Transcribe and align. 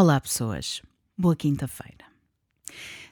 Olá, 0.00 0.20
pessoas. 0.20 0.80
Boa 1.18 1.34
quinta-feira. 1.34 2.04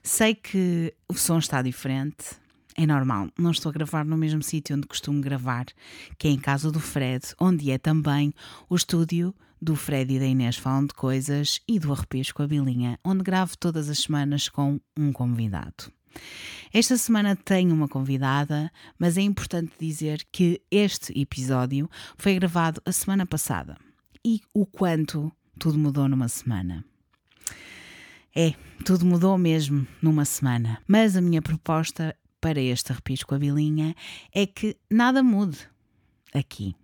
Sei 0.04 0.36
que 0.36 0.94
o 1.08 1.14
som 1.14 1.38
está 1.38 1.60
diferente. 1.60 2.36
É 2.76 2.86
normal, 2.86 3.28
não 3.36 3.50
estou 3.50 3.70
a 3.70 3.72
gravar 3.72 4.04
no 4.04 4.16
mesmo 4.16 4.40
sítio 4.40 4.76
onde 4.76 4.86
costumo 4.86 5.20
gravar, 5.20 5.66
que 6.16 6.28
é 6.28 6.30
em 6.30 6.38
casa 6.38 6.70
do 6.70 6.78
Fred, 6.78 7.34
onde 7.40 7.72
é 7.72 7.76
também 7.76 8.32
o 8.70 8.76
estúdio 8.76 9.34
do 9.60 9.74
Fred 9.74 10.14
e 10.14 10.20
da 10.20 10.26
Inês 10.26 10.58
Falam 10.58 10.86
de 10.86 10.94
Coisas 10.94 11.60
e 11.66 11.80
do 11.80 11.92
Arrepios 11.92 12.30
com 12.30 12.44
a 12.44 12.46
Bilinha, 12.46 13.00
onde 13.04 13.24
gravo 13.24 13.58
todas 13.58 13.90
as 13.90 13.98
semanas 13.98 14.48
com 14.48 14.80
um 14.96 15.12
convidado. 15.12 15.90
Esta 16.72 16.96
semana 16.96 17.34
tenho 17.34 17.74
uma 17.74 17.88
convidada, 17.88 18.70
mas 18.96 19.18
é 19.18 19.22
importante 19.22 19.72
dizer 19.76 20.24
que 20.30 20.62
este 20.70 21.20
episódio 21.20 21.90
foi 22.16 22.36
gravado 22.36 22.80
a 22.86 22.92
semana 22.92 23.26
passada. 23.26 23.76
E 24.24 24.40
o 24.54 24.64
quanto 24.64 25.32
tudo 25.58 25.78
mudou 25.78 26.08
numa 26.08 26.28
semana. 26.28 26.84
É, 28.34 28.54
tudo 28.84 29.06
mudou 29.06 29.38
mesmo 29.38 29.86
numa 30.02 30.24
semana. 30.24 30.80
Mas 30.86 31.16
a 31.16 31.20
minha 31.20 31.40
proposta 31.40 32.14
para 32.40 32.60
este 32.60 32.92
arrepios 32.92 33.22
com 33.22 33.34
a 33.34 33.38
Bilinha 33.38 33.94
é 34.32 34.46
que 34.46 34.76
nada 34.90 35.22
mude 35.22 35.58
aqui. 36.34 36.74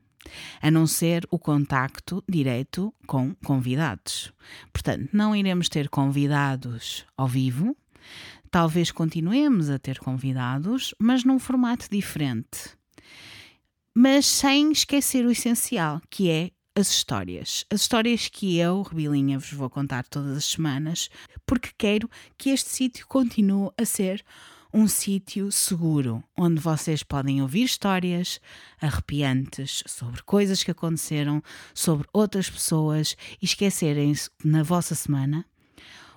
A 0.60 0.70
não 0.70 0.86
ser 0.86 1.26
o 1.30 1.38
contacto 1.38 2.24
direto 2.28 2.94
com 3.06 3.34
convidados. 3.44 4.32
Portanto, 4.72 5.10
não 5.12 5.36
iremos 5.36 5.68
ter 5.68 5.88
convidados 5.88 7.04
ao 7.16 7.28
vivo, 7.28 7.76
talvez 8.50 8.90
continuemos 8.90 9.68
a 9.68 9.78
ter 9.78 9.98
convidados, 9.98 10.94
mas 10.98 11.24
num 11.24 11.38
formato 11.38 11.88
diferente. 11.90 12.76
Mas 13.94 14.24
sem 14.24 14.72
esquecer 14.72 15.26
o 15.26 15.30
essencial, 15.30 16.00
que 16.08 16.30
é 16.30 16.50
as 16.74 16.90
histórias. 16.90 17.64
As 17.70 17.82
histórias 17.82 18.28
que 18.28 18.58
eu, 18.58 18.82
Rebilinha, 18.82 19.38
vos 19.38 19.52
vou 19.52 19.68
contar 19.68 20.06
todas 20.06 20.36
as 20.36 20.44
semanas, 20.44 21.08
porque 21.46 21.70
quero 21.76 22.08
que 22.38 22.50
este 22.50 22.70
sítio 22.70 23.06
continue 23.06 23.70
a 23.76 23.84
ser 23.84 24.24
um 24.72 24.88
sítio 24.88 25.52
seguro, 25.52 26.24
onde 26.36 26.58
vocês 26.58 27.02
podem 27.02 27.42
ouvir 27.42 27.64
histórias 27.64 28.40
arrepiantes 28.80 29.84
sobre 29.86 30.22
coisas 30.22 30.62
que 30.62 30.70
aconteceram, 30.70 31.42
sobre 31.74 32.08
outras 32.12 32.48
pessoas 32.48 33.14
e 33.40 33.44
esquecerem-se 33.44 34.30
na 34.42 34.62
vossa 34.62 34.94
semana 34.94 35.44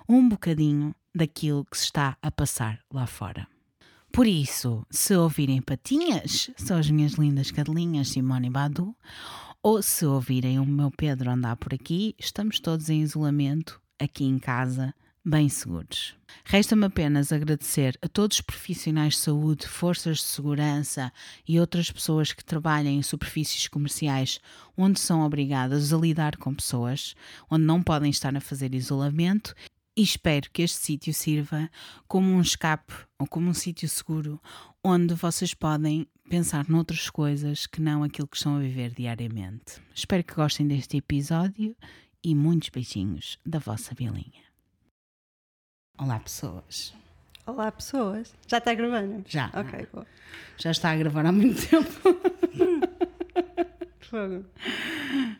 um 0.08 0.26
bocadinho 0.26 0.94
daquilo 1.14 1.64
que 1.64 1.76
se 1.76 1.84
está 1.84 2.16
a 2.22 2.30
passar 2.30 2.80
lá 2.90 3.06
fora. 3.06 3.46
Por 4.12 4.26
isso, 4.26 4.86
se 4.90 5.14
ouvirem 5.14 5.60
patinhas, 5.60 6.50
são 6.56 6.78
as 6.78 6.88
minhas 6.90 7.12
lindas 7.12 7.50
cadelinhas 7.50 8.08
Simone 8.08 8.46
e 8.46 8.50
Badu, 8.50 8.96
ou 9.68 9.82
se 9.82 10.06
ouvirem 10.06 10.60
o 10.60 10.64
meu 10.64 10.92
Pedro 10.92 11.28
andar 11.28 11.56
por 11.56 11.74
aqui, 11.74 12.14
estamos 12.20 12.60
todos 12.60 12.88
em 12.88 13.02
isolamento, 13.02 13.80
aqui 13.98 14.22
em 14.22 14.38
casa, 14.38 14.94
bem 15.24 15.48
seguros. 15.48 16.14
Resta-me 16.44 16.84
apenas 16.84 17.32
agradecer 17.32 17.98
a 18.00 18.06
todos 18.06 18.36
os 18.36 18.40
profissionais 18.42 19.14
de 19.14 19.18
saúde, 19.22 19.66
forças 19.66 20.18
de 20.18 20.22
segurança 20.22 21.12
e 21.48 21.58
outras 21.58 21.90
pessoas 21.90 22.32
que 22.32 22.44
trabalham 22.44 22.92
em 22.92 23.02
superfícies 23.02 23.66
comerciais 23.66 24.38
onde 24.76 25.00
são 25.00 25.22
obrigadas 25.22 25.92
a 25.92 25.96
lidar 25.96 26.36
com 26.36 26.54
pessoas, 26.54 27.16
onde 27.50 27.64
não 27.64 27.82
podem 27.82 28.10
estar 28.10 28.36
a 28.36 28.40
fazer 28.40 28.72
isolamento 28.72 29.52
e 29.96 30.02
espero 30.02 30.48
que 30.52 30.62
este 30.62 30.78
sítio 30.78 31.12
sirva 31.12 31.68
como 32.06 32.30
um 32.30 32.40
escape 32.40 32.92
ou 33.18 33.26
como 33.26 33.48
um 33.48 33.54
sítio 33.54 33.88
seguro 33.88 34.40
onde 34.88 35.14
vocês 35.14 35.52
podem 35.52 36.06
pensar 36.30 36.68
noutras 36.68 37.10
coisas 37.10 37.66
que 37.66 37.80
não 37.80 38.04
aquilo 38.04 38.28
que 38.28 38.36
estão 38.36 38.54
a 38.56 38.60
viver 38.60 38.92
diariamente. 38.94 39.82
Espero 39.92 40.22
que 40.22 40.32
gostem 40.34 40.68
deste 40.68 40.96
episódio 40.96 41.76
e 42.22 42.36
muitos 42.36 42.68
beijinhos 42.68 43.36
da 43.44 43.58
vossa 43.58 43.96
Bilinha. 43.96 44.44
Olá, 45.98 46.20
pessoas. 46.20 46.94
Olá, 47.44 47.72
pessoas. 47.72 48.32
Já 48.46 48.58
está 48.58 48.74
gravando? 48.74 49.24
Já. 49.26 49.50
Ok, 49.54 49.88
boa. 49.92 50.06
Já 50.56 50.70
está 50.70 50.92
a 50.92 50.96
gravar 50.96 51.26
há 51.26 51.32
muito 51.32 51.68
tempo. 51.68 51.90
Fogo. 53.98 54.44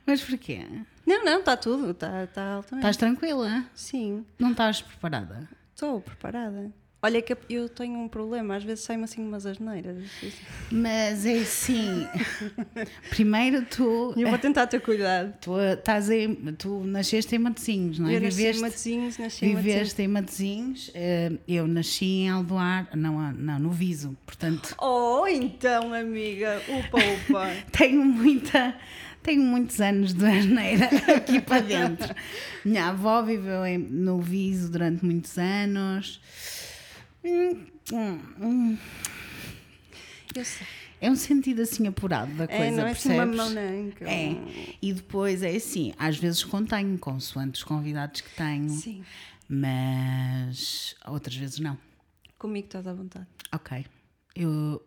Mas 0.05 0.25
porquê? 0.25 0.67
Não, 1.07 1.25
não, 1.25 1.39
está 1.39 1.57
tudo. 1.57 1.93
Está 1.93 2.25
está 2.25 2.55
altamente. 2.55 2.85
Estás 2.85 2.97
tranquila? 2.97 3.65
Sim, 3.75 4.27
Não 4.41 4.51
estás 4.51 4.83
preparada? 4.83 5.49
estou 5.73 6.01
preparada. 6.01 6.73
Olha 7.07 7.23
que 7.23 7.37
eu 7.49 7.69
tenho 7.69 7.99
um 8.01 8.09
problema, 8.09 8.57
às 8.57 8.65
vezes 8.65 8.83
saem-me 8.85 9.05
assim 9.05 9.23
umas 9.23 9.47
asneiras. 9.47 9.97
Mas 10.73 11.25
é 11.25 11.39
assim. 11.39 12.05
Primeiro 13.11 13.63
tu. 13.65 14.13
Eu 14.17 14.29
vou 14.29 14.39
tentar 14.39 14.67
ter 14.67 14.81
cuidado. 14.81 15.33
Tu, 15.41 15.57
estás 15.61 16.11
em, 16.11 16.35
tu 16.59 16.81
nasceste 16.85 17.35
em 17.37 17.39
Matosinhos, 17.39 17.99
não 18.01 18.09
é? 18.09 18.17
Eu 18.17 18.21
nasci 18.21 18.35
em 18.35 18.37
Viveste- 18.45 18.63
Matosinhos, 18.63 19.19
nasci 19.19 19.45
em 19.45 19.49
Matosinhos. 19.51 19.75
Viveste 19.79 20.03
em 20.03 20.09
Matosinhos, 20.09 20.91
eh, 20.95 21.33
eu 21.47 21.67
nasci 21.69 22.05
em 22.07 22.31
Aldoar, 22.31 22.89
não, 22.97 23.21
ah, 23.21 23.33
não, 23.33 23.59
no 23.61 23.71
Viso, 23.71 24.17
portanto 24.27 24.75
Oh, 24.81 25.27
então, 25.29 25.93
amiga, 25.95 26.61
upa, 26.69 26.99
upa. 26.99 27.51
tenho 27.71 28.05
muita, 28.05 28.75
tenho 29.23 29.43
muitos 29.43 29.81
anos 29.81 30.13
de 30.13 30.25
asneira 30.27 30.87
aqui 31.17 31.41
para 31.41 31.61
dentro. 31.63 32.15
Minha 32.65 32.87
avó 32.89 33.23
viveu 33.23 33.65
em- 33.65 33.79
no 33.79 34.21
Viso 34.21 34.71
durante 34.73 35.05
muitos 35.05 35.39
anos. 35.39 36.21
Eu 40.35 40.45
sei. 40.45 40.67
É 41.01 41.11
um 41.11 41.17
sentido 41.17 41.61
assim 41.63 41.87
apurado 41.87 42.33
da 42.35 42.47
coisa, 42.49 42.63
É, 42.65 42.71
não 42.71 42.87
é 42.87 42.91
assim 42.93 43.13
uma 43.13 43.27
percebes? 43.27 43.55
mão 43.55 43.91
que 43.93 44.05
eu- 44.05 44.09
É, 44.09 44.77
e 44.81 44.93
depois 44.95 45.43
é 45.43 45.55
assim, 45.55 45.93
às 45.99 46.17
vezes 46.17 46.43
contenho, 46.43 46.99
consoante 46.99 47.59
os 47.59 47.65
convidados 47.65 48.23
que 48.23 48.31
tenho, 48.35 48.71
Sim, 48.71 49.05
mas 49.49 50.95
outras 51.07 51.37
vezes 51.37 51.59
não. 51.59 51.79
comigo 52.39 52.67
estás 52.67 52.87
à 52.87 52.95
vontade. 52.95 53.27
Ok. 53.53 53.85
Eu 54.35 54.83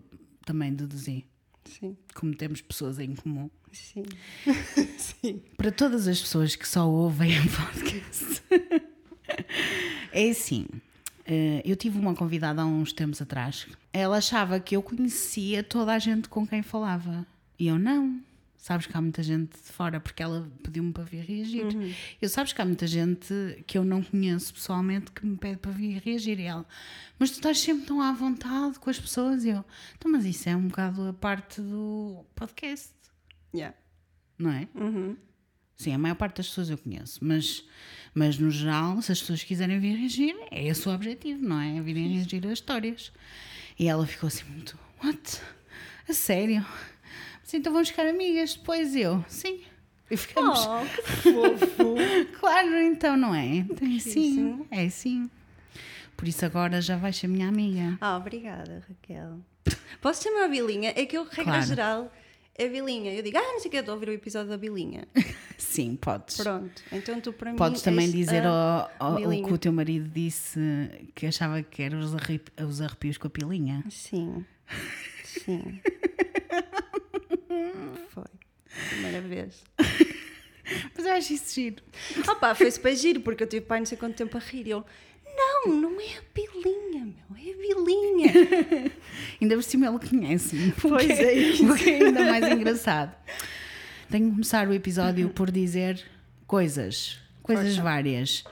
também 0.45 0.73
deduzi. 0.73 1.25
Sim, 1.65 1.95
Como 2.15 2.35
temos 2.35 2.61
pessoas 2.61 2.97
em 2.99 3.13
comum. 3.15 3.49
sim. 3.71 4.03
sim. 4.97 5.43
Para 5.57 5.71
todas 5.71 6.07
as 6.07 6.19
pessoas 6.19 6.55
que 6.55 6.67
só 6.67 6.89
ouvem 6.89 7.31
o 7.39 7.43
podcast. 7.43 8.41
é 10.11 10.29
assim. 10.29 10.65
Eh, 11.29 11.61
Eu 11.65 11.75
tive 11.75 11.97
uma 11.99 12.13
convidada 12.15 12.61
há 12.61 12.65
uns 12.65 12.91
tempos 12.91 13.21
atrás. 13.21 13.67
Ela 13.93 14.17
achava 14.17 14.59
que 14.59 14.75
eu 14.75 14.81
conhecia 14.81 15.63
toda 15.63 15.93
a 15.93 15.99
gente 15.99 16.27
com 16.29 16.45
quem 16.45 16.61
falava. 16.61 17.25
E 17.57 17.67
eu 17.67 17.77
não. 17.79 18.21
Sabes 18.57 18.87
que 18.87 18.97
há 18.97 19.01
muita 19.01 19.23
gente 19.23 19.51
de 19.53 19.71
fora, 19.71 20.01
porque 20.01 20.21
ela 20.21 20.51
pediu-me 20.61 20.91
para 20.91 21.03
vir 21.05 21.23
reagir. 21.23 21.65
Eu 22.21 22.27
sabes 22.27 22.51
que 22.51 22.61
há 22.61 22.65
muita 22.65 22.85
gente 22.85 23.33
que 23.65 23.77
eu 23.77 23.85
não 23.85 24.03
conheço 24.03 24.53
pessoalmente 24.53 25.11
que 25.13 25.25
me 25.25 25.37
pede 25.37 25.57
para 25.57 25.71
vir 25.71 26.01
reagir. 26.03 26.37
E 26.39 26.43
ela, 26.43 26.65
mas 27.17 27.29
tu 27.31 27.35
estás 27.35 27.57
sempre 27.59 27.85
tão 27.85 28.01
à 28.01 28.11
vontade 28.11 28.77
com 28.77 28.89
as 28.89 28.99
pessoas. 28.99 29.45
E 29.45 29.49
eu, 29.49 29.63
então, 29.97 30.11
mas 30.11 30.25
isso 30.25 30.49
é 30.49 30.55
um 30.57 30.67
bocado 30.67 31.07
a 31.07 31.13
parte 31.13 31.61
do 31.61 32.25
podcast, 32.35 32.89
Yeah. 33.55 33.75
não 34.37 34.51
é? 34.51 34.67
Uhum. 34.75 35.15
Sim, 35.79 35.93
a 35.93 35.97
maior 35.97 36.15
parte 36.15 36.35
das 36.37 36.49
pessoas 36.49 36.69
eu 36.69 36.77
conheço, 36.77 37.19
mas, 37.23 37.63
mas 38.13 38.37
no 38.37 38.51
geral, 38.51 39.01
se 39.01 39.13
as 39.13 39.21
pessoas 39.21 39.41
quiserem 39.45 39.79
vir 39.79 39.95
reagir, 39.95 40.35
é 40.51 40.67
esse 40.67 40.87
o 40.89 40.91
objetivo, 40.93 41.41
não 41.41 41.57
é? 41.57 41.79
Virem 41.81 42.15
reagir 42.15 42.45
a 42.45 42.51
histórias. 42.51 43.13
E 43.79 43.87
ela 43.87 44.05
ficou 44.05 44.27
assim 44.27 44.43
muito, 44.49 44.77
what? 45.01 45.41
A 46.09 46.11
sério? 46.13 46.65
Mas 47.41 47.53
então 47.53 47.71
vamos 47.71 47.87
ficar 47.87 48.05
amigas 48.05 48.55
depois 48.55 48.93
eu, 48.93 49.23
sim. 49.29 49.61
E 50.11 50.17
ficamos, 50.17 50.59
Oh, 50.67 50.85
que 50.85 51.31
fofo. 51.31 51.95
claro, 52.41 52.77
então 52.81 53.15
não 53.15 53.33
é? 53.33 53.45
Então, 53.45 53.87
é 53.87 53.99
sim, 53.99 54.65
é 54.69 54.89
sim. 54.89 55.29
Por 56.17 56.27
isso 56.27 56.43
agora 56.45 56.81
já 56.81 56.97
vais 56.97 57.15
ser 57.15 57.27
minha 57.29 57.47
amiga. 57.47 57.97
Ah, 58.01 58.17
obrigada, 58.17 58.83
Raquel. 58.85 59.39
Posso 60.01 60.23
chamar 60.23 60.43
a 60.43 60.47
Bilinha? 60.49 60.91
É 60.93 61.05
que 61.05 61.17
eu, 61.17 61.23
regra 61.23 61.43
Claro. 61.53 61.65
geral, 61.65 62.13
é 62.59 62.67
Bilinha. 62.69 63.13
Eu 63.13 63.23
digo, 63.23 63.37
ah, 63.37 63.41
não 63.41 63.59
sei 63.59 63.67
o 63.67 63.71
que, 63.71 63.77
estou 63.77 63.93
a 63.93 63.95
ouvir 63.95 64.09
o 64.09 64.13
episódio 64.13 64.49
da 64.49 64.57
Bilinha. 64.57 65.07
Sim, 65.57 65.95
podes. 65.95 66.37
Pronto, 66.37 66.81
então 66.91 67.19
tu 67.21 67.33
para 67.33 67.51
mim. 67.51 67.57
Podes 67.57 67.81
também 67.81 68.09
dizer 68.11 68.45
a 68.45 68.89
ao, 68.99 69.17
ao- 69.17 69.29
o 69.29 69.43
que 69.47 69.53
o 69.53 69.57
teu 69.57 69.71
marido 69.73 70.07
disse 70.09 70.59
que 71.15 71.25
achava 71.25 71.61
que 71.63 71.81
eram 71.81 71.99
os, 71.99 72.13
arrep- 72.15 72.49
os 72.61 72.81
arrepios 72.81 73.17
com 73.17 73.27
a 73.27 73.29
pilinha. 73.29 73.83
Sim, 73.89 74.45
sim. 75.23 75.79
Foi. 78.09 78.23
Primeira 78.89 79.21
vez. 79.21 79.63
Mas 80.95 81.05
eu 81.05 81.13
acho 81.13 81.33
isso 81.33 81.53
giro. 81.55 81.83
Opa, 82.27 82.53
foi 82.53 82.69
super 82.71 82.95
giro, 82.95 83.21
porque 83.21 83.43
eu 83.43 83.47
tive 83.47 83.65
pai 83.65 83.79
não 83.79 83.85
sei 83.85 83.97
quanto 83.97 84.15
tempo 84.15 84.37
a 84.37 84.39
rir. 84.39 84.67
E 84.67 84.69
eu, 84.71 84.85
não, 85.35 85.75
não 85.81 86.01
é 86.01 86.17
a 86.17 86.21
Bilinha, 86.33 87.05
meu, 87.05 87.37
é 87.37 87.51
a 87.53 87.57
Bilinha. 87.57 88.91
Ainda 89.41 89.55
por 89.55 89.63
cima 89.63 89.87
ele 89.87 89.99
conhece-me. 89.99 90.71
Pois 90.81 91.09
é 91.09 91.33
isso. 91.33 91.71
O 91.71 91.75
que 91.75 91.89
é 91.89 92.03
ainda 92.05 92.23
mais 92.25 92.47
engraçado. 92.51 93.15
Tenho 94.09 94.25
que 94.25 94.31
começar 94.31 94.67
o 94.67 94.73
episódio 94.73 95.29
por 95.29 95.51
dizer 95.51 96.03
coisas. 96.47 97.19
Coisas 97.43 97.67
Força. 97.75 97.81
várias. 97.83 98.43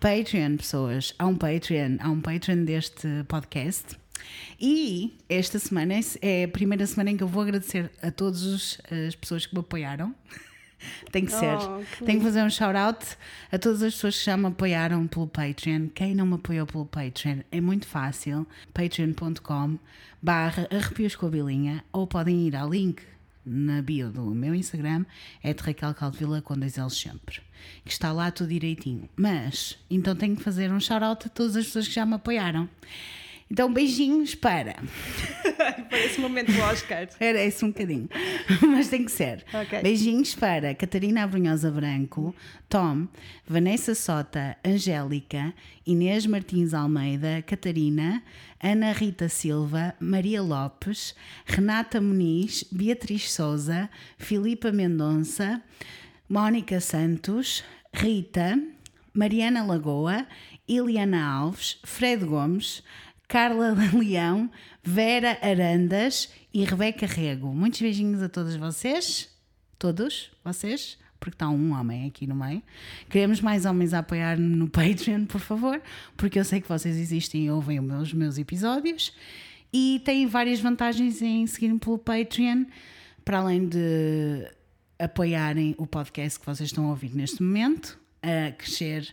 Patreon, 0.00 0.56
pessoas. 0.56 1.14
Há 1.18 1.26
um 1.26 1.36
Patreon. 1.36 1.96
Há 2.00 2.10
um 2.10 2.20
Patreon 2.20 2.64
deste 2.64 3.06
podcast. 3.28 3.96
E 4.60 5.16
esta 5.28 5.58
semana 5.58 5.94
é- 5.94 6.00
é 6.40 6.44
a 6.44 6.48
primeira 6.48 6.86
semana 6.86 7.10
em 7.10 7.16
que 7.16 7.22
eu 7.22 7.28
vou 7.28 7.42
agradecer 7.42 7.90
a 8.02 8.10
todas 8.10 8.78
as 9.08 9.14
pessoas 9.14 9.46
que 9.46 9.54
me 9.54 9.60
apoiaram. 9.60 10.14
Tem 11.10 11.24
que 11.24 11.32
ser. 11.32 11.56
Oh, 11.56 11.82
que 11.82 12.04
Tenho 12.04 12.18
que 12.18 12.24
fazer 12.24 12.42
um 12.42 12.50
shout-out 12.50 13.16
a 13.50 13.58
todas 13.58 13.82
as 13.82 13.94
pessoas 13.94 14.18
que 14.18 14.24
já 14.24 14.36
me 14.36 14.46
apoiaram 14.46 15.06
pelo 15.06 15.26
Patreon. 15.26 15.88
Quem 15.94 16.14
não 16.14 16.26
me 16.26 16.34
apoiou 16.34 16.66
pelo 16.66 16.86
Patreon 16.86 17.40
é 17.50 17.60
muito 17.60 17.86
fácil. 17.86 18.46
patreon.com 18.72 19.78
barra 20.22 20.66
arrepios 20.70 21.14
com 21.14 21.26
a 21.26 21.30
bilinha 21.30 21.84
ou 21.92 22.06
podem 22.06 22.46
ir 22.46 22.56
ao 22.56 22.70
link 22.70 23.02
na 23.44 23.82
bio 23.82 24.10
do 24.10 24.22
meu 24.34 24.54
Instagram 24.54 25.04
é 25.42 25.52
de 25.52 25.62
Raquel 25.62 25.92
Caldevila 25.92 26.40
com 26.40 26.56
dois 26.56 26.76
L's 26.76 26.96
sempre. 26.96 27.42
Que 27.84 27.92
está 27.92 28.12
lá 28.12 28.30
tudo 28.30 28.48
direitinho. 28.48 29.08
Mas, 29.16 29.78
então 29.90 30.16
tenho 30.16 30.36
que 30.36 30.42
fazer 30.42 30.72
um 30.72 30.80
shout-out 30.80 31.26
a 31.26 31.30
todas 31.30 31.56
as 31.56 31.66
pessoas 31.66 31.88
que 31.88 31.94
já 31.94 32.06
me 32.06 32.14
apoiaram. 32.14 32.68
Então, 33.50 33.72
beijinhos 33.72 34.34
para. 34.34 34.76
Parece 35.90 36.18
o 36.18 36.22
momento 36.22 36.50
do 36.50 36.60
Oscar. 36.62 37.08
Era 37.20 37.42
esse 37.42 37.64
um 37.64 37.68
bocadinho. 37.68 38.08
Mas 38.66 38.88
tem 38.88 39.04
que 39.04 39.12
ser. 39.12 39.44
Ok. 39.52 39.82
Beijinhos 39.82 40.34
para 40.34 40.74
Catarina 40.74 41.22
Abrunhosa 41.22 41.70
Branco, 41.70 42.34
Tom, 42.68 43.06
Vanessa 43.46 43.94
Sota, 43.94 44.56
Angélica, 44.64 45.54
Inês 45.86 46.26
Martins 46.26 46.72
Almeida, 46.72 47.42
Catarina, 47.42 48.22
Ana 48.62 48.92
Rita 48.92 49.28
Silva, 49.28 49.94
Maria 50.00 50.42
Lopes, 50.42 51.14
Renata 51.44 52.00
Muniz, 52.00 52.64
Beatriz 52.72 53.30
Souza, 53.30 53.90
Filipa 54.16 54.72
Mendonça, 54.72 55.62
Mónica 56.28 56.80
Santos, 56.80 57.62
Rita, 57.92 58.58
Mariana 59.12 59.62
Lagoa, 59.64 60.26
Iliana 60.66 61.22
Alves, 61.22 61.78
Fred 61.84 62.24
Gomes, 62.24 62.82
Carla 63.28 63.74
Leão, 63.92 64.50
Vera 64.82 65.38
Arandas 65.42 66.30
e 66.52 66.64
Rebeca 66.64 67.06
Rego. 67.06 67.54
Muitos 67.54 67.80
beijinhos 67.80 68.22
a 68.22 68.28
todos 68.28 68.56
vocês. 68.56 69.28
Todos 69.78 70.30
vocês, 70.44 70.98
porque 71.18 71.34
está 71.34 71.48
um 71.48 71.72
homem 71.72 72.06
aqui 72.06 72.26
no 72.26 72.34
meio. 72.34 72.62
Queremos 73.08 73.40
mais 73.40 73.64
homens 73.64 73.92
a 73.92 73.98
apoiar 73.98 74.38
no 74.38 74.68
Patreon, 74.70 75.26
por 75.26 75.40
favor, 75.40 75.82
porque 76.16 76.38
eu 76.38 76.44
sei 76.44 76.60
que 76.60 76.68
vocês 76.68 76.96
existem 76.96 77.46
e 77.46 77.50
ouvem 77.50 77.80
os 77.80 78.12
meus, 78.12 78.38
episódios. 78.38 79.12
E 79.72 80.00
têm 80.04 80.26
várias 80.26 80.60
vantagens 80.60 81.20
em 81.20 81.46
seguirem 81.46 81.78
pelo 81.78 81.98
Patreon, 81.98 82.64
para 83.24 83.38
além 83.38 83.66
de 83.66 84.48
apoiarem 84.98 85.74
o 85.76 85.86
podcast 85.86 86.38
que 86.38 86.46
vocês 86.46 86.68
estão 86.68 86.86
a 86.86 86.90
ouvir 86.90 87.14
neste 87.14 87.42
momento, 87.42 87.98
a 88.22 88.52
crescer 88.52 89.12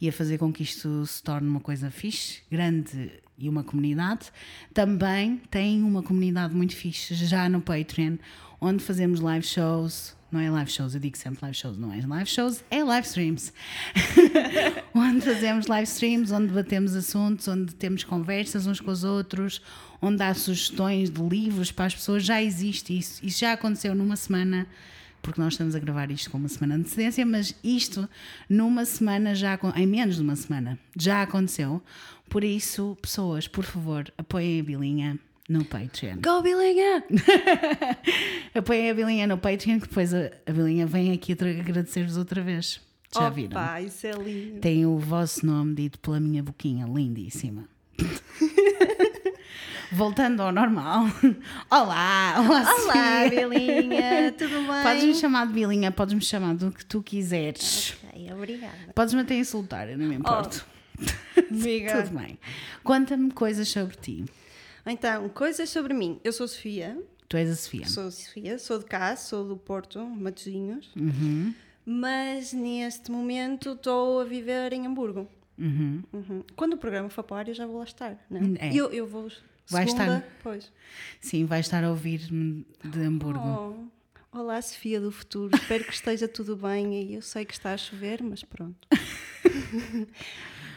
e 0.00 0.08
a 0.08 0.12
fazer 0.12 0.38
com 0.38 0.52
que 0.52 0.62
isto 0.62 1.04
se 1.06 1.22
torne 1.22 1.48
uma 1.48 1.60
coisa 1.60 1.90
fixe, 1.90 2.40
grande 2.50 3.12
e 3.36 3.48
uma 3.48 3.62
comunidade. 3.62 4.32
Também 4.72 5.40
tem 5.50 5.82
uma 5.82 6.02
comunidade 6.02 6.54
muito 6.54 6.74
fixe 6.74 7.14
já 7.14 7.48
no 7.48 7.60
Patreon, 7.60 8.16
onde 8.60 8.82
fazemos 8.82 9.20
live 9.20 9.44
shows. 9.44 10.16
Não 10.32 10.38
é 10.38 10.48
live 10.48 10.70
shows, 10.70 10.94
eu 10.94 11.00
digo 11.00 11.18
sempre 11.18 11.40
live 11.42 11.56
shows, 11.56 11.76
não 11.76 11.92
é 11.92 12.06
live 12.06 12.30
shows, 12.30 12.62
é 12.70 12.84
live 12.84 13.04
streams. 13.06 13.52
onde 14.94 15.22
fazemos 15.22 15.66
live 15.66 15.88
streams, 15.88 16.32
onde 16.32 16.46
debatemos 16.46 16.94
assuntos, 16.94 17.48
onde 17.48 17.74
temos 17.74 18.04
conversas 18.04 18.64
uns 18.64 18.80
com 18.80 18.92
os 18.92 19.02
outros, 19.02 19.60
onde 20.00 20.22
há 20.22 20.32
sugestões 20.32 21.10
de 21.10 21.20
livros 21.20 21.72
para 21.72 21.86
as 21.86 21.94
pessoas. 21.96 22.24
Já 22.24 22.40
existe 22.40 22.96
isso. 22.96 23.24
Isso 23.26 23.40
já 23.40 23.52
aconteceu 23.52 23.92
numa 23.92 24.14
semana 24.14 24.68
porque 25.22 25.40
nós 25.40 25.54
estamos 25.54 25.74
a 25.74 25.78
gravar 25.78 26.10
isto 26.10 26.30
com 26.30 26.38
uma 26.38 26.48
semana 26.48 26.74
de 26.74 26.80
antecedência, 26.80 27.26
mas 27.26 27.54
isto 27.62 28.08
numa 28.48 28.84
semana 28.84 29.34
já, 29.34 29.58
em 29.76 29.86
menos 29.86 30.16
de 30.16 30.22
uma 30.22 30.36
semana, 30.36 30.78
já 30.96 31.22
aconteceu. 31.22 31.82
Por 32.28 32.44
isso, 32.44 32.96
pessoas, 33.02 33.48
por 33.48 33.64
favor, 33.64 34.12
apoiem 34.16 34.60
a 34.60 34.62
Bilinha 34.62 35.18
no 35.48 35.64
Patreon. 35.64 36.16
Go, 36.22 36.42
Bilinha! 36.42 37.02
apoiem 38.54 38.90
a 38.90 38.94
Bilinha 38.94 39.26
no 39.26 39.36
Patreon, 39.36 39.80
que 39.80 39.88
depois 39.88 40.14
a, 40.14 40.30
a 40.46 40.52
Bilinha 40.52 40.86
vem 40.86 41.12
aqui 41.12 41.32
agradecer-vos 41.32 42.16
outra 42.16 42.40
vez. 42.40 42.80
Já 43.12 43.28
viram? 43.28 43.60
Opa, 43.60 43.80
isso 43.80 44.06
é 44.06 44.12
lindo. 44.12 44.60
Tem 44.60 44.86
o 44.86 44.96
vosso 44.96 45.44
nome 45.44 45.74
dito 45.74 45.98
pela 45.98 46.20
minha 46.20 46.42
boquinha, 46.42 46.86
lindíssima. 46.86 47.64
Voltando 49.92 50.40
ao 50.42 50.52
normal. 50.52 51.04
Olá, 51.70 52.36
olá, 52.38 52.40
Olá, 52.40 52.64
Sofia. 52.76 53.48
Bilinha, 53.48 54.32
tudo 54.38 54.50
bem? 54.66 54.82
Podes-me 54.82 55.14
chamar 55.14 55.46
de 55.48 55.52
Bilinha, 55.52 55.90
podes-me 55.90 56.20
chamar 56.20 56.54
do 56.54 56.70
que 56.70 56.84
tu 56.84 57.02
quiseres. 57.02 57.96
Ok, 58.04 58.32
obrigada. 58.32 58.92
Podes-me 58.94 59.20
até 59.22 59.34
insultar, 59.34 59.88
eu 59.88 59.98
não 59.98 60.06
me 60.06 60.14
importo. 60.14 60.64
Amiga. 61.50 62.02
Tudo 62.02 62.18
bem. 62.18 62.38
Conta-me 62.84 63.30
coisas 63.32 63.68
sobre 63.68 63.96
ti. 63.96 64.24
Então, 64.86 65.28
coisas 65.30 65.68
sobre 65.68 65.92
mim. 65.92 66.20
Eu 66.22 66.32
sou 66.32 66.46
Sofia, 66.48 66.96
Tu 67.28 67.36
és 67.36 67.50
a 67.50 67.56
Sofia. 67.56 67.86
sou 67.86 68.10
Sofia, 68.10 68.58
sou 68.58 68.78
de 68.78 68.84
cá, 68.84 69.14
sou 69.16 69.44
do 69.46 69.56
Porto, 69.56 70.00
Matosinhos, 70.04 70.90
Uhum. 70.96 71.54
mas 71.84 72.52
neste 72.52 73.10
momento 73.10 73.72
estou 73.72 74.20
a 74.20 74.24
viver 74.24 74.72
em 74.72 74.86
Hamburgo. 74.86 75.28
Uhum. 75.60 76.02
Uhum. 76.12 76.42
Quando 76.56 76.72
o 76.72 76.76
programa 76.78 77.08
for 77.10 77.22
para 77.22 77.34
o 77.34 77.38
ar, 77.38 77.48
eu 77.48 77.54
já 77.54 77.66
vou 77.66 77.78
lá 77.78 77.84
estar, 77.84 78.16
não 78.30 78.40
É. 78.58 78.74
Eu, 78.74 78.90
eu 78.90 79.06
vou 79.06 79.30
Vai 79.68 79.86
segunda, 79.86 80.16
estar. 80.18 80.28
Pois. 80.42 80.72
Sim, 81.20 81.44
vais 81.44 81.66
estar 81.66 81.84
a 81.84 81.90
ouvir-me 81.90 82.66
de 82.82 83.00
Hamburgo. 83.00 83.90
Oh, 84.32 84.38
olá, 84.38 84.60
Sofia 84.62 85.00
do 85.00 85.12
futuro. 85.12 85.54
Espero 85.54 85.84
que 85.84 85.92
esteja 85.92 86.26
tudo 86.26 86.56
bem. 86.56 87.02
E 87.04 87.14
eu 87.14 87.22
sei 87.22 87.44
que 87.44 87.52
está 87.52 87.72
a 87.72 87.76
chover, 87.76 88.22
mas 88.22 88.42
pronto. 88.42 88.88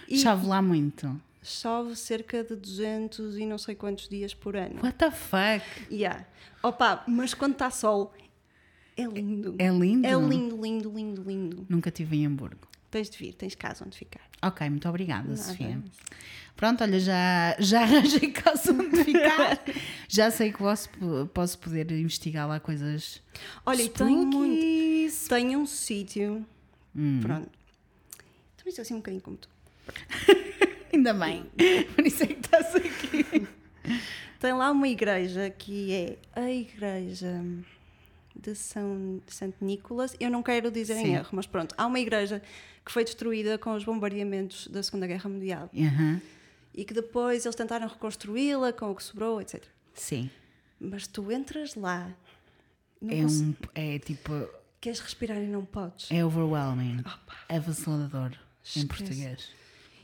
e 0.08 0.18
Chove 0.18 0.46
lá 0.48 0.62
muito. 0.62 1.20
chove 1.42 1.96
cerca 1.96 2.44
de 2.44 2.56
200 2.56 3.38
e 3.38 3.46
não 3.46 3.58
sei 3.58 3.74
quantos 3.76 4.08
dias 4.08 4.34
por 4.34 4.56
ano. 4.56 4.76
What 4.84 4.98
the 4.98 5.12
fuck? 5.12 5.66
Yeah. 5.92 6.26
Opa, 6.62 7.04
mas 7.08 7.34
quando 7.34 7.54
está 7.54 7.70
sol, 7.72 8.14
é 8.96 9.04
lindo. 9.06 9.56
É 9.58 9.70
lindo? 9.70 10.06
É 10.08 10.14
lindo, 10.16 10.62
lindo, 10.62 10.92
lindo, 10.94 11.24
lindo. 11.24 11.66
Nunca 11.68 11.90
estive 11.90 12.16
em 12.18 12.26
Hamburgo. 12.28 12.68
Tens 12.94 13.10
de 13.10 13.18
vir, 13.18 13.34
tens 13.34 13.56
casa 13.56 13.84
onde 13.84 13.98
ficar. 13.98 14.22
Ok, 14.40 14.70
muito 14.70 14.88
obrigada, 14.88 15.28
Nada. 15.28 15.42
Sofia. 15.42 15.82
Pronto, 16.56 16.84
olha, 16.84 17.00
já, 17.00 17.56
já 17.58 17.82
arranjei 17.82 18.32
casa 18.32 18.72
onde 18.72 19.04
ficar. 19.04 19.60
já 20.08 20.30
sei 20.30 20.52
que 20.52 20.60
posso, 20.60 20.88
posso 21.34 21.58
poder 21.58 21.92
investigar 21.92 22.48
lá 22.48 22.60
coisas. 22.60 23.20
Olha, 23.66 23.82
e 23.82 23.90
tenho 23.90 24.28
muito. 24.28 25.28
Tenho 25.28 25.60
um 25.60 25.66
sítio. 25.66 26.46
Hum. 26.96 27.20
Pronto. 27.20 27.50
Também 28.58 28.72
sou 28.72 28.84
assim 28.84 28.94
um 28.94 28.98
bocadinho 28.98 29.24
como 29.24 29.38
tu. 29.38 29.50
Ainda 30.94 31.16
bem. 31.16 31.46
Por 31.96 32.06
isso 32.06 32.22
é 32.22 32.28
que 32.28 32.34
estás 32.34 32.76
aqui. 32.76 33.48
Tem 34.40 34.54
lá 34.54 34.70
uma 34.70 34.88
igreja 34.88 35.50
que 35.50 35.92
é 35.92 36.18
a 36.40 36.52
igreja 36.52 37.44
de 38.36 38.56
São 38.56 39.22
de 39.26 39.34
Santo 39.34 39.64
Nicolas. 39.64 40.16
Eu 40.20 40.30
não 40.30 40.42
quero 40.44 40.72
dizer 40.72 40.96
Sim. 40.96 41.04
em 41.08 41.14
erro, 41.16 41.30
mas 41.34 41.46
pronto. 41.46 41.74
Há 41.78 41.86
uma 41.86 42.00
igreja 42.00 42.42
que 42.86 42.92
foi 42.92 43.04
destruída 43.04 43.58
com 43.58 43.74
os 43.74 43.84
bombardeamentos 43.84 44.68
da 44.68 44.82
Segunda 44.84 45.08
Guerra 45.08 45.30
Mundial 45.30 45.70
Aham, 45.76 46.22
e 46.74 46.84
que 46.84 46.94
depois 46.94 47.46
eles 47.46 47.56
tentaram 47.56 47.88
reconstruí-la 47.88 48.74
com 48.74 48.92
o 48.92 48.96
que 48.96 49.04
sobrou, 49.04 49.40
etc. 49.42 49.64
Sim. 49.94 50.30
Mas 50.80 51.08
tu 51.08 51.32
entras 51.32 51.76
lá, 51.76 52.12
É 53.08 53.22
cons- 53.22 53.42
um. 53.42 53.54
É 53.76 54.00
tipo. 54.00 54.32
queres 54.82 55.00
respirar 55.00 55.38
e 55.38 55.48
não 55.48 55.64
podes. 55.64 56.10
É 56.12 56.26
overwhelming. 56.26 57.00
Opa. 57.02 57.36
É 57.48 57.58
avassalador 57.58 58.32
em 58.76 58.86
português. 58.88 59.50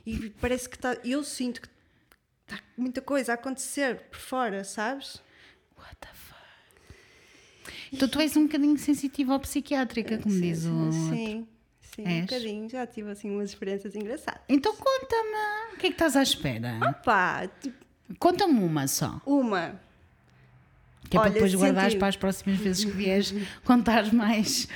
E 0.06 0.30
parece 0.42 0.70
que 0.70 0.76
está. 0.76 0.94
Eu 1.04 1.24
sinto 1.24 1.62
que 1.62 1.68
está 2.46 2.64
muita 2.78 3.02
coisa 3.02 3.34
a 3.34 3.36
acontecer 3.36 3.96
por 4.10 4.20
fora, 4.20 4.64
sabes? 4.64 5.22
What 5.78 5.96
the 6.00 6.08
fuck? 6.14 6.29
Então 7.92 8.08
tu 8.08 8.20
és 8.20 8.36
um 8.38 8.44
bocadinho 8.44 8.78
sensitiva 8.78 9.34
ao 9.34 9.40
psiquiátrica, 9.40 10.18
como 10.18 10.34
Sim, 10.34 10.42
diz 10.42 10.66
o. 10.66 10.74
outro. 10.74 10.92
Sim, 11.10 11.48
sim, 11.96 12.04
És? 12.06 12.18
um 12.18 12.22
bocadinho. 12.22 12.70
Já 12.70 12.86
tive 12.88 13.12
assim 13.12 13.30
umas 13.32 13.50
experiências 13.50 13.96
engraçadas. 13.96 14.42
Então 14.50 14.74
conta-me. 14.76 15.74
O 15.76 15.78
que 15.78 15.88
é 15.88 15.90
que 15.90 15.96
estás 15.96 16.16
à 16.16 16.24
espera? 16.24 16.80
Tipo, 17.62 17.86
Conta-me 18.18 18.64
uma 18.64 18.88
só. 18.88 19.22
uma. 19.26 19.80
Que 21.10 21.18
é 21.18 21.20
para 21.20 21.30
Olha, 21.30 21.34
depois 21.34 21.56
guardares 21.56 21.92
senti- 21.94 22.00
para 22.00 22.08
as 22.10 22.16
próximas 22.16 22.60
vezes 22.60 22.86
que 22.86 22.92
vieres 22.92 23.34
contar 23.64 24.14
mais. 24.14 24.68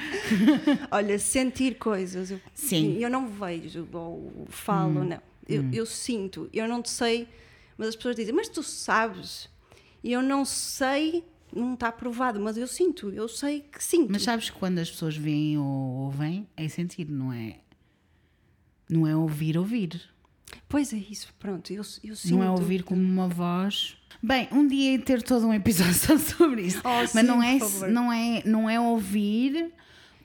Olha, 0.89 1.19
sentir 1.19 1.75
coisas. 1.77 2.31
Eu, 2.31 2.39
Sim. 2.55 2.95
Hum. 2.97 2.99
Eu 2.99 3.09
não 3.09 3.27
vejo 3.27 3.87
ou 3.93 4.45
falo, 4.49 5.03
não. 5.03 5.21
Eu, 5.47 5.63
eu 5.71 5.85
sinto. 5.85 6.49
Eu 6.53 6.67
não 6.67 6.83
sei, 6.83 7.27
mas 7.77 7.89
as 7.89 7.95
pessoas 7.95 8.15
dizem, 8.15 8.33
mas 8.33 8.47
tu 8.49 8.63
sabes. 8.63 9.47
E 10.03 10.11
eu 10.11 10.21
não 10.23 10.43
sei, 10.45 11.23
não 11.55 11.73
está 11.75 11.91
provado, 11.91 12.39
mas 12.39 12.57
eu 12.57 12.67
sinto. 12.67 13.09
Eu 13.11 13.27
sei 13.27 13.61
que 13.61 13.83
sinto. 13.83 14.11
Mas 14.11 14.23
sabes 14.23 14.49
que 14.49 14.57
quando 14.57 14.79
as 14.79 14.89
pessoas 14.89 15.15
veem 15.15 15.57
ou 15.57 15.65
ouvem, 15.65 16.47
é 16.57 16.67
sentir, 16.67 17.07
não 17.09 17.31
é? 17.31 17.57
Não 18.89 19.07
é 19.07 19.15
ouvir, 19.15 19.57
ouvir. 19.57 20.01
Pois 20.69 20.93
é 20.93 20.97
isso, 20.97 21.33
pronto. 21.39 21.71
Eu, 21.71 21.83
eu 22.03 22.15
sinto. 22.15 22.31
Não 22.35 22.43
é 22.43 22.49
ouvir 22.49 22.83
como 22.83 23.01
uma 23.01 23.27
voz. 23.27 23.95
Bem, 24.21 24.47
um 24.51 24.67
dia 24.67 24.91
ia 24.93 24.99
ter 24.99 25.21
todo 25.21 25.47
um 25.47 25.53
episódio 25.53 25.93
só 25.95 26.17
sobre 26.17 26.63
isso. 26.63 26.79
Oh, 26.83 26.89
Mas 26.89 27.09
sim, 27.11 27.23
não, 27.23 27.41
é, 27.43 27.59
não, 27.89 28.13
é, 28.13 28.43
não 28.45 28.69
é 28.69 28.79
ouvir 28.79 29.71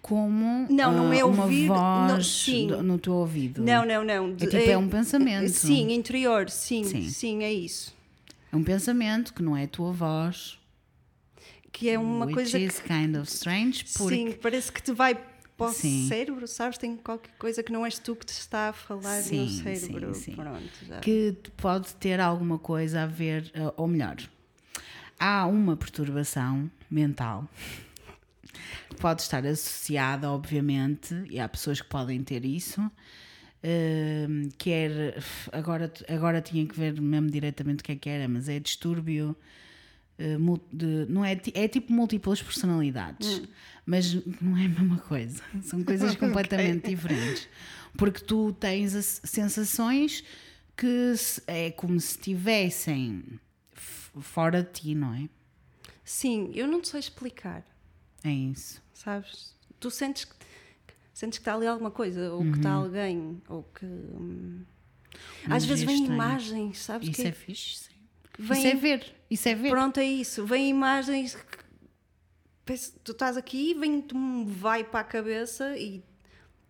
como 0.02 0.66
Não, 0.70 0.92
não 0.92 1.12
é 1.12 1.24
ouvir, 1.24 1.70
uma 1.70 2.06
não, 2.08 2.14
voz 2.16 2.26
sim. 2.26 2.66
do- 2.66 2.82
no 2.82 2.98
teu 2.98 3.14
ouvido. 3.14 3.62
Não, 3.62 3.84
não, 3.84 4.04
não. 4.04 4.30
É 4.32 4.36
tipo, 4.36 4.56
é 4.56 4.76
um 4.76 4.88
pensamento. 4.88 5.48
Sim, 5.50 5.92
interior, 5.92 6.48
sim, 6.50 6.84
Sim. 6.84 7.08
sim, 7.08 7.42
é 7.42 7.52
isso. 7.52 7.96
É 8.52 8.56
um 8.56 8.64
pensamento 8.64 9.34
que 9.34 9.42
não 9.42 9.56
é 9.56 9.64
a 9.64 9.68
tua 9.68 9.92
voz. 9.92 10.57
Que 11.72 11.88
é 11.90 11.98
uma 11.98 12.26
Which 12.26 12.34
coisa 12.34 12.58
is 12.58 12.78
que, 12.80 12.88
kind 12.88 13.16
of 13.16 13.30
strange, 13.30 13.84
porque 13.96 14.14
sim, 14.14 14.32
parece 14.40 14.72
que 14.72 14.82
te 14.82 14.92
vai 14.92 15.14
para 15.56 15.66
o 15.70 15.72
Sim. 15.72 16.06
cérebro, 16.08 16.46
sabes? 16.46 16.78
Tem 16.78 16.96
qualquer 16.96 17.32
coisa 17.38 17.62
que 17.62 17.72
não 17.72 17.84
és 17.84 17.98
tu 17.98 18.14
que 18.14 18.24
te 18.24 18.30
está 18.32 18.68
a 18.68 18.72
falar 18.72 19.22
Sim, 19.22 19.38
no 19.42 19.48
sim, 19.48 19.62
cérebro. 19.62 20.14
sim. 20.14 20.32
Pronto, 20.36 20.70
já. 20.86 21.00
que 21.00 21.34
pode 21.56 21.94
ter 21.96 22.20
alguma 22.20 22.58
coisa 22.58 23.02
a 23.02 23.06
ver, 23.06 23.50
eh, 23.54 23.72
ou 23.76 23.88
melhor, 23.88 24.16
há 25.18 25.46
uma 25.46 25.76
perturbação 25.76 26.70
mental 26.90 27.48
que 28.88 28.96
pode 28.96 29.22
estar 29.22 29.44
associada, 29.46 30.30
obviamente, 30.30 31.14
e 31.28 31.38
há 31.40 31.48
pessoas 31.48 31.80
que 31.80 31.88
podem 31.88 32.22
ter 32.22 32.44
isso. 32.44 32.80
ehm, 33.62 34.50
que 34.56 34.70
era, 34.70 35.16
agora, 35.52 35.92
agora 36.08 36.40
tinha 36.40 36.64
que 36.64 36.78
ver 36.78 37.00
mesmo 37.00 37.28
diretamente 37.28 37.80
o 37.80 37.84
que 37.84 37.90
é 37.92 37.96
que 37.96 38.08
era, 38.08 38.28
mas 38.28 38.48
é 38.48 38.60
distúrbio 38.60 39.36
de- 40.72 41.06
não 41.08 41.24
é, 41.24 41.40
é 41.54 41.68
tipo 41.68 41.92
múltiplas 41.92 42.42
personalidades, 42.42 43.40
mas 43.86 44.12
não 44.42 44.56
é 44.56 44.64
a 44.66 44.68
mesma 44.68 44.98
coisa, 44.98 45.42
são 45.62 45.82
coisas 45.84 46.14
completamente 46.18 46.88
diferentes. 46.90 47.48
Porque 47.96 48.20
tu 48.24 48.52
tens 48.52 48.94
as 48.94 49.20
sensações 49.24 50.24
que 50.76 51.14
é 51.46 51.70
como 51.70 51.98
se 52.00 52.12
estivessem 52.12 53.38
fora 54.20 54.62
de 54.62 54.70
ti, 54.72 54.94
não 54.94 55.14
é? 55.14 55.28
Sim, 56.04 56.50
eu 56.54 56.66
não 56.66 56.80
te 56.80 56.88
sei 56.88 57.00
explicar, 57.00 57.64
É 58.24 58.30
isso. 58.32 58.82
sabes? 58.94 59.54
Tu 59.78 59.90
sentes 59.90 60.24
que, 60.24 60.34
sentes 61.14 61.38
que 61.38 61.42
está 61.42 61.54
ali 61.54 61.66
alguma 61.66 61.90
coisa, 61.90 62.32
ou 62.32 62.42
que 62.42 62.56
está 62.58 62.72
alguém, 62.72 63.40
ou 63.48 63.62
que. 63.62 63.84
hum, 63.86 64.62
Às 65.48 65.64
vezes 65.64 65.82
é 65.82 65.86
vêm 65.86 65.94
estranho. 65.96 66.14
imagens, 66.14 66.78
sabes? 66.80 67.08
Isso 67.08 67.22
que 67.22 67.28
é 67.28 67.32
fixe. 67.32 67.78
sim. 67.78 67.94
Vem- 68.38 68.58
Isso 68.58 68.66
é 68.66 68.74
ver. 68.74 69.14
Isso 69.30 69.48
é 69.48 69.54
ver. 69.54 69.70
Pronto, 69.70 69.98
é 69.98 70.04
isso. 70.04 70.44
Vêm 70.46 70.68
imagens 70.68 71.34
que 71.34 71.58
tu 73.02 73.12
estás 73.12 73.36
aqui, 73.36 73.74
vem-te 73.74 74.14
um 74.14 74.44
vai 74.46 74.84
para 74.84 75.00
a 75.00 75.04
cabeça 75.04 75.76
e 75.76 76.02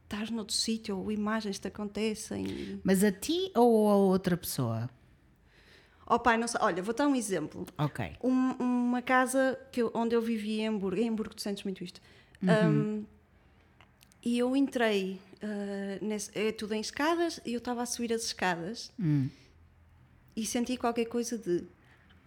estás 0.05 0.31
noutro 0.31 0.55
sítio, 0.55 0.97
ou 0.99 1.11
imagens 1.13 1.59
te 1.59 1.69
acontecem. 1.69 2.81
Mas 2.85 3.03
a 3.05 3.11
ti 3.13 3.51
ou 3.55 3.89
a 3.91 3.97
outra 3.97 4.37
pessoa? 4.37 4.89
Oh 6.07 6.19
pai, 6.19 6.39
não 6.39 6.49
sei. 6.49 6.59
Olha, 6.63 6.83
vou 6.83 6.95
dar 6.95 7.07
um 7.07 7.15
exemplo. 7.15 7.67
Ok. 7.77 8.13
Um- 8.23 8.53
uma 8.59 9.03
casa 9.03 9.59
que 9.71 9.83
eu- 9.83 9.91
onde 9.95 10.15
eu 10.15 10.23
vivia 10.23 10.63
em 10.63 10.69
Hamburgo, 10.69 11.01
em 11.01 11.09
Hamburgo 11.11 11.35
tu 11.35 11.43
sentes 11.43 11.65
muito 11.65 11.85
isto. 11.85 12.01
Um, 12.43 13.05
e 14.25 14.39
eu 14.39 14.57
entrei, 14.57 15.21
uh, 15.43 16.05
nesse- 16.05 16.31
é 16.39 16.51
tudo 16.53 16.73
em 16.75 16.81
escadas, 16.81 17.41
e 17.45 17.53
eu 17.53 17.59
estava 17.59 17.83
a 17.83 17.87
subir 17.87 18.13
as 18.13 18.23
escadas 18.25 18.91
Hum. 18.99 19.29
E 20.41 20.47
senti 20.47 20.77
qualquer 20.77 21.07
coisa 21.07 21.37
de 21.37 21.65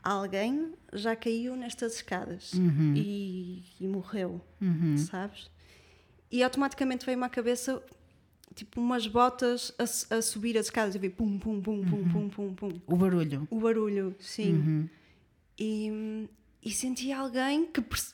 alguém 0.03 0.73
já 0.91 1.15
caiu 1.15 1.55
nestas 1.55 1.95
escadas 1.95 2.51
e, 2.95 3.63
e 3.79 3.87
morreu, 3.87 4.41
sabes? 4.97 5.49
E 6.31 6.43
automaticamente 6.43 7.05
veio-me 7.05 7.23
à 7.25 7.29
cabeça 7.29 7.81
tipo 8.53 8.81
umas 8.81 9.07
botas 9.07 9.73
a, 9.79 10.15
a 10.17 10.21
subir 10.21 10.57
as 10.57 10.65
escadas, 10.65 10.93
eu 10.95 10.99
vi 11.01 11.09
pum, 11.09 11.39
pum, 11.39 11.61
pum, 11.61 11.83
pum, 11.85 12.03
pum, 12.09 12.29
pum, 12.29 12.53
pum. 12.53 12.81
O 12.85 12.95
barulho. 12.97 13.47
O 13.49 13.59
barulho, 13.59 14.13
sim. 14.19 14.89
E, 15.57 16.27
e 16.63 16.71
senti 16.71 17.11
alguém 17.13 17.65
que, 17.67 17.79
perce- 17.81 18.13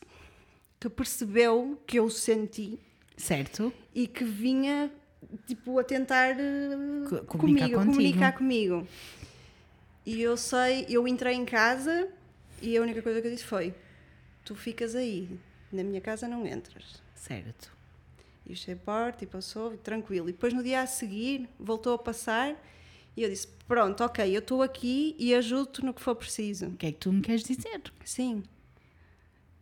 que 0.80 0.90
percebeu 0.90 1.82
que 1.88 1.98
eu 1.98 2.08
senti 2.10 2.78
Certo? 3.16 3.74
e 3.96 4.06
que 4.08 4.24
vinha 4.24 4.92
tipo 5.48 5.80
a 5.80 5.84
tentar 5.84 6.38
eh, 6.40 6.70
Co- 7.10 7.24
comunicar 7.26 7.66
comigo, 7.70 7.76
contigo. 7.80 7.86
comunicar 7.86 8.32
comigo. 8.38 8.88
E 10.10 10.22
eu 10.22 10.38
sei, 10.38 10.86
eu 10.88 11.06
entrei 11.06 11.34
em 11.36 11.44
casa 11.44 12.08
e 12.62 12.78
a 12.78 12.82
única 12.82 13.02
coisa 13.02 13.20
que 13.22 13.28
eu 13.28 13.32
disse 13.32 13.44
foi: 13.44 13.74
Tu 14.46 14.56
ficas 14.56 14.96
aí, 14.96 15.38
na 15.70 15.84
minha 15.84 16.00
casa 16.00 16.30
não 16.30 16.48
entras. 16.48 17.04
Certo. 17.14 17.76
E 18.46 18.52
fechei 18.56 18.74
a 18.76 18.78
porta 18.78 19.26
e 19.26 19.28
passou, 19.28 19.74
e 19.74 19.78
tranquilo. 19.78 20.30
E 20.30 20.32
depois 20.32 20.54
no 20.54 20.64
dia 20.64 20.80
a 20.82 20.88
seguir 20.88 21.50
voltou 21.60 21.94
a 21.94 21.98
passar 22.00 22.56
e 23.18 23.22
eu 23.24 23.30
disse: 23.30 23.50
Pronto, 23.68 24.02
ok, 24.02 24.34
eu 24.34 24.40
estou 24.40 24.62
aqui 24.62 25.14
e 25.20 25.36
ajudo-te 25.36 25.84
no 25.84 25.94
que 25.94 26.00
for 26.02 26.16
preciso. 26.16 26.68
O 26.68 26.78
que 26.78 26.86
é 26.88 26.92
que 26.94 27.00
tu 27.00 27.12
me 27.12 27.22
queres 27.22 27.44
dizer? 27.44 27.82
Sim. 28.06 28.44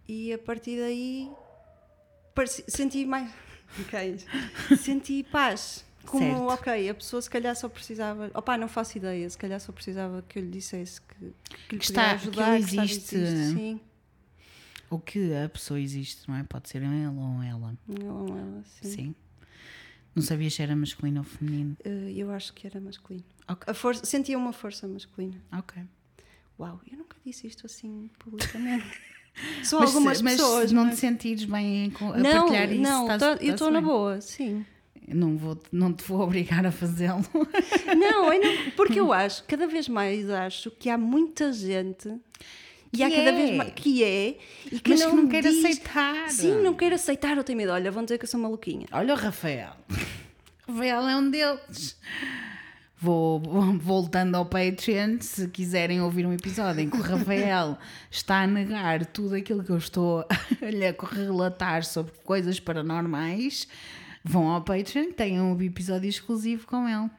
E 0.07 0.31
a 0.31 0.37
partir 0.37 0.77
daí 0.79 1.27
pareci- 2.35 2.65
senti 2.67 3.03
mais. 3.05 3.31
Ok. 3.81 4.19
senti 4.77 5.23
paz. 5.23 5.83
Como, 6.05 6.23
Certo. 6.49 6.61
ok, 6.61 6.89
a 6.89 6.93
pessoa 6.93 7.21
se 7.21 7.29
calhar 7.29 7.55
só 7.55 7.67
precisava. 7.69 8.29
Opá, 8.33 8.57
não 8.57 8.67
faço 8.67 8.97
ideia. 8.97 9.29
Se 9.29 9.37
calhar 9.37 9.59
só 9.59 9.71
precisava 9.71 10.23
que 10.27 10.39
eu 10.39 10.43
lhe 10.43 10.49
dissesse 10.51 11.01
que, 11.01 11.15
que 11.67 11.75
lhe 11.75 11.79
Que 11.79 11.85
está- 11.85 12.11
ajudar. 12.13 12.45
que 12.45 12.51
ele 12.57 12.59
estava- 12.59 12.85
existe. 12.85 13.15
Sim. 13.53 13.79
Ou 14.89 14.99
que 14.99 15.33
a 15.33 15.49
pessoa 15.49 15.79
existe, 15.79 16.29
não 16.29 16.35
é? 16.37 16.43
Pode 16.43 16.69
ser 16.69 16.81
ele 16.83 17.07
ou 17.07 17.41
ela. 17.43 17.75
Não, 17.87 18.27
ela, 18.37 18.63
sim. 18.65 18.89
Sim. 18.89 19.15
Não 20.13 20.21
sabias 20.23 20.53
se 20.53 20.61
era 20.61 20.75
masculino 20.75 21.19
ou 21.19 21.23
feminino. 21.25 21.75
Eh, 21.83 22.13
eu 22.15 22.31
acho 22.31 22.53
que 22.53 22.65
era 22.65 22.79
masculino. 22.79 23.25
Ok. 23.47 23.63
A 23.69 23.73
força, 23.73 24.05
sentia 24.05 24.37
uma 24.37 24.53
força 24.53 24.87
masculina. 24.87 25.41
Ok. 25.51 25.81
Uau, 26.59 26.79
eu 26.89 26.97
nunca 26.99 27.17
disse 27.25 27.47
isto 27.47 27.65
assim 27.65 28.09
publicamente. 28.19 28.85
Só 29.65 29.79
Mas, 29.81 29.89
algumas 29.89 30.21
mas 30.21 30.35
pessoas. 30.37 30.69
se 30.69 30.73
não 30.75 30.85
mas- 30.85 30.93
te 30.95 30.99
sentires 31.01 31.43
bem 31.43 31.91
a 31.99 32.17
não, 32.17 32.31
partilhar 32.47 32.71
isso, 32.71 32.81
não, 32.81 33.01
estás- 33.11 33.21
tô- 33.39 33.43
eu 33.45 33.53
estou 33.53 33.69
na 33.69 33.81
boa, 33.81 34.21
sim. 34.21 34.65
Não, 35.07 35.37
vou, 35.37 35.57
não 35.71 35.93
te 35.93 36.03
vou 36.03 36.21
obrigar 36.25 36.65
a 36.65 36.71
fazê-lo. 36.71 37.23
Não, 37.95 38.33
eu 38.33 38.41
não, 38.41 38.71
porque 38.71 38.99
eu 38.99 39.11
acho, 39.13 39.43
cada 39.45 39.67
vez 39.67 39.87
mais 39.87 40.29
acho 40.29 40.71
que 40.71 40.89
há 40.89 40.97
muita 40.97 41.51
gente 41.53 42.09
e 42.91 42.97
Que 42.97 43.03
há 43.03 43.09
cada 43.09 43.29
é. 43.29 43.35
vez 43.35 43.57
mais 43.57 43.73
que 43.73 44.03
é 44.03 44.37
e 44.71 44.79
que 44.79 44.89
Mas 44.89 45.01
não, 45.01 45.09
que 45.11 45.15
não 45.17 45.27
quer 45.27 45.47
aceitar. 45.47 46.29
Sim, 46.29 46.61
não 46.61 46.73
quer 46.73 46.93
aceitar, 46.93 47.37
eu 47.37 47.43
tenho 47.43 47.57
medo. 47.57 47.71
Olha, 47.71 47.91
vão 47.91 48.03
dizer 48.03 48.17
que 48.17 48.25
eu 48.25 48.29
sou 48.29 48.39
maluquinha. 48.39 48.87
Olha 48.91 49.13
o 49.13 49.17
Rafael. 49.17 49.73
Rafael 50.67 51.07
é 51.07 51.15
um 51.15 51.29
deles. 51.29 51.97
Vou, 52.97 53.39
voltando 53.77 54.35
ao 54.35 54.45
Patreon, 54.45 55.17
se 55.19 55.47
quiserem 55.49 56.01
ouvir 56.01 56.25
um 56.25 56.33
episódio 56.33 56.81
em 56.81 56.89
que 56.89 56.97
o 56.97 57.01
Rafael 57.01 57.77
está 58.09 58.41
a 58.41 58.47
negar 58.47 59.05
tudo 59.05 59.35
aquilo 59.35 59.63
que 59.63 59.69
eu 59.69 59.77
estou 59.77 60.21
a 60.21 60.65
lhe 60.71 60.95
relatar 61.11 61.83
sobre 61.83 62.13
coisas 62.23 62.59
paranormais, 62.59 63.67
vão 64.25 64.49
ao 64.49 64.61
Patreon, 64.61 65.11
têm 65.13 65.39
um 65.39 65.61
episódio 65.61 66.09
exclusivo 66.09 66.65
com 66.67 66.87
ele. 66.89 67.09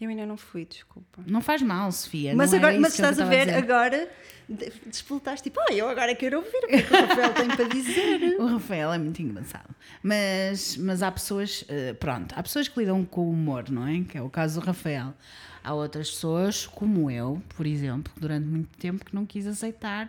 Eu 0.00 0.10
ainda 0.10 0.26
não 0.26 0.36
fui, 0.36 0.64
desculpa. 0.64 1.22
Não 1.26 1.40
faz 1.40 1.62
mal, 1.62 1.90
Sofia. 1.92 2.34
Mas, 2.34 2.52
agora, 2.52 2.78
mas 2.78 2.94
estás 2.94 3.18
a 3.18 3.24
ver, 3.24 3.46
dizer. 3.46 3.58
agora 3.58 4.08
de- 4.48 4.72
despoletaste 4.86 5.44
tipo, 5.48 5.60
ah, 5.60 5.72
eu 5.72 5.88
agora 5.88 6.14
quero 6.14 6.38
ouvir 6.38 6.58
o 6.64 6.66
que 6.68 6.74
é 6.74 6.82
que 6.82 6.92
o 6.92 6.96
Rafael 7.06 7.32
tem 7.34 7.48
para 7.48 7.64
dizer. 7.68 8.36
O 8.40 8.46
Rafael 8.46 8.92
é 8.92 8.98
muito 8.98 9.22
engraçado. 9.22 9.74
Mas, 10.02 10.76
mas 10.76 11.02
há 11.02 11.10
pessoas, 11.10 11.64
eh, 11.68 11.94
pronto, 11.94 12.34
há 12.36 12.42
pessoas 12.42 12.68
que 12.68 12.78
lidam 12.80 13.04
com 13.04 13.22
o 13.22 13.30
humor, 13.30 13.70
não 13.70 13.86
é? 13.86 14.02
Que 14.02 14.18
é 14.18 14.22
o 14.22 14.28
caso 14.28 14.60
do 14.60 14.66
Rafael. 14.66 15.14
Há 15.62 15.72
outras 15.72 16.10
pessoas, 16.10 16.66
como 16.66 17.10
eu, 17.10 17.40
por 17.56 17.64
exemplo, 17.64 18.12
que 18.12 18.20
durante 18.20 18.46
muito 18.46 18.76
tempo 18.76 19.04
que 19.04 19.14
não 19.14 19.24
quis 19.24 19.46
aceitar 19.46 20.08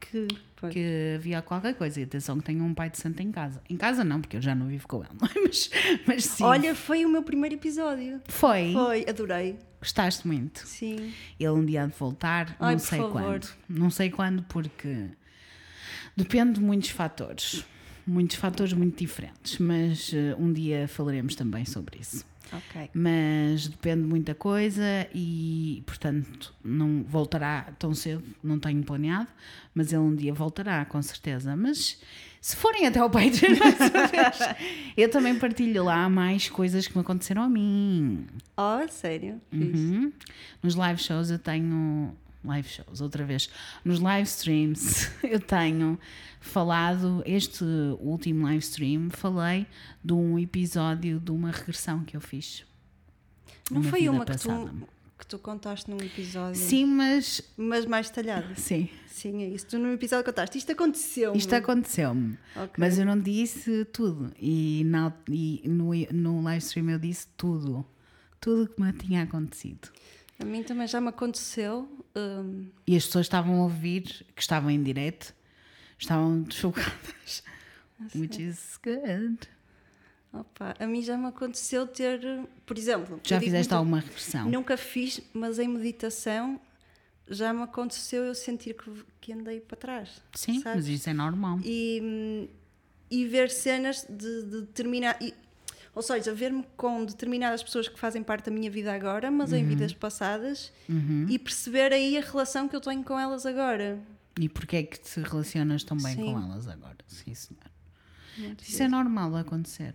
Que, 0.00 0.26
pois. 0.56 0.72
que 0.72 1.14
havia 1.16 1.42
qualquer 1.42 1.74
coisa. 1.74 2.00
E 2.00 2.04
atenção 2.04 2.38
que 2.38 2.44
tenho 2.44 2.64
um 2.64 2.74
pai 2.74 2.90
de 2.90 2.98
santo 2.98 3.22
em 3.22 3.30
casa. 3.30 3.62
Em 3.68 3.76
casa 3.76 4.02
não, 4.02 4.20
porque 4.20 4.38
eu 4.38 4.42
já 4.42 4.54
não 4.54 4.66
vivo 4.66 4.88
com 4.88 5.04
ele. 5.04 5.12
é? 5.36 5.40
Mas, 5.46 5.70
mas 6.06 6.24
sim. 6.24 6.42
Olha, 6.42 6.74
foi 6.74 7.04
o 7.04 7.08
meu 7.08 7.22
primeiro 7.22 7.54
episódio. 7.54 8.20
foi. 8.26 8.72
Foi, 8.72 9.04
adorei. 9.08 9.58
Gostaste 9.80 10.26
muito. 10.26 10.66
Sim. 10.66 11.12
Ele 11.38 11.50
um 11.50 11.64
dia 11.64 11.84
há 11.84 11.86
de 11.86 11.94
voltar, 11.96 12.56
Ai, 12.58 12.72
não 12.72 12.78
sei 12.78 12.98
favor. 12.98 13.12
quando. 13.12 13.48
Não 13.68 13.90
sei 13.90 14.10
quando, 14.10 14.42
porque 14.44 15.06
depende 16.16 16.54
de 16.54 16.60
muitos 16.60 16.90
fatores. 16.90 17.64
Muitos 18.06 18.36
fatores 18.36 18.72
muito 18.72 18.98
diferentes, 18.98 19.58
mas 19.58 20.12
eh, 20.12 20.34
um 20.38 20.52
dia 20.52 20.88
falaremos 20.88 21.34
também 21.34 21.64
sobre 21.64 22.00
isso. 22.00 22.26
Ok. 22.52 22.90
Mas 22.92 23.68
depende 23.68 24.02
de 24.02 24.08
muita 24.08 24.34
coisa 24.34 25.08
e, 25.14 25.82
portanto, 25.86 26.54
não 26.64 27.02
voltará 27.04 27.72
tão 27.78 27.94
cedo, 27.94 28.22
não 28.42 28.58
tenho 28.58 28.82
planeado, 28.82 29.28
mas 29.74 29.92
ele 29.92 30.02
um 30.02 30.14
dia 30.14 30.34
voltará, 30.34 30.84
com 30.84 31.00
certeza. 31.00 31.54
Mas 31.54 32.00
se 32.40 32.56
forem 32.56 32.86
até 32.86 32.98
ao 32.98 33.10
Patreon, 33.10 33.56
mais 33.58 33.78
uma 33.78 34.06
vez, 34.06 34.38
eu 34.96 35.10
também 35.10 35.38
partilho 35.38 35.84
lá 35.84 36.08
mais 36.08 36.48
coisas 36.48 36.86
que 36.86 36.94
me 36.94 37.02
aconteceram 37.02 37.42
a 37.42 37.48
mim. 37.48 38.26
Oh, 38.56 38.88
sério? 38.88 39.40
Uhum. 39.52 40.10
Nos 40.62 40.74
live 40.74 41.00
shows 41.00 41.30
eu 41.30 41.38
tenho. 41.38 42.16
Live 42.42 42.68
shows, 42.68 43.00
outra 43.00 43.24
vez. 43.24 43.50
Nos 43.84 44.00
live 44.00 44.26
streams 44.26 45.10
eu 45.22 45.38
tenho 45.40 45.98
falado. 46.40 47.22
Este 47.26 47.64
último 48.00 48.44
live 48.44 48.60
stream 48.60 49.10
falei 49.10 49.66
de 50.02 50.12
um 50.12 50.38
episódio 50.38 51.20
de 51.20 51.30
uma 51.30 51.50
regressão 51.50 52.02
que 52.04 52.16
eu 52.16 52.20
fiz. 52.20 52.64
Não 53.70 53.82
foi 53.82 54.08
uma 54.08 54.24
que 54.24 54.36
tu, 54.38 54.88
que 55.18 55.26
tu 55.26 55.38
contaste 55.38 55.88
num 55.90 55.98
episódio, 55.98 56.60
Sim, 56.60 56.86
mas. 56.86 57.42
mas 57.56 57.84
mais 57.86 58.08
detalhada. 58.08 58.54
Sim, 58.56 58.88
Sim, 59.06 59.42
é 59.42 59.48
isso. 59.48 59.66
Tu 59.66 59.78
num 59.78 59.92
episódio 59.92 60.24
contaste. 60.24 60.56
Isto 60.56 60.72
aconteceu. 60.72 61.34
isto 61.34 61.54
aconteceu-me. 61.54 62.38
Ok. 62.56 62.72
Mas 62.78 62.98
eu 62.98 63.04
não 63.04 63.20
disse 63.20 63.84
tudo. 63.86 64.32
E, 64.40 64.82
na, 64.86 65.12
e 65.28 65.62
no, 65.66 65.90
no 66.10 66.42
live 66.42 66.64
stream 66.64 66.88
eu 66.90 66.98
disse 66.98 67.26
tudo. 67.36 67.84
Tudo 68.40 68.66
que 68.66 68.80
me 68.80 68.90
tinha 68.94 69.22
acontecido. 69.22 69.90
A 70.40 70.44
mim 70.44 70.62
também 70.62 70.86
já 70.86 71.00
me 71.00 71.08
aconteceu. 71.08 71.88
hum, 72.16 72.68
E 72.86 72.96
as 72.96 73.04
pessoas 73.06 73.26
estavam 73.26 73.60
a 73.60 73.62
ouvir, 73.64 74.24
que 74.34 74.40
estavam 74.40 74.70
em 74.70 74.82
direto, 74.82 75.34
estavam 75.98 76.46
chocadas. 76.50 77.42
Which 78.14 78.42
is 78.42 78.78
good. 78.82 79.38
Opa, 80.32 80.74
a 80.78 80.86
mim 80.86 81.02
já 81.02 81.16
me 81.18 81.26
aconteceu 81.26 81.86
ter, 81.86 82.20
por 82.64 82.78
exemplo. 82.78 83.20
Já 83.24 83.38
fizeste 83.40 83.74
alguma 83.74 83.98
regressão? 84.00 84.48
Nunca 84.48 84.76
fiz, 84.76 85.20
mas 85.34 85.58
em 85.58 85.68
meditação 85.68 86.58
já 87.28 87.52
me 87.52 87.62
aconteceu 87.62 88.24
eu 88.24 88.34
sentir 88.34 88.74
que, 88.74 88.90
que 89.20 89.32
andei 89.32 89.60
para 89.60 89.76
trás. 89.76 90.22
Sim, 90.34 90.60
sabes? 90.60 90.86
mas 90.86 90.88
isso 90.88 91.10
é 91.10 91.12
normal. 91.12 91.58
E, 91.64 92.48
e 93.10 93.26
ver 93.26 93.50
cenas 93.50 94.06
de, 94.08 94.42
de 94.44 94.60
determinar. 94.62 95.16
E, 95.20 95.34
ou 95.94 96.02
seja, 96.02 96.32
ver-me 96.32 96.64
com 96.76 97.04
determinadas 97.04 97.62
pessoas 97.62 97.88
que 97.88 97.98
fazem 97.98 98.22
parte 98.22 98.46
da 98.46 98.50
minha 98.50 98.70
vida 98.70 98.92
agora, 98.92 99.30
mas 99.30 99.52
uhum. 99.52 99.58
em 99.58 99.66
vidas 99.66 99.92
passadas, 99.92 100.72
uhum. 100.88 101.26
e 101.28 101.38
perceber 101.38 101.92
aí 101.92 102.16
a 102.16 102.20
relação 102.20 102.68
que 102.68 102.76
eu 102.76 102.80
tenho 102.80 103.02
com 103.02 103.18
elas 103.18 103.44
agora. 103.44 103.98
E 104.38 104.48
porquê 104.48 104.76
é 104.76 104.82
que 104.84 105.00
te 105.00 105.20
relacionas 105.20 105.82
tão 105.82 105.96
bem 105.96 106.14
Sim. 106.14 106.32
com 106.32 106.40
elas 106.40 106.68
agora? 106.68 106.96
Sim, 107.06 107.34
senhor. 107.34 107.62
Muito 108.38 108.62
Isso 108.62 108.82
é 108.82 108.88
normal 108.88 109.36
acontecer. 109.36 109.94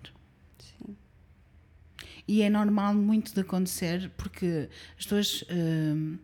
Sim. 0.59 0.95
E 2.27 2.41
é 2.41 2.49
normal 2.49 2.93
muito 2.93 3.33
de 3.33 3.39
acontecer 3.39 4.11
porque 4.17 4.69
as 4.97 5.05
pessoas 5.05 5.43
hum, 5.49 6.17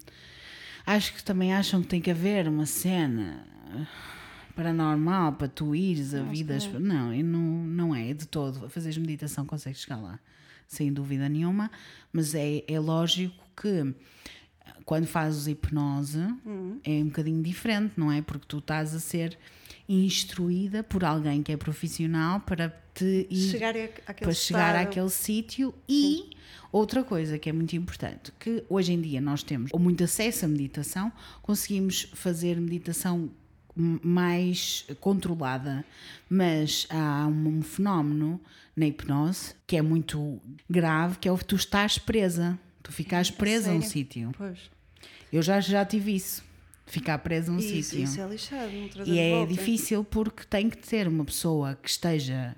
acho 0.86 1.14
que 1.14 1.24
também 1.24 1.54
acham 1.54 1.82
que 1.82 1.88
tem 1.88 2.02
que 2.02 2.12
haver 2.12 2.48
uma 2.48 2.66
cena 2.66 3.48
paranormal 4.52 5.34
para 5.34 5.48
tu 5.48 5.76
ires 5.76 6.14
a 6.14 6.22
vidas. 6.24 6.66
É. 6.66 6.80
Não, 6.80 7.12
não, 7.24 7.42
não 7.66 7.96
é 7.96 8.14
de 8.14 8.28
todo. 8.28 8.70
Fazeres 8.70 8.98
meditação 8.98 9.46
consegues 9.46 9.82
chegar 9.82 9.98
lá, 9.98 10.20
sem 10.68 10.92
dúvida 10.92 11.28
nenhuma, 11.28 11.72
mas 12.12 12.36
é, 12.36 12.64
é 12.68 12.80
lógico 12.80 13.44
que 13.56 13.94
quando 14.86 15.06
fazes 15.06 15.48
hipnose 15.48 16.20
uhum. 16.46 16.80
é 16.84 16.92
um 17.02 17.06
bocadinho 17.06 17.42
diferente, 17.42 17.94
não 17.98 18.12
é? 18.12 18.22
Porque 18.22 18.46
tu 18.48 18.58
estás 18.60 18.94
a 18.94 19.00
ser 19.00 19.38
instruída 19.88 20.84
por 20.84 21.04
alguém 21.04 21.44
que 21.44 21.52
é 21.52 21.58
profissional 21.58 22.40
para 22.42 22.70
te 22.94 23.28
ir 23.30 23.50
chegar 23.50 23.74
para 24.20 24.34
chegar 24.34 24.76
àquele 24.76 25.10
sítio 25.10 25.74
e 25.88 26.30
outra 26.72 27.04
coisa 27.04 27.38
que 27.38 27.50
é 27.50 27.54
muito 27.54 27.76
importante 27.76 28.32
que 28.40 28.64
hoje 28.70 28.94
em 28.94 29.02
dia 29.02 29.20
nós 29.20 29.44
temos 29.44 29.72
muito 29.74 30.04
acesso 30.04 30.46
à 30.46 30.48
meditação 30.48 31.12
conseguimos 31.42 32.10
fazer 32.14 32.60
meditação 32.60 33.30
mais 33.76 34.86
controlada. 35.00 35.86
Mas 36.30 36.88
há 36.90 37.28
um 37.28 37.62
fenómeno 37.62 38.40
na 38.76 38.86
hipnose 38.86 39.54
que 39.68 39.76
é 39.76 39.82
muito 39.82 40.40
grave 40.70 41.18
que 41.18 41.28
é 41.28 41.32
o 41.32 41.38
que 41.38 41.46
tu 41.46 41.56
estás 41.56 41.98
presa. 41.98 42.60
Tu 42.84 42.92
ficas 42.92 43.30
presa 43.30 43.72
a 43.72 43.74
um 43.74 43.82
sítio. 43.82 44.32
Eu 45.32 45.42
já 45.42 45.60
já 45.60 45.86
tive 45.86 46.16
isso. 46.16 46.44
Ficar 46.86 47.20
preso 47.20 47.54
num 47.54 47.62
sítio. 47.62 48.04
Isso 48.04 48.20
é 48.20 48.28
lixado, 48.28 48.72
E 49.06 49.18
é 49.18 49.46
difícil 49.46 50.04
porque 50.04 50.44
tem 50.44 50.70
que 50.70 50.78
ter 50.78 51.08
uma 51.08 51.24
pessoa 51.24 51.76
que 51.82 51.90
esteja 51.90 52.56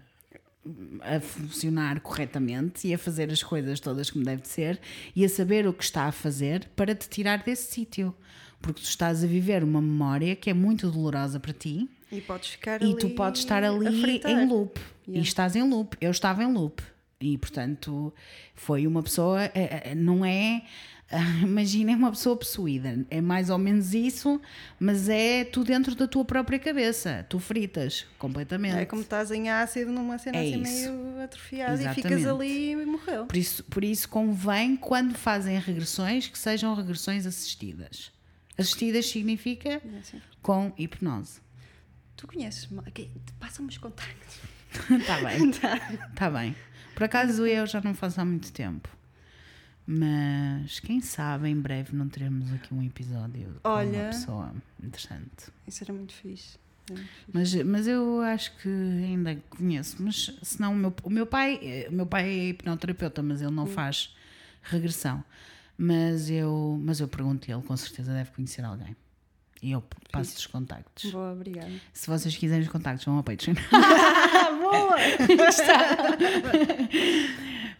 a 1.01 1.19
funcionar 1.19 1.99
corretamente 1.99 2.87
e 2.87 2.93
a 2.93 2.97
fazer 2.97 3.29
as 3.29 3.43
coisas 3.43 3.79
todas 3.79 4.09
como 4.09 4.23
deve 4.23 4.47
ser 4.47 4.79
e 5.15 5.25
a 5.25 5.29
saber 5.29 5.67
o 5.67 5.73
que 5.73 5.83
está 5.83 6.05
a 6.05 6.11
fazer 6.11 6.67
para 6.75 6.95
te 6.95 7.07
tirar 7.09 7.43
desse 7.43 7.71
sítio. 7.71 8.15
Porque 8.63 8.81
tu 8.81 8.85
estás 8.85 9.23
a 9.23 9.27
viver 9.27 9.63
uma 9.63 9.81
memória 9.81 10.35
que 10.35 10.49
é 10.49 10.53
muito 10.53 10.89
dolorosa 10.89 11.39
para 11.39 11.53
ti. 11.53 11.87
E 12.09 12.21
podes 12.21 12.49
ficar 12.49 12.81
E 12.81 12.95
tu 12.95 13.09
podes 13.09 13.41
estar 13.41 13.63
ali 13.63 14.21
em 14.25 14.47
loop. 14.47 14.79
Yeah. 15.05 15.19
E 15.19 15.21
estás 15.21 15.55
em 15.55 15.63
loop. 15.69 15.97
Eu 15.99 16.09
estava 16.09 16.43
em 16.43 16.51
loop. 16.51 16.81
E 17.19 17.37
portanto 17.37 18.13
foi 18.55 18.87
uma 18.87 19.03
pessoa. 19.03 19.43
Eh, 19.53 19.91
eh, 19.91 19.95
não 19.95 20.25
é 20.25 20.63
Imaginem 21.43 21.95
uma 21.95 22.11
pessoa 22.11 22.35
possuída, 22.35 23.05
é 23.09 23.21
mais 23.21 23.49
ou 23.49 23.57
menos 23.57 23.93
isso, 23.93 24.41
mas 24.79 25.09
é 25.09 25.43
tu 25.43 25.63
dentro 25.63 25.95
da 25.95 26.07
tua 26.07 26.25
própria 26.25 26.59
cabeça, 26.59 27.25
tu 27.29 27.39
fritas 27.39 28.05
completamente. 28.17 28.77
É 28.77 28.85
como 28.85 29.01
estás 29.01 29.31
em 29.31 29.49
ácido 29.49 29.91
numa 29.91 30.17
cena 30.17 30.37
é 30.37 30.41
assim 30.41 30.61
isso. 30.61 30.91
meio 30.91 31.21
atrofiada 31.21 31.73
Exatamente. 31.73 31.99
e 31.99 32.03
ficas 32.03 32.25
ali 32.25 32.71
e 32.71 32.85
morreu. 32.85 33.25
Por 33.25 33.37
isso, 33.37 33.63
por 33.65 33.83
isso 33.83 34.09
convém, 34.09 34.75
quando 34.75 35.15
fazem 35.15 35.57
regressões, 35.59 36.27
que 36.27 36.37
sejam 36.37 36.73
regressões 36.73 37.25
assistidas. 37.25 38.11
Assistidas 38.57 39.07
significa 39.07 39.69
é 39.69 39.81
com 40.41 40.71
hipnose. 40.77 41.41
Tu 42.15 42.27
conheces, 42.27 42.69
passa-me 43.39 43.69
os 43.69 43.77
contactos. 43.77 44.39
Está 44.89 45.21
bem, 45.25 45.49
está 45.49 45.79
tá 46.15 46.29
bem. 46.29 46.55
Por 46.93 47.03
acaso 47.03 47.45
eu 47.45 47.65
já 47.65 47.81
não 47.81 47.93
faço 47.93 48.21
há 48.21 48.25
muito 48.25 48.51
tempo. 48.51 48.89
Mas 49.85 50.79
quem 50.79 51.01
sabe 51.01 51.49
em 51.49 51.59
breve 51.59 51.95
não 51.95 52.07
teremos 52.07 52.53
aqui 52.53 52.73
um 52.73 52.81
episódio 52.81 53.59
Olha, 53.63 53.91
com 53.91 53.97
uma 53.97 54.09
pessoa 54.09 54.55
interessante. 54.81 55.51
Isso 55.67 55.83
era 55.83 55.91
muito 55.91 56.13
fixe. 56.13 56.57
Mas, 57.33 57.53
mas 57.63 57.87
eu 57.87 58.21
acho 58.21 58.55
que 58.57 58.69
ainda 58.69 59.35
conheço. 59.49 60.01
Mas 60.01 60.37
senão 60.41 60.73
o 60.73 60.75
meu, 60.75 60.93
o 61.03 61.09
meu 61.09 61.25
pai, 61.25 61.85
o 61.89 61.91
meu 61.91 62.05
pai 62.05 62.29
é 62.29 62.49
hipnoterapeuta, 62.49 63.21
mas 63.21 63.41
ele 63.41 63.51
não 63.51 63.63
hum. 63.63 63.67
faz 63.67 64.15
regressão. 64.61 65.23
Mas 65.77 66.29
eu, 66.29 66.79
mas 66.83 66.99
eu 66.99 67.07
pergunto 67.07 67.49
ele, 67.51 67.61
com 67.61 67.75
certeza 67.75 68.13
deve 68.13 68.31
conhecer 68.31 68.63
alguém. 68.63 68.95
E 69.61 69.71
eu 69.71 69.83
passo 70.11 70.37
os 70.37 70.45
contactos. 70.45 71.09
Boa, 71.11 71.31
obrigada. 71.31 71.71
Se 71.93 72.07
vocês 72.07 72.35
quiserem 72.35 72.63
os 72.63 72.69
contactos, 72.69 73.05
vão 73.05 73.15
ao 73.15 73.23
Patreon. 73.23 73.55
Boa! 74.61 74.97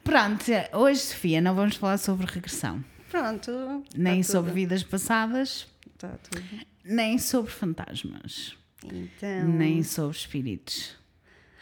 Pronto, 0.04 0.44
hoje, 0.74 1.00
Sofia, 1.02 1.42
não 1.42 1.54
vamos 1.54 1.76
falar 1.76 1.98
sobre 1.98 2.26
regressão. 2.26 2.84
Pronto. 3.10 3.52
Nem 3.96 4.22
tá 4.22 4.28
sobre 4.28 4.52
tudo. 4.52 4.56
vidas 4.56 4.84
passadas. 4.84 5.68
Está 5.94 6.10
tudo. 6.30 6.44
Nem 6.84 7.18
sobre 7.18 7.52
fantasmas. 7.52 8.58
Então. 8.84 9.48
Nem 9.50 9.84
sobre 9.84 10.18
espíritos. 10.18 10.96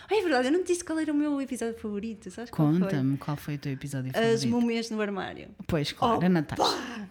É 0.09 0.21
verdade, 0.21 0.47
eu 0.47 0.51
não 0.51 0.63
te 0.63 0.67
disse 0.67 0.83
qual 0.83 0.99
era 0.99 1.11
o 1.11 1.15
meu 1.15 1.39
episódio 1.41 1.77
favorito. 1.79 2.29
Conta-me 2.51 3.17
qual, 3.17 3.35
qual 3.35 3.37
foi 3.37 3.55
o 3.55 3.57
teu 3.57 3.71
episódio 3.71 4.11
favorito. 4.11 4.33
As 4.33 4.45
múmias 4.45 4.89
no 4.89 5.01
armário. 5.01 5.49
Pois, 5.67 5.91
claro, 5.91 6.19
oh, 6.21 6.25
a 6.25 6.29
Natasha. 6.29 7.09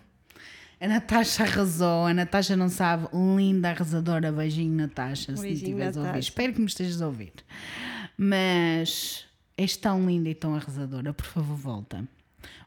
A 0.80 0.88
Natasha 0.88 1.42
arrasou, 1.42 2.06
a 2.06 2.14
Natasha 2.14 2.56
não 2.56 2.70
sabe, 2.70 3.06
linda 3.12 3.68
arrasadora. 3.68 4.32
Beijinho, 4.32 4.74
Natasha, 4.74 5.36
se 5.36 5.42
Beijinho, 5.42 5.76
me 5.76 5.84
estiveres 5.84 5.96
a 5.96 6.00
ouvir. 6.00 6.18
Espero 6.18 6.52
que 6.54 6.60
me 6.60 6.66
estejas 6.66 7.02
a 7.02 7.06
ouvir. 7.06 7.32
Mas 8.16 9.26
és 9.56 9.76
tão 9.76 10.06
linda 10.06 10.30
e 10.30 10.34
tão 10.34 10.54
arrasadora, 10.54 11.12
por 11.12 11.26
favor, 11.26 11.54
volta. 11.56 12.08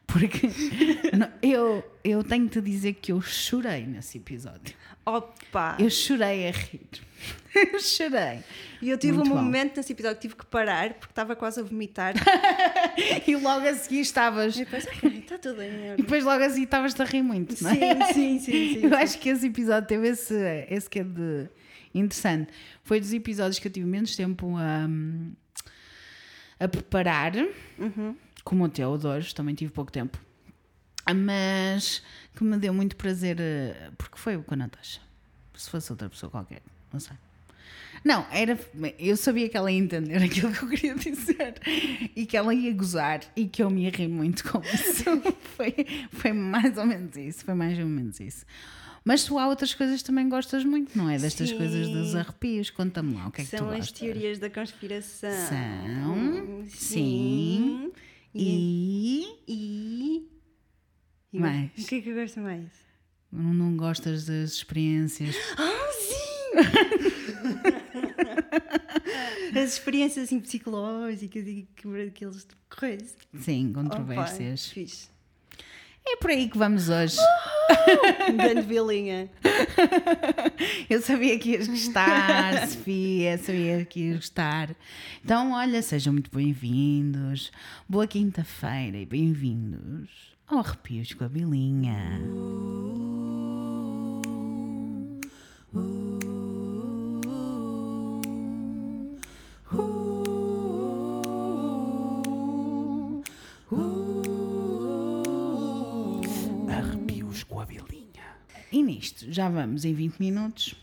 Porque 0.06 0.48
eu, 1.42 1.84
eu 2.02 2.22
tenho 2.22 2.48
te 2.48 2.60
dizer 2.60 2.94
que 2.94 3.12
eu 3.12 3.20
chorei 3.20 3.86
nesse 3.86 4.18
episódio. 4.18 4.74
Opa! 5.04 5.76
Eu 5.78 5.90
chorei 5.90 6.48
a 6.48 6.50
rir. 6.50 6.80
Eu 7.54 7.78
chorei. 7.78 8.40
E 8.82 8.90
eu 8.90 8.98
tive 8.98 9.12
Muito 9.12 9.30
um 9.30 9.36
bom. 9.36 9.40
momento 9.40 9.76
nesse 9.76 9.92
episódio 9.92 10.16
que 10.16 10.22
tive 10.22 10.34
que 10.34 10.44
parar 10.44 10.92
porque 10.94 11.12
estava 11.12 11.36
quase 11.36 11.60
a 11.60 11.62
vomitar. 11.62 12.12
e 13.24 13.36
logo 13.36 13.64
a 13.64 13.74
seguir 13.74 14.00
estavas. 14.00 14.56
E 14.56 14.64
depois, 14.64 14.84
está 14.84 15.38
tudo 15.38 15.58
bem. 15.58 15.92
E 15.92 15.96
depois 15.98 16.24
logo 16.24 16.42
a 16.42 16.50
seguir 16.50 16.64
estavas 16.64 16.98
a 16.98 17.04
rir 17.04 17.22
muito, 17.22 17.62
não 17.62 17.70
é? 17.70 18.06
Sim, 18.06 18.12
sim, 18.12 18.38
sim. 18.40 18.40
sim 18.40 18.74
eu 18.82 18.90
sim. 18.90 18.94
acho 18.96 19.18
que 19.20 19.28
esse 19.28 19.46
episódio 19.46 19.86
teve 19.86 20.08
esse, 20.08 20.34
esse 20.68 20.90
que 20.90 20.98
é 20.98 21.04
de 21.04 21.48
interessante. 21.94 22.52
Foi 22.82 22.98
dos 22.98 23.12
episódios 23.12 23.60
que 23.60 23.68
eu 23.68 23.72
tive 23.72 23.86
menos 23.86 24.16
tempo 24.16 24.56
a. 24.56 24.86
Um, 24.88 25.32
a 26.58 26.68
preparar, 26.68 27.32
uhum. 27.78 28.16
Como 28.44 28.64
o 28.64 28.68
teu, 28.68 28.92
adoro, 28.92 29.34
também 29.34 29.54
tive 29.54 29.72
pouco 29.72 29.90
tempo, 29.90 30.18
mas 31.12 32.02
que 32.36 32.44
me 32.44 32.56
deu 32.58 32.72
muito 32.74 32.96
prazer, 32.96 33.38
eh, 33.40 33.90
porque 33.96 34.18
foi 34.18 34.36
com 34.38 34.54
a 34.54 34.56
Natasha. 34.56 35.00
Se 35.56 35.70
fosse 35.70 35.90
outra 35.90 36.08
pessoa 36.08 36.30
qualquer, 36.30 36.62
não 36.92 37.00
sei. 37.00 37.16
Não, 38.04 38.26
era. 38.30 38.58
Eu 38.98 39.16
sabia 39.16 39.48
que 39.48 39.56
ela 39.56 39.72
ia 39.72 39.78
entender 39.78 40.20
aquilo 40.22 40.52
que 40.52 40.62
eu 40.62 40.68
queria 40.68 40.94
dizer 40.94 41.54
e 42.14 42.26
que 42.26 42.36
ela 42.36 42.54
ia 42.54 42.72
gozar 42.72 43.20
e 43.34 43.48
que 43.48 43.62
eu 43.62 43.70
me 43.70 43.88
rir 43.88 44.08
muito 44.08 44.44
com 44.50 44.60
isso. 44.60 45.04
foi, 45.56 45.74
foi 46.10 46.32
mais 46.32 46.76
ou 46.76 46.84
menos 46.84 47.16
isso. 47.16 47.44
Foi 47.44 47.54
mais 47.54 47.78
ou 47.78 47.86
menos 47.86 48.20
isso. 48.20 48.44
Mas 49.04 49.24
tu 49.24 49.38
há 49.38 49.46
outras 49.46 49.74
coisas 49.74 50.00
que 50.00 50.06
também 50.06 50.28
gostas 50.28 50.64
muito, 50.64 50.96
não 50.96 51.08
é? 51.08 51.18
Destas 51.18 51.50
sim. 51.50 51.58
coisas 51.58 51.88
dos 51.88 52.14
arrepios. 52.14 52.70
Conta-me 52.70 53.14
lá, 53.14 53.28
o 53.28 53.30
que 53.30 53.42
é 53.42 53.44
que 53.44 53.50
São 53.50 53.60
tu 53.60 53.64
gostas? 53.66 53.86
São 53.86 53.94
as 53.94 54.00
teorias 54.00 54.38
da 54.38 54.50
conspiração. 54.50 55.30
São, 55.48 56.64
sim. 56.68 56.76
sim. 56.76 57.92
E... 58.34 59.22
E... 59.46 60.28
e... 61.32 61.38
Mais? 61.38 61.70
O 61.78 61.86
que 61.86 61.94
é 61.96 62.00
que 62.00 62.08
eu 62.08 62.14
gosto 62.16 62.40
mais? 62.40 62.70
Não, 63.30 63.54
não 63.54 63.76
gostas 63.76 64.26
das 64.26 64.52
experiências? 64.52 65.36
Ah, 65.56 65.90
sim! 65.92 66.24
As 69.58 69.74
experiências 69.74 70.24
assim, 70.26 70.40
psicológicas 70.40 71.46
e 71.46 71.68
aqueles 72.08 72.46
coisas. 72.68 73.16
Sim, 73.38 73.72
controvérsias. 73.72 74.66
Opa, 74.66 74.74
fixe. 74.74 75.13
É 76.06 76.16
por 76.16 76.30
aí 76.30 76.48
que 76.50 76.58
vamos 76.58 76.90
hoje. 76.90 77.16
Uh, 77.18 78.32
grande 78.36 78.60
vilinha. 78.62 79.30
Eu 80.88 81.00
sabia 81.00 81.38
que 81.38 81.52
ias 81.52 81.66
gostar, 81.66 82.68
Sofia, 82.68 83.38
sabia 83.38 83.84
que 83.86 84.00
ias 84.00 84.16
gostar. 84.16 84.76
Então, 85.24 85.52
olha, 85.52 85.80
sejam 85.80 86.12
muito 86.12 86.30
bem-vindos. 86.30 87.50
Boa 87.88 88.06
quinta-feira 88.06 88.98
e 88.98 89.06
bem-vindos 89.06 90.10
ao 90.46 90.58
Arrepios 90.58 91.14
com 91.14 91.24
a 91.24 91.28
Bilinha. 91.28 92.20
E 108.74 108.82
nisto, 108.82 109.32
já 109.32 109.48
vamos 109.48 109.84
em 109.84 109.94
20 109.94 110.18
minutos. 110.18 110.74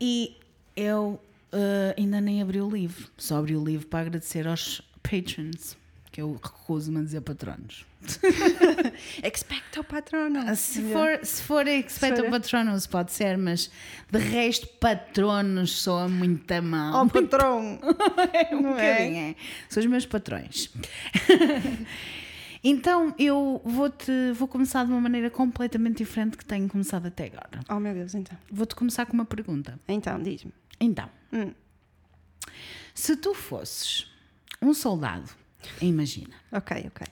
E 0.00 0.34
eu 0.74 1.20
uh, 1.52 1.94
ainda 1.98 2.18
nem 2.18 2.40
abri 2.40 2.62
o 2.62 2.70
livro. 2.70 3.10
Só 3.18 3.36
abri 3.36 3.54
o 3.54 3.62
livro 3.62 3.86
para 3.88 4.06
agradecer 4.06 4.48
aos 4.48 4.80
patrons, 5.02 5.76
que 6.10 6.22
eu 6.22 6.32
recuso-me 6.42 7.00
a 7.00 7.02
dizer 7.02 7.20
patronos. 7.20 7.84
expecto 9.22 9.84
patronos. 9.84 10.58
Se 10.58 10.80
for, 10.90 11.20
se 11.22 11.42
for 11.42 11.66
expecto 11.68 12.30
patronos, 12.30 12.86
pode 12.86 13.12
ser, 13.12 13.36
mas 13.36 13.70
de 14.10 14.18
resto, 14.18 14.66
patronos 14.80 15.72
soa 15.72 16.08
muito 16.08 16.50
a 16.50 16.62
mal. 16.62 17.04
Oh, 17.04 17.10
patrão! 17.10 17.78
É 18.32 18.56
um 18.56 18.62
Não 18.62 18.78
é? 18.78 18.94
bocadinho, 18.94 19.16
é? 19.18 19.34
São 19.68 19.82
os 19.82 19.86
meus 19.90 20.06
patrões. 20.06 20.70
então 22.64 23.14
eu 23.18 23.60
vou-te 23.64 24.10
vou 24.32 24.48
começar 24.48 24.84
de 24.84 24.90
uma 24.90 25.00
maneira 25.00 25.30
completamente 25.30 25.98
diferente 25.98 26.36
que 26.38 26.44
tenho 26.44 26.68
começado 26.68 27.06
até 27.06 27.26
agora. 27.26 27.60
Oh, 27.68 27.78
meu 27.78 27.92
Deus, 27.94 28.14
então. 28.14 28.36
Vou-te 28.50 28.74
começar 28.74 29.04
com 29.06 29.12
uma 29.12 29.24
pergunta. 29.26 29.78
Então, 29.86 30.20
diz-me. 30.22 30.52
Então, 30.80 31.08
Hum. 31.32 31.52
se 32.94 33.16
tu 33.16 33.34
fosses 33.34 34.06
um 34.62 34.72
soldado, 34.74 35.30
imagina, 35.80 36.34
Ok, 36.52 36.84
ok. 36.88 37.06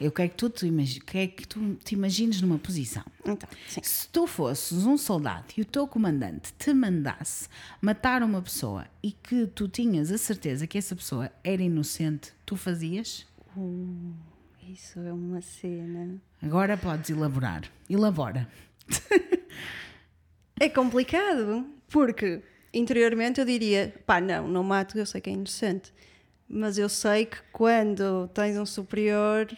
eu 0.00 0.10
quero 0.12 0.30
que 0.30 0.36
tu 0.36 0.50
te, 0.50 0.66
imagi 0.66 1.00
quero 1.00 1.30
que 1.32 1.46
tu 1.46 1.74
te 1.84 1.94
imagines 1.94 2.40
numa 2.40 2.58
posição. 2.58 3.04
Então, 3.24 3.48
sim. 3.68 3.80
Se 3.82 4.08
tu 4.08 4.26
fosses 4.26 4.84
um 4.86 4.96
soldado 4.98 5.46
e 5.56 5.62
o 5.62 5.64
teu 5.64 5.86
comandante 5.88 6.52
te 6.58 6.72
mandasse 6.74 7.48
matar 7.80 8.22
uma 8.22 8.42
pessoa 8.42 8.86
e 9.02 9.12
que 9.12 9.46
tu 9.46 9.66
tinhas 9.68 10.10
a 10.10 10.18
certeza 10.18 10.66
que 10.66 10.76
essa 10.78 10.94
pessoa 10.96 11.30
era 11.42 11.62
inocente, 11.62 12.32
tu 12.44 12.56
fazias? 12.56 13.26
Isso 14.68 14.98
é 15.00 15.12
uma 15.12 15.40
cena. 15.40 16.20
Agora 16.42 16.76
podes 16.76 17.10
elaborar. 17.10 17.62
Elabora. 17.88 18.48
É 20.60 20.68
complicado, 20.68 21.66
porque 21.88 22.40
interiormente 22.72 23.40
eu 23.40 23.44
diria: 23.44 23.92
pá, 24.06 24.20
não, 24.20 24.46
não 24.46 24.62
mato, 24.62 24.96
eu 24.96 25.04
sei 25.04 25.20
que 25.20 25.28
é 25.28 25.32
inocente. 25.32 25.92
Mas 26.48 26.78
eu 26.78 26.88
sei 26.88 27.26
que 27.26 27.38
quando 27.52 28.28
tens 28.28 28.56
um 28.56 28.64
superior 28.64 29.48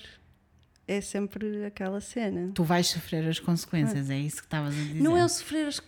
é 0.88 1.00
sempre 1.02 1.66
aquela 1.66 2.00
cena. 2.00 2.50
Tu 2.54 2.64
vais 2.64 2.86
sofrer 2.86 3.28
as 3.28 3.38
consequências, 3.38 4.08
é 4.08 4.18
isso 4.18 4.36
que 4.36 4.44
estavas 4.46 4.74
a 4.74 4.82
dizer. 4.82 5.02
Não 5.02 5.16
é 5.16 5.24
o 5.24 5.28
sofrer 5.28 5.66
as. 5.68 5.82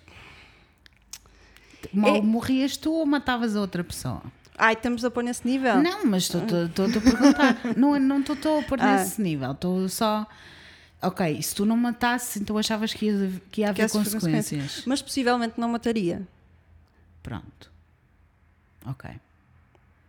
Mal 1.92 2.16
é- 2.16 2.20
morrias 2.20 2.76
tu 2.76 2.92
ou 2.92 3.06
matavas 3.06 3.56
a 3.56 3.60
outra 3.60 3.82
pessoa? 3.82 4.22
Ai, 4.58 4.72
estamos 4.74 5.04
a 5.04 5.10
pôr 5.10 5.22
nesse 5.22 5.46
nível? 5.46 5.80
Não, 5.82 6.04
mas 6.04 6.24
estou-te 6.24 6.54
a 6.54 7.00
perguntar. 7.00 7.56
não 7.76 7.98
não 8.00 8.20
estou 8.20 8.58
a 8.58 8.62
pôr 8.62 8.80
Ah. 8.80 8.96
nesse 8.96 9.20
nível. 9.22 9.52
Estou 9.52 9.88
só. 9.88 10.26
Ok, 11.00 11.40
se 11.42 11.54
tu 11.54 11.64
não 11.64 11.76
matasses, 11.76 12.38
então 12.42 12.58
achavas 12.58 12.92
que 12.92 13.06
ia, 13.06 13.40
que 13.52 13.60
ia 13.60 13.70
haver 13.70 13.82
essas 13.84 14.12
consequências. 14.14 14.82
Mas 14.84 15.00
possivelmente 15.00 15.54
não 15.60 15.68
mataria. 15.68 16.26
Pronto. 17.22 17.70
Ok. 18.84 19.08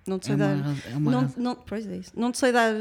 Não 0.08 0.18
te 0.18 0.24
É 0.24 0.26
sei 0.28 0.36
uma, 0.36 0.48
dar. 0.56 0.64
raz- 0.64 0.86
é 0.88 0.96
uma 0.98 1.12
Não, 1.12 1.34
não, 1.38 1.56
pois 1.56 1.86
é 1.86 1.98
isso. 1.98 2.12
Não 2.16 2.32
te 2.32 2.40
sei 2.40 2.52
dar 2.52 2.74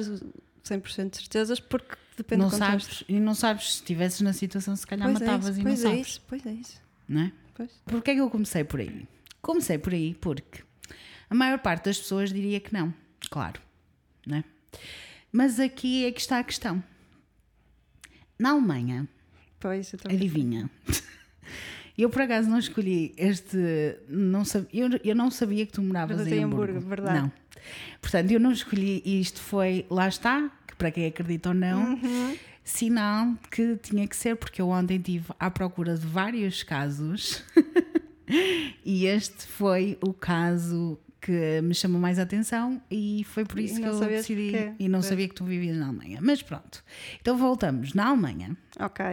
100% 0.65 1.11
de 1.11 1.17
certezas 1.19 1.61
porque 1.61 1.97
depende 2.17 2.41
não 2.43 2.49
do 2.49 2.53
contexto. 2.59 2.89
sabes, 2.89 3.05
e 3.09 3.21
não 3.21 3.35
sabes 3.35 3.65
se 3.65 3.75
estivesses 3.81 4.21
na 4.23 4.33
situação, 4.33 4.75
se 4.75 4.87
calhar 4.87 5.07
Pois 5.11 5.21
é 5.21 5.25
matavas 5.27 5.49
isso, 5.51 5.61
e 5.61 5.65
não 5.65 5.71
pois 5.71 5.81
é 5.85 5.89
sabes. 5.89 6.07
isso, 6.07 6.23
pois 6.27 6.47
é 6.47 6.53
isso. 6.53 6.81
Não 7.07 7.21
é? 7.23 7.33
Pois. 7.55 7.71
Porquê 7.85 8.13
é 8.13 8.15
que 8.15 8.21
eu 8.23 8.31
comecei 8.31 8.65
por 8.65 8.81
aí? 8.81 9.07
Comecei 9.43 9.77
por 9.77 9.93
aí 9.93 10.15
porque 10.15 10.63
a 11.31 11.35
maior 11.35 11.59
parte 11.59 11.85
das 11.87 11.99
pessoas 11.99 12.33
diria 12.33 12.61
que 12.61 12.73
não, 12.73 12.93
claro, 13.31 13.61
não 14.27 14.38
é? 14.38 14.45
Mas 15.31 15.61
aqui 15.61 16.05
é 16.07 16.12
que 16.12 16.21
está 16.21 16.38
a 16.38 16.45
questão. 16.45 16.83
Na 18.38 18.51
Alemanha, 18.51 19.07
Pois, 19.61 19.93
eu 19.93 19.99
adivinha, 20.09 20.71
eu 21.99 22.09
por 22.09 22.23
acaso 22.23 22.49
não 22.49 22.59
escolhi 22.59 23.12
este, 23.17 23.57
não 24.09 24.45
sab, 24.45 24.67
eu, 24.73 24.88
eu 25.05 25.14
não 25.17 25.31
sabia 25.31 25.67
que 25.67 25.73
tu 25.73 25.83
moravas 25.83 26.19
Moravas 26.19 26.33
em 26.33 26.41
em 26.41 26.45
Hamburgo, 26.45 26.73
Hamburgo, 26.79 26.88
verdade. 26.88 27.21
Não. 27.23 27.33
Portanto, 28.01 28.31
eu 28.31 28.38
não 28.38 28.53
escolhi 28.53 29.03
isto, 29.05 29.41
foi, 29.41 29.85
lá 29.91 30.07
está, 30.09 30.49
que 30.67 30.77
para 30.77 30.91
quem 30.93 31.07
acredita 31.07 31.49
ou 31.49 31.55
não, 31.55 31.95
Uhum. 31.95 32.37
sinal 32.62 33.35
que 33.51 33.77
tinha 33.77 34.07
que 34.07 34.14
ser, 34.17 34.37
porque 34.37 34.62
eu 34.62 34.69
ontem 34.69 34.97
estive 34.97 35.27
à 35.41 35.51
procura 35.51 35.97
de 35.97 36.07
vários 36.07 36.62
casos 36.62 37.43
e 38.85 39.07
este 39.07 39.45
foi 39.47 39.99
o 40.01 40.12
caso 40.14 40.97
que 41.29 41.61
me 41.61 41.75
chamou 41.75 42.01
mais 42.01 42.19
a 42.19 42.23
atenção 42.23 42.81
e 42.91 43.23
foi 43.25 43.45
por 43.45 43.59
isso 43.61 43.79
que 43.79 43.87
eu 43.87 43.99
decidi 44.01 44.51
porquê. 44.51 44.73
e 44.79 44.88
não 44.88 45.01
Pois. 45.01 45.07
sabia 45.11 45.29
que 45.29 45.35
tu 45.35 45.45
vivias 45.45 45.77
na 45.77 45.88
Alemanha. 45.88 46.21
Mas 46.23 46.41
pronto. 46.41 46.83
Então 47.21 47.37
voltamos 47.37 47.93
na 47.93 48.07
Alemanha, 48.09 48.57
Ok. 48.81 49.05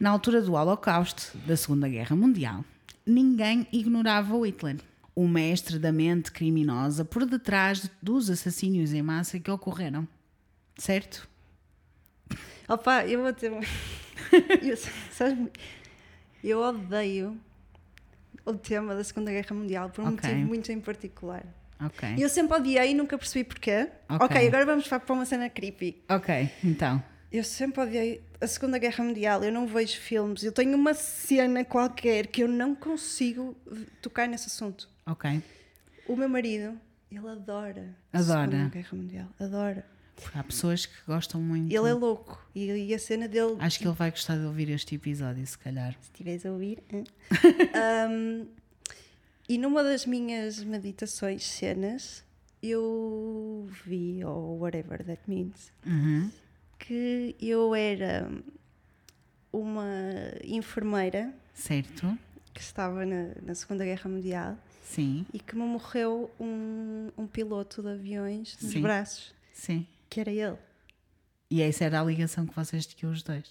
na 0.00 0.08
altura 0.08 0.40
do 0.40 0.54
Holocausto, 0.54 1.36
da 1.46 1.54
Segunda 1.54 1.86
Guerra 1.86 2.16
Mundial, 2.16 2.64
ninguém 3.04 3.66
ignorava 3.70 4.34
Hitler, 4.46 4.78
o 5.14 5.28
mestre 5.28 5.78
da 5.78 5.92
mente 5.92 6.32
criminosa 6.32 7.04
por 7.04 7.26
detrás 7.26 7.90
dos 8.02 8.30
assassínios 8.30 8.94
em 8.94 9.02
massa 9.02 9.38
que 9.38 9.50
ocorreram. 9.50 10.08
Certo? 10.78 11.28
Opa, 12.66 13.04
eu 13.06 13.20
vou 13.22 13.32
ter. 13.34 13.52
eu, 14.62 14.76
sabes, 15.12 15.48
eu 16.42 16.60
odeio 16.60 17.38
o 18.48 18.56
tema 18.56 18.94
da 18.94 19.04
Segunda 19.04 19.30
Guerra 19.30 19.54
Mundial 19.54 19.90
por 19.90 20.02
um 20.04 20.08
Ok. 20.08 20.28
motivo 20.30 20.48
muito 20.48 20.72
em 20.72 20.80
particular. 20.80 21.44
Ok. 21.80 22.16
Eu 22.18 22.28
sempre 22.28 22.56
odiei 22.56 22.90
e 22.90 22.94
nunca 22.94 23.16
percebi 23.16 23.44
porquê. 23.44 23.88
Ok. 24.08 24.26
ok, 24.26 24.48
agora 24.48 24.66
vamos 24.66 24.88
para 24.88 25.02
uma 25.12 25.24
cena 25.24 25.48
creepy. 25.48 26.02
Ok, 26.08 26.50
então. 26.64 27.02
Eu 27.30 27.44
sempre 27.44 27.80
odiei 27.82 28.22
a 28.40 28.46
Segunda 28.46 28.78
Guerra 28.78 29.04
Mundial, 29.04 29.44
eu 29.44 29.52
não 29.52 29.66
vejo 29.66 30.00
filmes, 30.00 30.42
eu 30.42 30.50
tenho 30.52 30.74
uma 30.76 30.94
cena 30.94 31.64
qualquer 31.64 32.26
que 32.26 32.42
eu 32.42 32.48
não 32.48 32.74
consigo 32.74 33.54
tocar 34.00 34.26
nesse 34.26 34.46
assunto. 34.46 34.88
Ok. 35.06 35.42
O 36.08 36.16
meu 36.16 36.28
marido, 36.28 36.78
ele 37.12 37.28
adora 37.28 37.94
a 38.12 38.18
Adora. 38.18 38.50
Segunda 38.50 38.68
Guerra 38.70 38.88
Mundial, 38.92 39.28
adora. 39.38 39.84
Há 40.34 40.42
pessoas 40.44 40.86
que 40.86 40.94
gostam 41.06 41.40
muito. 41.40 41.72
Ele 41.74 41.88
é 41.88 41.94
louco 41.94 42.44
e, 42.54 42.66
e 42.88 42.94
a 42.94 42.98
cena 42.98 43.26
dele, 43.28 43.56
Acho 43.58 43.78
que 43.78 43.86
ele 43.86 43.94
vai 43.94 44.10
gostar 44.10 44.36
de 44.36 44.44
ouvir 44.44 44.68
este 44.70 44.94
episódio, 44.94 45.46
se 45.46 45.56
calhar. 45.58 45.92
se 46.00 46.10
estiveres 46.10 46.44
a 46.46 46.50
ouvir, 46.52 46.82
hã? 47.74 48.08
Um, 48.10 48.46
e 49.48 49.56
numa 49.58 49.82
das 49.82 50.04
minhas 50.06 50.62
meditações 50.62 51.44
cenas, 51.44 52.22
eu 52.62 53.68
vi, 53.86 54.22
ou 54.24 54.58
whatever 54.58 55.04
that 55.04 55.22
means, 55.26 55.72
Uhum. 55.86 56.30
que 56.78 57.34
eu 57.40 57.74
era 57.74 58.30
uma 59.52 59.84
enfermeira 60.44 61.32
Certo? 61.54 62.16
que 62.52 62.60
estava 62.60 63.06
na, 63.06 63.30
na 63.42 63.54
Segunda 63.54 63.84
Guerra 63.84 64.10
Mundial 64.10 64.58
Sim, 64.82 65.24
e 65.32 65.38
que 65.38 65.54
me 65.54 65.62
morreu 65.62 66.30
um, 66.40 67.08
um 67.16 67.26
piloto 67.26 67.82
de 67.82 67.88
aviões 67.90 68.56
nos 68.60 68.72
Sim. 68.72 68.80
braços, 68.82 69.34
sim. 69.52 69.86
Que 70.08 70.20
era 70.20 70.30
ele. 70.30 70.56
E 71.50 71.62
essa 71.62 71.84
era 71.84 72.00
a 72.00 72.04
ligação 72.04 72.46
que 72.46 72.54
vocês 72.54 72.86
tinham 72.86 73.12
os 73.12 73.22
dois. 73.22 73.46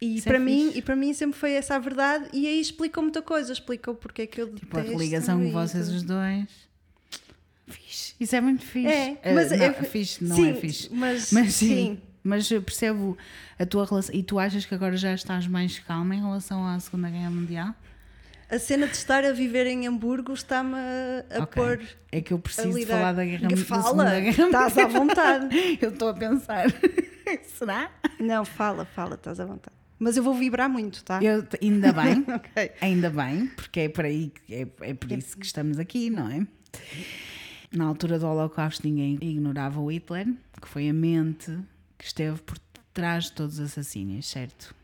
E 0.00 0.16
Isso 0.16 0.28
é 0.28 0.32
para, 0.32 0.40
mim, 0.40 0.66
fixe. 0.66 0.78
e 0.78 0.82
para 0.82 0.96
mim 0.96 1.12
sempre 1.14 1.38
foi 1.38 1.52
essa 1.52 1.76
a 1.76 1.78
verdade, 1.78 2.28
e 2.32 2.46
aí 2.46 2.60
explicou 2.60 3.02
muita 3.02 3.22
coisa. 3.22 3.52
Explicou 3.52 3.94
porque 3.94 4.22
é 4.22 4.26
que 4.26 4.40
eu 4.40 4.54
Tipo, 4.54 4.78
a 4.78 4.82
ligação 4.82 5.38
com 5.42 5.50
vocês 5.52 5.88
os 5.88 6.02
dois. 6.02 6.48
Fixe. 7.66 8.14
Isso 8.20 8.36
é 8.36 8.40
muito 8.40 8.64
fixe. 8.64 8.88
É, 8.88 9.18
Ah, 9.24 9.32
mas 9.32 9.50
não, 9.50 9.56
é- 9.64 9.72
fixe 9.84 10.22
não 10.24 10.36
sim, 10.36 10.50
é 10.50 10.54
fixe. 10.54 10.88
Mas, 10.92 11.30
Mas 11.32 11.54
sim, 11.54 11.68
sim. 11.68 12.00
Mas 12.22 12.48
percebo 12.48 13.16
a 13.58 13.64
tua 13.66 13.84
relação. 13.86 14.14
E 14.14 14.22
tu 14.22 14.38
achas 14.38 14.64
que 14.64 14.74
agora 14.74 14.96
já 14.96 15.14
estás 15.14 15.46
mais 15.46 15.78
calma 15.78 16.14
em 16.14 16.20
relação 16.20 16.66
à 16.66 16.78
Segunda 16.80 17.08
Guerra 17.10 17.30
Mundial? 17.30 17.74
A 18.50 18.58
cena 18.58 18.86
de 18.86 18.92
estar 18.96 19.24
a 19.24 19.32
viver 19.32 19.66
em 19.66 19.86
Hamburgo 19.86 20.32
está-me 20.32 20.74
a, 20.74 21.38
a 21.38 21.42
Ok. 21.44 21.62
pôr. 21.62 21.80
É 22.12 22.20
que 22.20 22.32
eu 22.32 22.38
preciso 22.38 22.86
falar 22.86 23.12
da 23.12 23.24
Guerra 23.24 23.48
da 23.48 23.56
Fala, 23.56 24.20
Guerra 24.20 24.44
estás 24.44 24.78
à 24.78 24.86
vontade. 24.86 25.56
Eu 25.80 25.90
estou 25.90 26.08
a 26.08 26.14
pensar. 26.14 26.66
Será? 27.44 27.90
Não, 28.20 28.44
fala, 28.44 28.84
fala, 28.84 29.14
estás 29.14 29.40
à 29.40 29.46
vontade. 29.46 29.74
Mas 29.98 30.16
eu 30.16 30.22
vou 30.22 30.34
vibrar 30.34 30.68
muito, 30.68 31.02
tá? 31.04 31.20
Eu, 31.22 31.46
ainda 31.62 31.92
bem. 31.92 32.24
Ok. 32.28 32.72
Ainda 32.80 33.10
bem, 33.10 33.46
porque 33.56 33.80
é 33.80 33.88
por 33.88 34.04
aí 34.04 34.32
é, 34.50 34.66
é 34.82 34.94
por 34.94 35.10
isso 35.10 35.36
que 35.38 35.46
estamos 35.46 35.78
aqui, 35.78 36.10
não 36.10 36.28
é? 36.30 36.46
Na 37.72 37.86
altura 37.86 38.18
do 38.18 38.26
Holocausto 38.26 38.86
ninguém 38.86 39.18
ignorava 39.20 39.80
o 39.80 39.90
Hitler, 39.90 40.26
que 40.60 40.68
foi 40.68 40.88
a 40.88 40.92
mente 40.92 41.58
que 41.96 42.04
esteve 42.04 42.40
por 42.42 42.58
trás 42.92 43.24
de 43.24 43.32
todos 43.32 43.58
os 43.58 43.66
assassínios, 43.70 44.26
certo? 44.28 44.74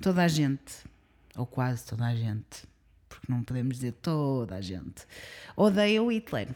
Toda 0.00 0.22
a 0.22 0.28
gente, 0.28 0.74
ou 1.36 1.44
quase 1.46 1.84
toda 1.84 2.06
a 2.06 2.14
gente, 2.14 2.64
porque 3.28 3.32
não 3.32 3.42
podemos 3.42 3.76
dizer 3.76 3.92
toda 3.92 4.56
a 4.56 4.60
gente, 4.60 5.06
odeia 5.54 6.02
o 6.02 6.10
Hitler. 6.10 6.48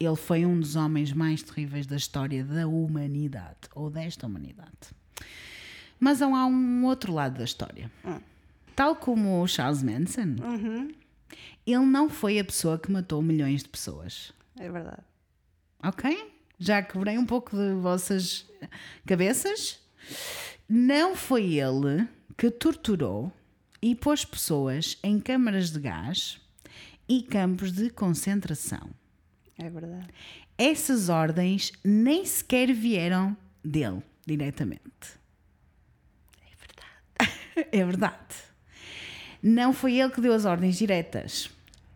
Ele 0.00 0.16
foi 0.16 0.44
um 0.44 0.58
dos 0.58 0.76
homens 0.76 1.12
mais 1.12 1.42
terríveis 1.42 1.86
da 1.86 1.96
história 1.96 2.44
da 2.44 2.66
humanidade, 2.66 3.68
ou 3.74 3.90
desta 3.90 4.26
humanidade. 4.26 4.90
Mas 6.00 6.20
há 6.20 6.26
um 6.26 6.84
outro 6.84 7.12
lado 7.12 7.38
da 7.38 7.44
história. 7.44 7.90
Tal 8.74 8.96
como 8.96 9.42
o 9.42 9.48
Charles 9.48 9.82
Manson, 9.82 10.36
ele 11.66 11.86
não 11.86 12.10
foi 12.10 12.38
a 12.38 12.44
pessoa 12.44 12.78
que 12.78 12.90
matou 12.90 13.22
milhões 13.22 13.62
de 13.62 13.68
pessoas. 13.68 14.32
É 14.58 14.70
verdade. 14.70 15.02
Ok? 15.82 16.32
Já 16.58 16.82
quebrei 16.82 17.16
um 17.18 17.24
pouco 17.26 17.56
de 17.56 17.74
vossas 17.74 18.46
cabeças. 19.06 19.80
Não 20.68 21.16
foi 21.16 21.54
ele 21.54 22.06
que 22.36 22.50
torturou 22.50 23.32
e 23.86 23.94
pôs 23.94 24.24
pessoas 24.24 24.98
em 25.00 25.20
câmaras 25.20 25.70
de 25.70 25.78
gás 25.78 26.40
e 27.08 27.22
campos 27.22 27.70
de 27.70 27.88
concentração. 27.88 28.90
É 29.56 29.70
verdade. 29.70 30.08
Essas 30.58 31.08
ordens 31.08 31.70
nem 31.84 32.26
sequer 32.26 32.72
vieram 32.72 33.36
dele 33.64 34.02
diretamente. 34.26 34.80
É 36.42 36.56
verdade. 36.56 37.68
É 37.70 37.84
verdade. 37.84 38.34
Não 39.40 39.72
foi 39.72 40.00
ele 40.00 40.10
que 40.10 40.20
deu 40.20 40.32
as 40.32 40.44
ordens 40.44 40.76
diretas. 40.76 41.48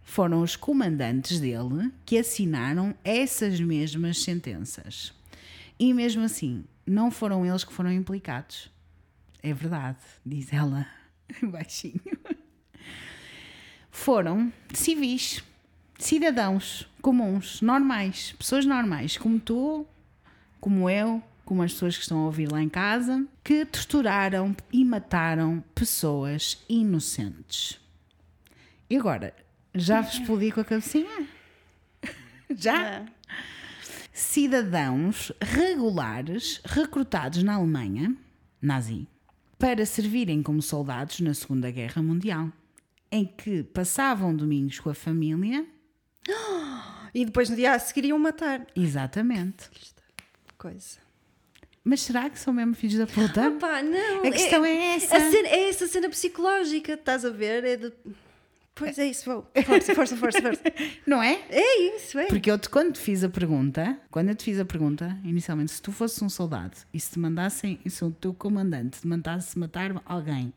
Foram 0.04 0.42
os 0.42 0.54
comandantes 0.54 1.40
dele 1.40 1.92
que 2.06 2.18
assinaram 2.18 2.94
essas 3.02 3.58
mesmas 3.58 4.22
sentenças. 4.22 5.12
E 5.76 5.92
mesmo 5.92 6.22
assim, 6.22 6.64
não 6.86 7.10
foram 7.10 7.44
eles 7.44 7.64
que 7.64 7.72
foram 7.72 7.90
implicados. 7.90 8.70
É 9.42 9.52
verdade, 9.52 9.98
diz 10.24 10.52
ela 10.52 10.86
baixinho. 11.42 12.00
Foram 13.90 14.52
civis, 14.72 15.42
cidadãos 15.98 16.88
comuns, 17.02 17.60
normais, 17.60 18.32
pessoas 18.32 18.64
normais, 18.64 19.16
como 19.16 19.38
tu, 19.38 19.86
como 20.60 20.88
eu, 20.88 21.22
como 21.44 21.62
as 21.62 21.72
pessoas 21.72 21.96
que 21.96 22.02
estão 22.02 22.18
a 22.18 22.26
ouvir 22.26 22.50
lá 22.50 22.62
em 22.62 22.68
casa, 22.68 23.26
que 23.42 23.64
torturaram 23.64 24.56
e 24.72 24.84
mataram 24.84 25.62
pessoas 25.74 26.64
inocentes. 26.68 27.80
E 28.88 28.96
agora, 28.96 29.34
já 29.74 30.00
vos 30.00 30.14
explodi 30.14 30.52
com 30.52 30.60
a 30.60 30.64
cabecinha? 30.64 31.26
Já? 32.50 33.06
Cidadãos 34.12 35.30
regulares 35.40 36.60
recrutados 36.64 37.42
na 37.44 37.54
Alemanha, 37.54 38.14
nazi, 38.60 39.06
para 39.60 39.84
servirem 39.86 40.42
como 40.42 40.60
soldados 40.62 41.20
na 41.20 41.32
Segunda 41.34 41.70
Guerra 41.70 42.02
Mundial, 42.02 42.50
em 43.12 43.24
que 43.26 43.62
passavam 43.62 44.34
domingos 44.34 44.80
com 44.80 44.90
a 44.90 44.94
família. 44.94 45.64
E 47.12 47.24
depois 47.24 47.50
no 47.50 47.56
dia 47.56 47.72
a 47.72 47.78
seguir 47.80 48.04
iam 48.04 48.18
matar. 48.20 48.64
Exatamente. 48.76 49.68
Coisa. 50.56 50.98
Mas 51.82 52.02
será 52.02 52.30
que 52.30 52.38
são 52.38 52.52
mesmo 52.52 52.72
filhos 52.72 52.98
da 52.98 53.06
puta? 53.08 53.50
Pá, 53.58 53.82
não. 53.82 54.20
A 54.24 54.30
questão 54.30 54.64
é 54.64 54.94
essa. 54.94 55.16
a 55.16 55.20
cena- 55.28 55.48
é 55.48 55.68
essa 55.68 55.88
cena 55.88 56.08
psicológica, 56.08 56.92
estás 56.92 57.24
a 57.24 57.30
ver? 57.30 57.64
É 57.64 57.76
de. 57.76 57.92
Pois 58.80 58.98
é 58.98 59.06
isso, 59.06 59.26
vou. 59.26 59.50
Força, 59.64 59.94
força, 59.94 60.16
força, 60.16 60.40
força. 60.40 60.62
Não 61.06 61.22
é? 61.22 61.38
É 61.50 61.96
isso, 61.96 62.18
é. 62.18 62.26
Porque 62.26 62.50
eu 62.50 62.58
te, 62.58 62.68
quando 62.68 62.94
te 62.94 62.98
fiz 62.98 63.22
a 63.22 63.28
pergunta, 63.28 63.98
quando 64.10 64.30
eu 64.30 64.34
te 64.34 64.44
fiz 64.44 64.58
a 64.58 64.64
pergunta, 64.64 65.18
inicialmente, 65.22 65.70
se 65.70 65.82
tu 65.82 65.92
fosses 65.92 66.20
um 66.22 66.30
soldado 66.30 66.76
e 66.92 66.98
se 66.98 67.10
te 67.10 67.18
mandassem, 67.18 67.78
e 67.84 67.90
se 67.90 68.02
o 68.02 68.10
teu 68.10 68.32
comandante 68.32 69.02
te 69.02 69.06
mandasse 69.06 69.58
matar 69.58 70.00
alguém 70.06 70.52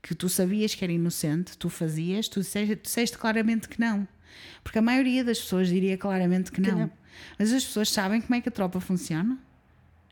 que 0.00 0.14
tu 0.14 0.28
sabias 0.28 0.74
que 0.74 0.84
era 0.84 0.92
inocente, 0.92 1.58
tu 1.58 1.68
fazias, 1.68 2.28
tu 2.28 2.38
disseste, 2.40 2.76
tu 2.76 2.82
disseste 2.84 3.18
claramente 3.18 3.68
que 3.68 3.80
não. 3.80 4.06
Porque 4.62 4.78
a 4.78 4.82
maioria 4.82 5.24
das 5.24 5.40
pessoas 5.40 5.68
diria 5.68 5.98
claramente 5.98 6.52
que 6.52 6.60
não. 6.60 6.78
não. 6.78 6.90
Mas 7.36 7.52
as 7.52 7.64
pessoas 7.64 7.90
sabem 7.90 8.20
como 8.20 8.34
é 8.36 8.40
que 8.40 8.48
a 8.48 8.52
tropa 8.52 8.78
funciona? 8.78 9.36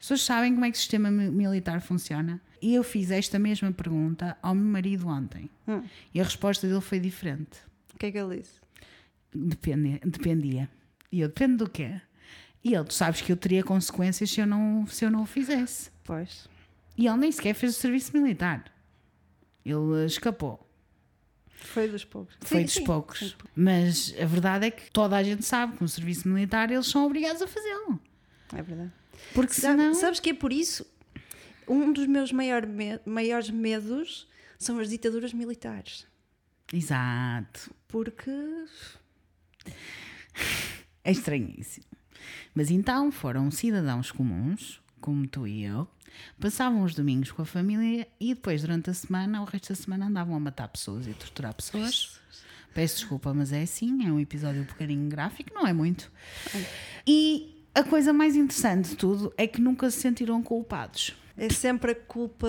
As 0.05 0.09
pessoas 0.09 0.23
sabem 0.25 0.53
como 0.53 0.67
é 0.67 0.71
que 0.71 0.77
o 0.77 0.79
sistema 0.79 1.11
mi- 1.11 1.31
militar 1.31 1.81
funciona? 1.81 2.39
E 2.61 2.75
eu 2.75 2.85
fiz 2.85 3.11
esta 3.11 3.39
mesma 3.39 3.73
pergunta 3.73 4.37
ao 4.43 4.55
meu 4.55 4.67
marido 4.67 5.09
ontem. 5.09 5.49
Hum. 5.67 5.83
E 6.13 6.21
a 6.21 6.25
resposta 6.25 6.67
dele 6.69 6.83
foi 6.83 7.01
diferente. 7.01 7.59
O 7.95 7.99
que 7.99 8.05
é 8.05 8.13
que 8.13 8.19
ele 8.19 8.37
disse? 8.43 8.61
Depende, 9.35 9.99
dependia. 10.05 10.69
E 11.11 11.21
eu, 11.21 11.29
depende 11.29 11.57
do 11.57 11.71
quê? 11.71 12.03
E 12.63 12.75
ele, 12.75 12.85
tu 12.85 12.93
sabes 12.93 13.23
que 13.23 13.33
eu 13.33 13.37
teria 13.37 13.63
consequências 13.65 14.31
se 14.31 14.41
eu 14.43 14.47
não, 14.47 14.87
se 14.87 15.07
eu 15.07 15.11
não 15.11 15.23
o 15.23 15.27
fizesse. 15.27 15.91
Pois. 16.05 16.51
E 16.99 17.07
ele 17.07 17.17
nem 17.17 17.33
sequer 17.33 17.55
fez 17.55 17.75
o 17.75 17.81
serviço 17.81 18.15
militar. 18.15 18.63
Ele 19.65 20.03
eh, 20.03 20.05
escapou. 20.05 20.69
Foi 21.49 21.89
dos 21.89 22.05
poucos. 22.05 22.37
Foi 22.43 22.59
Sim, 22.59 22.65
dos 22.65 22.75
sim. 22.75 22.85
poucos. 22.85 23.37
Mas 23.57 24.15
a 24.21 24.27
verdade 24.27 24.67
é 24.67 24.71
que 24.71 24.91
toda 24.91 25.17
a 25.17 25.23
gente 25.23 25.47
sabe 25.47 25.77
que 25.79 25.83
no 25.83 25.89
serviço 25.89 26.29
militar 26.29 26.71
eles 26.71 26.89
são 26.89 27.07
obrigados 27.07 27.41
a 27.41 27.47
fazê-lo. 27.47 27.99
É 28.53 28.61
verdade. 28.61 28.93
Porque 29.35 29.55
Sabe- 29.55 29.79
senão. 29.81 29.95
Sabes 29.95 30.21
que 30.21 30.31
é 30.31 30.35
por 30.35 30.53
isso? 30.53 30.87
Um 31.67 31.93
dos 31.93 32.07
meus 32.07 32.31
maior 32.33 32.67
me- 32.67 33.01
maiores 33.07 33.49
medos 33.51 34.29
são 34.59 34.79
as 34.79 34.89
ditaduras 34.91 35.33
militares. 35.33 36.07
Exato. 36.73 37.75
Porque. 37.89 38.31
É 41.03 41.11
estranhíssimo. 41.11 41.87
Mas 42.55 42.71
então 42.71 43.11
foram 43.13 43.51
cidadãos 43.51 44.11
comuns, 44.11 44.81
como 45.01 45.27
tu 45.27 45.47
e 45.47 45.65
eu, 45.65 45.87
passavam 46.41 46.83
os 46.83 46.95
domingos 46.95 47.31
com 47.33 47.43
a 47.43 47.45
família 47.45 48.09
e 48.19 48.35
depois, 48.35 48.63
durante 48.63 48.89
a 48.91 48.95
semana, 48.95 49.43
o 49.43 49.45
resto 49.45 49.69
da 49.71 49.75
semana 49.75 50.07
andavam 50.07 50.35
a 50.35 50.41
matar 50.41 50.69
pessoas 50.69 51.07
e 51.07 51.13
torturar 51.13 51.55
pessoas. 51.55 52.19
Peço 52.73 52.97
desculpa, 52.97 53.33
mas 53.35 53.53
é 53.53 53.63
assim, 53.63 54.05
é 54.07 54.11
um 54.11 54.19
episódio 54.19 54.63
um 54.63 54.65
bocadinho 54.65 55.09
gráfico, 55.09 55.53
não 55.55 55.67
é 55.67 55.73
muito. 55.73 56.11
E 57.07 57.64
a 57.75 57.83
coisa 57.85 58.13
mais 58.13 58.37
interessante 58.37 58.91
de 58.91 58.97
tudo 58.97 59.33
é 59.37 59.47
que 59.47 59.61
nunca 59.61 59.91
se 59.91 60.01
sentiram 60.01 60.43
culpados. 60.43 61.15
É 61.37 61.49
sempre 61.49 61.91
a 61.93 61.95
culpa 61.97 62.49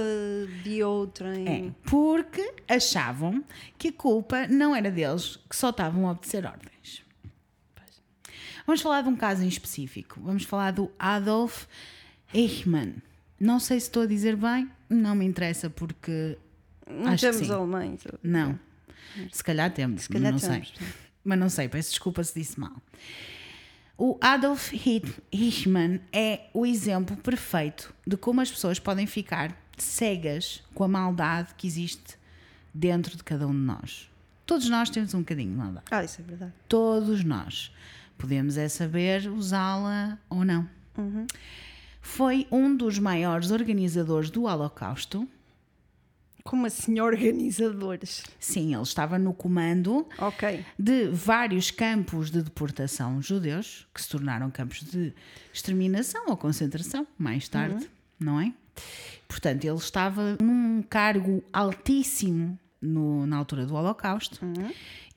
de 0.64 0.84
outrem. 0.84 1.48
É, 1.48 1.72
porque 1.90 2.54
achavam 2.70 3.44
que 3.80 3.88
a 3.88 3.94
culpa 3.94 4.48
não 4.48 4.76
era 4.76 4.92
deles, 4.92 5.40
que 5.50 5.56
só 5.56 5.72
estavam 5.72 6.08
a 6.08 6.12
obedecer 6.12 6.46
ordens. 6.46 7.04
Vamos 8.68 8.82
falar 8.82 9.02
de 9.02 9.10
um 9.10 9.16
caso 9.16 9.44
em 9.44 9.48
específico. 9.48 10.20
Vamos 10.24 10.44
falar 10.44 10.72
do 10.72 10.92
Adolf 10.98 11.66
Eichmann. 12.34 12.96
Não 13.40 13.60
sei 13.60 13.80
se 13.80 13.88
estou 13.88 14.04
a 14.04 14.06
dizer 14.08 14.36
bem, 14.36 14.70
não 14.90 15.16
me 15.16 15.26
interessa 15.26 15.70
porque 15.70 16.38
Não 16.88 17.16
temos 17.16 17.50
alemães. 17.52 18.02
não. 18.24 18.60
Se 19.32 19.44
calhar 19.44 19.72
temos, 19.74 20.04
Se 20.04 20.10
calhar 20.10 20.34
mas 20.34 20.44
não 20.44 20.50
temos. 20.52 20.74
sei. 20.78 20.88
Mas 21.24 21.40
não 21.40 21.50
sei, 21.50 21.68
peço 21.70 21.90
desculpa 21.92 22.24
se 22.24 22.38
disse 22.40 22.60
mal. 22.60 22.74
O 23.98 24.18
Adolf 24.20 24.72
Hit- 24.74 25.22
Eichmann 25.32 26.00
é 26.12 26.50
o 26.54 26.66
exemplo 26.66 27.16
perfeito 27.18 27.94
de 28.06 28.18
como 28.18 28.42
as 28.42 28.52
pessoas 28.52 28.78
podem 28.78 29.08
ficar 29.08 29.56
cegas 29.78 30.62
com 30.74 30.84
a 30.84 30.88
maldade 30.88 31.54
que 31.58 31.66
existe 31.66 32.18
dentro 32.74 33.16
de 33.16 33.24
cada 33.24 33.48
um 33.48 33.52
de 33.52 33.58
nós. 33.58 34.10
Todos 34.46 34.70
nós 34.70 34.90
temos 34.90 35.14
um 35.14 35.20
bocadinho 35.20 35.50
de 35.52 35.56
maldade. 35.58 35.86
Ah, 35.92 36.04
isso 36.04 36.22
é 36.22 36.24
verdade. 36.24 36.54
Todos 36.68 37.24
nós. 37.24 37.72
Podemos 38.18 38.58
é 38.58 38.68
saber 38.70 39.30
usá-la 39.30 40.18
ou 40.30 40.44
não. 40.46 40.68
Foi 42.02 42.48
um 42.52 42.76
dos 42.76 43.00
maiores 43.00 43.50
organizadores 43.52 44.30
do 44.30 44.44
Holocausto. 44.44 45.28
Como 46.46 46.68
assim 46.68 47.00
organizadores? 47.02 48.24
Sim, 48.40 48.74
ele 48.74 48.84
estava 48.84 49.18
no 49.18 49.34
comando 49.34 50.08
Ok. 50.18 50.64
de 50.78 51.08
vários 51.10 51.72
campos 51.72 52.30
de 52.30 52.42
deportação 52.44 53.20
judeus, 53.22 53.88
que 53.94 54.02
se 54.02 54.08
tornaram 54.10 54.50
campos 54.52 54.82
de 54.84 55.12
exterminação 55.52 56.26
ou 56.28 56.38
concentração 56.38 57.06
mais 57.18 57.50
tarde, 57.50 57.90
não 58.20 58.40
é? 58.40 58.54
Portanto, 59.28 59.66
ele 59.66 59.76
estava 59.78 60.38
num 60.42 60.84
cargo 60.84 61.44
altíssimo 61.52 62.58
no- 62.80 63.26
na 63.26 63.38
altura 63.38 63.66
do 63.66 63.74
Holocausto 63.74 64.40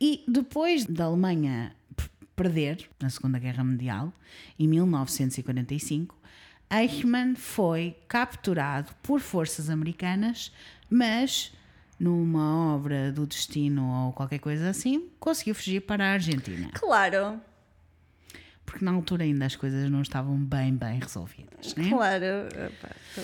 e 0.01 0.25
depois 0.27 0.87
da 0.87 1.05
Alemanha 1.05 1.75
perder 2.35 2.89
na 3.01 3.11
Segunda 3.11 3.39
Guerra 3.39 3.63
Mundial, 3.65 4.13
em 4.59 4.67
1945, 4.67 6.17
Eichmann 6.71 7.35
foi 7.35 7.97
capturado 8.07 8.93
por 9.03 9.21
forças 9.21 9.69
americanas, 9.69 10.53
mas 10.91 11.53
numa 11.99 12.75
obra 12.75 13.11
do 13.13 13.27
destino 13.27 14.07
ou 14.07 14.13
qualquer 14.13 14.39
coisa 14.39 14.71
assim, 14.71 15.09
conseguiu 15.19 15.55
fugir 15.55 15.81
para 15.81 16.05
a 16.05 16.13
Argentina. 16.13 16.71
Claro, 16.75 17.41
Porque 18.65 18.85
na 18.85 18.93
altura 18.93 19.25
ainda 19.25 19.47
as 19.47 19.57
coisas 19.57 19.91
não 19.91 20.03
estavam 20.03 20.37
bem, 20.37 20.75
bem 20.75 20.99
resolvidas, 21.01 21.75
né? 21.75 21.89
claro. 21.89 22.27
Tô- 23.15 23.23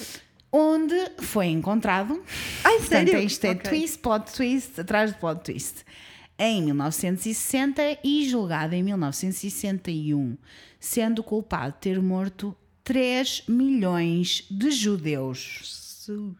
Onde 0.56 0.94
foi 1.20 1.46
encontrado. 1.46 2.22
Ai, 2.62 2.78
Portanto, 2.78 3.08
sério? 3.10 3.18
isto 3.26 3.44
é 3.44 3.50
Ok. 3.50 3.70
twist, 3.70 3.98
plot 3.98 4.32
twist, 4.32 4.80
atrás 4.80 5.12
de 5.12 5.18
plot 5.18 5.40
twist. 5.42 5.84
Em 6.38 6.62
1960 6.62 7.82
e 8.04 8.28
julgado 8.28 8.74
em 8.74 8.82
1961, 8.82 10.36
sendo 10.80 11.22
culpado 11.24 11.72
de 11.74 11.78
ter 11.80 12.00
morto 12.00 12.56
3 12.84 13.42
milhões 13.48 14.46
de 14.50 14.70
judeus. 14.70 15.38
Jesus. 16.06 16.36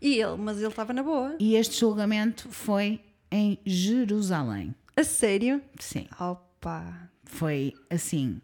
E 0.00 0.14
ele, 0.20 0.36
mas 0.36 0.58
ele 0.58 0.66
estava 0.68 0.92
na 0.92 1.02
boa. 1.02 1.36
E 1.38 1.54
este 1.56 1.78
julgamento 1.80 2.48
foi 2.48 3.00
em 3.30 3.58
Jerusalém. 3.66 4.74
A 4.96 5.04
sério? 5.04 5.62
Sim, 5.78 6.06
Opa, 6.18 7.10
foi 7.24 7.74
assim. 7.88 8.40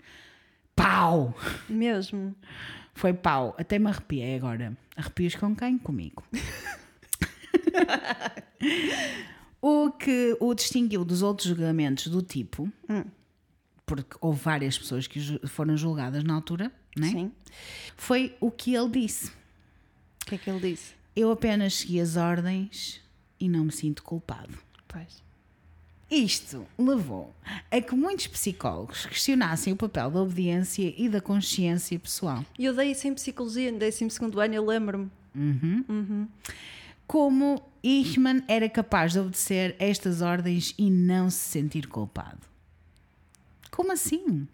Pau! 0.74 1.34
mesmo. 1.68 2.34
Foi 2.94 3.12
pau. 3.12 3.54
Até 3.58 3.78
me 3.78 3.88
arrepiei 3.88 4.36
agora. 4.36 4.76
Arrepios 4.96 5.34
com 5.34 5.54
quem? 5.56 5.76
Comigo. 5.78 6.22
o 9.60 9.90
que 9.92 10.36
o 10.40 10.54
distinguiu 10.54 11.04
dos 11.04 11.22
outros 11.22 11.48
julgamentos 11.48 12.06
do 12.08 12.22
tipo, 12.22 12.70
porque 13.84 14.16
houve 14.20 14.40
várias 14.40 14.78
pessoas 14.78 15.06
que 15.06 15.20
ju- 15.20 15.40
foram 15.46 15.76
julgadas 15.76 16.24
na 16.24 16.34
altura, 16.34 16.70
né? 16.96 17.08
Sim. 17.10 17.32
foi 17.96 18.34
o 18.40 18.50
que 18.50 18.74
ele 18.74 18.88
disse. 18.88 19.28
O 20.22 20.26
que 20.26 20.34
é 20.34 20.38
que 20.38 20.50
ele 20.50 20.70
disse? 20.70 20.94
Eu 21.16 21.30
apenas 21.30 21.74
segui 21.74 21.98
as 21.98 22.16
ordens 22.16 23.00
e 23.40 23.48
não 23.48 23.64
me 23.64 23.72
sinto 23.72 24.02
culpado. 24.02 24.58
Pois. 24.86 25.24
Isto 26.10 26.64
levou 26.78 27.34
a 27.70 27.80
que 27.80 27.94
muitos 27.96 28.28
psicólogos 28.28 29.06
questionassem 29.06 29.72
o 29.72 29.76
papel 29.76 30.10
da 30.10 30.20
obediência 30.20 30.94
e 30.96 31.08
da 31.08 31.20
consciência 31.20 31.98
pessoal. 31.98 32.44
E 32.56 32.66
eu 32.66 32.76
dei 32.76 32.92
isso 32.92 33.08
em 33.08 33.14
psicologia, 33.14 33.72
no 33.72 33.78
12 33.78 34.04
ano, 34.22 34.54
eu 34.54 34.64
lembro-me. 34.64 35.10
Como 37.06 37.62
Eichmann 37.82 38.44
era 38.46 38.68
capaz 38.68 39.12
de 39.12 39.20
obedecer 39.20 39.74
estas 39.78 40.20
ordens 40.20 40.74
e 40.76 40.90
não 40.90 41.30
se 41.30 41.38
sentir 41.38 41.88
culpado. 41.88 42.46
Como 43.70 43.90
assim? 43.92 44.46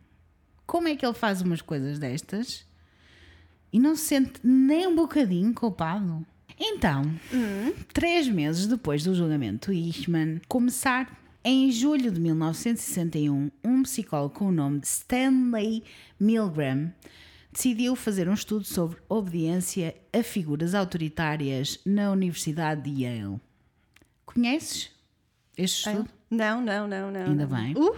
Como 0.66 0.88
é 0.88 0.96
que 0.96 1.04
ele 1.04 1.14
faz 1.14 1.42
umas 1.42 1.60
coisas 1.60 1.98
destas 1.98 2.64
e 3.72 3.78
não 3.78 3.94
se 3.94 4.06
sente 4.06 4.40
nem 4.42 4.86
um 4.86 4.94
bocadinho 4.94 5.52
culpado? 5.52 6.26
Então, 6.58 7.02
três 7.92 8.28
meses 8.28 8.66
depois 8.66 9.02
do 9.02 9.14
julgamento 9.14 9.72
Eichmann 9.72 10.40
começar, 10.48 11.18
em 11.44 11.70
julho 11.72 12.10
de 12.10 12.20
1961, 12.20 13.50
um 13.64 13.82
psicólogo 13.82 14.34
com 14.34 14.46
o 14.46 14.52
nome 14.52 14.80
de 14.80 14.86
Stanley 14.86 15.82
Milgram 16.18 16.92
decidiu 17.52 17.94
fazer 17.94 18.28
um 18.28 18.34
estudo 18.34 18.64
sobre 18.64 18.98
obediência 19.08 19.94
a 20.12 20.22
figuras 20.22 20.74
autoritárias 20.74 21.78
na 21.84 22.10
Universidade 22.10 22.90
de 22.90 23.02
Yale. 23.02 23.40
Conheces 24.24 24.90
este 25.56 25.88
estudo? 25.88 26.08
Não, 26.30 26.62
não, 26.62 26.88
não, 26.88 27.10
não. 27.10 27.26
Ainda 27.26 27.46
não. 27.46 27.56
bem. 27.56 27.74
Uhul! 27.76 27.92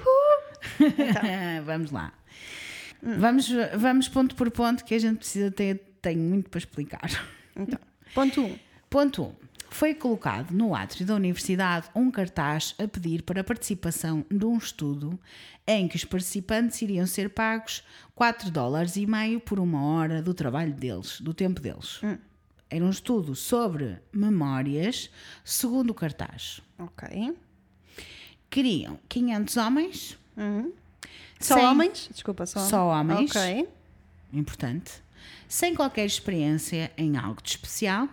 vamos 1.65 1.91
lá. 1.93 2.13
Vamos, 3.01 3.49
vamos 3.77 4.09
ponto 4.09 4.35
por 4.35 4.51
ponto 4.51 4.85
que 4.85 4.95
a 4.95 4.99
gente 4.99 5.19
precisa 5.19 5.51
ter, 5.51 5.79
tem 6.01 6.17
muito 6.17 6.51
para 6.51 6.59
explicar. 6.59 7.09
Então, 7.55 7.79
ponto 8.15 8.41
1. 8.41 8.45
Um. 8.45 8.59
Ponto 8.89 9.23
1. 9.23 9.27
Um, 9.27 9.33
foi 9.71 9.93
colocado 9.93 10.53
no 10.53 10.73
átrio 10.75 11.05
da 11.05 11.17
universidade 11.17 11.89
um 11.97 12.09
cartaz 12.11 12.75
a 12.79 12.87
pedir 12.87 13.23
para 13.23 13.41
a 13.41 13.45
participação 13.45 14.25
de 14.31 14.45
um 14.45 14.57
estudo 14.57 15.19
em 15.67 15.89
que 15.89 15.97
os 15.97 16.05
participantes 16.05 16.81
iriam 16.81 17.07
ser 17.07 17.31
pagos 17.31 17.83
4 18.15 18.51
dólares 18.53 18.95
e 18.97 19.05
meio 19.05 19.41
por 19.41 19.59
uma 19.59 19.83
hora 19.83 20.23
do 20.23 20.33
trabalho 20.33 20.73
deles, 20.73 21.21
do 21.21 21.35
tempo 21.35 21.61
deles. 21.61 22.01
Era 22.71 22.85
um 22.85 22.91
estudo 22.91 23.35
sobre 23.35 23.99
memórias, 24.13 25.11
segundo 25.45 25.91
o 25.91 25.95
cartaz. 25.95 26.61
Ok. 26.79 27.37
Queriam 28.49 28.99
500 29.09 29.57
homens. 29.57 30.19
Só 31.41 31.55
sem- 31.57 31.65
homens? 31.67 32.09
Desculpa, 32.13 32.47
só, 32.47 32.61
Só 32.61 32.87
homens. 32.89 33.31
Ok. 33.35 33.69
importante, 34.33 35.03
sem 35.49 35.75
qualquer 35.75 36.07
experiência 36.07 36.91
em 36.97 37.17
algo 37.17 37.41
de 37.43 37.51
especial, 37.51 38.09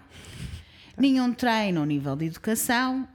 nenhum 0.98 1.34
treino 1.34 1.80
ou 1.82 1.86
nível 1.86 2.16
de 2.16 2.26
educação 2.26 3.08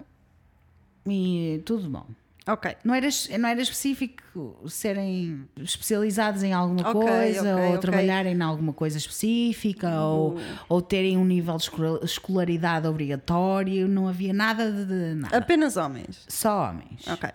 e 1.06 1.62
tudo 1.64 1.88
bom. 1.88 2.06
Ok. 2.48 2.76
Não 2.84 2.94
era, 2.94 3.08
não 3.40 3.48
era 3.48 3.60
específico 3.60 4.22
serem 4.68 5.48
especializados 5.56 6.44
em 6.44 6.52
alguma 6.52 6.88
Ok, 6.90 7.00
coisa 7.02 7.40
ok, 7.40 7.50
ou 7.52 7.58
ok. 7.58 7.74
Uhum. 7.74 7.80
trabalharem 7.80 8.34
em 8.36 8.40
alguma 8.40 8.72
coisa 8.72 8.96
específica 8.98 10.00
ou, 10.00 10.36
ou 10.68 10.80
terem 10.80 11.16
um 11.18 11.24
nível 11.24 11.56
de 11.56 11.62
escola- 11.64 12.00
escolaridade 12.04 12.86
obrigatório, 12.86 13.88
não 13.88 14.06
havia 14.06 14.32
nada 14.32 14.70
de, 14.70 14.84
de 14.84 15.14
nada. 15.16 15.36
Apenas 15.36 15.76
homens. 15.76 16.24
Só 16.28 16.68
homens. 16.70 17.06
Ok. 17.08 17.28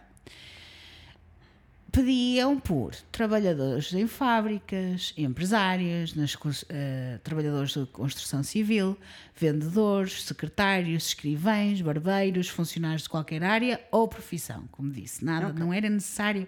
Pediam 1.91 2.57
por 2.57 2.95
trabalhadores 3.11 3.93
em 3.93 4.07
fábricas, 4.07 5.13
empresários, 5.17 6.15
nas, 6.15 6.37
eh, 6.69 7.19
trabalhadores 7.23 7.73
de 7.73 7.85
construção 7.87 8.41
civil, 8.43 8.97
vendedores, 9.35 10.23
secretários, 10.23 11.07
escrivães, 11.07 11.81
barbeiros, 11.81 12.47
funcionários 12.47 13.03
de 13.03 13.09
qualquer 13.09 13.43
área 13.43 13.81
ou 13.91 14.07
profissão, 14.07 14.67
como 14.71 14.89
disse. 14.89 15.23
Nada, 15.25 15.51
Não 15.51 15.73
era 15.73 15.89
necessário 15.89 16.47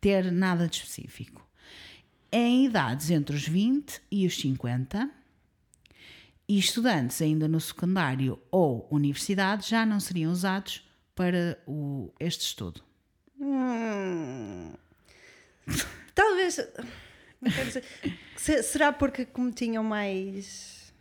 ter 0.00 0.30
nada 0.30 0.68
de 0.68 0.76
específico. 0.76 1.44
Em 2.30 2.66
idades 2.66 3.10
entre 3.10 3.34
os 3.34 3.46
20 3.46 4.00
e 4.10 4.26
os 4.26 4.36
50, 4.36 5.10
e 6.48 6.58
estudantes 6.58 7.20
ainda 7.20 7.48
no 7.48 7.60
secundário 7.60 8.38
ou 8.50 8.86
universidade 8.90 9.68
já 9.68 9.84
não 9.84 9.98
seriam 9.98 10.30
usados 10.30 10.86
para 11.14 11.58
o, 11.66 12.12
este 12.20 12.42
estudo. 12.42 12.82
Hum. 13.40 14.72
Talvez. 16.14 16.58
dizer- 17.64 17.84
se- 18.36 18.62
será 18.62 18.92
porque 18.92 19.24
como 19.24 19.50
tinham 19.50 19.82
mais. 19.84 20.92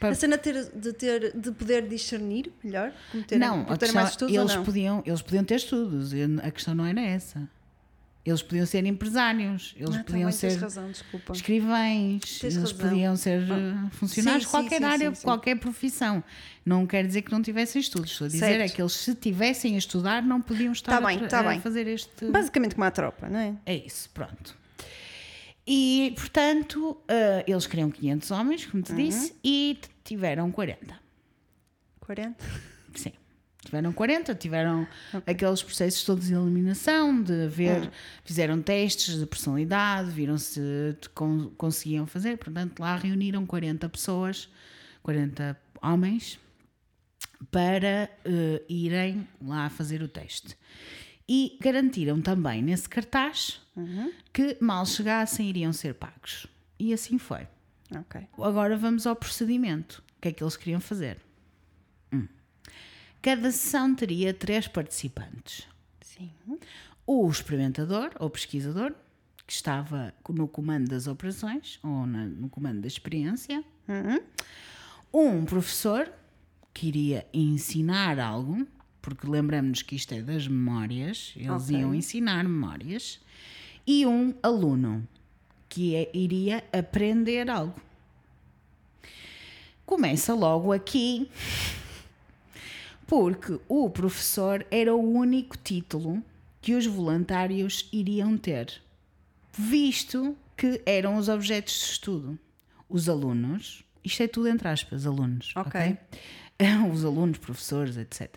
A 0.00 0.14
cena 0.14 0.36
ter, 0.36 0.64
de, 0.74 0.92
ter, 0.92 1.36
de 1.36 1.52
poder 1.52 1.86
discernir 1.86 2.52
melhor? 2.64 2.92
Como 3.12 3.22
terem, 3.22 3.38
não, 3.48 3.64
questão, 3.78 3.94
mais 3.94 4.10
estudos 4.10 4.34
eles, 4.34 4.54
não? 4.56 4.64
podiam, 4.64 5.02
eles 5.06 5.22
podiam 5.22 5.44
ter 5.44 5.54
estudos, 5.56 6.12
a 6.42 6.50
questão 6.50 6.74
não 6.74 6.84
era 6.84 7.00
essa. 7.00 7.48
Eles 8.24 8.40
podiam 8.40 8.64
ser 8.64 8.86
empresários, 8.86 9.74
eles 9.76 9.96
Ah, 9.96 9.98
tá 9.98 10.04
podiam 10.04 10.30
ser 10.30 10.56
razão, 10.56 10.88
escrivães, 11.34 12.20
Tens 12.38 12.54
eles 12.56 12.70
razão. 12.70 12.88
podiam 12.88 13.16
ser 13.16 13.42
eh, 13.42 13.88
funcionários 13.90 14.44
de 14.44 14.48
qualquer 14.48 14.78
sim, 14.78 14.84
área, 14.84 15.08
sim, 15.08 15.14
sim. 15.16 15.22
qualquer 15.24 15.58
profissão. 15.58 16.22
Não 16.64 16.86
quer 16.86 17.04
dizer 17.04 17.22
que 17.22 17.32
não 17.32 17.42
tivessem 17.42 17.80
estudos. 17.80 18.12
Estou 18.12 18.26
a 18.26 18.28
dizer 18.28 18.44
é 18.44 18.58
Certo. 18.58 18.74
que 18.76 18.80
eles, 18.82 18.92
se 18.92 19.14
tivessem 19.16 19.74
a 19.74 19.78
estudar, 19.78 20.22
não 20.22 20.40
podiam 20.40 20.72
estar 20.72 20.92
Tá 20.92 20.98
a 20.98 21.06
bem, 21.08 21.18
tra- 21.18 21.28
tá 21.42 21.50
a 21.50 21.60
fazer 21.60 21.88
este. 21.88 22.26
Basicamente 22.26 22.76
como 22.76 22.84
a 22.84 22.90
tropa, 22.92 23.28
não 23.28 23.40
é? 23.40 23.56
É 23.66 23.74
isso, 23.74 24.08
pronto. 24.10 24.56
E, 25.66 26.12
portanto, 26.16 26.96
eh, 27.08 27.44
eles 27.46 27.66
queriam 27.66 27.90
500 27.90 28.30
homens, 28.30 28.66
como 28.66 28.84
Uhum. 28.88 28.96
te 28.96 29.02
disse, 29.04 29.34
e 29.42 29.78
tiveram 30.04 30.50
40. 30.52 30.94
40? 32.00 32.44
Tiveram 33.64 33.92
40, 33.92 34.34
tiveram 34.34 34.86
aqueles 35.26 35.62
processos 35.62 36.02
todos 36.04 36.26
de 36.26 36.34
eliminação, 36.34 37.22
de 37.22 37.46
ver, 37.48 37.90
fizeram 38.24 38.60
testes 38.60 39.18
de 39.18 39.24
personalidade, 39.24 40.10
viram 40.10 40.36
se 40.36 40.60
con- 41.14 41.50
conseguiam 41.56 42.06
fazer. 42.06 42.36
Portanto, 42.38 42.80
lá 42.80 42.96
reuniram 42.96 43.46
40 43.46 43.88
pessoas, 43.88 44.48
40 45.02 45.56
homens, 45.80 46.38
para 47.50 48.10
eh, 48.24 48.62
irem 48.68 49.26
lá 49.40 49.68
fazer 49.70 50.02
o 50.02 50.08
teste. 50.08 50.56
E 51.28 51.56
garantiram 51.60 52.20
também 52.20 52.62
nesse 52.62 52.88
cartaz 52.88 53.60
que, 54.32 54.56
mal 54.60 54.84
chegassem, 54.84 55.48
iriam 55.48 55.72
ser 55.72 55.94
pagos. 55.94 56.46
E 56.78 56.92
assim 56.92 57.16
foi. 57.16 57.46
Ok. 57.96 58.20
Agora 58.38 58.76
vamos 58.76 59.06
ao 59.06 59.14
procedimento. 59.16 60.02
O 60.18 60.20
que 60.20 60.28
é 60.28 60.32
que 60.32 60.42
eles 60.42 60.56
queriam 60.56 60.80
fazer? 60.80 61.18
Cada 63.22 63.50
sessão 63.52 63.94
teria 63.94 64.34
três 64.34 64.66
participantes. 64.66 65.66
Sim. 66.00 66.30
O 67.06 67.28
experimentador 67.30 68.10
ou 68.18 68.28
pesquisador, 68.28 68.92
que 69.46 69.52
estava 69.52 70.12
no 70.28 70.48
comando 70.48 70.88
das 70.88 71.06
operações 71.06 71.78
ou 71.82 72.04
no 72.06 72.48
comando 72.48 72.80
da 72.80 72.86
experiência. 72.88 73.62
Um 75.14 75.44
professor, 75.44 76.10
que 76.74 76.88
iria 76.88 77.26
ensinar 77.32 78.18
algo, 78.18 78.66
porque 79.00 79.26
lembramos 79.26 79.82
que 79.82 79.94
isto 79.94 80.12
é 80.14 80.22
das 80.22 80.48
memórias, 80.48 81.32
eles 81.36 81.50
Ok. 81.50 81.76
iam 81.76 81.94
ensinar 81.94 82.42
memórias. 82.44 83.20
E 83.86 84.06
um 84.06 84.34
aluno, 84.42 85.06
que 85.68 85.94
é- 85.94 86.10
iria 86.14 86.64
aprender 86.72 87.50
algo. 87.50 87.78
Começa 89.84 90.32
logo 90.34 90.72
aqui, 90.72 91.28
porque 93.12 93.60
o 93.68 93.90
professor 93.90 94.66
era 94.70 94.94
o 94.94 94.98
único 94.98 95.54
título 95.58 96.24
que 96.62 96.74
os 96.74 96.86
voluntários 96.86 97.86
iriam 97.92 98.38
ter, 98.38 98.80
visto 99.52 100.34
que 100.56 100.80
eram 100.86 101.16
os 101.16 101.28
objetos 101.28 101.74
de 101.74 101.84
estudo. 101.84 102.38
Os 102.88 103.10
alunos, 103.10 103.84
isto 104.02 104.22
é 104.22 104.26
tudo 104.26 104.48
entre 104.48 104.66
aspas, 104.66 105.04
alunos, 105.06 105.52
Ok. 105.54 105.78
ok? 105.78 105.98
Os 106.90 107.04
alunos, 107.04 107.36
professores, 107.36 107.98
etc. 107.98 108.34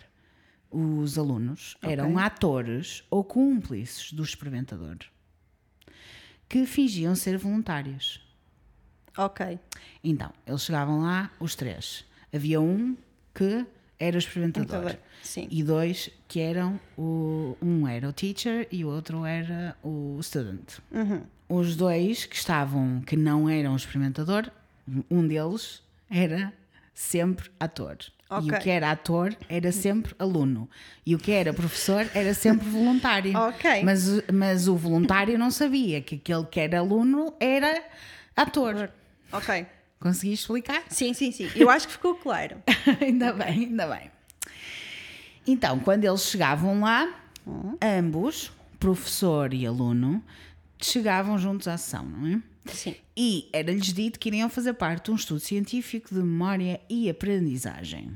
Os 0.70 1.18
alunos 1.18 1.78
eram 1.82 2.18
atores 2.18 3.02
ou 3.10 3.24
cúmplices 3.24 4.12
do 4.12 4.24
experimentador 4.24 4.98
que 6.50 6.66
fingiam 6.66 7.16
ser 7.16 7.38
voluntários. 7.38 8.20
Ok. 9.18 9.58
Então, 10.04 10.34
eles 10.46 10.64
chegavam 10.64 11.00
lá, 11.00 11.32
os 11.40 11.56
três. 11.56 12.04
Havia 12.34 12.60
um 12.60 12.98
que 13.34 13.66
era 14.00 14.16
o 14.16 14.20
experimentador. 14.20 14.66
Experimentador, 14.92 15.00
sim. 15.24 15.48
E 15.50 15.64
dois 15.64 16.10
que 16.28 16.40
eram 16.40 16.80
o. 16.98 17.58
Um 17.62 17.88
era 17.88 18.10
o 18.10 18.14
teacher 18.14 18.68
e 18.72 18.84
o 18.86 18.90
outro 18.90 19.26
era 19.26 19.76
o 19.84 20.20
student. 20.22 20.80
Uhum. 20.92 21.22
Os 21.48 21.76
dois 21.76 22.26
que 22.26 22.36
estavam, 22.36 23.02
que 23.02 23.16
não 23.16 23.48
eram 23.50 23.74
o 23.74 23.76
experimentador, 23.76 24.50
um 25.10 25.28
deles 25.28 25.82
era 26.10 26.52
sempre 26.94 27.50
ator. 27.60 27.98
E 28.02 28.34
Ok. 28.34 28.50
o 28.58 28.60
que 28.62 28.70
era 28.72 28.90
ator 28.90 29.36
era 29.48 29.72
sempre 29.72 30.16
aluno. 30.18 30.68
E 31.06 31.14
o 31.14 31.20
que 31.20 31.32
era 31.32 31.54
professor 31.54 32.10
era 32.16 32.34
sempre 32.34 32.68
voluntário. 32.68 33.34
Ok. 33.38 33.84
Mas, 33.84 34.04
mas 34.34 34.68
o 34.68 34.76
voluntário 34.76 35.38
não 35.38 35.52
sabia 35.52 36.02
que 36.02 36.16
aquele 36.16 36.46
que 36.46 36.60
era 36.60 36.80
aluno 36.80 37.34
era 37.40 37.84
ator. 38.36 38.90
Ok. 39.32 39.68
Consegui 40.06 40.34
explicar? 40.34 40.84
Sim, 40.88 41.16
sim, 41.16 41.32
sim. 41.32 41.50
Eu 41.56 41.68
acho 41.68 41.88
que 41.88 41.94
ficou 41.94 42.14
claro. 42.14 42.58
ainda 43.02 43.34
bem, 43.34 43.66
ainda 43.66 43.88
bem. 43.88 44.12
Então, 45.48 45.80
quando 45.80 46.04
eles 46.04 46.22
chegavam 46.22 46.82
lá, 46.82 47.12
Hum. 47.48 47.76
ambos, 47.82 48.52
professor 48.80 49.52
e 49.52 49.66
aluno, 49.66 50.24
chegavam 50.80 51.40
juntos 51.40 51.68
à 51.68 51.76
sessão, 51.76 52.06
não 52.06 52.28
é? 52.28 52.42
Sim. 52.72 52.96
E 53.18 53.50
era-lhes 53.52 53.92
dito 53.94 54.20
que 54.20 54.30
iriam 54.30 54.48
fazer 54.48 54.74
parte 54.74 55.06
de 55.06 55.12
um 55.12 55.16
estudo 55.16 55.40
científico 55.40 56.14
de 56.14 56.22
memória 56.22 56.80
e 56.88 57.10
aprendizagem. 57.10 58.16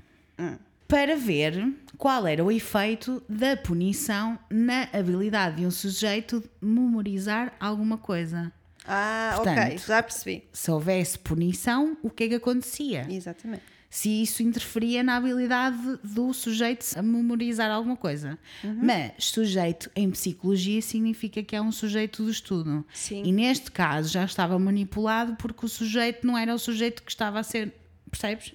Para 0.87 1.15
ver 1.15 1.73
qual 1.97 2.27
era 2.27 2.43
o 2.45 2.51
efeito 2.51 3.21
da 3.27 3.57
punição 3.57 4.37
na 4.47 4.87
habilidade 4.93 5.57
de 5.57 5.65
um 5.65 5.71
sujeito 5.71 6.39
de 6.39 6.49
memorizar 6.61 7.53
alguma 7.59 7.97
coisa. 7.97 8.51
Ah, 8.89 9.33
Portanto, 9.35 9.59
ok, 9.67 9.77
já 9.77 10.01
percebi. 10.03 10.43
Se 10.51 10.71
houvesse 10.71 11.19
punição, 11.19 11.95
o 12.01 12.09
que 12.09 12.23
é 12.23 12.27
que 12.29 12.35
acontecia? 12.35 13.05
Exatamente. 13.09 13.61
se 13.91 14.21
isso 14.21 14.43
interferia 14.43 15.01
na 15.03 15.15
habilidade 15.15 15.77
do 16.03 16.31
sujeito 16.33 16.85
a 16.95 17.01
memorizar 17.01 17.71
alguma 17.71 17.95
coisa. 17.95 18.37
Mas 18.63 19.13
sujeito 19.25 19.89
em 19.95 20.11
psicologia 20.11 20.79
significa 20.81 21.41
que 21.41 21.55
é 21.55 21.61
um 21.61 21.71
sujeito 21.71 22.23
do 22.23 22.29
estudo. 22.29 22.85
Sim. 22.93 23.23
E 23.25 23.31
neste 23.31 23.71
caso 23.71 24.09
já 24.11 24.23
estava 24.25 24.59
manipulado 24.59 25.35
porque 25.37 25.65
o 25.65 25.69
sujeito 25.69 26.25
não 26.27 26.37
era 26.37 26.53
o 26.53 26.59
sujeito 26.59 27.01
que 27.03 27.09
estava 27.11 27.39
a 27.39 27.43
ser. 27.43 27.73
Percebes? 28.11 28.51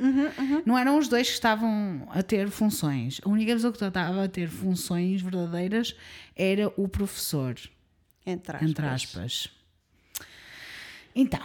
Não 0.66 0.76
eram 0.76 0.98
os 0.98 1.06
dois 1.06 1.28
que 1.28 1.34
estavam 1.34 2.08
a 2.10 2.22
ter 2.24 2.48
funções. 2.50 3.20
A 3.24 3.28
única 3.28 3.52
pessoa 3.54 3.72
que 3.72 3.84
estava 3.84 4.24
a 4.24 4.28
ter 4.28 4.48
funções 4.48 5.20
verdadeiras 5.22 5.94
era 6.36 6.72
o 6.76 6.88
professor, 6.88 7.54
Entre 8.26 8.56
aspas. 8.56 8.70
entre 8.70 8.86
aspas. 8.86 9.48
Então, 11.14 11.40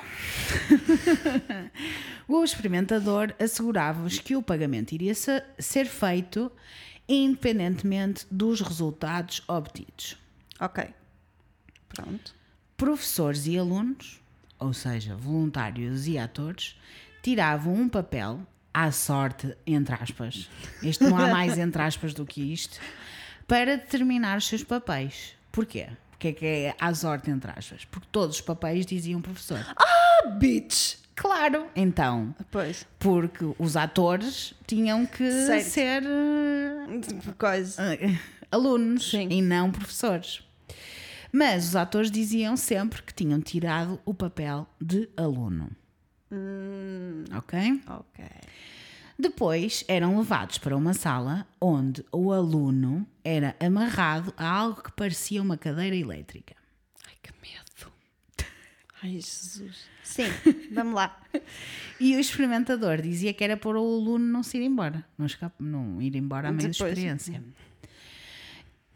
o 2.28 2.44
experimentador 2.44 3.34
assegurava-vos 3.40 4.20
que 4.20 4.36
o 4.36 4.42
pagamento 4.42 4.94
iria 4.94 5.14
se- 5.14 5.44
ser 5.58 5.86
feito 5.86 6.52
independentemente 7.08 8.26
dos 8.30 8.62
resultados 8.62 9.42
obtidos. 9.48 10.18
Ok. 10.60 10.86
Pronto. 11.90 12.36
Professores 12.78 13.48
e 13.48 13.58
alunos, 13.58 14.22
ou 14.60 14.74
seja, 14.74 15.16
voluntários 15.16 16.08
e 16.08 16.18
atores, 16.18 16.80
tiravam 17.22 17.74
um 17.74 17.90
papel 17.90 18.42
à 18.74 18.92
sorte, 18.92 19.56
entre 19.66 19.96
aspas. 19.96 20.50
Este 20.82 21.04
não 21.04 21.18
há 21.18 21.28
mais 21.28 21.58
entre 21.58 21.82
aspas 21.82 22.14
do 22.14 22.26
que 22.26 22.54
isto, 22.54 22.80
para 23.48 23.78
determinar 23.78 24.38
os 24.38 24.48
seus 24.48 24.64
papéis. 24.64 25.34
Porquê? 25.52 25.90
Porque 26.20 26.28
é 26.28 26.34
que 26.34 26.46
é 26.46 26.76
à 26.78 26.94
sorte, 26.94 27.32
entre 27.32 27.50
aspas? 27.50 27.86
Porque 27.86 28.06
todos 28.12 28.36
os 28.36 28.42
papéis 28.42 28.86
diziam 28.86 29.22
professor. 29.22 29.66
Ah, 29.78 30.30
bitch! 30.32 30.98
Claro! 31.16 31.66
Então, 31.74 32.36
Pois. 32.52 32.86
porque 33.00 33.46
os 33.58 33.78
atores 33.78 34.54
tinham 34.68 35.06
que 35.06 35.32
Certo. 35.32 35.64
ser 35.70 36.04
eh, 36.04 37.32
Coisa. 37.38 37.82
alunos 38.52 39.12
Sim. 39.12 39.30
e 39.32 39.42
não 39.42 39.72
professores. 39.72 40.42
Mas 41.32 41.70
os 41.70 41.76
atores 41.78 42.12
diziam 42.12 42.58
sempre 42.58 43.02
que 43.02 43.14
tinham 43.14 43.40
tirado 43.40 43.98
o 44.04 44.14
papel 44.14 44.68
de 44.82 45.08
aluno. 45.16 45.72
Ok? 47.38 47.82
Ok. 47.88 48.26
Depois 49.20 49.84
eram 49.90 50.18
levados 50.18 50.58
para 50.58 50.78
uma 50.78 50.94
sala 50.94 51.46
onde 51.60 52.06
o 52.10 52.32
aluno 52.32 53.06
era 53.22 53.54
amarrado 53.60 54.34
a 54.38 54.50
algo 54.50 54.82
que 54.82 54.94
parecia 54.94 55.42
uma 55.42 55.58
cadeira 55.58 55.94
elétrica. 55.94 56.56
Ai, 57.06 57.14
que 57.22 57.34
medo. 57.42 57.94
Ai, 59.04 59.12
Jesus. 59.16 59.90
Sim, 60.04 60.24
vamos 60.72 60.94
lá. 60.94 61.22
E 62.00 62.16
o 62.16 62.20
experimentador 62.20 63.02
dizia 63.02 63.34
que 63.34 63.44
era 63.44 63.58
para 63.58 63.78
o 63.78 63.96
aluno 64.00 64.26
não 64.26 64.42
se 64.42 64.58
ir 64.58 64.64
embora, 64.64 65.06
não, 65.18 65.26
escapa, 65.26 65.62
não 65.62 66.02
ir 66.02 66.16
embora 66.16 66.48
à 66.48 66.52
meio 66.54 66.70
da 66.70 66.72
experiência. 66.72 67.44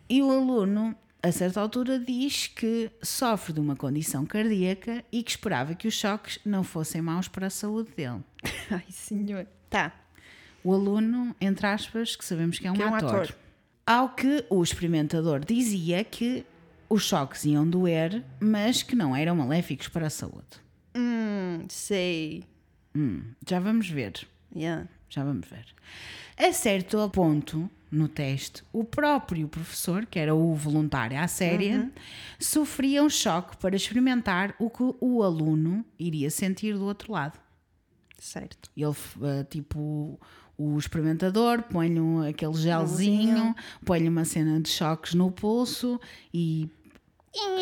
E 0.10 0.22
o 0.22 0.32
aluno, 0.32 0.96
a 1.22 1.34
certa 1.34 1.60
altura, 1.60 2.00
diz 2.00 2.48
que 2.48 2.90
sofre 3.02 3.52
de 3.52 3.60
uma 3.60 3.76
condição 3.76 4.26
cardíaca 4.26 5.04
e 5.12 5.22
que 5.22 5.32
esperava 5.32 5.76
que 5.76 5.86
os 5.86 5.96
choques 5.96 6.40
não 6.46 6.64
fossem 6.64 7.02
maus 7.02 7.28
para 7.28 7.48
a 7.48 7.50
saúde 7.50 7.92
dele. 7.92 8.24
Ai, 8.72 8.86
senhor. 8.90 9.46
Tá. 9.70 10.03
O 10.64 10.74
aluno, 10.74 11.36
entre 11.42 11.68
aspas, 11.68 12.16
que 12.16 12.24
sabemos 12.24 12.58
que 12.60 12.68
é 12.68 12.72
um, 12.72 12.76
Que 12.76 12.82
é 12.82 12.88
um 12.88 12.96
ator. 12.96 13.10
ator. 13.16 13.36
Ao 13.86 14.10
que 14.10 14.46
o 14.50 14.64
experimentador 14.64 15.44
dizia 15.44 16.04
que 16.04 16.46
os 16.90 17.04
choques 17.04 17.44
iam 17.46 17.68
doer, 17.68 18.24
mas 18.40 18.82
que 18.84 18.96
não 18.96 19.16
eram 19.16 19.36
maléficos 19.36 19.88
para 19.90 20.08
a 20.08 20.10
saúde. 20.10 20.62
Hum, 20.96 21.66
sei. 21.68 22.44
Hum, 22.96 23.24
já 23.48 23.60
vamos 23.60 23.90
ver. 23.90 24.14
Yeah. 24.56 24.88
Já 25.10 25.24
vamos 25.24 25.48
ver. 25.48 25.66
A 26.38 26.52
certo 26.54 27.10
ponto, 27.10 27.70
no 27.92 28.08
teste, 28.08 28.64
o 28.72 28.84
próprio 28.84 29.48
professor, 29.48 30.06
que 30.06 30.18
era 30.18 30.34
o 30.34 30.56
voluntário 30.56 31.20
à 31.20 31.28
séria, 31.28 31.92
sofria 32.40 33.04
um 33.04 33.10
choque 33.10 33.58
para 33.58 33.76
experimentar 33.76 34.56
o 34.58 34.70
que 34.70 34.84
o 35.00 35.22
aluno 35.22 35.86
iria 36.00 36.30
sentir 36.32 36.74
do 36.74 36.86
outro 36.86 37.12
lado. 37.12 37.40
Certo. 38.18 38.72
Ele, 38.76 38.96
eh, 39.22 39.44
tipo, 39.50 40.20
o 40.58 40.78
experimentador 40.78 41.64
põe-lhe 41.64 42.00
um- 42.00 42.22
aquele 42.22 42.54
gelzinho, 42.54 43.56
põe-lhe 43.86 44.08
uma 44.10 44.26
cena 44.26 44.60
de 44.60 44.70
choques 44.70 45.14
no 45.14 45.32
pulso 45.32 46.00
e 46.34 46.70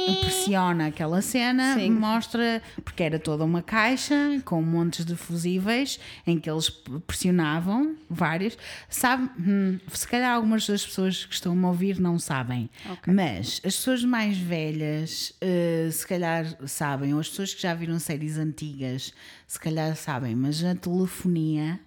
impressiona 0.07 0.87
aquela 0.87 1.21
cena, 1.21 1.75
Sim. 1.75 1.91
mostra, 1.91 2.61
porque 2.83 3.01
era 3.03 3.17
toda 3.17 3.45
uma 3.45 3.61
caixa 3.61 4.41
com 4.43 4.61
montes 4.61 5.05
de 5.05 5.15
fusíveis 5.15 5.97
em 6.27 6.37
que 6.37 6.49
eles 6.49 6.69
pressionavam 7.07 7.95
vários. 8.09 8.57
Sabe, 8.89 9.29
hum, 9.39 9.79
se 9.87 10.05
calhar 10.07 10.35
algumas 10.35 10.67
das 10.67 10.85
pessoas 10.85 11.25
que 11.25 11.33
estão 11.33 11.57
a 11.65 11.67
ouvir 11.69 12.01
não 12.01 12.19
sabem, 12.19 12.69
mas 13.07 13.61
as 13.63 13.75
pessoas 13.77 14.03
mais 14.03 14.37
velhas 14.37 15.33
eh, 15.39 15.87
se 15.91 16.05
calhar 16.05 16.45
sabem, 16.67 17.13
ou 17.13 17.21
as 17.21 17.29
pessoas 17.29 17.53
que 17.53 17.61
já 17.61 17.73
viram 17.73 17.97
séries 17.99 18.37
antigas 18.37 19.13
se 19.47 19.59
calhar 19.59 19.95
sabem, 19.95 20.35
mas 20.35 20.63
a 20.65 20.75
telefonia 20.75 21.79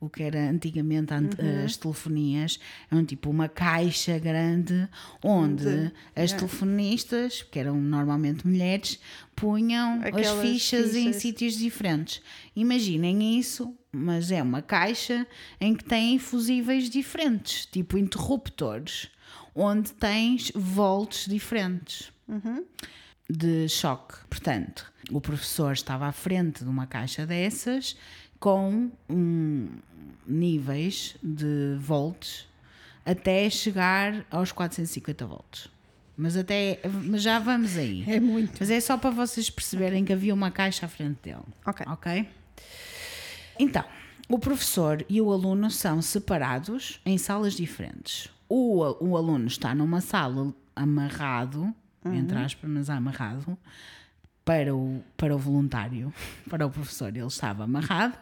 o 0.00 0.08
que 0.08 0.22
era 0.22 0.48
antigamente 0.48 1.12
ant- 1.12 1.36
as 1.64 1.76
telefonias, 1.76 2.58
eram 2.90 3.04
tipo 3.04 3.28
uma 3.28 3.48
caixa 3.50 4.18
grande 4.18 4.88
onde 5.22 5.64
De- 5.64 5.92
as 6.16 6.32
telefonistas, 6.32 7.42
que 7.42 7.58
eram 7.58 7.76
normalmente 7.78 8.46
mulheres, 8.46 8.98
punham 9.36 10.00
as 10.00 10.06
Aquelas 10.06 10.40
fichas, 10.40 10.94
em 10.96 11.04
fichas. 11.08 11.16
sítios 11.22 11.54
diferentes. 11.58 12.22
Imaginem 12.56 13.38
isso, 13.38 13.76
mas 13.92 14.30
é 14.30 14.42
uma 14.42 14.62
caixa 14.62 15.26
em 15.60 15.74
que 15.74 15.84
tem 15.84 16.18
fusíveis 16.18 16.88
diferentes, 16.88 17.66
tipo 17.66 17.98
interruptores, 17.98 19.08
onde 19.54 19.92
tens 19.92 20.50
volts 20.54 21.26
diferentes 21.28 22.10
de 23.28 23.68
choque. 23.68 24.14
Portanto, 24.28 24.90
o 25.10 25.20
professor 25.20 25.72
estava 25.72 26.06
à 26.06 26.12
frente 26.12 26.64
de 26.64 26.70
uma 26.70 26.86
caixa 26.86 27.26
dessas 27.26 27.96
com 28.40 28.90
um, 29.08 29.68
níveis 30.26 31.16
de 31.22 31.76
volts 31.78 32.48
até 33.04 33.48
chegar 33.50 34.24
aos 34.30 34.50
450 34.50 35.26
volts. 35.26 35.68
Mas 36.16 36.36
até 36.36 36.80
mas 37.04 37.22
já 37.22 37.38
vamos 37.38 37.76
aí. 37.76 38.04
É 38.06 38.20
muito. 38.20 38.56
Mas 38.58 38.70
é 38.70 38.80
só 38.80 38.96
para 38.96 39.10
vocês 39.10 39.48
perceberem 39.48 40.04
que 40.04 40.12
havia 40.12 40.34
uma 40.34 40.50
caixa 40.50 40.86
à 40.86 40.88
frente 40.88 41.18
dele. 41.22 41.44
Ok. 41.64 41.86
Ok? 41.88 42.28
Então, 43.58 43.84
o 44.28 44.38
professor 44.38 45.04
e 45.08 45.20
o 45.20 45.32
aluno 45.32 45.70
são 45.70 46.02
separados 46.02 47.00
em 47.04 47.16
salas 47.18 47.54
diferentes. 47.54 48.28
O, 48.48 48.82
o 49.00 49.16
aluno 49.16 49.46
está 49.46 49.74
numa 49.74 50.00
sala 50.00 50.52
amarrado, 50.74 51.74
entre 52.04 52.38
aspas, 52.38 52.68
mas 52.70 52.90
amarrado, 52.90 53.56
para 54.50 54.74
o, 54.74 55.00
para 55.16 55.32
o 55.32 55.38
voluntário, 55.38 56.12
para 56.50 56.66
o 56.66 56.70
professor. 56.70 57.16
Ele 57.16 57.24
estava 57.24 57.62
amarrado 57.62 58.18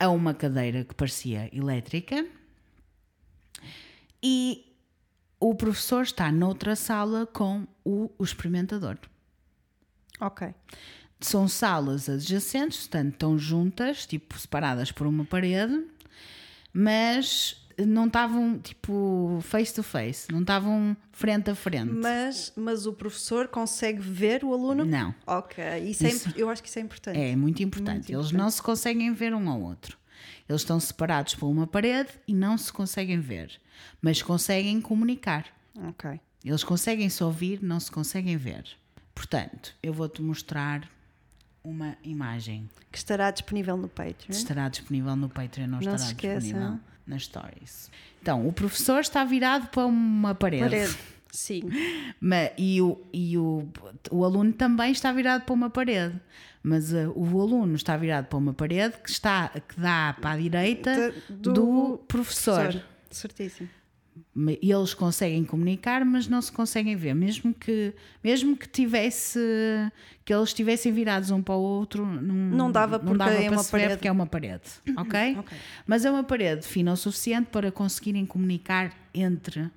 a 0.00 0.08
uma 0.08 0.34
cadeira 0.34 0.82
que 0.82 0.92
parecia 0.96 1.48
elétrica 1.56 2.26
e 4.20 4.66
o 5.38 5.54
professor 5.54 6.02
está 6.02 6.32
noutra 6.32 6.74
sala 6.74 7.24
com 7.24 7.68
o, 7.84 8.10
o 8.18 8.24
experimentador. 8.24 8.98
Ok. 10.20 10.52
São 11.20 11.46
salas 11.46 12.08
adjacentes, 12.08 12.80
portanto, 12.80 13.12
estão 13.12 13.38
juntas, 13.38 14.06
tipo, 14.06 14.36
separadas 14.36 14.90
por 14.90 15.06
uma 15.06 15.24
parede, 15.24 15.86
mas 16.72 17.63
não 17.78 18.06
estavam, 18.06 18.58
tipo, 18.58 19.38
face 19.42 19.74
to 19.74 19.82
face, 19.82 20.30
não 20.30 20.40
estavam 20.40 20.96
frente 21.12 21.50
a 21.50 21.54
frente. 21.54 21.90
Mas, 21.92 22.52
mas 22.56 22.86
o 22.86 22.92
professor 22.92 23.48
consegue 23.48 24.00
ver 24.00 24.44
o 24.44 24.52
aluno? 24.52 24.84
Não. 24.84 25.14
Ok. 25.26 25.62
Isso, 25.88 26.04
É, 26.06 26.08
Isso- 26.10 26.28
imp- 26.28 26.38
eu 26.38 26.48
acho 26.48 26.62
que 26.62 26.68
isso 26.68 26.78
é 26.78 26.82
importante. 26.82 27.18
É 27.18 27.34
muito 27.36 27.62
importante. 27.62 27.94
Muito 27.96 28.12
Eles 28.12 28.26
importante. 28.26 28.36
não 28.42 28.50
se 28.50 28.62
conseguem 28.62 29.12
ver 29.12 29.34
um 29.34 29.48
ao 29.48 29.60
outro. 29.60 29.98
Eles 30.48 30.60
estão 30.62 30.78
separados 30.78 31.34
por 31.34 31.46
uma 31.48 31.66
parede 31.66 32.10
e 32.28 32.34
não 32.34 32.56
se 32.58 32.72
conseguem 32.72 33.18
ver, 33.18 33.50
mas 34.00 34.20
conseguem 34.22 34.80
comunicar. 34.80 35.46
Ok. 35.88 36.20
Eles 36.44 36.62
conseguem 36.62 37.08
se 37.08 37.24
ouvir, 37.24 37.62
não 37.62 37.80
se 37.80 37.90
conseguem 37.90 38.36
ver. 38.36 38.64
Portanto, 39.14 39.74
eu 39.82 39.92
vou-te 39.92 40.20
mostrar 40.22 40.88
uma 41.62 41.96
imagem 42.04 42.68
Que 42.92 42.98
estará 42.98 43.30
disponível 43.30 43.76
no 43.76 43.88
Patreon. 43.88 44.30
estará 44.30 44.68
disponível 44.68 45.16
no 45.16 45.28
Patreon, 45.30 45.64
não, 45.66 45.72
Não 45.72 45.78
estará 45.80 45.98
se 45.98 46.04
esqueçam. 46.08 46.38
disponível 46.40 46.80
nas 47.06 47.24
stories. 47.24 47.90
Então, 48.22 48.46
o 48.48 48.52
professor 48.52 49.00
está 49.00 49.24
virado 49.24 49.68
para 49.68 49.84
uma 49.86 50.34
parede. 50.34 50.62
Parede. 50.62 50.96
Sim. 51.30 51.62
Ma- 52.20 52.50
e 52.56 52.80
o, 52.80 53.00
e 53.12 53.36
o, 53.36 53.68
o 54.10 54.24
aluno 54.24 54.52
também 54.52 54.92
está 54.92 55.12
virado 55.12 55.44
para 55.44 55.52
uma 55.54 55.68
parede. 55.70 56.18
Mas 56.62 56.92
uh, 56.92 57.12
o 57.14 57.40
aluno 57.40 57.74
está 57.74 57.96
virado 57.96 58.26
para 58.26 58.38
uma 58.38 58.54
parede 58.54 58.96
que, 59.02 59.10
está, 59.10 59.48
que 59.50 59.78
dá 59.78 60.16
para 60.18 60.30
a 60.30 60.36
direita 60.38 61.12
Do- 61.28 61.52
do, 61.52 61.98
professor. 62.08 62.82
Certíssimo. 63.10 63.68
Eles 64.62 64.94
conseguem 64.94 65.44
comunicar, 65.44 66.04
mas 66.04 66.28
não 66.28 66.40
se 66.42 66.50
conseguem 66.52 66.94
ver. 66.96 67.14
Mesmo 67.14 67.52
que, 67.54 67.92
mesmo 68.22 68.56
que 68.56 68.68
tivesse 68.68 69.38
que 70.24 70.32
eles 70.32 70.48
estivessem 70.50 70.92
virados 70.92 71.30
um 71.30 71.42
para 71.42 71.54
o 71.54 71.60
outro, 71.60 72.04
não, 72.06 72.34
Não 72.34 72.72
dava 72.72 72.98
não 72.98 73.04
porque 73.04 73.18
dava 73.18 73.32
é 73.34 73.44
para 73.48 73.52
uma 73.56 73.64
parede. 73.64 73.94
porque 73.94 74.08
é 74.08 74.12
uma 74.12 74.26
parede. 74.26 74.62
Ok? 74.96 75.36
Ok. 75.38 75.58
Mas 75.86 76.04
é 76.04 76.10
uma 76.10 76.24
parede 76.24 76.66
fina 76.66 76.92
o 76.92 76.96
suficiente 76.96 77.46
para 77.50 77.70
conseguirem 77.72 78.24
comunicar 78.24 78.92
entre 79.12 79.70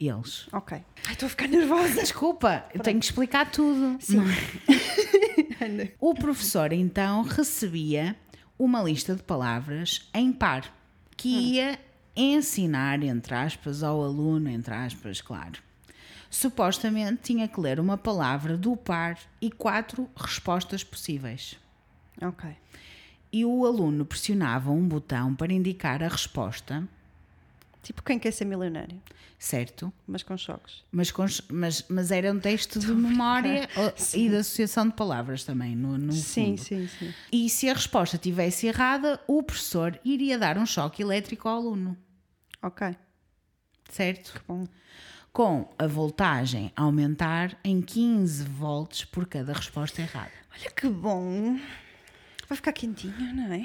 eles. 0.00 0.46
Ok. 0.52 0.78
Ai, 1.06 1.12
estou 1.12 1.26
a 1.26 1.30
ficar 1.30 1.46
nervosa. 1.48 2.00
Desculpa, 2.00 2.64
eu 2.74 2.80
tenho 2.80 2.98
que 2.98 3.04
explicar 3.04 3.50
tudo. 3.50 3.96
Sim. 4.00 4.22
O 6.00 6.14
professor 6.14 6.72
então 6.72 7.22
recebia 7.22 8.16
uma 8.58 8.82
lista 8.82 9.14
de 9.14 9.22
palavras 9.22 10.08
em 10.14 10.32
par 10.32 10.74
que 11.16 11.28
ia 11.28 11.78
ensinar, 12.16 13.02
entre 13.02 13.34
aspas, 13.34 13.82
ao 13.82 14.02
aluno, 14.02 14.48
entre 14.48 14.74
aspas, 14.74 15.20
claro. 15.20 15.60
Supostamente 16.30 17.22
tinha 17.22 17.48
que 17.48 17.60
ler 17.60 17.80
uma 17.80 17.98
palavra 17.98 18.56
do 18.56 18.76
par 18.76 19.18
e 19.40 19.50
quatro 19.50 20.08
respostas 20.16 20.84
possíveis. 20.84 21.58
ok. 22.22 22.56
E 23.32 23.44
o 23.44 23.64
aluno 23.64 24.04
pressionava 24.04 24.70
um 24.70 24.86
botão 24.86 25.34
para 25.34 25.52
indicar 25.52 26.02
a 26.02 26.08
resposta, 26.08 26.88
Tipo 27.82 28.02
quem 28.02 28.18
quer 28.18 28.30
ser 28.32 28.44
milionário, 28.44 29.00
certo? 29.38 29.90
mas 30.06 30.22
com 30.22 30.36
choques. 30.36 30.84
Mas, 30.92 31.10
com- 31.10 31.24
mas, 31.50 31.84
mas 31.88 32.10
era 32.10 32.30
um 32.30 32.38
texto 32.38 32.78
de 32.78 32.92
memória 32.92 33.68
ou- 33.74 33.92
e 34.14 34.28
de 34.28 34.36
associação 34.36 34.86
de 34.86 34.94
palavras 34.94 35.44
também, 35.44 35.74
no, 35.74 35.96
no 35.96 36.12
Sim, 36.12 36.56
fundo. 36.56 36.62
sim, 36.66 36.86
sim. 36.98 37.14
E 37.32 37.48
se 37.48 37.70
a 37.70 37.72
resposta 37.72 38.16
estivesse 38.16 38.66
errada, 38.66 39.18
o 39.26 39.42
professor 39.42 39.98
iria 40.04 40.38
dar 40.38 40.58
um 40.58 40.66
choque 40.66 41.02
elétrico 41.02 41.48
ao 41.48 41.56
aluno, 41.56 41.96
Ok. 42.62 42.94
certo? 43.88 44.34
Que 44.34 44.40
bom. 44.46 44.66
Com 45.32 45.72
a 45.78 45.86
voltagem 45.86 46.70
a 46.76 46.82
aumentar 46.82 47.56
em 47.64 47.80
15 47.80 48.44
volts 48.44 49.04
por 49.04 49.26
cada 49.26 49.52
resposta 49.54 50.02
errada. 50.02 50.32
Olha 50.52 50.70
que 50.70 50.88
bom. 50.88 51.58
Vai 52.48 52.56
ficar 52.56 52.72
quentinho, 52.72 53.32
não 53.34 53.52
é? 53.52 53.64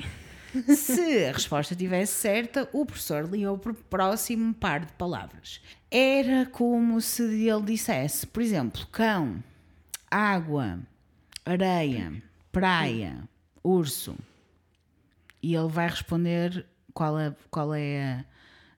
Se 0.76 1.26
a 1.26 1.32
resposta 1.34 1.74
estivesse 1.74 2.14
certa, 2.14 2.70
o 2.74 2.86
professor 2.86 3.30
lia 3.30 3.52
o 3.52 3.58
pr- 3.58 3.74
próximo 3.90 4.54
par 4.54 4.86
de 4.86 4.94
palavras. 4.94 5.62
Era 5.90 6.46
como 6.46 7.00
se 7.02 7.24
ele 7.48 7.62
dissesse, 7.64 8.26
por 8.28 8.42
exemplo, 8.42 8.86
cão, 8.88 9.44
água, 10.10 10.80
areia, 11.46 12.22
praia, 12.52 13.28
urso. 13.64 14.16
E 15.42 15.56
ele 15.56 15.68
vai 15.70 15.88
responder 15.90 16.66
qual 16.94 17.20
é, 17.20 17.36
qual 17.52 17.74
é 17.74 18.26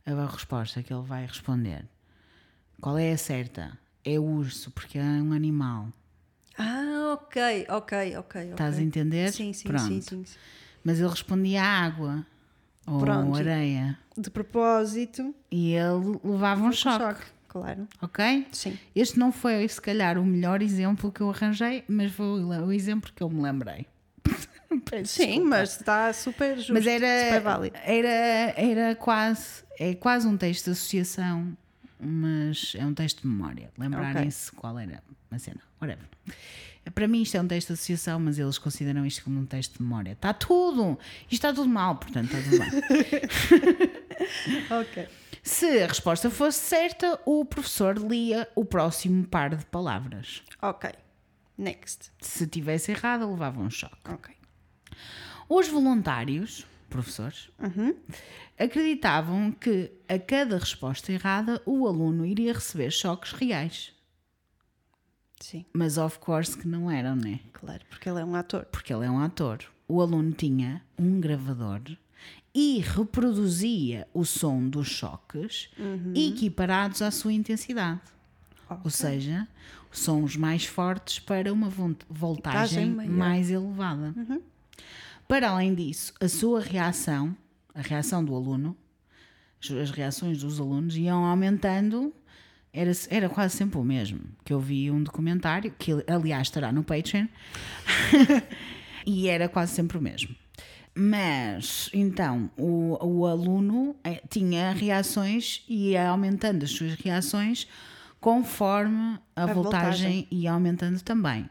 a, 0.05 0.11
a 0.13 0.25
resposta 0.25 0.83
que 0.83 0.93
ele 0.93 1.03
vai 1.05 1.25
responder. 1.25 1.85
Qual 2.81 2.97
é 2.97 3.11
a 3.11 3.17
certa? 3.17 3.77
É 4.03 4.19
urso, 4.19 4.71
porque 4.71 4.97
é 4.97 5.01
um 5.03 5.33
animal. 5.33 5.87
Ah, 6.57 7.13
ok, 7.13 7.65
ok, 7.69 8.17
ok. 8.17 8.41
Estás 8.51 8.73
a 8.75 8.77
ok. 8.77 8.85
entender? 8.85 9.31
Sim, 9.31 9.53
sim, 9.53 9.67
Pronto. 9.67 9.87
sim, 9.87 10.01
sim, 10.01 10.25
sim. 10.25 10.37
Mas 10.87 11.01
ele 11.01 11.09
respondia 11.09 11.61
água 11.61 12.25
ou 12.85 12.99
Pronto. 12.99 13.35
areia. 13.35 13.99
De 14.17 14.29
propósito. 14.29 15.35
E 15.51 15.73
ele 15.73 16.17
levava 16.23 16.63
um 16.63 16.71
choque, 16.71 17.25
Claro. 17.49 17.85
ok? 18.01 18.47
Sim. 18.53 18.79
Este 18.95 19.19
não 19.19 19.29
foi, 19.33 19.67
se 19.67 19.81
calhar, 19.81 20.17
o 20.17 20.25
melhor 20.25 20.61
exemplo 20.61 21.11
que 21.11 21.19
eu 21.19 21.29
arranjei, 21.29 21.83
mas 21.89 22.13
foi 22.13 22.41
o 22.41 22.71
exemplo 22.71 23.11
que 23.13 23.21
eu 23.21 23.29
me 23.29 23.41
lembrei. 23.41 23.85
Sim, 25.03 25.41
mas 25.41 25.75
está 25.75 26.13
super 26.13 26.55
justo. 26.55 26.73
Mas 26.73 26.85
super 26.85 27.03
era, 27.03 27.39
válido. 27.41 27.75
era, 27.83 28.53
era 28.55 28.95
quase, 28.95 29.63
é 29.77 29.93
quase 29.93 30.25
um 30.25 30.37
texto 30.37 30.65
de 30.65 30.71
associação, 30.71 31.51
mas 31.99 32.75
é 32.77 32.85
um 32.85 32.93
texto 32.93 33.23
de 33.23 33.27
memória. 33.27 33.69
Lembrarem-se 33.77 34.53
qual 34.53 34.79
era 34.79 35.03
a 35.29 35.37
cena. 35.37 35.59
Whatever. 35.81 36.05
Para 36.93 37.07
mim 37.07 37.21
isto 37.21 37.35
é 37.35 37.41
um 37.41 37.47
texto 37.47 37.67
de 37.67 37.73
associação, 37.73 38.19
mas 38.19 38.39
eles 38.39 38.57
consideram 38.57 39.05
isto 39.05 39.23
como 39.23 39.39
um 39.39 39.45
texto 39.45 39.77
de 39.77 39.83
memória. 39.83 40.11
Está 40.11 40.33
tudo! 40.33 40.97
Isto 41.23 41.33
está 41.33 41.53
tudo 41.53 41.69
mal, 41.69 41.95
portanto 41.95 42.33
está 42.33 42.41
tudo 42.41 42.59
bem. 42.59 43.97
Ok. 44.69 45.07
Se 45.43 45.81
a 45.81 45.87
resposta 45.87 46.29
fosse 46.29 46.59
certa, 46.59 47.19
o 47.25 47.45
professor 47.45 47.97
lia 47.97 48.49
o 48.55 48.65
próximo 48.65 49.25
par 49.25 49.55
de 49.55 49.65
palavras. 49.65 50.43
Ok. 50.61 50.91
Next. 51.57 52.11
Se 52.19 52.45
tivesse 52.47 52.91
errada, 52.91 53.25
levava 53.25 53.61
um 53.61 53.69
choque. 53.69 53.95
Ok. 54.09 54.35
Os 55.47 55.67
voluntários, 55.69 56.65
professores, 56.89 57.49
acreditavam 58.59 59.51
que 59.51 59.91
a 60.09 60.19
cada 60.19 60.57
resposta 60.57 61.11
errada 61.11 61.61
o 61.65 61.87
aluno 61.87 62.25
iria 62.25 62.53
receber 62.53 62.91
choques 62.91 63.31
reais. 63.31 63.93
Sim, 65.39 65.65
Mas 65.73 65.97
of 65.97 66.19
course 66.19 66.57
que 66.57 66.67
não 66.67 66.89
eram, 66.89 67.15
né? 67.15 67.39
claro, 67.53 67.81
porque 67.89 68.09
ele 68.09 68.19
é 68.19 68.25
um 68.25 68.35
ator. 68.35 68.65
Porque 68.65 68.91
ele 68.93 69.05
é 69.05 69.11
um 69.11 69.19
ator. 69.19 69.59
O 69.87 70.01
aluno 70.01 70.31
tinha 70.31 70.81
um 70.97 71.19
gravador 71.19 71.81
e 72.53 72.79
reproduzia 72.79 74.07
o 74.13 74.25
som 74.25 74.67
dos 74.67 74.87
choques 74.87 75.69
equiparados 76.15 77.01
à 77.01 77.11
sua 77.11 77.31
intensidade. 77.33 78.01
Ou 78.83 78.89
seja, 78.89 79.47
sons 79.91 80.35
mais 80.35 80.65
fortes 80.65 81.19
para 81.19 81.53
uma 81.53 81.69
voltagem 82.09 82.89
mais 83.07 83.49
elevada. 83.49 84.13
Para 85.27 85.49
além 85.51 85.73
disso, 85.75 86.13
a 86.19 86.27
sua 86.27 86.59
reação, 86.59 87.35
a 87.73 87.81
reação 87.81 88.23
do 88.25 88.35
aluno, 88.35 88.75
as 89.81 89.91
reações 89.91 90.39
dos 90.39 90.59
alunos 90.59 90.95
iam 90.97 91.23
aumentando. 91.25 92.13
Era, 92.73 92.91
era 93.09 93.29
quase 93.29 93.55
sempre 93.57 93.77
o 93.79 93.83
mesmo. 93.83 94.19
Que 94.43 94.53
eu 94.53 94.59
vi 94.59 94.91
um 94.91 95.01
documentário, 95.01 95.73
que 95.77 95.91
aliás 96.07 96.47
estará 96.47 96.71
no 96.71 96.83
Patreon, 96.83 97.27
e 99.05 99.27
era 99.27 99.47
quase 99.49 99.73
sempre 99.73 99.97
o 99.97 100.01
mesmo. 100.01 100.35
Mas, 100.95 101.89
então, 101.93 102.49
o, 102.57 102.97
o 103.05 103.25
aluno 103.27 103.95
eh, 104.03 104.21
tinha 104.29 104.71
reações 104.71 105.63
e 105.69 105.91
ia 105.91 106.09
aumentando 106.09 106.63
as 106.63 106.71
suas 106.71 106.95
reações 106.95 107.67
conforme 108.19 109.19
a, 109.35 109.43
A 109.43 109.45
voltagem, 109.45 109.53
voltagem. 110.23 110.27
ia 110.31 110.51
aumentando 110.51 110.99
também. 111.01 111.47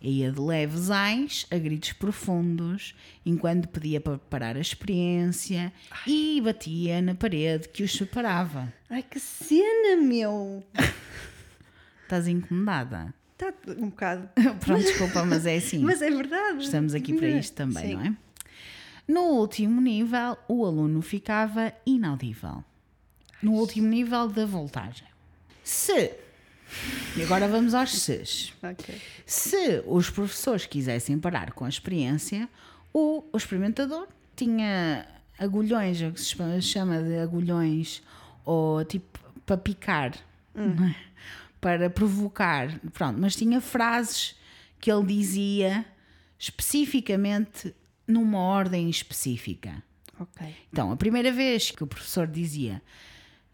Ia 0.00 0.30
de 0.30 0.40
leves 0.40 0.90
ais 0.90 1.46
a 1.50 1.56
gritos 1.56 1.92
profundos, 1.92 2.94
enquanto 3.24 3.68
pedia 3.68 4.00
para 4.00 4.18
parar 4.18 4.56
a 4.56 4.60
experiência 4.60 5.72
e 6.06 6.40
batia 6.42 7.00
na 7.00 7.14
parede 7.14 7.68
que 7.68 7.82
os 7.82 7.92
separava. 7.92 8.72
Ai, 8.90 9.02
que 9.02 9.18
cena, 9.18 9.96
meu! 10.02 10.62
Estás 12.02 12.28
incomodada? 12.28 13.12
Está 13.32 13.52
um 13.78 13.90
bocado. 13.90 14.28
Pronto, 14.60 14.82
desculpa, 14.82 15.24
mas 15.24 15.44
é 15.44 15.56
assim. 15.56 15.78
Mas 15.80 16.00
é 16.00 16.10
verdade. 16.10 16.62
Estamos 16.62 16.94
aqui 16.94 17.14
para 17.14 17.28
isto 17.28 17.54
também, 17.54 17.88
Sim. 17.88 17.94
não 17.94 18.02
é? 18.02 18.16
No 19.08 19.20
último 19.38 19.80
nível, 19.80 20.36
o 20.48 20.64
aluno 20.64 21.00
ficava 21.00 21.72
inaudível. 21.86 22.64
No 23.42 23.52
último 23.52 23.88
nível 23.88 24.28
da 24.28 24.46
voltagem. 24.46 25.06
Se, 25.62 26.14
e 27.16 27.22
agora 27.22 27.48
vamos 27.48 27.74
aos 27.74 27.92
ses. 27.92 28.52
Ok. 28.62 28.94
Se 29.24 29.82
os 29.86 30.10
professores 30.10 30.66
quisessem 30.66 31.18
parar 31.18 31.52
com 31.52 31.64
a 31.64 31.68
experiência, 31.68 32.48
o, 32.92 33.24
o 33.32 33.36
experimentador 33.36 34.06
tinha 34.34 35.06
agulhões, 35.38 36.00
o 36.02 36.12
que 36.12 36.20
se 36.20 36.34
chama- 36.62 37.02
de 37.02 37.18
agulhões, 37.18 38.02
ou 38.44 38.84
tipo 38.84 39.18
para 39.44 39.56
picar, 39.56 40.12
não 40.54 40.86
é? 40.86 40.96
para 41.60 41.88
provocar, 41.90 42.78
pronto, 42.92 43.18
mas 43.20 43.34
tinha 43.36 43.60
frases 43.60 44.34
que 44.80 44.90
ele 44.90 45.06
dizia 45.06 45.84
especificamente 46.38 47.74
numa 48.06 48.38
ordem 48.38 48.88
específica. 48.90 49.82
Ok. 50.18 50.54
Então, 50.72 50.90
a 50.90 50.96
primeira 50.96 51.30
vez 51.32 51.70
que 51.70 51.82
o 51.84 51.86
professor 51.86 52.26
dizia 52.26 52.82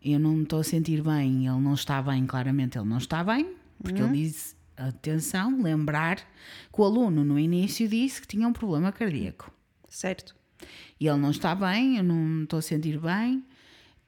eu 0.05 0.19
não 0.19 0.35
me 0.35 0.43
estou 0.43 0.61
a 0.61 0.65
sentir 0.65 1.03
bem, 1.03 1.47
ele 1.47 1.61
não 1.61 1.75
está 1.75 2.03
bem, 2.03 2.27
claramente 2.27 2.77
ele 2.77 2.89
não 2.89 2.99
está 2.99 3.23
bem, 3.23 3.55
porque 3.83 4.01
ele 4.01 4.25
disse, 4.25 4.55
atenção, 4.77 5.63
lembrar 5.63 6.17
que 6.17 6.81
o 6.81 6.85
aluno 6.85 7.25
no 7.25 7.39
início 7.39 7.89
disse 7.89 8.21
que 8.21 8.27
tinha 8.27 8.47
um 8.47 8.53
problema 8.53 8.91
cardíaco. 8.91 9.53
Certo. 9.89 10.35
E 10.99 11.07
ele 11.07 11.19
não 11.19 11.31
está 11.31 11.55
bem, 11.55 11.99
eu 11.99 12.05
não 12.05 12.17
me 12.17 12.45
estou 12.45 12.59
a 12.59 12.63
sentir 12.63 12.99
bem. 12.99 13.45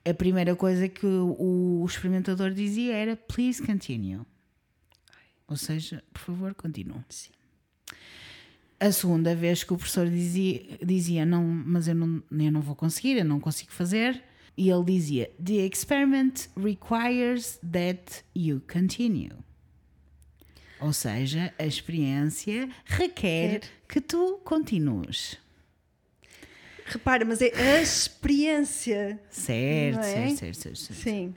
A 0.05 0.14
primeira 0.14 0.55
coisa 0.55 0.88
que 0.88 1.07
o, 1.07 1.82
o 1.82 1.86
experimentador 1.86 2.51
dizia 2.53 2.95
era 2.95 3.16
please 3.16 3.62
continue. 3.62 4.20
Ou 5.47 5.57
seja, 5.57 6.03
por 6.12 6.20
favor, 6.20 6.55
continue. 6.55 7.03
Sim. 7.09 7.32
A 8.80 8.90
segunda 8.92 9.34
vez 9.34 9.62
que 9.62 9.72
o 9.72 9.76
professor 9.76 10.09
dizia, 10.09 10.78
dizia 10.84 11.24
não, 11.24 11.42
mas 11.45 11.86
eu 11.88 11.95
não, 11.95 12.22
eu 12.30 12.53
não 12.53 12.61
vou 12.61 12.74
conseguir, 12.74 13.16
eu 13.16 13.24
não 13.24 13.40
consigo 13.40 13.72
fazer. 13.72 14.22
E 14.57 14.71
ele 14.71 14.85
dizia: 14.85 15.31
The 15.43 15.67
experiment 15.67 16.49
requires 16.57 17.59
that 17.63 18.25
you 18.35 18.63
continue. 18.71 19.45
Ou 20.81 20.93
seja, 20.93 21.53
a 21.59 21.65
experiência 21.65 22.69
requer 22.85 23.61
Quer. 23.61 23.71
que 23.89 24.01
tu 24.01 24.39
continues. 24.45 25.39
Repara, 26.87 27.25
mas 27.25 27.41
é 27.41 27.51
a 27.55 27.81
experiência. 27.81 29.19
Certo, 29.31 30.01
é? 30.01 30.03
certo, 30.03 30.37
certo, 30.37 30.57
certo, 30.57 30.79
certo. 30.79 31.03
Sim. 31.03 31.35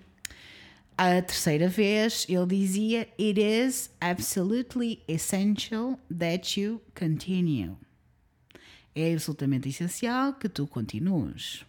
A 0.97 1.21
terceira 1.21 1.69
vez 1.69 2.25
ele 2.27 2.45
dizia: 2.47 3.07
It 3.19 3.39
is 3.39 3.89
absolutely 4.01 5.01
essential 5.07 5.97
that 6.15 6.59
you 6.59 6.81
continue. 6.93 7.77
É 8.93 9.13
absolutamente 9.13 9.69
essencial 9.69 10.33
que 10.33 10.49
tu 10.49 10.67
continues. 10.67 11.63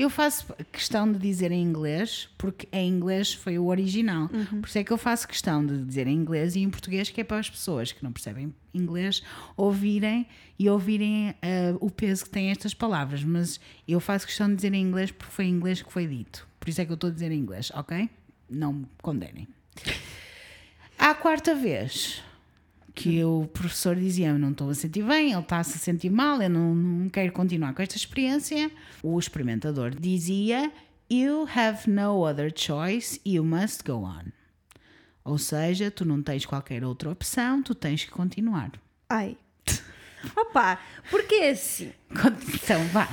Eu 0.00 0.08
faço 0.08 0.46
questão 0.72 1.12
de 1.12 1.18
dizer 1.18 1.52
em 1.52 1.62
inglês, 1.62 2.30
porque 2.38 2.66
em 2.72 2.88
inglês 2.88 3.34
foi 3.34 3.58
o 3.58 3.66
original. 3.66 4.30
Por 4.30 4.66
isso 4.66 4.78
é 4.78 4.82
que 4.82 4.90
eu 4.90 4.96
faço 4.96 5.28
questão 5.28 5.64
de 5.64 5.84
dizer 5.84 6.06
em 6.06 6.16
inglês 6.16 6.56
e 6.56 6.60
em 6.60 6.70
português, 6.70 7.10
que 7.10 7.20
é 7.20 7.24
para 7.24 7.36
as 7.36 7.50
pessoas 7.50 7.92
que 7.92 8.02
não 8.02 8.10
percebem 8.10 8.54
inglês 8.72 9.22
ouvirem 9.58 10.26
e 10.58 10.70
ouvirem 10.70 11.34
ah, 11.42 11.76
o 11.80 11.90
peso 11.90 12.24
que 12.24 12.30
têm 12.30 12.50
estas 12.50 12.72
palavras. 12.72 13.22
Mas 13.22 13.60
eu 13.86 14.00
faço 14.00 14.26
questão 14.26 14.48
de 14.48 14.56
dizer 14.56 14.72
em 14.72 14.82
inglês 14.82 15.10
porque 15.10 15.34
foi 15.34 15.44
em 15.44 15.50
inglês 15.50 15.82
que 15.82 15.92
foi 15.92 16.06
dito. 16.06 16.48
Por 16.58 16.70
isso 16.70 16.80
é 16.80 16.86
que 16.86 16.92
eu 16.92 16.94
estou 16.94 17.10
a 17.10 17.12
dizer 17.12 17.30
em 17.30 17.38
inglês, 17.38 17.70
ok? 17.74 18.08
Não 18.48 18.72
me 18.72 18.86
condenem. 19.02 19.46
À 20.98 21.14
quarta 21.14 21.54
vez 21.54 22.22
que 23.00 23.24
o 23.24 23.48
professor 23.50 23.96
dizia 23.96 24.28
eu 24.28 24.38
não 24.38 24.50
estou 24.50 24.68
a 24.68 24.74
sentir 24.74 25.02
bem, 25.02 25.32
ele 25.32 25.40
está-se 25.40 25.74
a 25.74 25.78
sentir 25.78 26.10
mal, 26.10 26.42
eu 26.42 26.50
não, 26.50 26.74
não 26.74 27.08
quero 27.08 27.32
continuar 27.32 27.72
com 27.72 27.80
esta 27.80 27.96
experiência, 27.96 28.70
o 29.02 29.18
experimentador 29.18 29.90
dizia 29.98 30.70
You 31.10 31.48
have 31.56 31.90
no 31.90 32.28
other 32.28 32.52
choice, 32.54 33.18
you 33.24 33.42
must 33.42 33.84
go 33.84 34.04
on. 34.04 34.24
Ou 35.24 35.38
seja, 35.38 35.90
tu 35.90 36.04
não 36.04 36.22
tens 36.22 36.44
qualquer 36.44 36.84
outra 36.84 37.10
opção, 37.10 37.62
tu 37.62 37.74
tens 37.74 38.04
que 38.04 38.10
continuar. 38.10 38.72
Ai. 39.08 39.34
Opa, 40.36 40.78
porque 41.10 41.36
é 41.36 41.50
assim? 41.50 41.92
Então 42.54 42.86
vá. 42.88 43.08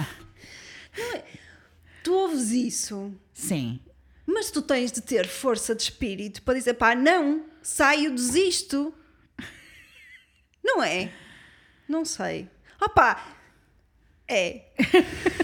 Tu 2.04 2.14
ouves 2.14 2.52
isso, 2.52 3.14
Sim. 3.34 3.80
mas 4.26 4.52
tu 4.52 4.62
tens 4.62 4.92
de 4.92 5.00
ter 5.00 5.28
força 5.28 5.74
de 5.74 5.84
espírito 5.84 6.42
para 6.42 6.56
dizer 6.56 6.74
pá, 6.74 6.94
não, 6.94 7.46
saio, 7.62 8.14
desisto. 8.14 8.94
Não 10.68 10.84
é? 10.84 11.14
Não 11.88 12.04
sei. 12.04 12.50
Opa, 12.82 13.26
é. 14.28 14.66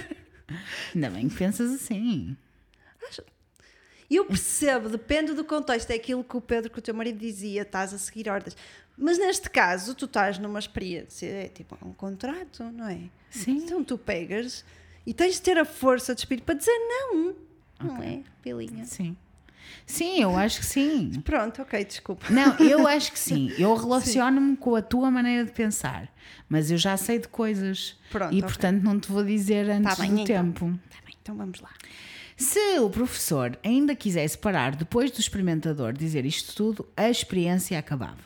Ainda 0.94 1.10
bem 1.10 1.30
que 1.30 1.36
pensas 1.36 1.72
assim. 1.72 2.36
Eu 4.12 4.26
percebo, 4.26 4.90
depende 4.90 5.34
do 5.34 5.44
contexto, 5.46 5.90
é 5.90 5.96
aquilo 5.96 6.24
que 6.24 6.36
o 6.36 6.42
Pedro, 6.42 6.70
que 6.70 6.78
o 6.78 6.82
teu 6.82 6.94
marido 6.94 7.18
dizia, 7.18 7.62
estás 7.62 7.94
a 7.94 7.98
seguir 7.98 8.30
ordens. 8.30 8.56
Mas 8.98 9.18
neste 9.18 9.50
caso, 9.50 9.96
tu 9.96 10.06
estás 10.06 10.38
numa 10.38 10.60
experiência, 10.60 11.26
é 11.26 11.48
tipo 11.48 11.76
um 11.82 11.94
contrato, 11.94 12.64
não 12.66 12.88
é? 12.88 13.10
Sim. 13.32 13.58
Então 13.58 13.84
tu 13.84 13.98
pegas 13.98 14.64
e 15.06 15.14
tens 15.14 15.36
de 15.36 15.42
ter 15.42 15.58
a 15.58 15.66
força 15.66 16.14
de 16.14 16.22
espírito 16.22 16.44
para 16.44 16.56
dizer 16.56 16.78
não. 16.78 17.36
Não 17.82 18.04
é, 18.04 18.22
Pilinha? 18.44 18.86
Sim. 18.86 19.18
Sim, 19.86 20.22
eu 20.22 20.36
acho 20.38 20.60
que 20.60 20.66
sim. 20.66 21.12
Pronto, 21.26 21.62
ok, 21.62 21.84
desculpa. 21.86 22.28
Não, 22.30 22.58
eu 22.58 22.86
acho 22.88 23.12
que 23.12 23.20
sim. 23.20 23.52
Eu 23.58 23.76
relaciono-me 23.76 24.56
com 24.56 24.76
a 24.76 24.82
tua 24.82 25.12
maneira 25.12 25.46
de 25.46 25.52
pensar, 25.52 26.12
mas 26.48 26.72
eu 26.72 26.78
já 26.78 26.96
sei 26.98 27.20
de 27.20 27.28
coisas 27.28 27.98
Pronto, 28.12 28.34
e, 28.34 28.38
ok. 28.38 28.44
portanto, 28.44 28.82
não 28.84 29.00
te 29.00 29.12
vou 29.12 29.24
dizer 29.24 29.70
antes 29.70 29.98
bem, 30.00 30.10
do 30.10 30.20
então. 30.22 30.26
tempo. 30.26 30.80
Tá 30.90 30.98
bem, 31.06 31.16
então 31.22 31.36
vamos 31.36 31.60
lá. 31.60 31.70
Se 32.36 32.80
o 32.80 32.90
professor 32.90 33.58
ainda 33.64 33.96
quisesse 33.96 34.38
parar 34.38 34.76
depois 34.76 35.12
do 35.12 35.20
experimentador 35.20 35.94
dizer 35.94 36.26
isto 36.26 36.56
tudo, 36.56 36.88
a 36.98 37.10
experiência 37.10 37.78
acabava. 37.78 38.18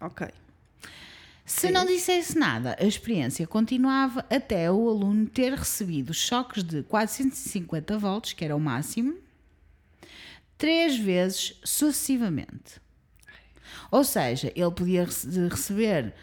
Ok. 0.00 0.28
Se 1.48 1.70
não 1.70 1.86
dissesse 1.86 2.38
nada, 2.38 2.76
a 2.78 2.84
experiência 2.84 3.46
continuava 3.46 4.24
até 4.28 4.70
o 4.70 4.86
aluno 4.86 5.26
ter 5.26 5.54
recebido 5.54 6.12
choques 6.12 6.62
de 6.62 6.82
450 6.82 7.96
volts, 7.96 8.34
que 8.34 8.44
era 8.44 8.54
o 8.54 8.60
máximo, 8.60 9.16
três 10.58 10.98
vezes 10.98 11.58
sucessivamente. 11.64 12.80
Ou 13.90 14.04
seja, 14.04 14.52
ele 14.54 14.70
podia 14.70 15.04
rece- 15.04 15.48
receber 15.48 16.14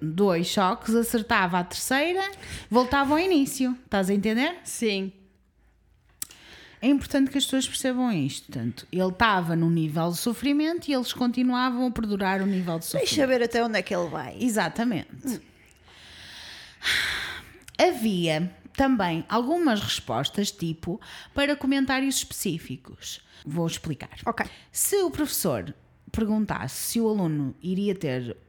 dois 0.00 0.46
choques, 0.46 0.94
acertava 0.94 1.58
a 1.58 1.64
terceira, 1.64 2.30
voltava 2.70 3.14
ao 3.14 3.18
início. 3.18 3.76
Estás 3.84 4.10
a 4.10 4.14
entender? 4.14 4.56
Sim. 4.64 5.12
É 6.82 6.88
importante 6.88 7.30
que 7.30 7.38
as 7.38 7.44
pessoas 7.44 7.66
percebam 7.66 8.12
isto. 8.12 8.52
Portanto, 8.52 8.86
ele 8.92 9.08
estava 9.08 9.56
num 9.56 9.70
nível 9.70 10.10
de 10.10 10.18
sofrimento 10.18 10.88
e 10.88 10.92
eles 10.92 11.12
continuavam 11.12 11.86
a 11.86 11.90
perdurar 11.90 12.42
o 12.42 12.46
nível 12.46 12.78
de 12.78 12.84
sofrimento. 12.84 13.08
Deixa 13.08 13.26
ver 13.26 13.42
até 13.42 13.64
onde 13.64 13.78
é 13.78 13.82
que 13.82 13.94
ele 13.94 14.08
vai. 14.08 14.36
Exatamente. 14.38 15.40
Havia 17.78 18.54
também 18.74 19.24
algumas 19.28 19.80
respostas, 19.80 20.50
tipo, 20.50 21.00
para 21.34 21.56
comentários 21.56 22.16
específicos. 22.16 23.22
Vou 23.44 23.66
explicar. 23.66 24.18
Ok. 24.26 24.46
Se 24.70 24.96
o 25.02 25.10
professor 25.10 25.74
perguntasse 26.12 26.92
se 26.92 27.00
o 27.00 27.08
aluno 27.08 27.54
iria 27.62 27.94
ter 27.94 28.30
hum, 28.30 28.45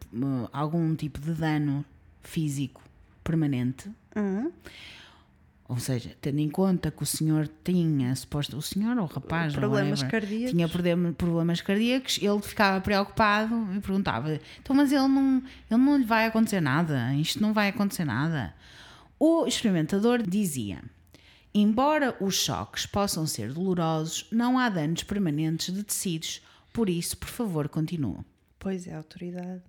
algum 0.52 0.96
tipo 0.96 1.20
de 1.20 1.34
dano 1.34 1.84
físico 2.22 2.82
permanente, 3.24 3.90
ou 5.70 5.78
seja, 5.80 6.16
tendo 6.22 6.40
em 6.40 6.50
conta 6.50 6.90
que 6.90 7.04
o 7.04 7.06
senhor 7.06 7.50
tinha, 7.62 8.16
suposto, 8.16 8.56
o 8.56 8.62
senhor 8.62 8.98
ou 8.98 9.04
o 9.04 9.08
rapaz, 9.08 9.54
Problemas 9.54 10.00
whatever, 10.02 10.12
cardíacos. 10.22 10.52
tinha 10.52 10.70
problem- 10.70 11.12
problemas 11.14 11.60
cardíacos, 11.62 12.20
ele 12.22 12.42
ficava 12.42 12.80
preocupado 12.80 13.54
e 13.76 13.80
perguntava: 13.82 14.40
então, 14.60 14.74
mas 14.76 14.94
ele 14.94 15.08
não, 15.10 15.44
ele 15.70 15.82
não 15.82 15.98
lhe 15.98 16.06
vai 16.06 16.26
acontecer 16.26 16.62
nada, 16.62 17.14
isto 17.16 17.42
não 17.42 17.52
vai 17.54 17.68
acontecer 17.68 18.06
nada. 18.06 18.56
O 19.20 19.46
experimentador 19.46 20.22
dizia: 20.24 20.82
embora 21.54 22.16
os 22.22 22.36
choques 22.36 22.86
possam 22.86 23.28
ser 23.28 23.52
dolorosos, 23.52 24.26
não 24.32 24.58
há 24.58 24.70
danos 24.70 25.04
permanentes 25.04 25.74
de 25.76 25.84
tecidos, 25.84 26.42
por 26.72 26.88
isso, 26.90 27.18
por 27.18 27.28
favor, 27.28 27.68
continue. 27.68 28.20
Pois 28.58 28.88
é, 28.88 28.96
autoridade. 28.96 29.64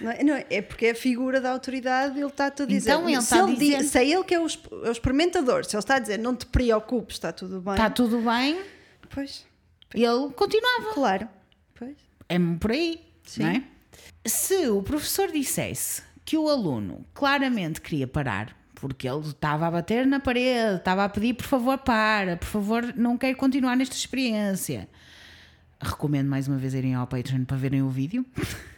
Não 0.00 0.10
é, 0.10 0.22
não 0.22 0.34
é, 0.48 0.62
porque 0.62 0.86
é 0.86 0.90
a 0.90 0.94
figura 0.94 1.40
da 1.40 1.50
autoridade, 1.50 2.18
ele 2.18 2.26
está-te 2.26 2.62
a 2.62 2.66
dizer. 2.66 2.90
Então 2.90 3.08
ele 3.08 3.16
se, 3.20 3.22
está 3.24 3.44
a 3.44 3.48
ele 3.48 3.56
dizer- 3.56 3.78
diz- 3.78 3.90
se 3.90 3.98
é 3.98 4.08
ele 4.08 4.24
que 4.24 4.34
é 4.34 4.40
o, 4.40 4.46
é 4.84 4.88
o 4.88 4.92
experimentador, 4.92 5.64
se 5.64 5.74
ele 5.74 5.80
está 5.80 5.96
a 5.96 5.98
dizer 5.98 6.18
não 6.18 6.36
te 6.36 6.46
preocupes, 6.46 7.16
está 7.16 7.32
tudo 7.32 7.60
bem. 7.60 7.72
Está 7.74 7.90
tudo 7.90 8.20
bem, 8.20 8.60
Pois, 9.10 9.44
ele 9.94 10.30
continuava. 10.34 10.94
claro. 10.94 11.28
Pois. 11.74 11.96
É 12.28 12.38
por 12.60 12.70
aí, 12.70 13.00
Sim. 13.24 13.42
não 13.42 13.48
é? 13.50 13.62
Se 14.24 14.68
o 14.68 14.82
professor 14.82 15.30
dissesse 15.32 16.02
que 16.24 16.38
o 16.38 16.48
aluno 16.48 17.04
claramente 17.12 17.80
queria 17.80 18.06
parar, 18.06 18.56
porque 18.76 19.08
ele 19.08 19.20
estava 19.20 19.66
a 19.66 19.70
bater 19.70 20.06
na 20.06 20.20
parede, 20.20 20.76
estava 20.76 21.04
a 21.04 21.08
pedir 21.08 21.34
por 21.34 21.44
favor 21.46 21.78
para, 21.78 22.36
por 22.36 22.46
favor 22.46 22.94
não 22.96 23.18
quero 23.18 23.36
continuar 23.36 23.76
nesta 23.76 23.94
experiência. 23.96 24.88
Recomendo 25.80 26.28
mais 26.28 26.46
uma 26.46 26.56
vez 26.56 26.72
irem 26.74 26.94
ao 26.94 27.06
Patreon 27.06 27.44
para 27.44 27.56
verem 27.56 27.82
o 27.82 27.88
vídeo, 27.90 28.24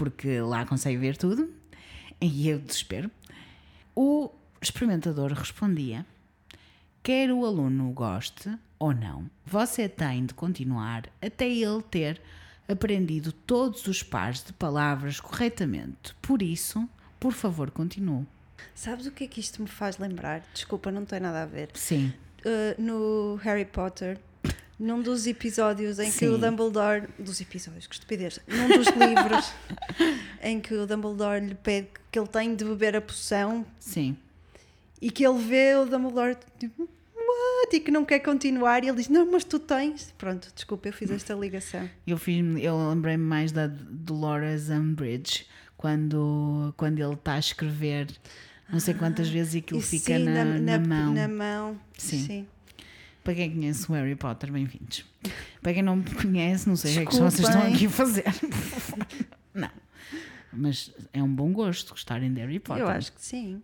porque 0.00 0.40
lá 0.40 0.64
consegue 0.64 0.96
ver 0.96 1.14
tudo. 1.14 1.52
E 2.18 2.48
eu 2.48 2.58
desespero. 2.58 3.10
O 3.94 4.30
experimentador 4.58 5.30
respondia: 5.30 6.06
quer 7.02 7.30
o 7.30 7.44
aluno 7.44 7.92
goste 7.92 8.50
ou 8.78 8.94
não, 8.94 9.30
você 9.44 9.90
tem 9.90 10.24
de 10.24 10.32
continuar 10.32 11.06
até 11.20 11.46
ele 11.46 11.82
ter 11.82 12.18
aprendido 12.66 13.30
todos 13.30 13.86
os 13.86 14.02
pares 14.02 14.42
de 14.42 14.54
palavras 14.54 15.20
corretamente. 15.20 16.14
Por 16.22 16.40
isso, 16.40 16.88
Por 17.18 17.32
favor, 17.32 17.70
continue. 17.70 18.26
Sabes 18.74 19.04
o 19.06 19.10
que 19.10 19.24
é 19.24 19.26
que 19.26 19.40
isto 19.40 19.60
me 19.60 19.68
faz 19.68 19.98
lembrar? 19.98 20.42
Desculpa, 20.54 20.90
não 20.90 21.04
tem 21.04 21.20
nada 21.20 21.42
a 21.42 21.46
ver. 21.46 21.68
Sim. 21.74 22.14
Uh, 22.38 22.80
no 22.80 23.34
Harry 23.42 23.66
Potter, 23.66 24.18
num 24.80 25.02
dos 25.02 25.26
episódios 25.26 25.98
em 25.98 26.06
que 26.06 26.18
Sim. 26.18 26.28
o 26.28 26.38
Dumbledore. 26.38 27.06
Dos 27.18 27.38
episódios, 27.40 27.86
que 27.86 27.94
estupidez! 27.94 28.40
Num 28.48 28.68
dos 28.78 28.86
livros 28.96 29.52
em 30.42 30.58
que 30.58 30.72
o 30.74 30.86
Dumbledore 30.86 31.44
lhe 31.44 31.54
pede 31.54 31.88
que 32.10 32.18
ele 32.18 32.26
tem 32.28 32.54
de 32.56 32.64
beber 32.64 32.96
a 32.96 33.00
poção 33.00 33.64
Sim. 33.78 34.16
e 35.00 35.10
que 35.10 35.24
ele 35.24 35.38
vê 35.38 35.76
o 35.76 35.84
Dumbledore 35.84 36.36
tipo, 36.58 36.82
what? 37.14 37.76
E 37.76 37.80
que 37.80 37.90
não 37.90 38.06
quer 38.06 38.20
continuar 38.20 38.82
e 38.82 38.88
ele 38.88 38.96
diz: 38.96 39.08
Não, 39.08 39.30
mas 39.30 39.44
tu 39.44 39.58
tens. 39.58 40.14
Pronto, 40.16 40.50
desculpa, 40.54 40.88
eu 40.88 40.92
fiz 40.94 41.10
esta 41.10 41.34
ligação. 41.34 41.88
Eu, 42.06 42.16
fiz, 42.16 42.42
eu 42.62 42.88
lembrei-me 42.88 43.24
mais 43.24 43.52
da 43.52 43.66
Dolores 43.66 44.70
Umbridge 44.70 45.46
quando, 45.76 46.72
quando 46.76 46.98
ele 46.98 47.14
está 47.14 47.34
a 47.34 47.38
escrever 47.38 48.08
não 48.72 48.78
sei 48.78 48.94
quantas 48.94 49.28
vezes 49.28 49.54
e 49.54 49.58
aquilo 49.58 49.80
E 49.80 49.82
fica 49.82 50.16
sim, 50.16 50.24
na, 50.24 50.44
na 50.44 50.78
mão. 50.78 51.12
na 51.12 51.28
mão. 51.28 51.80
Sim. 51.98 52.26
sim. 52.26 52.46
Para 53.22 53.34
quem 53.34 53.50
conhece 53.50 53.90
o 53.90 53.94
Harry 53.94 54.16
Potter, 54.16 54.50
bem-vindos. 54.50 55.04
Para 55.60 55.74
quem 55.74 55.82
não 55.82 55.96
me 55.96 56.10
conhece, 56.14 56.68
não 56.68 56.76
sei 56.76 56.92
o 56.92 56.94
que 56.94 57.00
é 57.00 57.06
que 57.06 57.16
vocês 57.16 57.48
estão 57.48 57.62
aqui 57.66 57.86
a 57.86 57.90
fazer. 57.90 58.24
Não. 59.52 59.70
Mas 60.52 60.90
é 61.12 61.22
um 61.22 61.32
bom 61.32 61.52
gosto 61.52 61.90
gostarem 61.90 62.32
de 62.32 62.40
Harry 62.40 62.58
Potter. 62.58 62.82
Eu 62.82 62.88
acho 62.88 63.12
que 63.12 63.22
sim. 63.22 63.62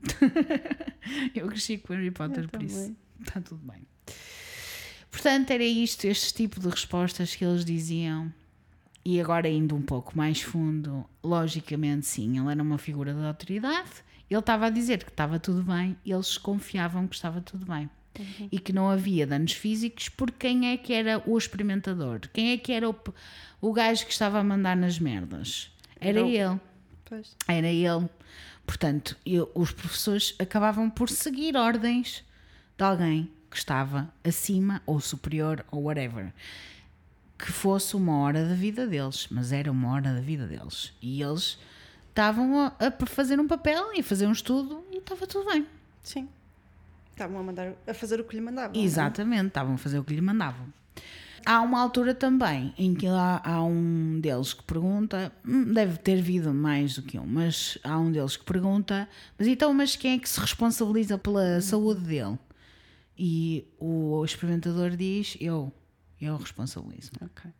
Eu 1.35 1.49
cresci 1.49 1.79
com 1.79 1.95
Harry 1.95 2.11
Potter, 2.11 2.45
Eu 2.45 2.49
por 2.49 2.63
isso 2.63 2.95
está 3.21 3.41
tudo 3.41 3.61
bem. 3.65 3.83
Portanto, 5.11 5.51
era 5.51 5.65
isto, 5.65 6.05
este 6.05 6.35
tipo 6.35 6.61
de 6.61 6.69
respostas 6.69 7.35
que 7.35 7.45
eles 7.45 7.65
diziam. 7.65 8.33
E 9.05 9.21
agora, 9.21 9.49
indo 9.49 9.75
um 9.75 9.83
pouco 9.83 10.17
mais 10.17 10.43
fundo, 10.43 11.09
logicamente, 11.25 12.07
sim, 12.07 12.39
ele 12.39 12.51
era 12.51 12.63
uma 12.63 12.77
figura 12.77 13.15
de 13.15 13.25
autoridade. 13.25 13.89
Ele 14.29 14.41
estava 14.41 14.67
a 14.67 14.71
dizer 14.71 15.03
que 15.05 15.11
estava 15.11 15.39
tudo 15.39 15.63
bem, 15.63 15.97
eles 16.05 16.37
confiavam 16.37 17.07
que 17.07 17.15
estava 17.15 17.41
tudo 17.41 17.65
bem. 17.65 17.89
E 18.51 18.59
que 18.59 18.73
não 18.73 18.89
havia 18.91 19.27
danos 19.27 19.53
físicos, 19.53 20.09
porque 20.09 20.49
quem 20.49 20.69
é 20.73 20.77
que 20.77 20.93
era 20.93 21.23
o 21.27 21.37
experimentador? 21.37 22.21
Quem 22.33 22.53
é 22.53 22.57
que 22.59 22.73
era 22.73 22.89
o, 22.89 22.97
o 23.61 23.73
gajo 23.73 24.05
que 24.07 24.12
estava 24.12 24.39
a 24.39 24.45
mandar 24.45 24.77
nas 24.77 24.99
merdas? 24.99 25.71
Era 26.01 26.19
Era 26.21 26.27
o- 26.27 26.29
ele. 26.31 26.61
Pois. 27.05 27.37
Era 27.47 27.69
ele. 27.69 28.09
Portanto, 28.67 29.17
eu- 29.25 29.51
os 29.55 29.71
professores 29.73 30.35
acabavam 30.39 30.91
por 30.91 31.09
seguir 31.09 31.57
ordens 31.57 32.25
de 32.77 32.85
alguém 32.85 33.31
que 33.51 33.57
estava 33.57 34.12
acima 34.25 34.83
ou 34.85 35.01
superior 35.01 35.64
ou 35.71 35.85
whatever. 35.85 36.33
Que 37.39 37.53
fosse 37.53 37.95
uma 37.95 38.19
hora 38.19 38.49
da 38.49 38.55
vida 38.55 38.87
deles, 38.87 39.29
mas 39.31 39.53
era 39.53 39.71
uma 39.71 39.93
hora 39.93 40.14
da 40.14 40.21
vida 40.21 40.47
deles. 40.47 40.93
E 41.03 41.23
eles 41.23 41.59
estavam 42.09 42.59
a, 42.61 42.73
a 42.81 43.07
fazer 43.07 43.39
um 43.39 43.47
papel 43.47 43.95
e 43.95 44.01
a 44.01 44.03
fazer 44.03 44.27
um 44.27 44.33
estudo 44.33 44.83
e 44.91 44.97
estava 44.99 45.27
tudo 45.27 45.51
bem. 45.51 45.67
Sim. 46.03 46.29
Estavam 47.17 47.41
a, 47.41 47.43
mandar, 47.43 47.73
a 47.87 47.95
fazer 47.95 48.21
o 48.21 48.25
que 48.25 48.37
lhe 48.37 48.43
mandavam. 48.43 48.79
é? 48.79 48.85
Exatamente, 48.85 49.47
estavam 49.47 49.75
a 49.77 49.79
fazer 49.79 49.99
o 49.99 50.05
que 50.05 50.14
lhe 50.14 50.21
mandavam. 50.21 50.67
Há 51.47 51.62
uma 51.62 51.81
altura 51.81 52.14
também 52.14 52.75
em 52.77 52.95
que 52.95 53.07
há, 53.07 53.41
há 53.43 53.64
um 53.64 54.21
deles 54.21 54.53
que 54.53 54.62
pergunta, 54.64 55.33
hum, 55.43 55.73
deve 55.73 55.97
ter 55.97 56.19
havido 56.19 56.53
mais 56.53 56.97
do 56.97 57.03
que 57.03 57.19
um, 57.19 57.25
mas 57.25 57.79
há 57.83 57.99
um 57.99 58.12
deles 58.12 58.37
que 58.37 58.45
pergunta, 58.45 59.09
mas 59.39 59.49
então, 59.49 59.73
mas 59.73 59.97
quem 59.97 60.17
é 60.17 60.19
que 60.19 60.29
se 60.29 60.39
responsabiliza 60.39 61.17
pela 61.17 61.59
saúde 61.62 62.03
dele? 62.03 62.39
E 63.17 63.67
o 63.79 64.23
experimentador 64.23 64.91
diz, 64.91 65.39
eu, 65.41 65.73
eu 66.21 66.37
responsabilizo. 66.37 67.12
Ok. 67.23 67.51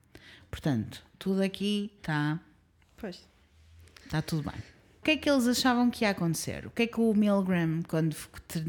Portanto, 0.51 1.03
tudo 1.19 1.41
aqui 1.43 1.91
está 1.97 2.39
Pois. 2.99 3.27
Está 4.05 4.21
tudo 4.21 4.51
bem. 4.51 4.76
O 5.07 5.09
que 5.09 5.13
é 5.13 5.17
que 5.19 5.31
eles 5.31 5.47
achavam 5.47 5.89
que 5.89 6.05
ia 6.05 6.11
acontecer? 6.11 6.67
O 6.67 6.71
que 6.71 6.83
é 6.83 6.87
que 6.89 7.01
o 7.01 7.15
Milgram, 7.15 7.81
quando 7.87 8.17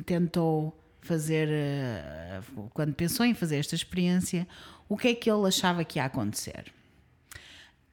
tentou 0.05 0.79
fazer, 1.01 1.47
eh, 1.49 2.41
quando 2.75 2.93
pensou 2.93 3.25
em 3.25 3.33
fazer 3.33 3.57
esta 3.57 3.73
experiência, 3.73 4.47
o 4.87 4.95
que 4.95 5.07
é 5.07 5.15
que 5.15 5.31
ele 5.31 5.47
achava 5.47 5.83
que 5.83 5.97
ia 5.97 6.05
acontecer? 6.05 6.71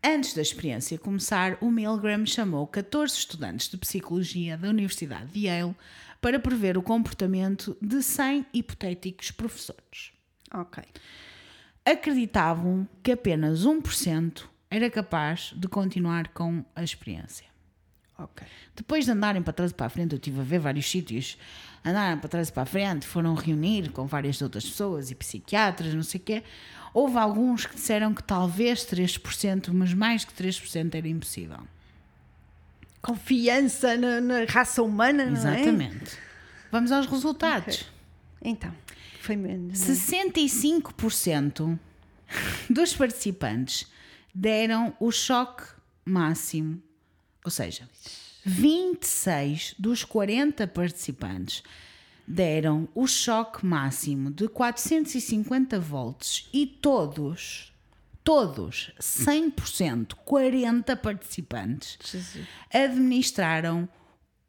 Antes 0.05 0.35
da 0.35 0.43
experiência 0.43 0.99
começar, 0.99 1.57
o 1.59 1.71
Milgram 1.71 2.27
chamou 2.27 2.67
14 2.67 3.15
estudantes 3.15 3.67
de 3.71 3.79
psicologia 3.79 4.59
da 4.59 4.69
Universidade 4.69 5.33
de 5.33 5.47
Yale 5.47 5.75
para 6.21 6.39
prever 6.39 6.77
o 6.77 6.83
comportamento 6.83 7.75
de 7.81 8.03
100 8.03 8.45
hipotéticos 8.53 9.31
professores 9.31 10.13
Ok. 10.53 10.85
acreditavam 11.83 12.87
que 13.03 13.13
apenas 13.13 13.65
1% 13.65 14.47
era 14.71 14.91
capaz 14.91 15.55
de 15.57 15.67
continuar 15.67 16.29
com 16.29 16.63
a 16.77 16.83
experiência. 16.85 17.54
Ok. 18.25 18.47
Depois 18.75 19.05
de 19.05 19.11
andarem 19.11 19.43
para 19.43 19.53
trás 19.53 19.71
e 19.71 19.75
para 19.75 19.87
a 19.87 19.89
frente, 19.91 20.13
eu 20.13 20.17
estive 20.17 20.41
a 20.41 20.43
ver 20.43 20.59
vários 20.59 20.91
sítios, 20.91 21.37
andaram 21.85 22.19
para 22.19 22.29
trás 22.29 22.49
e 22.49 22.53
para 22.53 22.63
a 22.63 22.67
frente, 22.67 23.07
foram 23.07 23.35
reunir 23.35 23.91
com 23.91 24.07
várias 24.07 24.41
outras 24.41 24.65
pessoas 24.65 25.11
e 25.11 25.15
psiquiatras, 25.15 25.95
não 25.95 26.03
sei 26.03 26.21
o 26.21 26.25
quê. 26.25 26.43
Houve 26.95 27.19
alguns 27.19 27.67
que 27.67 27.75
disseram 27.75 28.15
que 28.15 28.23
talvez 28.23 28.81
3%, 28.87 29.71
mas 29.73 29.93
mais 29.93 30.25
que 30.25 30.33
3% 30.33 30.95
era 30.95 31.09
impossível. 31.09 31.59
Confiança 33.03 33.97
na, 33.97 34.21
na 34.21 34.45
raça 34.45 34.83
humana, 34.83 35.27
não 35.27 35.33
é? 35.33 35.61
Exatamente. 35.61 36.17
Vamos 36.71 36.91
aos 36.91 37.07
resultados. 37.07 37.85
Então, 38.41 38.73
foi 39.21 39.37
menos. 39.37 39.81
não 39.81 39.95
é? 39.95 39.99
65% 39.99 41.79
dos 42.71 42.95
participantes 42.95 43.87
deram 44.35 44.95
o 44.99 45.11
choque 45.13 45.65
máximo, 46.05 46.83
ou 47.45 47.51
seja, 47.51 47.89
26 48.45 49.75
dos 49.79 50.05
40 50.05 50.67
participantes 50.67 51.63
deram 52.27 52.89
o 52.95 53.07
choque 53.07 53.65
máximo 53.67 54.31
de 54.31 54.49
450 54.49 55.79
volts 55.79 56.49
e 56.53 56.67
todos, 56.67 57.73
todos, 58.23 58.93
100%, 58.99 60.15
40 60.25 60.97
participantes 60.97 61.99
Jesus. 62.03 62.47
administraram 62.73 63.89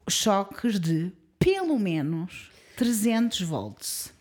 choques 0.09 0.79
de 0.79 1.11
pelo 1.37 1.77
menos 1.77 2.49
300 2.77 3.41
volts. 3.41 4.13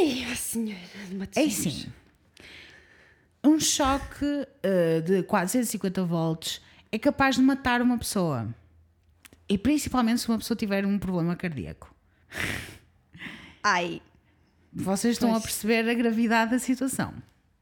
Ai, 0.00 0.24
a 0.30 0.36
senhora 0.36 0.80
de 1.08 1.14
É 1.14 1.18
Matosinhos. 1.18 1.58
assim, 1.66 1.92
um 3.44 3.58
choque 3.60 4.46
eh, 4.62 5.00
de 5.00 5.22
450 5.24 6.04
volts 6.04 6.60
é 6.90 6.98
capaz 6.98 7.36
de 7.36 7.42
matar 7.42 7.80
uma 7.82 7.98
pessoa. 7.98 8.52
E 9.48 9.56
principalmente 9.56 10.20
se 10.20 10.28
uma 10.28 10.38
pessoa 10.38 10.56
tiver 10.56 10.84
um 10.86 10.98
problema 10.98 11.34
cardíaco. 11.36 11.94
Ai, 13.62 14.00
Vocês 14.72 15.14
estão 15.14 15.30
Pois. 15.30 15.42
a 15.42 15.46
perceber 15.46 15.88
a 15.88 15.94
gravidade 15.94 16.50
da 16.52 16.58
situação. 16.58 17.14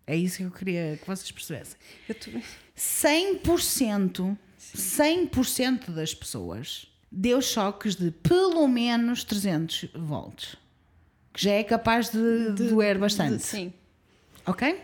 É 0.07 0.15
isso 0.17 0.39
que 0.39 0.43
eu 0.45 0.51
queria 0.51 0.99
que 1.01 1.07
vocês 1.07 1.31
percebessem. 1.31 1.77
eu 2.09 2.15
tô... 2.15 2.31
100%, 2.77 4.37
100% 4.77 5.91
das 5.91 6.15
pessoas 6.15 6.87
deu 7.11 7.41
choques 7.41 7.95
de 7.97 8.11
pelo 8.11 8.67
menos 8.69 9.25
300 9.25 9.89
volts. 9.95 10.57
Que 11.33 11.43
já 11.45 11.53
é 11.53 11.65
capaz 11.65 12.11
de, 12.11 12.51
doer 12.53 12.99
bastante. 12.99 13.37
de- 13.39 13.43
sim. 13.43 13.73
Ok? 14.45 14.81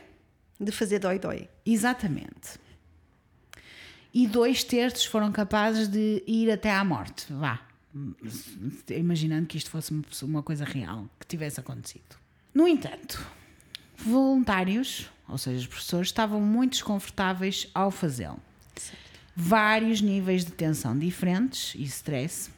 De 0.61 0.73
fazer 0.73 0.99
dói-dói. 0.99 1.49
Exatamente. 1.67 2.59
E 4.15 4.27
dois 4.27 4.63
terços 4.63 5.05
foram 5.07 5.33
capazes 5.33 5.89
de 5.89 6.23
ir 6.27 6.51
até 6.51 6.71
à 6.71 6.85
morte. 6.85 7.27
Vá. 7.33 7.61
Imaginando 8.91 9.47
que 9.47 9.57
isto 9.57 9.71
fosse 9.71 9.93
uma 10.23 10.43
coisa 10.43 10.65
real, 10.65 11.09
que 11.19 11.27
tivesse 11.27 11.59
acontecido. 11.59 12.17
No 12.55 12.69
entanto, 12.69 13.25
voluntários, 13.97 15.11
ou 15.29 15.39
seja, 15.39 15.61
os 15.61 15.67
professores, 15.67 16.09
estavam 16.09 16.41
muito 16.41 16.73
desconfortáveis 16.73 17.69
ao 17.75 17.91
fazê-lo. 17.91 18.39
Vários 19.35 20.03
níveis 20.03 20.45
de 20.45 20.53
tensão 20.53 20.99
diferentes 20.99 21.75
e 21.75 21.83
stress. 21.85 22.51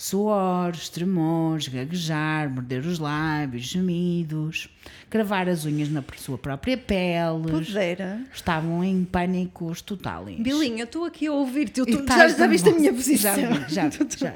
Suores, 0.00 0.88
tremores, 0.88 1.66
gaguejar, 1.66 2.48
morder 2.48 2.86
os 2.86 3.00
lábios, 3.00 3.64
gemidos, 3.64 4.68
cravar 5.10 5.48
as 5.48 5.64
unhas 5.64 5.88
na 5.88 6.04
sua 6.18 6.38
própria 6.38 6.78
pele. 6.78 7.50
Pudera. 7.50 8.20
Estavam 8.32 8.84
em 8.84 9.04
pânicos 9.04 9.82
totais. 9.82 10.38
Bilinha, 10.38 10.84
estou 10.84 11.04
aqui 11.04 11.26
a 11.26 11.32
ouvir-te. 11.32 11.80
E 11.80 11.84
tô- 11.96 12.06
já, 12.06 12.28
já 12.28 12.46
viste 12.46 12.68
a 12.68 12.72
minha 12.74 12.92
posição? 12.94 13.34
Já 13.68 13.90
já 13.90 14.06
já. 14.16 14.34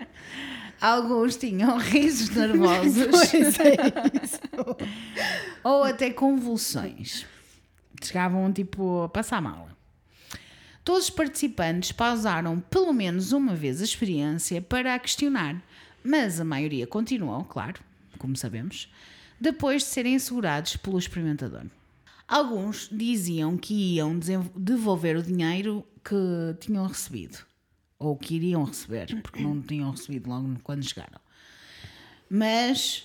Alguns 0.80 1.36
tinham 1.36 1.76
risos 1.76 2.30
nervosos 2.34 3.06
Pois 3.10 3.34
é 3.60 3.74
isso. 4.24 4.40
ou 5.62 5.84
até 5.84 6.10
convulsões. 6.10 7.26
Chegavam 8.02 8.50
tipo 8.50 9.02
a 9.02 9.10
passar 9.10 9.42
mal. 9.42 9.68
Todos 10.84 11.04
os 11.04 11.10
participantes 11.10 11.92
pausaram 11.92 12.60
pelo 12.60 12.92
menos 12.92 13.32
uma 13.32 13.54
vez 13.54 13.80
a 13.80 13.84
experiência 13.84 14.60
para 14.60 14.94
a 14.94 14.98
questionar, 14.98 15.62
mas 16.02 16.40
a 16.40 16.44
maioria 16.44 16.86
continuou, 16.86 17.44
claro, 17.44 17.80
como 18.18 18.36
sabemos, 18.36 18.88
depois 19.40 19.82
de 19.82 19.88
serem 19.88 20.16
assegurados 20.16 20.76
pelo 20.76 20.98
experimentador. 20.98 21.66
Alguns 22.26 22.88
diziam 22.90 23.56
que 23.56 23.74
iam 23.96 24.18
devolver 24.56 25.16
o 25.16 25.22
dinheiro 25.22 25.84
que 26.04 26.14
tinham 26.60 26.86
recebido. 26.86 27.38
ou 27.98 28.16
que 28.16 28.34
iriam 28.34 28.64
receber, 28.64 29.20
porque 29.22 29.40
não 29.42 29.60
tinham 29.62 29.90
recebido 29.92 30.28
logo 30.28 30.58
quando 30.64 30.82
chegaram. 30.82 31.20
Mas 32.28 33.04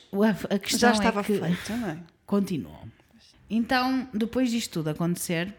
a, 0.50 0.58
questão 0.58 0.90
Já 0.90 0.92
estava 0.94 1.20
é 1.20 1.24
que 1.24 1.40
feito, 1.40 1.74
não 1.74 1.90
é? 1.90 2.00
continuou. 2.26 2.88
Então, 3.50 4.08
depois 4.14 4.50
disto 4.50 4.74
tudo 4.74 4.90
acontecer, 4.90 5.54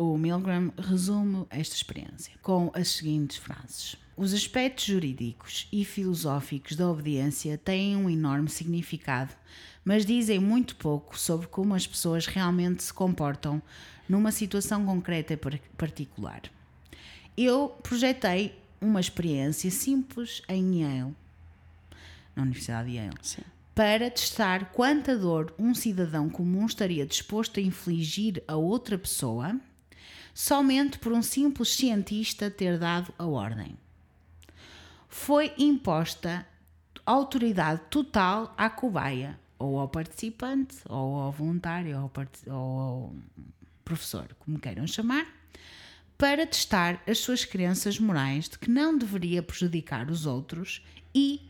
o 0.00 0.16
Milgram 0.16 0.72
resume 0.78 1.44
esta 1.50 1.74
experiência 1.74 2.32
com 2.40 2.70
as 2.72 2.88
seguintes 2.88 3.36
frases. 3.36 3.96
Os 4.16 4.32
aspectos 4.32 4.86
jurídicos 4.86 5.68
e 5.70 5.84
filosóficos 5.84 6.74
da 6.74 6.88
obediência 6.88 7.58
têm 7.58 7.94
um 7.96 8.08
enorme 8.08 8.48
significado, 8.48 9.34
mas 9.84 10.06
dizem 10.06 10.38
muito 10.38 10.74
pouco 10.76 11.18
sobre 11.18 11.48
como 11.48 11.74
as 11.74 11.86
pessoas 11.86 12.24
realmente 12.24 12.82
se 12.82 12.94
comportam 12.94 13.60
numa 14.08 14.32
situação 14.32 14.86
concreta 14.86 15.34
e 15.34 15.36
particular. 15.76 16.42
Eu 17.36 17.68
projetei 17.82 18.58
uma 18.80 19.00
experiência 19.00 19.70
simples 19.70 20.40
em 20.48 20.80
Yale, 20.80 21.14
na 22.34 22.42
Universidade 22.42 22.88
de 22.90 22.96
Yale, 22.96 23.16
Sim. 23.20 23.42
para 23.74 24.10
testar 24.10 24.72
quanta 24.72 25.14
dor 25.16 25.52
um 25.58 25.74
cidadão 25.74 26.30
comum 26.30 26.64
estaria 26.64 27.04
disposto 27.04 27.60
a 27.60 27.62
infligir 27.62 28.42
a 28.48 28.56
outra 28.56 28.96
pessoa 28.96 29.60
somente 30.34 30.98
por 30.98 31.12
um 31.12 31.22
simples 31.22 31.74
cientista 31.74 32.50
ter 32.50 32.78
dado 32.78 33.12
a 33.18 33.26
ordem. 33.26 33.76
Foi 35.08 35.52
imposta 35.58 36.46
autoridade 37.04 37.80
total 37.90 38.54
à 38.56 38.70
cobaia, 38.70 39.38
ou 39.58 39.78
ao 39.78 39.88
participante, 39.88 40.76
ou 40.88 41.16
ao 41.16 41.32
voluntário, 41.32 41.96
ou 41.96 42.02
ao, 42.02 42.54
ou 42.54 42.80
ao 42.80 43.14
professor, 43.84 44.28
como 44.38 44.58
queiram 44.58 44.86
chamar, 44.86 45.26
para 46.16 46.46
testar 46.46 47.02
as 47.06 47.18
suas 47.18 47.44
crenças 47.44 47.98
morais 47.98 48.48
de 48.48 48.58
que 48.58 48.70
não 48.70 48.96
deveria 48.96 49.42
prejudicar 49.42 50.10
os 50.10 50.26
outros 50.26 50.84
e, 51.14 51.40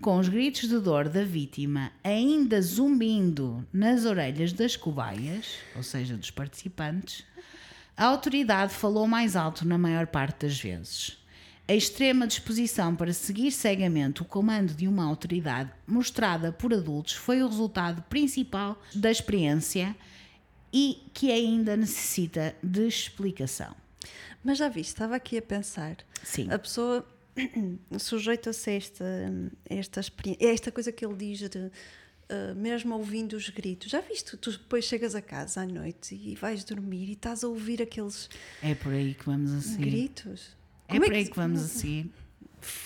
com 0.00 0.18
os 0.18 0.28
gritos 0.28 0.68
de 0.68 0.78
dor 0.78 1.08
da 1.08 1.24
vítima 1.24 1.92
ainda 2.02 2.60
zumbindo 2.62 3.66
nas 3.72 4.04
orelhas 4.04 4.52
das 4.52 4.76
cobaias, 4.76 5.58
ou 5.76 5.82
seja, 5.82 6.16
dos 6.16 6.30
participantes, 6.30 7.24
a 8.02 8.06
autoridade 8.06 8.74
falou 8.74 9.06
mais 9.06 9.36
alto 9.36 9.64
na 9.64 9.78
maior 9.78 10.08
parte 10.08 10.44
das 10.44 10.60
vezes. 10.60 11.16
A 11.68 11.72
extrema 11.72 12.26
disposição 12.26 12.96
para 12.96 13.12
seguir 13.12 13.52
cegamente 13.52 14.22
o 14.22 14.24
comando 14.24 14.74
de 14.74 14.88
uma 14.88 15.04
autoridade 15.04 15.70
mostrada 15.86 16.50
por 16.50 16.74
adultos 16.74 17.12
foi 17.12 17.40
o 17.40 17.46
resultado 17.46 18.02
principal 18.10 18.76
da 18.92 19.08
experiência 19.08 19.94
e 20.72 21.00
que 21.14 21.30
ainda 21.30 21.76
necessita 21.76 22.56
de 22.60 22.88
explicação. 22.88 23.72
Mas 24.42 24.58
já 24.58 24.68
viste, 24.68 24.88
estava 24.88 25.14
aqui 25.14 25.38
a 25.38 25.42
pensar. 25.42 25.98
Sim. 26.24 26.50
A 26.50 26.58
pessoa 26.58 27.06
sujeita-se 28.00 28.68
a 28.68 28.72
esta, 28.72 29.04
esta 29.70 30.00
esta 30.40 30.72
coisa 30.72 30.90
que 30.90 31.06
ele 31.06 31.14
diz 31.14 31.38
de 31.38 31.70
uh, 32.32 32.54
mesmo 32.54 32.94
ouvindo 32.94 33.34
os 33.34 33.48
gritos. 33.50 33.90
Já 33.90 34.00
viste? 34.00 34.36
Tu 34.36 34.52
depois 34.52 34.84
chegas 34.84 35.14
a 35.14 35.20
casa 35.22 35.62
à 35.62 35.66
noite 35.66 36.14
e 36.14 36.34
vais 36.34 36.64
dormir 36.64 37.08
e 37.08 37.12
estás 37.12 37.44
a 37.44 37.48
ouvir 37.48 37.82
aqueles 37.82 38.28
É 38.62 38.74
por 38.74 38.92
aí 38.92 39.14
que 39.14 39.24
vamos 39.26 39.52
a 39.52 39.60
seguir. 39.60 39.90
gritos. 39.90 40.48
É 40.88 40.98
por 40.98 41.12
aí 41.12 41.26
que 41.28 41.36
vamos 41.36 41.62
a 41.62 41.68
seguir. 41.68 42.10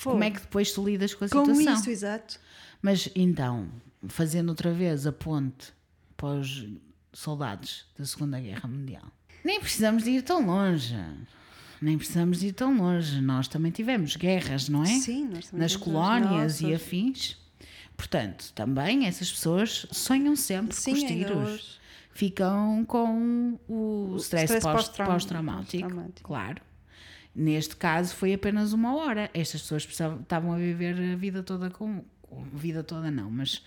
Como 0.03 0.23
é 0.25 0.31
que 0.31 0.41
depois 0.41 0.73
tu 0.73 0.85
lidas 0.85 1.15
com 1.15 1.25
a 1.25 1.29
Com 1.29 1.45
situação? 1.47 1.75
isso, 1.75 1.91
exato. 1.91 2.41
Mas 2.81 3.09
então, 3.15 3.69
fazendo 4.09 4.49
outra 4.51 4.73
vez 4.73 5.07
a 5.07 5.13
ponte 5.13 5.73
para 6.17 6.29
os 6.41 6.67
soldados 7.13 7.85
da 7.99 8.05
Segunda 8.05 8.39
Guerra 8.41 8.69
Mundial, 8.69 9.05
nem 9.45 9.61
precisamos 9.61 10.03
de 10.05 10.11
ir 10.11 10.23
tão 10.23 10.45
longe. 10.47 10.95
Nem 11.81 11.99
precisamos 11.99 12.41
de 12.41 12.47
ir 12.49 12.53
tão 12.53 12.77
longe. 12.77 13.21
Nós 13.21 13.49
também 13.49 13.71
tivemos 13.71 14.17
guerras, 14.17 14.69
não 14.69 14.83
é? 14.83 14.87
Sim, 14.87 15.27
nós 15.29 15.47
também 15.51 15.61
Nas 15.63 15.77
colónias 15.77 16.61
e 16.63 16.73
afins. 16.73 17.37
Portanto, 17.97 18.53
também 18.55 19.07
essas 19.07 19.31
pessoas 19.33 19.87
sonham 19.91 20.37
sempre 20.37 20.75
Sim, 20.77 20.91
com 20.93 20.97
os 20.99 21.05
tiros. 21.05 21.81
Ficam 22.13 22.85
com 22.87 23.59
o 23.69 24.17
stress, 24.19 24.45
stress 24.45 24.63
pós- 24.63 24.75
pós-trauma- 24.89 25.13
pós-traumático. 25.15 25.83
pós-traumático. 25.83 26.27
claro. 26.29 26.63
Neste 27.35 27.77
caso 27.77 28.15
foi 28.15 28.33
apenas 28.33 28.73
uma 28.73 28.95
hora. 28.97 29.31
Estas 29.35 29.61
pessoas 29.63 29.87
estavam 29.87 30.53
a 30.53 30.57
viver 30.57 31.13
a 31.13 31.17
vida 31.17 31.43
toda 31.43 31.69
com. 31.71 32.03
Vida 32.53 32.83
toda 32.83 33.11
não, 33.11 33.31
mas 33.31 33.63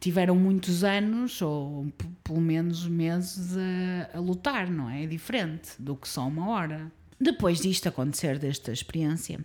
tiveram 0.00 0.34
muitos 0.36 0.82
anos 0.84 1.42
ou 1.42 1.86
pelo 2.24 2.40
menos 2.40 2.86
meses 2.86 3.56
a, 3.56 4.16
a 4.16 4.20
lutar, 4.20 4.70
não 4.70 4.88
é? 4.88 5.02
É 5.04 5.06
diferente 5.06 5.70
do 5.80 5.94
que 5.96 6.08
só 6.08 6.26
uma 6.26 6.48
hora. 6.48 6.90
Depois 7.20 7.60
disto 7.60 7.88
acontecer, 7.88 8.38
desta 8.38 8.72
experiência, 8.72 9.44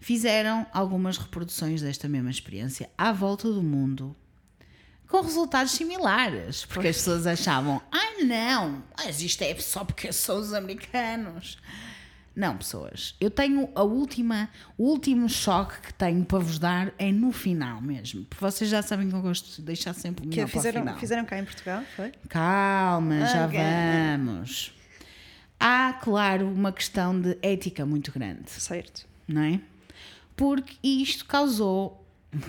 fizeram 0.00 0.66
algumas 0.72 1.16
reproduções 1.18 1.82
desta 1.82 2.08
mesma 2.08 2.30
experiência 2.30 2.88
à 2.96 3.12
volta 3.12 3.48
do 3.50 3.62
mundo 3.62 4.16
com 5.08 5.20
resultados 5.22 5.72
similares, 5.72 6.64
porque 6.66 6.86
as 6.88 6.96
pessoas 6.96 7.26
achavam, 7.26 7.82
ah 7.90 8.22
não, 8.24 8.82
mas 8.96 9.20
isto 9.20 9.42
é 9.42 9.54
só 9.56 9.84
porque 9.84 10.12
são 10.12 10.38
os 10.38 10.52
americanos. 10.54 11.58
Não, 12.36 12.56
pessoas, 12.56 13.16
eu 13.20 13.28
tenho 13.28 13.68
a 13.74 13.82
última, 13.82 14.48
o 14.78 14.84
último 14.84 15.28
choque 15.28 15.80
que 15.80 15.92
tenho 15.94 16.24
para 16.24 16.38
vos 16.38 16.60
dar 16.60 16.92
é 16.96 17.10
no 17.10 17.32
final 17.32 17.82
mesmo, 17.82 18.24
porque 18.24 18.40
vocês 18.42 18.70
já 18.70 18.82
sabem 18.82 19.08
que 19.08 19.14
eu 19.14 19.20
gosto 19.20 19.56
de 19.56 19.62
deixar 19.62 19.94
sempre 19.94 20.24
o 20.24 20.30
Que 20.30 20.36
melhor 20.36 20.48
para 20.48 20.58
o 20.58 20.62
fizeram, 20.62 20.80
final. 20.82 20.98
fizeram 20.98 21.24
cá 21.24 21.38
em 21.40 21.44
Portugal, 21.44 21.82
foi? 21.96 22.12
Calma, 22.28 23.26
já 23.26 23.46
Ok. 23.46 23.58
vamos. 23.58 24.72
Há, 25.58 25.92
claro, 26.00 26.46
uma 26.48 26.72
questão 26.72 27.20
de 27.20 27.36
ética 27.42 27.84
muito 27.84 28.12
grande 28.12 28.48
Certo. 28.50 29.06
não 29.26 29.42
é? 29.42 29.60
Porque 30.40 30.78
isto 30.82 31.26
causou, 31.26 32.02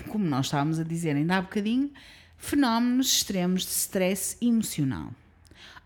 como 0.08 0.24
nós 0.24 0.46
estávamos 0.46 0.78
a 0.78 0.82
dizer 0.82 1.14
ainda 1.14 1.36
há 1.36 1.42
bocadinho, 1.42 1.92
fenómenos 2.38 3.12
extremos 3.12 3.64
de 3.64 3.68
stress 3.72 4.38
emocional. 4.40 5.10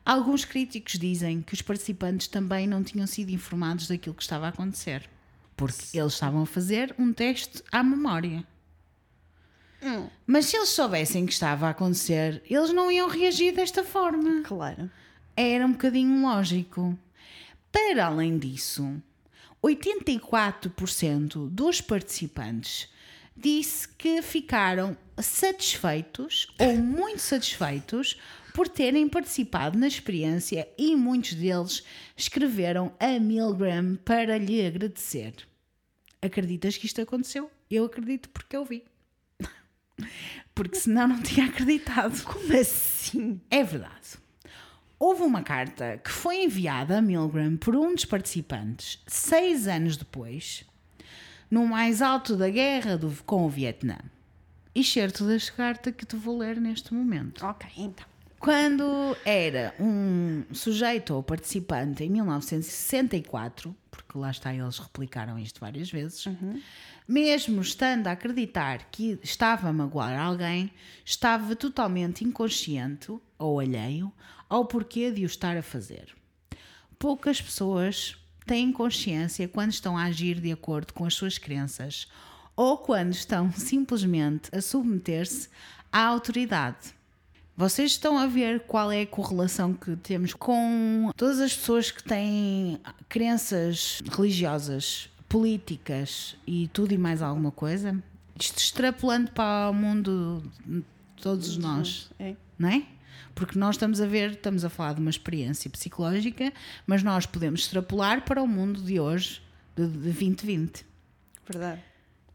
Alguns 0.05 0.45
críticos 0.45 0.93
dizem 1.01 1.43
que 1.43 1.53
os 1.53 1.63
participantes 1.63 2.29
também 2.29 2.65
não 2.65 2.85
tinham 2.85 3.09
sido 3.09 3.31
informados 3.31 3.89
daquilo 3.89 4.15
que 4.15 4.23
estava 4.23 4.47
a 4.47 4.51
acontecer, 4.51 5.11
porque 5.57 5.99
eles 5.99 6.13
estavam 6.13 6.43
a 6.43 6.47
fazer 6.47 6.95
um 6.97 7.13
teste 7.13 7.61
à 7.73 7.83
memória. 7.83 8.47
Mas 10.25 10.47
se 10.47 10.57
eles 10.57 10.69
soubessem 10.69 11.27
que 11.27 11.33
estava 11.33 11.67
a 11.67 11.71
acontecer, 11.71 12.41
eles 12.49 12.73
não 12.73 12.89
iam 12.89 13.09
reagir 13.09 13.53
desta 13.53 13.83
forma 13.83 14.43
Claro. 14.45 14.89
era 15.37 15.67
um 15.67 15.73
bocadinho 15.73 16.23
lógico. 16.23 16.97
Para 17.73 18.07
além 18.07 18.39
disso, 18.39 19.03
84% 19.67 21.49
dos 21.51 21.81
participantes 21.81 22.89
disse 23.37 23.89
que 23.89 24.23
ficaram 24.23 24.97
satisfeitos 25.19 26.55
ou 26.59 26.77
muito 26.77 27.21
satisfeitos 27.21 28.17
por 28.55 28.69
terem 28.69 29.09
participado 29.09 29.77
na 29.77 29.89
experiência 29.89 30.69
e 30.79 30.95
muitos 30.95 31.35
deles 31.35 31.83
escreveram 32.17 32.95
a 32.99 33.19
Milgram 33.19 33.97
para 33.97 34.39
lhe 34.39 34.65
agradecer. 34.65 35.35
Acreditas 36.23 36.79
que 36.79 36.87
isto 36.87 37.01
aconteceu? 37.03 37.51
Eu 37.71 37.85
acredito 37.85 38.31
porque 38.31 38.57
eu 38.57 38.65
vi. 38.65 38.85
Porque 40.55 40.77
senão 40.77 41.09
não 41.09 41.23
tinha 41.23 41.47
acreditado. 41.47 42.23
Como 42.23 42.57
assim? 42.59 43.41
É 43.51 43.63
verdade. 43.63 44.19
Houve 44.99 45.23
uma 45.23 45.43
carta 45.43 46.01
que 46.03 46.11
foi 46.11 46.43
enviada 46.45 46.99
a 46.99 47.03
Milgram 47.03 47.57
por 47.57 47.77
um 47.77 47.95
dos 47.95 48.05
participantes 48.05 48.99
seis 49.07 49.67
anos 49.69 49.97
depois, 49.97 50.65
no 51.51 51.67
mais 51.67 52.01
alto 52.01 52.35
da 52.37 52.49
guerra 52.49 52.97
do- 52.97 53.15
com 53.25 53.45
o 53.45 53.49
Vietnã. 53.51 53.99
Excerto 54.75 55.27
desta 55.27 55.53
carta 55.53 55.93
que 55.93 56.05
te 56.07 56.17
vou 56.17 56.39
ler 56.39 56.61
neste 56.61 56.93
momento. 56.95 57.45
Ok, 57.45 57.69
então. 57.77 58.07
Quando 58.39 59.17
era 59.25 59.75
um 59.81 60.45
sujeito 60.53 61.15
ou 61.15 61.23
participante 61.23 62.05
em 62.05 62.11
1964, 62.11 63.75
porque 63.91 64.19
lá 64.19 64.31
está, 64.31 64.55
eles 64.55 64.79
replicaram 64.79 65.39
isto 65.39 65.59
várias 65.61 65.91
vezes, 65.91 66.25
mesmo 67.09 67.61
estando 67.63 68.07
a 68.09 68.13
acreditar 68.13 68.89
que 68.91 69.19
estava 69.23 69.69
a 69.69 69.73
magoar 69.73 70.19
alguém, 70.21 70.71
estava 71.05 71.57
totalmente 71.57 72.25
inconsciente 72.25 73.11
ou 73.39 73.59
alheio 73.59 74.13
ao 74.49 74.65
porquê 74.65 75.11
de 75.11 75.23
o 75.23 75.27
estar 75.27 75.57
a 75.57 75.63
fazer. 75.63 76.15
Poucas 76.99 77.41
pessoas 77.41 78.17
têm 78.47 78.73
consciência 78.73 79.49
quando 79.49 79.73
estão 79.73 79.97
a 79.97 80.05
agir 80.05 80.41
de 80.41 80.53
acordo 80.53 80.93
com 80.95 81.05
as 81.05 81.15
suas 81.15 81.37
crenças 81.39 82.07
ou 82.55 82.79
quando 82.79 83.13
estão 83.13 83.53
simplesmente 83.57 84.49
a 84.55 84.61
submeter-se 84.63 85.49
à 85.93 86.05
autoridade. 86.07 86.95
Vocês 87.57 87.93
estão 87.93 88.19
a 88.19 88.27
ver 88.27 88.61
qual 88.61 88.93
é 88.93 89.03
a 89.03 89.07
correlação 89.07 89.73
que 89.73 89.97
temos 89.97 90.35
com 90.35 91.11
todas 91.17 91.41
as 91.41 91.55
pessoas 91.57 91.91
que 91.91 92.03
têm 92.05 92.79
crenças 93.09 94.03
religiosas, 94.11 95.09
políticas 95.27 96.37
e 96.47 96.69
tudo 96.69 96.93
e 96.93 96.99
mais 96.99 97.23
alguma 97.23 97.51
coisa? 97.51 98.03
Isto 98.39 98.59
extrapolando 98.59 99.31
para 99.31 99.71
o 99.71 99.75
mundo 99.75 100.43
de 100.67 100.85
todos 101.23 101.57
nós 101.57 102.11
É. 102.19 102.37
não 102.59 102.69
é? 102.69 102.83
Porque 103.37 103.59
nós 103.59 103.75
estamos 103.75 104.01
a 104.01 104.07
ver, 104.07 104.31
estamos 104.31 104.65
a 104.65 104.71
falar 104.71 104.95
de 104.95 105.01
uma 105.01 105.11
experiência 105.11 105.69
psicológica, 105.69 106.51
mas 106.87 107.03
nós 107.03 107.27
podemos 107.27 107.61
extrapolar 107.61 108.25
para 108.25 108.43
o 108.43 108.49
mundo 108.49 108.81
de 108.81 108.99
hoje 108.99 109.43
de, 109.77 109.87
de 109.87 109.99
2020. 109.99 110.87
Verdade. 111.47 111.83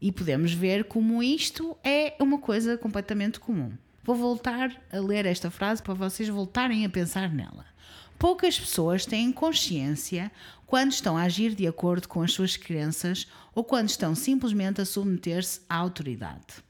E 0.00 0.12
podemos 0.12 0.52
ver 0.52 0.84
como 0.84 1.20
isto 1.20 1.76
é 1.82 2.14
uma 2.20 2.38
coisa 2.38 2.78
completamente 2.78 3.40
comum. 3.40 3.72
Vou 4.04 4.14
voltar 4.14 4.80
a 4.92 5.00
ler 5.00 5.26
esta 5.26 5.50
frase 5.50 5.82
para 5.82 5.92
vocês 5.92 6.28
voltarem 6.28 6.84
a 6.84 6.88
pensar 6.88 7.32
nela. 7.32 7.66
Poucas 8.16 8.56
pessoas 8.56 9.04
têm 9.04 9.32
consciência 9.32 10.30
quando 10.66 10.92
estão 10.92 11.16
a 11.16 11.22
agir 11.22 11.56
de 11.56 11.66
acordo 11.66 12.08
com 12.08 12.22
as 12.22 12.32
suas 12.32 12.56
crenças 12.56 13.26
ou 13.52 13.64
quando 13.64 13.88
estão 13.88 14.14
simplesmente 14.14 14.80
a 14.80 14.84
submeter-se 14.84 15.62
à 15.68 15.74
autoridade. 15.78 16.62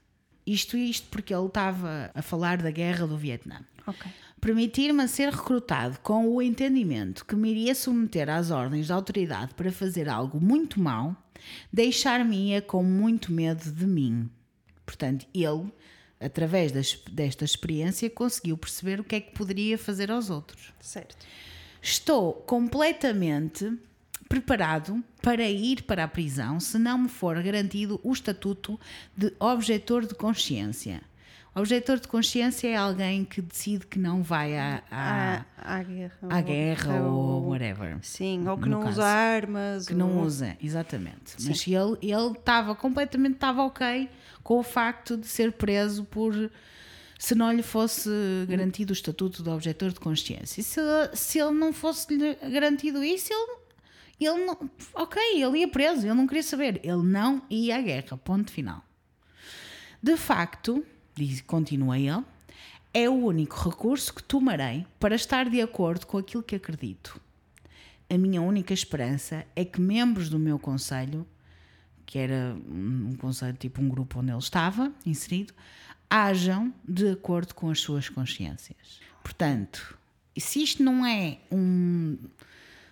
Isto 0.45 0.77
e 0.77 0.89
isto 0.89 1.07
porque 1.09 1.33
ele 1.33 1.45
estava 1.45 2.11
a 2.13 2.21
falar 2.21 2.61
da 2.61 2.71
guerra 2.71 3.07
do 3.07 3.17
Vietnã. 3.17 3.61
Ok. 3.87 4.11
Permitir-me 4.39 5.07
ser 5.07 5.29
recrutado 5.29 5.99
com 5.99 6.27
o 6.27 6.41
entendimento 6.41 7.25
que 7.25 7.35
me 7.35 7.49
iria 7.49 7.73
submeter 7.73 8.29
às 8.29 8.51
ordens 8.51 8.89
da 8.89 8.95
autoridade 8.95 9.53
para 9.53 9.71
fazer 9.71 10.09
algo 10.09 10.39
muito 10.39 10.81
mau, 10.81 11.15
deixar-me-ia 11.71 12.61
com 12.61 12.83
muito 12.83 13.31
medo 13.31 13.71
de 13.71 13.85
mim. 13.85 14.29
Portanto, 14.85 15.25
ele, 15.33 15.71
através 16.19 16.73
das, 16.73 16.93
desta 17.09 17.45
experiência, 17.45 18.09
conseguiu 18.09 18.57
perceber 18.57 18.99
o 18.99 19.03
que 19.03 19.15
é 19.15 19.21
que 19.21 19.31
poderia 19.31 19.77
fazer 19.77 20.11
aos 20.11 20.29
outros. 20.29 20.73
Certo. 20.81 21.25
Estou 21.81 22.33
completamente 22.33 23.77
preparado 24.37 25.03
para 25.21 25.43
ir 25.47 25.83
para 25.83 26.03
a 26.03 26.07
prisão 26.07 26.59
se 26.59 26.79
não 26.79 26.97
me 26.97 27.07
for 27.09 27.39
garantido 27.43 27.99
o 28.03 28.11
estatuto 28.11 28.79
de 29.15 29.31
objetor 29.39 30.07
de 30.07 30.15
consciência. 30.15 31.01
Objetor 31.55 31.99
de 31.99 32.07
consciência 32.07 32.67
é 32.67 32.75
alguém 32.75 33.23
que 33.23 33.39
decide 33.39 33.85
que 33.85 33.99
não 33.99 34.23
vai 34.23 34.57
à, 34.57 34.81
à, 34.89 35.35
À, 35.55 35.75
à 35.77 35.83
guerra. 35.83 36.17
à 36.31 36.41
guerra 36.41 37.01
ou, 37.03 37.13
ou 37.43 37.49
whatever. 37.49 37.99
Sim, 38.01 38.47
ou 38.47 38.57
que 38.57 38.67
não 38.67 38.79
caso. 38.81 38.93
usa 38.93 39.05
armas. 39.05 39.85
Que 39.87 39.93
não 39.93 40.17
ou- 40.17 40.23
usa, 40.25 40.57
exatamente. 40.59 41.35
Mas 41.39 41.67
ele 41.67 41.97
ele 42.01 42.31
estava 42.31 42.73
completamente 42.73 43.35
estava 43.35 43.61
ok 43.61 44.09
com 44.41 44.57
o 44.57 44.63
facto 44.63 45.15
de 45.15 45.27
ser 45.27 45.51
preso 45.51 46.03
por 46.05 46.33
se 47.19 47.35
não 47.35 47.51
lhe 47.53 47.61
fosse 47.63 48.09
garantido 48.49 48.91
o 48.91 48.93
estatuto 48.95 49.43
de 49.43 49.49
objetor 49.49 49.93
de 49.93 49.99
consciência. 49.99 50.59
E 50.59 50.63
se, 50.63 50.81
se 51.13 51.37
ele 51.39 51.51
não 51.51 51.71
fosse 51.71 52.11
lhe 52.17 52.33
garantido 52.51 53.03
isso, 53.03 53.31
ele, 53.31 53.57
ele 54.19 54.45
não, 54.45 54.69
ok, 54.93 55.21
ele 55.41 55.59
ia 55.59 55.67
preso, 55.67 56.05
ele 56.05 56.13
não 56.13 56.27
queria 56.27 56.43
saber. 56.43 56.79
Ele 56.83 57.03
não 57.03 57.41
ia 57.49 57.77
à 57.77 57.81
guerra, 57.81 58.17
ponto 58.17 58.51
final. 58.51 58.83
De 60.01 60.17
facto, 60.17 60.85
diz, 61.15 61.41
continua 61.41 61.97
ele, 61.97 62.23
é 62.93 63.09
o 63.09 63.13
único 63.13 63.69
recurso 63.69 64.13
que 64.13 64.21
tomarei 64.21 64.85
para 64.99 65.15
estar 65.15 65.49
de 65.49 65.61
acordo 65.61 66.05
com 66.05 66.17
aquilo 66.17 66.43
que 66.43 66.55
acredito. 66.55 67.19
A 68.09 68.17
minha 68.17 68.41
única 68.41 68.73
esperança 68.73 69.45
é 69.55 69.65
que 69.65 69.81
membros 69.81 70.29
do 70.29 70.37
meu 70.37 70.59
conselho, 70.59 71.25
que 72.05 72.19
era 72.19 72.55
um 72.69 73.15
conselho 73.17 73.57
tipo 73.57 73.81
um 73.81 73.89
grupo 73.89 74.19
onde 74.19 74.31
ele 74.31 74.37
estava 74.37 74.93
inserido, 75.05 75.53
hajam 76.09 76.71
de 76.87 77.09
acordo 77.09 77.55
com 77.55 77.71
as 77.71 77.79
suas 77.79 78.07
consciências. 78.09 79.01
Portanto, 79.23 79.97
se 80.37 80.61
isto 80.61 80.83
não 80.83 81.03
é 81.05 81.39
um, 81.51 82.17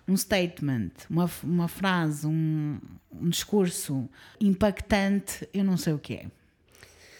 um 0.08 0.16
statement, 0.18 0.91
uma, 1.10 1.30
uma 1.43 1.68
frase, 1.68 2.28
um, 2.28 2.80
um 3.12 3.30
discurso 3.30 4.10
impactante, 4.39 5.47
eu 5.54 5.64
não 5.64 5.78
sei 5.78 5.93
o 5.93 5.99
que 5.99 6.14
é. 6.14 6.26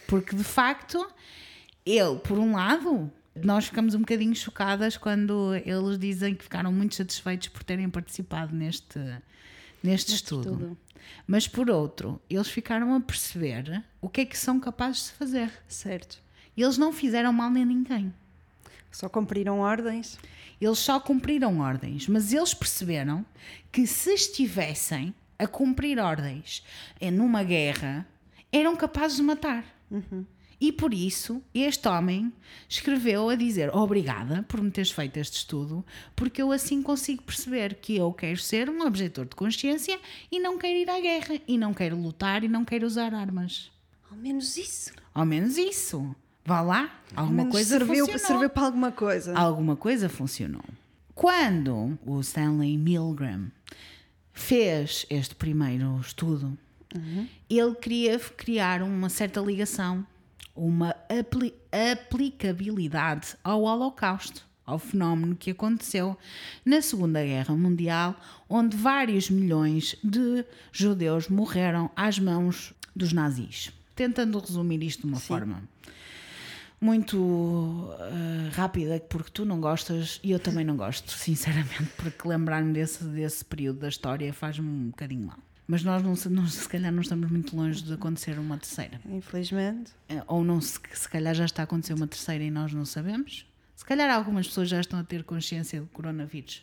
Porque 0.06 0.36
de 0.36 0.44
facto, 0.44 1.06
ele, 1.86 2.18
por 2.18 2.38
um 2.38 2.52
lado, 2.54 3.10
nós 3.34 3.66
ficamos 3.66 3.94
um 3.94 4.00
bocadinho 4.00 4.34
chocadas 4.34 4.96
quando 4.96 5.54
eles 5.64 5.98
dizem 5.98 6.34
que 6.34 6.44
ficaram 6.44 6.72
muito 6.72 6.94
satisfeitos 6.94 7.48
por 7.48 7.62
terem 7.62 7.88
participado 7.88 8.54
neste, 8.54 8.98
neste 9.82 10.14
estudo. 10.14 10.52
estudo. 10.52 10.78
Mas 11.26 11.48
por 11.48 11.70
outro, 11.70 12.20
eles 12.28 12.48
ficaram 12.48 12.94
a 12.94 13.00
perceber 13.00 13.82
o 14.00 14.08
que 14.08 14.22
é 14.22 14.24
que 14.24 14.38
são 14.38 14.60
capazes 14.60 15.06
de 15.06 15.12
fazer. 15.12 15.50
Certo. 15.66 16.22
Eles 16.56 16.76
não 16.76 16.92
fizeram 16.92 17.32
mal 17.32 17.50
nem 17.50 17.64
ninguém. 17.64 18.12
Só 18.92 19.08
cumpriram 19.08 19.58
ordens. 19.58 20.18
Eles 20.60 20.78
só 20.78 21.00
cumpriram 21.00 21.58
ordens, 21.58 22.06
mas 22.06 22.32
eles 22.32 22.54
perceberam 22.54 23.26
que 23.72 23.86
se 23.86 24.12
estivessem 24.12 25.12
a 25.38 25.46
cumprir 25.46 25.98
ordens 25.98 26.62
em 27.00 27.10
numa 27.10 27.42
guerra, 27.42 28.06
eram 28.52 28.76
capazes 28.76 29.16
de 29.16 29.22
matar. 29.24 29.64
E 30.60 30.70
por 30.70 30.94
isso, 30.94 31.42
este 31.52 31.88
homem 31.88 32.32
escreveu 32.68 33.28
a 33.28 33.34
dizer 33.34 33.74
obrigada 33.74 34.44
por 34.44 34.62
me 34.62 34.70
teres 34.70 34.92
feito 34.92 35.16
este 35.16 35.38
estudo, 35.38 35.84
porque 36.14 36.40
eu 36.40 36.52
assim 36.52 36.80
consigo 36.80 37.24
perceber 37.24 37.74
que 37.74 37.96
eu 37.96 38.12
quero 38.12 38.38
ser 38.38 38.70
um 38.70 38.86
objetor 38.86 39.24
de 39.26 39.34
consciência 39.34 39.98
e 40.30 40.38
não 40.38 40.56
quero 40.56 40.78
ir 40.78 40.88
à 40.88 41.00
guerra, 41.00 41.40
e 41.48 41.58
não 41.58 41.74
quero 41.74 41.96
lutar 41.96 42.44
e 42.44 42.48
não 42.48 42.64
quero 42.64 42.86
usar 42.86 43.12
armas. 43.12 43.72
Ao 44.08 44.16
menos 44.16 44.56
isso. 44.56 44.92
Ao 45.12 45.26
menos 45.26 45.58
isso. 45.58 46.14
Vá 46.44 46.60
lá, 46.60 46.90
alguma 47.14 47.36
menos 47.44 47.52
coisa 47.52 47.78
serviu, 47.78 48.04
funcionou 48.06 48.18
serviu 48.26 48.50
para 48.50 48.64
alguma 48.64 48.90
coisa. 48.92 49.36
alguma 49.38 49.76
coisa 49.76 50.08
funcionou. 50.08 50.64
Quando 51.14 51.96
o 52.04 52.20
Stanley 52.20 52.76
Milgram 52.76 53.46
fez 54.32 55.06
este 55.10 55.34
primeiro 55.34 55.98
estudo, 56.00 56.56
ele 57.48 57.74
queria 57.76 58.18
criar 58.18 58.82
uma 58.82 59.08
certa 59.08 59.40
ligação, 59.40 60.04
uma 60.54 60.94
apli- 61.08 61.54
aplicabilidade 61.70 63.36
ao 63.44 63.62
Holocausto, 63.62 64.44
ao 64.66 64.78
fenómeno 64.78 65.34
que 65.36 65.50
aconteceu 65.50 66.16
na 66.64 66.80
Segunda 66.82 67.22
Guerra 67.24 67.54
Mundial, 67.54 68.14
onde 68.48 68.76
vários 68.76 69.30
milhões 69.30 69.96
de 70.02 70.44
judeus 70.72 71.28
morreram 71.28 71.90
às 71.96 72.18
mãos 72.18 72.74
dos 72.94 73.12
nazis. 73.12 73.70
Tentando 73.94 74.38
resumir 74.38 74.82
isto 74.82 75.02
de 75.02 75.08
uma 75.08 75.20
forma 75.20 75.62
muito 76.86 77.90
eh, 78.00 78.48
rápida, 78.54 78.98
porque 79.08 79.30
tu 79.30 79.44
não 79.44 79.60
gostas 79.60 80.18
e 80.22 80.32
eu 80.32 80.38
também 80.40 80.64
não 80.64 80.76
gosto, 80.76 81.10
sinceramente, 81.16 81.90
porque 81.96 82.26
lembrar-me 82.26 82.72
desse, 82.72 83.04
desse 83.04 83.44
período 83.44 83.78
da 83.80 83.88
história 83.88 84.32
faz-me 84.32 84.68
um 84.68 84.86
bocadinho 84.90 85.26
mal. 85.26 85.38
Mas 85.66 85.84
nós, 85.84 86.02
não, 86.02 86.16
se- 86.16 86.28
não- 86.28 86.46
se 86.46 86.68
calhar, 86.68 86.90
não 86.92 87.00
estamos 87.00 87.30
muito 87.30 87.56
longe 87.56 87.82
de 87.82 87.92
acontecer 87.94 88.38
uma 88.38 88.58
terceira. 88.58 89.00
Infelizmente. 89.08 89.92
Eh, 90.08 90.22
Ou 90.26 90.42
não, 90.44 90.60
se, 90.60 90.78
se 90.92 91.08
calhar 91.08 91.34
já 91.34 91.44
está 91.44 91.62
a 91.62 91.64
acontecer 91.64 91.94
uma 91.94 92.06
terceira 92.06 92.42
e 92.42 92.50
nós 92.50 92.72
não 92.74 92.84
sabemos. 92.84 93.46
Se 93.76 93.84
calhar 93.84 94.10
algumas 94.10 94.46
pessoas 94.46 94.68
já 94.68 94.80
estão 94.80 94.98
a 94.98 95.04
ter 95.04 95.24
consciência 95.24 95.80
do 95.80 95.86
coronavírus, 95.88 96.62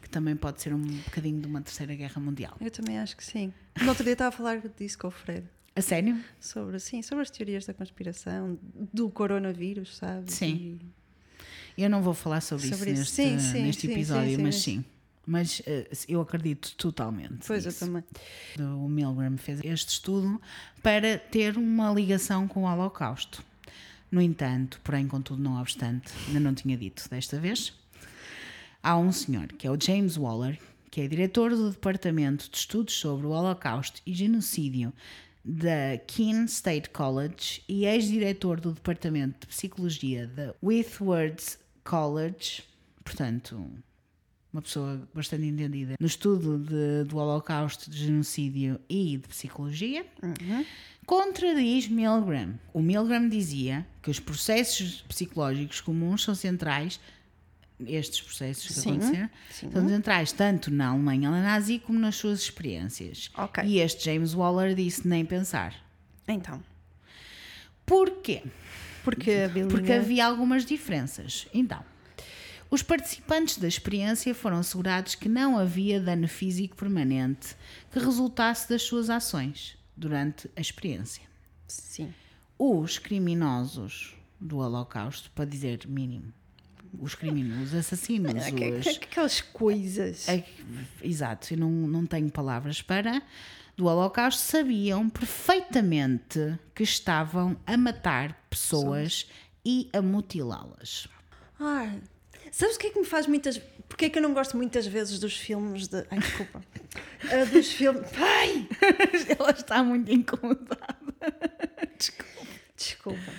que 0.00 0.08
também 0.08 0.34
pode 0.36 0.62
ser 0.62 0.72
um 0.72 0.80
bocadinho 0.80 1.40
de 1.40 1.46
uma 1.46 1.60
terceira 1.60 1.94
guerra 1.94 2.20
mundial. 2.20 2.56
Eu 2.60 2.70
também 2.70 2.98
acho 2.98 3.16
que 3.16 3.24
sim. 3.24 3.52
No 3.82 3.88
outro 3.88 4.02
dia 4.04 4.12
estava 4.14 4.28
a 4.28 4.32
falar 4.32 4.60
disso 4.78 4.98
com 4.98 5.08
o 5.08 5.10
Fred. 5.10 5.44
A 5.76 5.80
sério? 5.82 6.22
Sobre, 6.38 6.78
sim, 6.78 7.02
sobre 7.02 7.22
as 7.22 7.30
teorias 7.30 7.66
da 7.66 7.74
conspiração, 7.74 8.58
do 8.92 9.10
coronavírus, 9.10 9.96
sabe? 9.96 10.30
Sim. 10.32 10.78
Eu 11.76 11.90
não 11.90 12.00
vou 12.00 12.14
falar 12.14 12.40
sobre, 12.40 12.68
Sobre 12.68 12.92
isso 12.92 13.02
isso. 13.02 13.22
neste, 13.22 13.40
Sim, 13.40 13.52
sim, 13.52 13.62
neste 13.62 13.90
episódio, 13.90 14.36
sim, 14.36 14.42
mas 14.42 14.54
sim. 14.56 14.84
Mas 15.26 15.62
eh, 15.66 15.88
eu 16.06 16.20
acredito 16.20 16.74
totalmente. 16.76 17.46
Pois, 17.46 17.64
eu 17.64 17.70
nisso. 17.72 17.84
também. 17.86 18.04
O 18.76 18.88
Milgram 18.88 19.36
fez 19.36 19.60
este 19.64 19.88
estudo 19.94 20.40
para 20.82 21.18
ter 21.18 21.56
uma 21.56 21.90
ligação 21.92 22.46
com 22.46 22.62
o 22.64 22.66
Holocausto. 22.72 23.42
No 24.12 24.20
entanto, 24.20 24.80
porém, 24.84 25.08
contudo, 25.08 25.42
não 25.42 25.60
obstante, 25.60 26.12
ainda 26.28 26.38
não 26.38 26.54
tinha 26.54 26.76
dito 26.76 27.08
desta 27.10 27.40
vez, 27.40 27.72
há 28.80 28.96
um 28.96 29.10
senhor 29.10 29.48
que 29.48 29.66
é 29.66 29.70
o 29.70 29.80
James 29.80 30.16
Waller, 30.16 30.60
que 30.88 31.00
é 31.00 31.08
diretor 31.08 31.50
do 31.50 31.70
Departamento 31.70 32.48
de 32.48 32.56
Estudos 32.58 32.94
sobre 32.94 33.26
o 33.26 33.30
Holocausto 33.30 34.00
e 34.06 34.14
Genocídio 34.14 34.92
da 35.44 35.98
Keene 36.06 36.46
State 36.46 36.88
College 36.90 37.62
e 37.68 37.84
ex-diretor 37.84 38.60
do 38.60 38.72
Departamento 38.72 39.40
de 39.40 39.46
Psicologia 39.48 40.26
da 40.26 40.54
Whitworth 40.62 41.58
College, 41.84 42.62
portanto, 43.04 43.70
uma 44.52 44.62
pessoa 44.62 45.06
bastante 45.12 45.44
entendida 45.44 45.96
no 46.00 46.06
estudo 46.06 46.58
de- 46.58 47.04
do 47.08 47.18
Holocausto, 47.18 47.90
de 47.90 47.98
genocídio 48.06 48.80
e 48.88 49.18
de 49.18 49.28
psicologia, 49.28 50.06
contradiz 51.04 51.88
Milgram. 51.88 52.58
O 52.72 52.80
Milgram 52.80 53.28
dizia 53.28 53.86
que 54.00 54.10
os 54.10 54.18
processos 54.20 55.02
psicológicos 55.02 55.80
comuns 55.80 56.22
são 56.22 56.34
centrais, 56.34 56.98
estes 57.88 58.20
processos 58.20 58.66
que 58.66 58.72
Sim, 58.74 58.90
aconteceram, 58.90 59.30
sim. 59.50 59.70
são 59.70 59.88
centrais 59.88 60.32
tanto 60.32 60.70
na 60.70 60.88
Alemanha 60.88 61.30
nazi 61.30 61.78
como 61.78 61.98
nas 61.98 62.16
suas 62.16 62.40
experiências. 62.40 63.30
Ok. 63.36 63.64
E 63.64 63.78
este 63.78 64.04
James 64.04 64.34
Waller 64.34 64.74
disse 64.74 65.06
nem 65.06 65.24
pensar. 65.24 65.74
Então, 66.26 66.62
Porquê? 67.86 68.42
porque 69.02 69.48
Bilinha... 69.48 69.68
Porque 69.68 69.92
havia 69.92 70.26
algumas 70.26 70.64
diferenças. 70.64 71.46
Então, 71.52 71.84
os 72.70 72.82
participantes 72.82 73.58
da 73.58 73.68
experiência 73.68 74.34
foram 74.34 74.58
assegurados 74.58 75.14
que 75.14 75.28
não 75.28 75.58
havia 75.58 76.00
dano 76.00 76.26
físico 76.26 76.74
permanente 76.74 77.54
que 77.92 77.98
resultasse 77.98 78.68
das 78.68 78.82
suas 78.82 79.10
ações 79.10 79.76
durante 79.96 80.50
a 80.56 80.60
experiência. 80.60 81.22
Sim. 81.68 82.12
Os 82.58 82.98
criminosos 82.98 84.16
do 84.40 84.58
Holocausto, 84.58 85.30
para 85.32 85.44
dizer 85.44 85.86
mínimo, 85.86 86.32
os 87.00 87.14
criminosos, 87.14 87.72
os 87.72 87.74
assassinos, 87.74 88.32
os... 88.80 88.96
Aquelas 88.96 89.40
coisas. 89.40 90.26
Exato, 91.02 91.54
eu 91.54 91.58
não, 91.58 91.70
não 91.70 92.06
tenho 92.06 92.30
palavras 92.30 92.82
para. 92.82 93.22
Do 93.76 93.86
Holocausto 93.86 94.40
sabiam 94.40 95.08
perfeitamente 95.08 96.58
que 96.74 96.84
estavam 96.84 97.56
a 97.66 97.76
matar 97.76 98.46
pessoas 98.48 99.28
e 99.64 99.88
a 99.92 100.00
mutilá-las. 100.00 101.08
Ah, 101.58 101.92
sabes 102.52 102.76
o 102.76 102.78
que 102.78 102.88
é 102.88 102.90
que 102.90 103.00
me 103.00 103.06
faz 103.06 103.26
muitas. 103.26 103.60
Porque 103.88 104.06
é 104.06 104.10
que 104.10 104.18
eu 104.18 104.22
não 104.22 104.32
gosto 104.32 104.56
muitas 104.56 104.86
vezes 104.86 105.18
dos 105.18 105.36
filmes 105.36 105.88
de. 105.88 106.04
Ai, 106.10 106.18
desculpa. 106.18 106.62
Uh, 107.24 107.46
dos 107.52 107.72
filmes. 107.72 108.08
Ai! 108.16 108.68
Ela 109.38 109.50
está 109.50 109.82
muito 109.82 110.12
incomodada. 110.12 110.94
Desculpa. 111.98 112.34
Desculpa. 112.76 113.32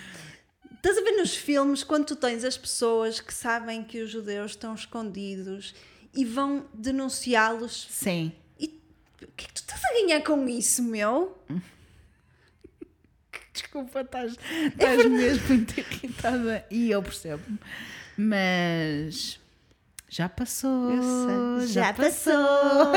Estás 0.86 0.98
a 0.98 1.02
ver 1.02 1.16
nos 1.16 1.34
filmes 1.34 1.82
quando 1.82 2.04
tu 2.04 2.14
tens 2.14 2.44
as 2.44 2.56
pessoas 2.56 3.18
que 3.18 3.34
sabem 3.34 3.82
que 3.82 4.00
os 4.00 4.08
judeus 4.08 4.52
estão 4.52 4.72
escondidos 4.72 5.74
e 6.14 6.24
vão 6.24 6.64
denunciá-los? 6.72 7.88
Sim. 7.90 8.30
E 8.56 8.80
o 9.20 9.26
que 9.36 9.46
é 9.46 9.48
que 9.48 9.54
tu 9.54 9.62
estás 9.62 9.84
a 9.84 9.92
ganhar 9.94 10.22
com 10.22 10.48
isso, 10.48 10.84
meu? 10.84 11.36
Desculpa, 13.52 14.02
estás, 14.02 14.36
estás 14.64 15.00
é 15.00 15.08
mesmo 15.08 15.48
muito 15.48 15.76
irritada 15.76 16.64
e 16.70 16.92
eu 16.92 17.02
percebo. 17.02 17.42
Mas 18.16 19.40
já 20.08 20.28
passou. 20.28 20.92
Eu 20.92 21.66
já, 21.66 21.82
já 21.82 21.94
passou. 21.94 22.92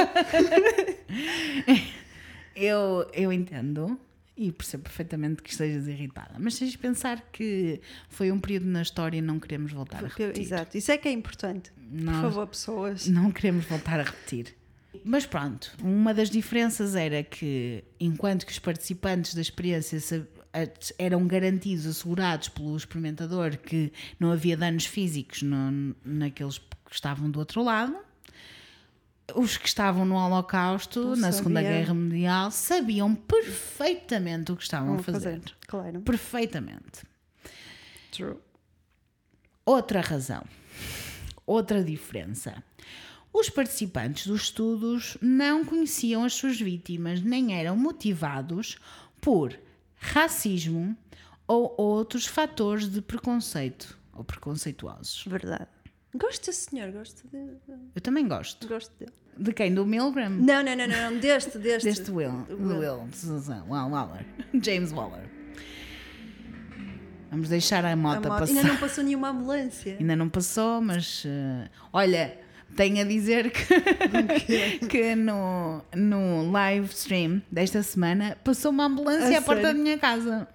eu, 2.55 3.09
eu 3.13 3.33
entendo 3.33 3.99
e 4.39 4.53
percebo 4.53 4.83
perfeitamente 4.83 5.43
que 5.43 5.49
estejas 5.51 5.85
irritada. 5.85 6.35
Mas 6.39 6.57
tens 6.57 6.71
de 6.71 6.77
pensar 6.77 7.19
que 7.29 7.81
foi 8.07 8.31
um 8.31 8.39
período 8.39 8.67
na 8.67 8.81
história 8.81 9.17
e 9.17 9.21
não 9.21 9.37
queremos 9.37 9.73
voltar 9.73 10.05
a 10.05 10.07
repetir. 10.07 10.41
Exato, 10.41 10.77
isso 10.77 10.89
é 10.93 10.97
que 10.97 11.09
é 11.09 11.11
importante. 11.11 11.73
Nós 11.91 12.15
Por 12.15 12.21
favor, 12.21 12.47
pessoas. 12.47 13.07
Não 13.07 13.31
queremos 13.31 13.65
voltar 13.65 13.99
a 13.99 14.03
repetir. 14.03 14.55
Mas 15.03 15.25
pronto, 15.25 15.75
uma 15.83 16.13
das 16.13 16.29
diferenças 16.29 16.95
era 16.95 17.21
que, 17.21 17.83
enquanto 17.99 18.45
que 18.45 18.51
os 18.53 18.59
participantes 18.59 19.33
da 19.33 19.41
experiência 19.41 20.25
eram 20.97 21.27
garantidos, 21.27 21.85
assegurados 21.85 22.47
pelo 22.47 22.77
experimentador 22.77 23.57
que 23.57 23.91
não 24.17 24.31
havia 24.31 24.55
danos 24.55 24.85
físicos 24.85 25.41
no, 25.43 25.93
naqueles 26.05 26.57
que 26.57 26.93
estavam 26.93 27.29
do 27.29 27.39
outro 27.39 27.61
lado, 27.61 27.95
os 29.35 29.57
que 29.57 29.67
estavam 29.67 30.05
no 30.05 30.15
Holocausto, 30.15 30.99
não 31.01 31.09
na 31.09 31.15
sabia. 31.15 31.33
Segunda 31.33 31.61
Guerra 31.61 31.93
Mundial, 31.93 32.51
sabiam 32.51 33.15
perfeitamente 33.15 34.51
o 34.51 34.55
que 34.55 34.63
estavam 34.63 34.95
a 34.95 34.99
fazer. 34.99 35.39
fazer. 35.39 35.55
Claro. 35.67 36.01
Perfeitamente. 36.01 37.03
True. 38.11 38.37
Outra 39.65 40.01
razão, 40.01 40.43
outra 41.45 41.83
diferença. 41.83 42.63
Os 43.31 43.49
participantes 43.49 44.25
dos 44.25 44.43
estudos 44.43 45.17
não 45.21 45.63
conheciam 45.63 46.23
as 46.23 46.33
suas 46.33 46.59
vítimas 46.59 47.21
nem 47.21 47.53
eram 47.53 47.77
motivados 47.77 48.77
por 49.21 49.57
racismo 49.99 50.97
ou 51.47 51.75
outros 51.77 52.25
fatores 52.25 52.89
de 52.89 53.01
preconceito 53.01 53.97
ou 54.13 54.23
preconceituosos. 54.23 55.23
Verdade. 55.27 55.67
Gosto 56.15 56.51
senhor, 56.51 56.91
gosto 56.91 57.27
de. 57.27 57.37
Eu 57.95 58.01
também 58.01 58.27
gosto. 58.27 58.67
Gosto 58.67 58.91
dele. 58.97 59.13
De 59.37 59.53
quem? 59.53 59.73
Do 59.73 59.85
Milgram? 59.85 60.29
Não, 60.31 60.63
não, 60.63 60.75
não, 60.75 60.87
não, 60.87 61.17
deste, 61.19 61.57
deste. 61.59 61.87
Deste 61.87 62.11
Will. 62.11 62.45
Will. 62.49 62.79
Will. 62.79 63.09
Waller. 63.67 64.25
James 64.61 64.91
Waller. 64.91 65.29
Vamos 67.29 67.47
deixar 67.47 67.85
a 67.85 67.95
moto, 67.95 68.25
a 68.25 68.29
moto. 68.29 68.39
passar. 68.39 68.57
Ainda 68.57 68.63
não 68.63 68.77
passou 68.77 69.03
nenhuma 69.03 69.29
ambulância. 69.29 69.97
Ainda 69.99 70.15
não 70.15 70.29
passou, 70.29 70.81
mas. 70.81 71.23
Uh, 71.25 71.69
olha, 71.93 72.35
tenho 72.75 73.01
a 73.01 73.03
dizer 73.03 73.51
que, 73.51 74.87
que 74.89 75.15
no, 75.15 75.83
no 75.95 76.51
live 76.51 76.87
stream 76.87 77.41
desta 77.51 77.83
semana 77.83 78.35
passou 78.43 78.71
uma 78.71 78.85
ambulância 78.85 79.37
a 79.37 79.39
à 79.39 79.43
porta 79.43 79.61
da 79.61 79.73
minha 79.75 79.97
casa. 79.99 80.47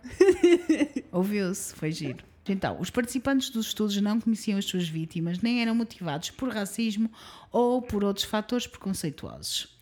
Ouviu-se, 1.12 1.74
foi 1.74 1.92
giro. 1.92 2.24
Então, 2.46 2.78
os 2.80 2.90
participantes 2.90 3.50
dos 3.50 3.68
estudos 3.68 4.00
não 4.00 4.20
conheciam 4.20 4.58
as 4.58 4.66
suas 4.66 4.88
vítimas, 4.88 5.40
nem 5.40 5.62
eram 5.62 5.74
motivados 5.74 6.30
por 6.30 6.52
racismo 6.52 7.10
ou 7.50 7.80
por 7.80 8.04
outros 8.04 8.26
fatores 8.26 8.66
preconceituosos. 8.66 9.78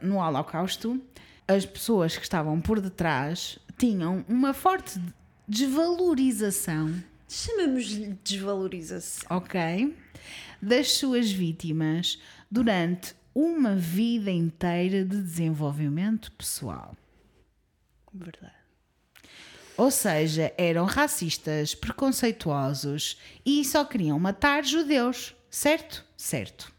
No 0.00 0.16
Holocausto, 0.16 1.00
as 1.46 1.66
pessoas 1.66 2.16
que 2.16 2.22
estavam 2.22 2.60
por 2.60 2.80
detrás 2.80 3.58
tinham 3.76 4.24
uma 4.28 4.54
forte 4.54 5.00
desvalorização. 5.46 6.94
Chamamos-lhe 7.28 8.18
desvalorização. 8.24 9.36
Ok. 9.36 9.96
Das 10.60 10.92
suas 10.92 11.30
vítimas 11.30 12.20
durante 12.50 13.14
uma 13.34 13.76
vida 13.76 14.30
inteira 14.30 15.04
de 15.04 15.22
desenvolvimento 15.22 16.32
pessoal. 16.32 16.96
Verdade. 18.12 18.57
Ou 19.78 19.92
seja, 19.92 20.52
eram 20.58 20.84
racistas, 20.86 21.72
preconceituosos 21.72 23.16
e 23.46 23.64
só 23.64 23.84
queriam 23.84 24.18
matar 24.18 24.64
judeus, 24.64 25.36
certo? 25.48 26.04
Certo. 26.16 26.72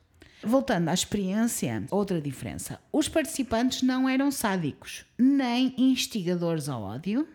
Voltando 0.44 0.90
à 0.90 0.94
experiência, 0.94 1.86
outra 1.90 2.20
diferença. 2.20 2.78
Os 2.92 3.08
participantes 3.08 3.84
não 3.84 4.08
eram 4.08 4.30
sádicos, 4.30 5.06
nem 5.18 5.74
instigadores 5.78 6.68
ao 6.68 6.82
ódio 6.82 7.26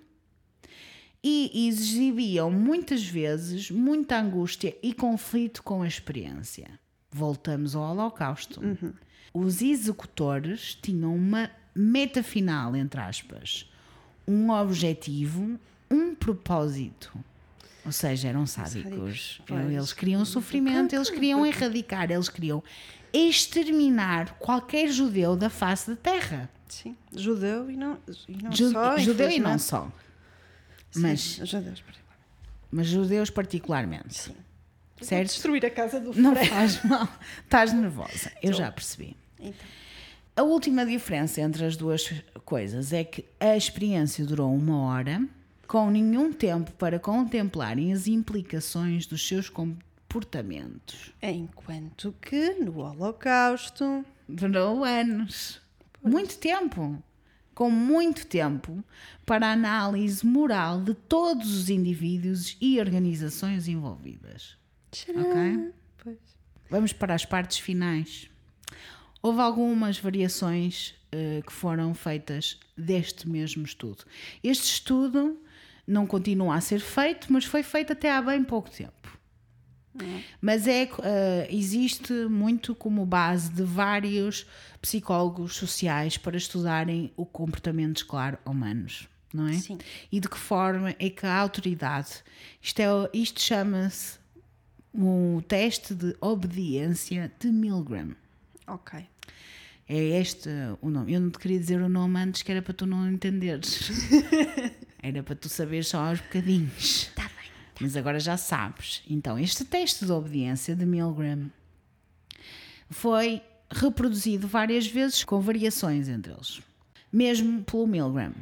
e 1.22 1.66
exibiam 1.66 2.50
muitas 2.50 3.02
vezes 3.02 3.70
muita 3.70 4.20
angústia 4.20 4.76
e 4.82 4.92
conflito 4.92 5.62
com 5.62 5.80
a 5.80 5.88
experiência. 5.88 6.78
Voltamos 7.10 7.74
ao 7.74 7.90
Holocausto. 7.90 8.60
Uhum. 8.60 8.92
Os 9.32 9.62
executores 9.62 10.74
tinham 10.74 11.16
uma 11.16 11.50
meta 11.74 12.22
final, 12.22 12.76
entre 12.76 13.00
aspas 13.00 13.72
um 14.26 14.50
objetivo, 14.50 15.58
um 15.90 16.14
propósito. 16.14 17.12
Ou 17.84 17.92
seja, 17.92 18.28
eram 18.28 18.46
sádicos. 18.46 19.40
Eles 19.70 19.92
queriam 19.92 20.24
sofrimento, 20.24 20.94
eles 20.94 21.10
queriam 21.10 21.44
erradicar, 21.44 22.10
eles 22.10 22.28
queriam 22.28 22.62
exterminar 23.12 24.34
qualquer 24.38 24.88
judeu 24.88 25.36
da 25.36 25.50
face 25.50 25.90
da 25.90 25.96
terra. 25.96 26.50
Sim, 26.66 26.96
judeu 27.14 27.70
e 27.70 27.76
não, 27.76 27.98
e 28.26 28.42
não 28.42 28.52
Ju, 28.52 28.72
só. 28.72 28.98
Judeu 28.98 29.30
e 29.30 29.38
não 29.38 29.58
só. 29.58 29.92
Sim, 30.90 31.00
mas, 31.02 31.20
judeus, 31.44 31.84
mas 32.70 32.86
judeus 32.86 33.30
particularmente. 33.30 34.14
Sim. 34.14 34.34
Certo? 35.00 35.28
destruir 35.28 35.66
a 35.66 35.70
casa 35.70 36.00
do 36.00 36.14
Não 36.14 36.34
faz 36.34 36.82
mal. 36.84 37.08
Estás 37.42 37.72
nervosa. 37.72 38.32
Eu 38.42 38.52
já 38.52 38.72
percebi. 38.72 39.16
Então. 39.38 39.66
A 40.36 40.42
última 40.42 40.84
diferença 40.84 41.40
entre 41.40 41.64
as 41.64 41.76
duas 41.76 42.12
coisas 42.44 42.92
é 42.92 43.04
que 43.04 43.24
a 43.38 43.56
experiência 43.56 44.26
durou 44.26 44.52
uma 44.52 44.78
hora, 44.82 45.24
com 45.68 45.88
nenhum 45.90 46.32
tempo 46.32 46.72
para 46.72 46.98
contemplarem 46.98 47.92
as 47.92 48.08
implicações 48.08 49.06
dos 49.06 49.26
seus 49.26 49.48
comportamentos. 49.48 51.12
Enquanto 51.22 52.12
que 52.20 52.54
no 52.54 52.80
Holocausto 52.80 54.04
durou 54.28 54.82
anos. 54.82 55.60
Pois. 56.02 56.12
Muito 56.12 56.36
tempo. 56.38 57.00
Com 57.54 57.70
muito 57.70 58.26
tempo 58.26 58.82
para 59.24 59.46
a 59.46 59.52
análise 59.52 60.26
moral 60.26 60.80
de 60.82 60.94
todos 60.94 61.56
os 61.56 61.70
indivíduos 61.70 62.56
e 62.60 62.80
organizações 62.80 63.68
envolvidas. 63.68 64.58
Tcharam. 64.90 65.30
Ok? 65.30 65.72
Pois. 66.02 66.18
Vamos 66.68 66.92
para 66.92 67.14
as 67.14 67.24
partes 67.24 67.58
finais. 67.58 68.28
Houve 69.24 69.40
algumas 69.40 69.98
variações 69.98 70.94
uh, 71.10 71.42
que 71.46 71.50
foram 71.50 71.94
feitas 71.94 72.60
deste 72.76 73.26
mesmo 73.26 73.64
estudo. 73.64 74.04
Este 74.42 74.64
estudo 74.64 75.40
não 75.86 76.06
continua 76.06 76.56
a 76.56 76.60
ser 76.60 76.80
feito, 76.80 77.32
mas 77.32 77.46
foi 77.46 77.62
feito 77.62 77.94
até 77.94 78.12
há 78.12 78.20
bem 78.20 78.44
pouco 78.44 78.70
tempo. 78.70 79.18
Uhum. 79.98 80.22
Mas 80.42 80.68
é, 80.68 80.84
uh, 80.84 80.98
existe 81.48 82.12
muito 82.12 82.74
como 82.74 83.06
base 83.06 83.50
de 83.50 83.62
vários 83.62 84.44
psicólogos 84.82 85.56
sociais 85.56 86.18
para 86.18 86.36
estudarem 86.36 87.10
o 87.16 87.24
comportamento 87.24 87.96
escolar 87.96 88.38
humanos, 88.44 89.08
não 89.32 89.48
é? 89.48 89.54
Sim. 89.54 89.78
E 90.12 90.20
de 90.20 90.28
que 90.28 90.36
forma 90.36 90.94
é 90.98 91.08
que 91.08 91.24
a 91.24 91.34
autoridade, 91.34 92.22
isto, 92.60 92.78
é, 92.78 92.86
isto 93.14 93.40
chama-se 93.40 94.18
o 94.92 95.40
teste 95.48 95.94
de 95.94 96.14
obediência 96.20 97.32
de 97.40 97.50
Milgram. 97.50 98.14
Ok. 98.66 99.06
É 99.88 100.20
este 100.20 100.48
o 100.80 100.88
nome. 100.88 101.12
Eu 101.12 101.20
não 101.20 101.30
te 101.30 101.38
queria 101.38 101.58
dizer 101.58 101.80
o 101.80 101.88
nome 101.88 102.18
antes, 102.18 102.42
que 102.42 102.50
era 102.50 102.62
para 102.62 102.72
tu 102.72 102.86
não 102.86 103.10
entenderes. 103.10 103.90
era 105.02 105.22
para 105.22 105.34
tu 105.34 105.48
saberes 105.48 105.88
só 105.88 105.98
aos 105.98 106.20
bocadinhos. 106.20 107.10
Tá 107.14 107.22
bem. 107.22 107.50
Tá. 107.74 107.80
Mas 107.80 107.96
agora 107.96 108.18
já 108.18 108.36
sabes. 108.36 109.02
Então, 109.08 109.38
este 109.38 109.64
teste 109.64 110.06
de 110.06 110.12
obediência 110.12 110.74
de 110.74 110.86
Milgram 110.86 111.50
foi 112.88 113.42
reproduzido 113.70 114.48
várias 114.48 114.86
vezes 114.86 115.22
com 115.24 115.40
variações 115.40 116.08
entre 116.08 116.32
eles. 116.32 116.62
Mesmo 117.12 117.62
pelo 117.62 117.86
Milgram. 117.86 118.32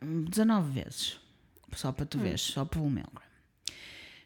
19 0.00 0.82
vezes. 0.82 1.20
Só 1.74 1.92
para 1.92 2.06
tu 2.06 2.18
hum. 2.18 2.22
veres, 2.22 2.40
só 2.40 2.64
pelo 2.64 2.88
Milgram. 2.90 3.27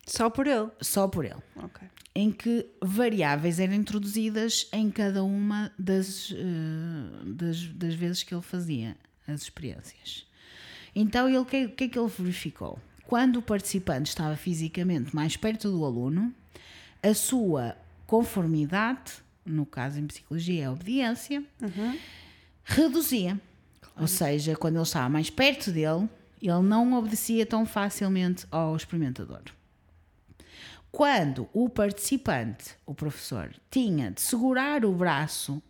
Só 0.06 0.28
por 0.28 0.46
ele? 0.46 0.68
Só 0.80 1.08
por 1.08 1.24
ele. 1.24 1.42
Ok. 1.56 1.88
Em 2.14 2.30
que 2.30 2.66
variáveis 2.80 3.58
eram 3.58 3.74
introduzidas 3.74 4.68
em 4.72 4.90
cada 4.90 5.24
uma 5.24 5.72
das, 5.78 6.30
uh, 6.30 7.24
das, 7.24 7.64
das, 7.68 7.94
vezes 7.94 8.22
que 8.22 8.34
ele 8.34 8.42
fazia 8.42 8.96
as 9.26 9.42
experiências. 9.42 10.26
Então, 10.94 11.32
o 11.40 11.44
que, 11.46 11.68
que 11.68 11.84
é 11.84 11.88
que 11.88 11.98
ele 11.98 12.08
verificou? 12.08 12.78
Quando 13.06 13.36
o 13.36 13.42
participante 13.42 14.10
estava 14.10 14.36
fisicamente 14.36 15.14
mais 15.14 15.36
perto 15.36 15.70
do 15.70 15.84
aluno, 15.84 16.34
a 17.02 17.14
sua 17.14 17.76
conformidade, 18.06 19.14
no 19.44 19.64
caso 19.64 19.98
em 19.98 20.06
psicologia 20.06 20.64
é 20.64 20.66
a 20.66 20.72
obediência, 20.72 21.42
uhum. 21.60 21.98
reduzia. 22.62 23.40
Claro. 23.80 24.00
Ou 24.00 24.06
seja, 24.06 24.54
quando 24.54 24.76
ele 24.76 24.82
estava 24.82 25.08
mais 25.08 25.30
perto 25.30 25.72
dele, 25.72 26.08
ele 26.40 26.62
não 26.62 26.92
obedecia 26.94 27.46
tão 27.46 27.64
facilmente 27.64 28.46
ao 28.50 28.76
experimentador. 28.76 29.42
Quando 30.92 31.48
o 31.54 31.70
participante, 31.70 32.74
o 32.84 32.94
professor, 32.94 33.50
tinha 33.70 34.10
de 34.10 34.20
segurar 34.20 34.84
o 34.84 34.92
braço 34.92 35.62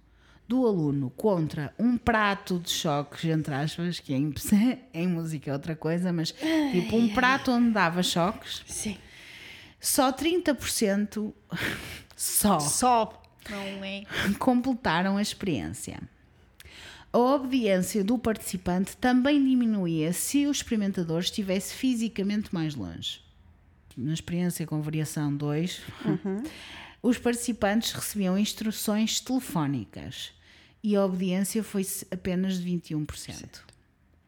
do 0.49 0.67
aluno 0.67 1.11
contra 1.11 1.73
um 1.79 1.97
prato 1.97 2.59
de 2.59 2.71
choques, 2.71 3.25
entre 3.27 3.55
aspas, 3.55 4.01
que 4.01 4.13
em, 4.13 4.35
em 4.93 5.07
música 5.07 5.49
é 5.49 5.53
outra 5.53 5.77
coisa, 5.77 6.13
mas 6.13 6.35
tipo 6.73 6.97
um 6.97 7.09
prato 7.09 7.53
onde 7.53 7.71
dava 7.71 8.03
choques, 8.03 8.65
Sim. 8.67 8.99
só 9.81 10.13
30% 10.13 11.33
só, 12.17 12.59
só 12.59 13.23
não 13.49 13.85
é. 13.85 14.03
completaram 14.41 15.17
a 15.17 15.23
experiência. 15.23 16.03
A 17.13 17.19
obediência 17.19 18.03
do 18.03 18.19
participante 18.19 18.97
também 18.97 19.43
diminuía 19.43 20.13
se 20.13 20.49
o 20.49 20.51
experimentador 20.51 21.21
estivesse 21.21 21.75
fisicamente 21.75 22.53
mais 22.53 22.75
longe. 22.75 23.22
Na 23.97 24.13
experiência 24.13 24.67
com 24.67 24.81
variação 24.81 25.35
2, 25.35 25.83
uhum. 26.05 26.43
os 27.03 27.19
participantes 27.19 27.93
recebiam 27.93 28.39
instruções 28.39 29.21
telefónicas 29.21 30.33
e 30.83 30.97
a 30.97 31.05
obediência 31.05 31.63
foi 31.63 31.87
apenas 32.11 32.59
de 32.59 32.71
21%. 32.71 33.07
Certo. 33.17 33.72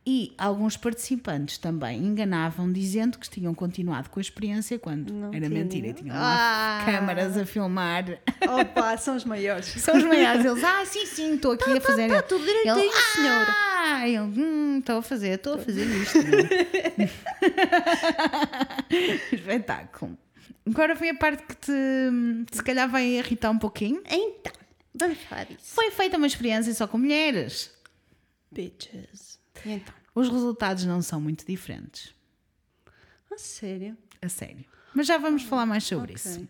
E 0.07 0.35
alguns 0.37 0.77
participantes 0.77 1.57
também 1.57 1.99
enganavam 1.99 2.71
dizendo 2.71 3.19
que 3.19 3.27
tinham 3.29 3.55
continuado 3.55 4.11
com 4.11 4.21
a 4.21 4.23
experiência 4.23 4.79
quando 4.79 5.11
não 5.11 5.29
era 5.29 5.47
tinha. 5.47 5.49
mentira 5.49 5.95
tinham 5.95 6.15
ah. 6.15 6.83
câmaras 6.85 7.39
a 7.39 7.47
filmar. 7.47 8.19
Opa, 8.47 8.99
são 8.99 9.17
os 9.17 9.25
maiores. 9.25 9.65
São 9.67 9.97
os 9.97 10.05
maiores. 10.05 10.45
Eles, 10.53 10.63
ah, 10.63 10.85
sim, 10.85 11.07
sim, 11.07 11.37
estou 11.37 11.53
aqui 11.53 11.71
tá, 11.71 11.79
a 11.79 11.81
fazer. 11.81 12.03
Está 12.03 12.17
tá, 12.17 12.23
tudo 12.29 12.45
direitinho, 12.45 12.81
ele, 12.81 12.93
senhor. 12.93 13.47
Ah, 13.49 14.07
ele, 14.07 14.19
hum, 14.19 14.79
estou 14.81 14.99
a 14.99 15.03
fazer, 15.03 15.37
estou 15.37 15.55
a 15.55 15.59
fazer 15.59 15.87
isto. 15.87 16.19
Espetáculo. 19.33 20.19
Agora 20.67 20.95
foi 20.97 21.09
a 21.09 21.15
parte 21.15 21.45
que 21.45 21.57
te, 21.57 21.73
se 22.53 22.63
calhar 22.63 22.91
vai 22.91 23.07
irritar 23.07 23.51
um 23.51 23.59
pouquinho. 23.59 24.03
Então, 24.07 24.53
vamos 24.95 25.17
falar 25.19 25.45
disso. 25.45 25.61
Foi 25.63 25.91
feita 25.91 26.19
uma 26.19 26.27
experiência 26.27 26.75
só 26.75 26.87
com 26.87 26.99
mulheres. 26.99 27.73
Bitches. 28.53 29.24
E 29.65 29.73
então? 29.73 29.95
Os 30.15 30.29
resultados 30.29 30.85
não 30.85 31.03
são 31.03 31.21
muito 31.21 31.45
diferentes. 31.47 32.15
A 33.33 33.39
sério? 33.39 33.97
A 34.23 34.29
sério. 34.29 34.65
Mas 34.95 35.07
já 35.07 35.19
vamos 35.19 35.43
falar 35.43 35.67
mais 35.67 35.85
sobre 35.85 36.15
okay. 36.15 36.33
isso. 36.33 36.49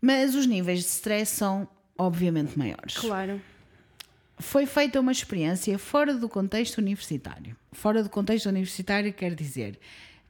Mas 0.00 0.34
os 0.34 0.46
níveis 0.46 0.80
de 0.80 0.86
stress 0.86 1.32
são, 1.32 1.66
obviamente, 1.96 2.58
maiores. 2.58 2.96
Claro. 2.96 3.40
Foi 4.38 4.66
feita 4.66 5.00
uma 5.00 5.12
experiência 5.12 5.78
fora 5.78 6.14
do 6.14 6.28
contexto 6.28 6.78
universitário. 6.78 7.56
Fora 7.72 8.02
do 8.02 8.10
contexto 8.10 8.46
universitário 8.46 9.12
quer 9.12 9.34
dizer 9.34 9.78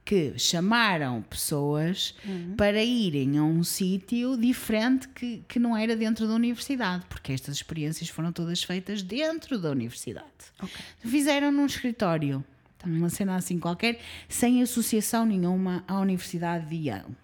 que 0.05 0.37
chamaram 0.39 1.23
pessoas 1.23 2.15
uhum. 2.25 2.55
para 2.57 2.83
irem 2.83 3.39
a 3.39 3.45
um 3.45 3.63
sítio 3.63 4.37
diferente 4.37 5.07
que, 5.09 5.45
que 5.47 5.59
não 5.59 5.77
era 5.77 5.95
dentro 5.97 6.27
da 6.27 6.33
universidade, 6.35 7.05
porque 7.09 7.33
estas 7.33 7.57
experiências 7.57 8.09
foram 8.09 8.33
todas 8.33 8.63
feitas 8.63 9.03
dentro 9.03 9.59
da 9.59 9.71
universidade. 9.71 10.27
Okay. 10.61 10.85
Fizeram 11.05 11.53
num 11.53 11.67
escritório, 11.67 12.45
uma 12.85 13.09
cena 13.09 13.37
assim 13.37 13.61
qualquer, 13.61 14.01
sem 14.29 14.61
associação 14.63 15.25
nenhuma 15.25 15.85
à 15.87 16.01
Universidade 16.01 16.69
de 16.69 16.89
Yale. 16.89 17.17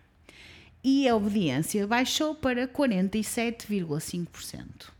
E 0.83 1.07
a 1.09 1.17
obediência 1.17 1.85
baixou 1.87 2.35
para 2.37 2.67
47,5% 2.69 4.98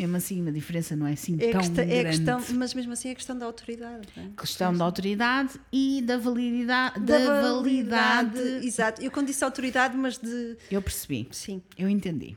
mesmo 0.00 0.16
assim 0.16 0.48
a 0.48 0.50
diferença 0.50 0.96
não 0.96 1.06
é 1.06 1.12
assim 1.12 1.36
é 1.40 1.50
tão 1.50 1.60
questão, 1.60 1.74
grande. 1.74 1.92
É 1.92 2.04
questão, 2.04 2.44
mas 2.54 2.74
mesmo 2.74 2.92
assim 2.92 3.10
é 3.10 3.14
questão 3.14 3.38
da 3.38 3.46
autoridade. 3.46 4.08
É? 4.16 4.40
Questão 4.40 4.74
da 4.74 4.84
autoridade 4.84 5.60
e 5.72 6.02
da 6.02 6.16
validade. 6.16 7.00
Da, 7.00 7.18
da 7.18 7.40
validade. 7.40 8.30
validade. 8.38 8.66
Exato. 8.66 9.02
Eu 9.02 9.10
quando 9.10 9.26
disse 9.26 9.44
autoridade, 9.44 9.96
mas 9.96 10.18
de. 10.18 10.56
Eu 10.70 10.80
percebi. 10.82 11.28
Sim. 11.30 11.62
Eu 11.76 11.88
entendi. 11.88 12.36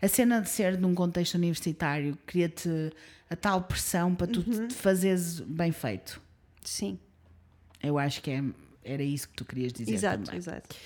A 0.00 0.08
cena 0.08 0.40
de 0.40 0.48
ser 0.48 0.78
num 0.78 0.94
contexto 0.94 1.34
universitário 1.34 2.18
cria-te 2.26 2.92
a 3.28 3.36
tal 3.36 3.62
pressão 3.62 4.14
para 4.14 4.26
tu 4.26 4.44
uhum. 4.46 4.68
te 4.68 4.74
fazeres 4.74 5.40
bem 5.40 5.72
feito. 5.72 6.20
Sim. 6.62 6.98
Eu 7.82 7.98
acho 7.98 8.22
que 8.22 8.30
é, 8.30 8.42
era 8.84 9.02
isso 9.02 9.28
que 9.28 9.34
tu 9.34 9.44
querias 9.44 9.72
dizer. 9.72 9.92
Exato, 9.92 10.24
também. 10.24 10.38
exato. 10.38 10.76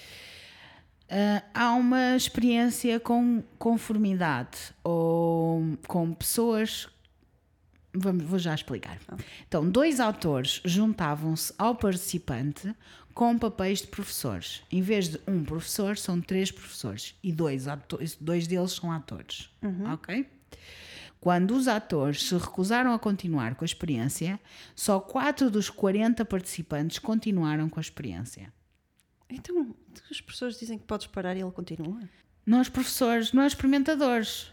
Uh, 1.11 1.43
há 1.53 1.73
uma 1.73 2.15
experiência 2.15 3.01
com 3.01 3.43
conformidade 3.59 4.59
ou 4.85 5.77
com 5.89 6.15
pessoas. 6.15 6.89
Vamos, 7.93 8.24
vou 8.24 8.39
já 8.39 8.55
explicar. 8.55 8.97
Então, 9.49 9.69
dois 9.69 9.99
autores 9.99 10.61
juntavam-se 10.65 11.53
ao 11.59 11.74
participante 11.74 12.73
com 13.12 13.37
papéis 13.37 13.81
de 13.81 13.89
professores. 13.89 14.62
Em 14.70 14.81
vez 14.81 15.09
de 15.09 15.20
um 15.27 15.43
professor, 15.43 15.99
são 15.99 16.20
três 16.20 16.53
professores 16.53 17.16
e 17.24 17.32
dois, 17.32 17.66
atores, 17.66 18.16
dois 18.20 18.47
deles 18.47 18.70
são 18.70 18.93
atores. 18.93 19.51
Uhum. 19.62 19.93
Ok? 19.93 20.27
Quando 21.20 21.57
os 21.57 21.66
atores 21.66 22.23
se 22.23 22.35
recusaram 22.37 22.95
a 22.95 22.99
continuar 23.01 23.57
com 23.57 23.65
a 23.65 23.66
experiência, 23.66 24.39
só 24.77 25.01
quatro 25.01 25.51
dos 25.51 25.69
40 25.69 26.24
participantes 26.24 27.01
continuaram 27.01 27.69
com 27.69 27.78
a 27.78 27.82
experiência. 27.82 28.53
Então, 29.31 29.74
as 30.11 30.20
pessoas 30.20 30.59
dizem 30.59 30.78
que 30.78 30.85
podes 30.85 31.07
parar 31.07 31.36
e 31.36 31.40
ele 31.40 31.51
continua? 31.51 32.01
Nós, 32.44 32.69
professores, 32.69 33.32
nós, 33.32 33.52
experimentadores. 33.52 34.51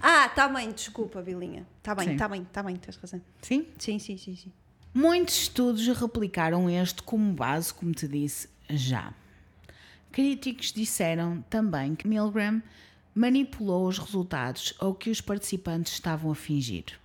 Ah, 0.00 0.28
tá 0.28 0.48
bem, 0.48 0.72
desculpa, 0.72 1.20
Bilinha. 1.20 1.66
Tá 1.82 1.94
bem, 1.94 2.16
tá 2.16 2.28
bem, 2.28 2.44
tá 2.44 2.62
bem, 2.62 2.76
tens 2.76 2.96
razão. 2.96 3.20
Sim? 3.42 3.66
Sim, 3.78 3.98
sim, 3.98 4.16
sim, 4.16 4.34
sim. 4.34 4.52
Muitos 4.94 5.42
estudos 5.42 5.86
replicaram 5.88 6.70
este 6.70 7.02
como 7.02 7.32
base, 7.34 7.74
como 7.74 7.92
te 7.92 8.08
disse 8.08 8.48
já. 8.70 9.12
Críticos 10.10 10.72
disseram 10.72 11.44
também 11.50 11.94
que 11.94 12.08
Milgram 12.08 12.62
manipulou 13.14 13.86
os 13.86 13.98
resultados 13.98 14.74
ou 14.80 14.94
que 14.94 15.10
os 15.10 15.20
participantes 15.20 15.92
estavam 15.92 16.30
a 16.30 16.34
fingir. 16.34 16.98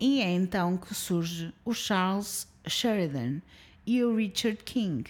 E 0.00 0.20
é 0.20 0.30
então 0.32 0.76
que 0.76 0.92
surge 0.94 1.54
o 1.64 1.72
Charles 1.72 2.48
Sheridan 2.66 3.40
e 3.86 4.02
o 4.02 4.16
Richard 4.16 4.62
King 4.64 5.08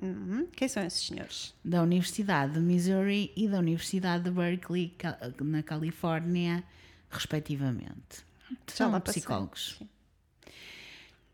Uhum. 0.00 0.46
Quem 0.52 0.68
são 0.68 0.84
esses 0.84 1.06
senhores? 1.06 1.54
Da 1.64 1.82
Universidade 1.82 2.54
de 2.54 2.60
Missouri 2.60 3.32
e 3.36 3.48
da 3.48 3.58
Universidade 3.58 4.24
de 4.24 4.30
Berkeley, 4.30 4.94
na 5.40 5.62
Califórnia, 5.62 6.64
respectivamente. 7.10 8.24
São 8.66 8.98
psicólogos. 9.00 9.80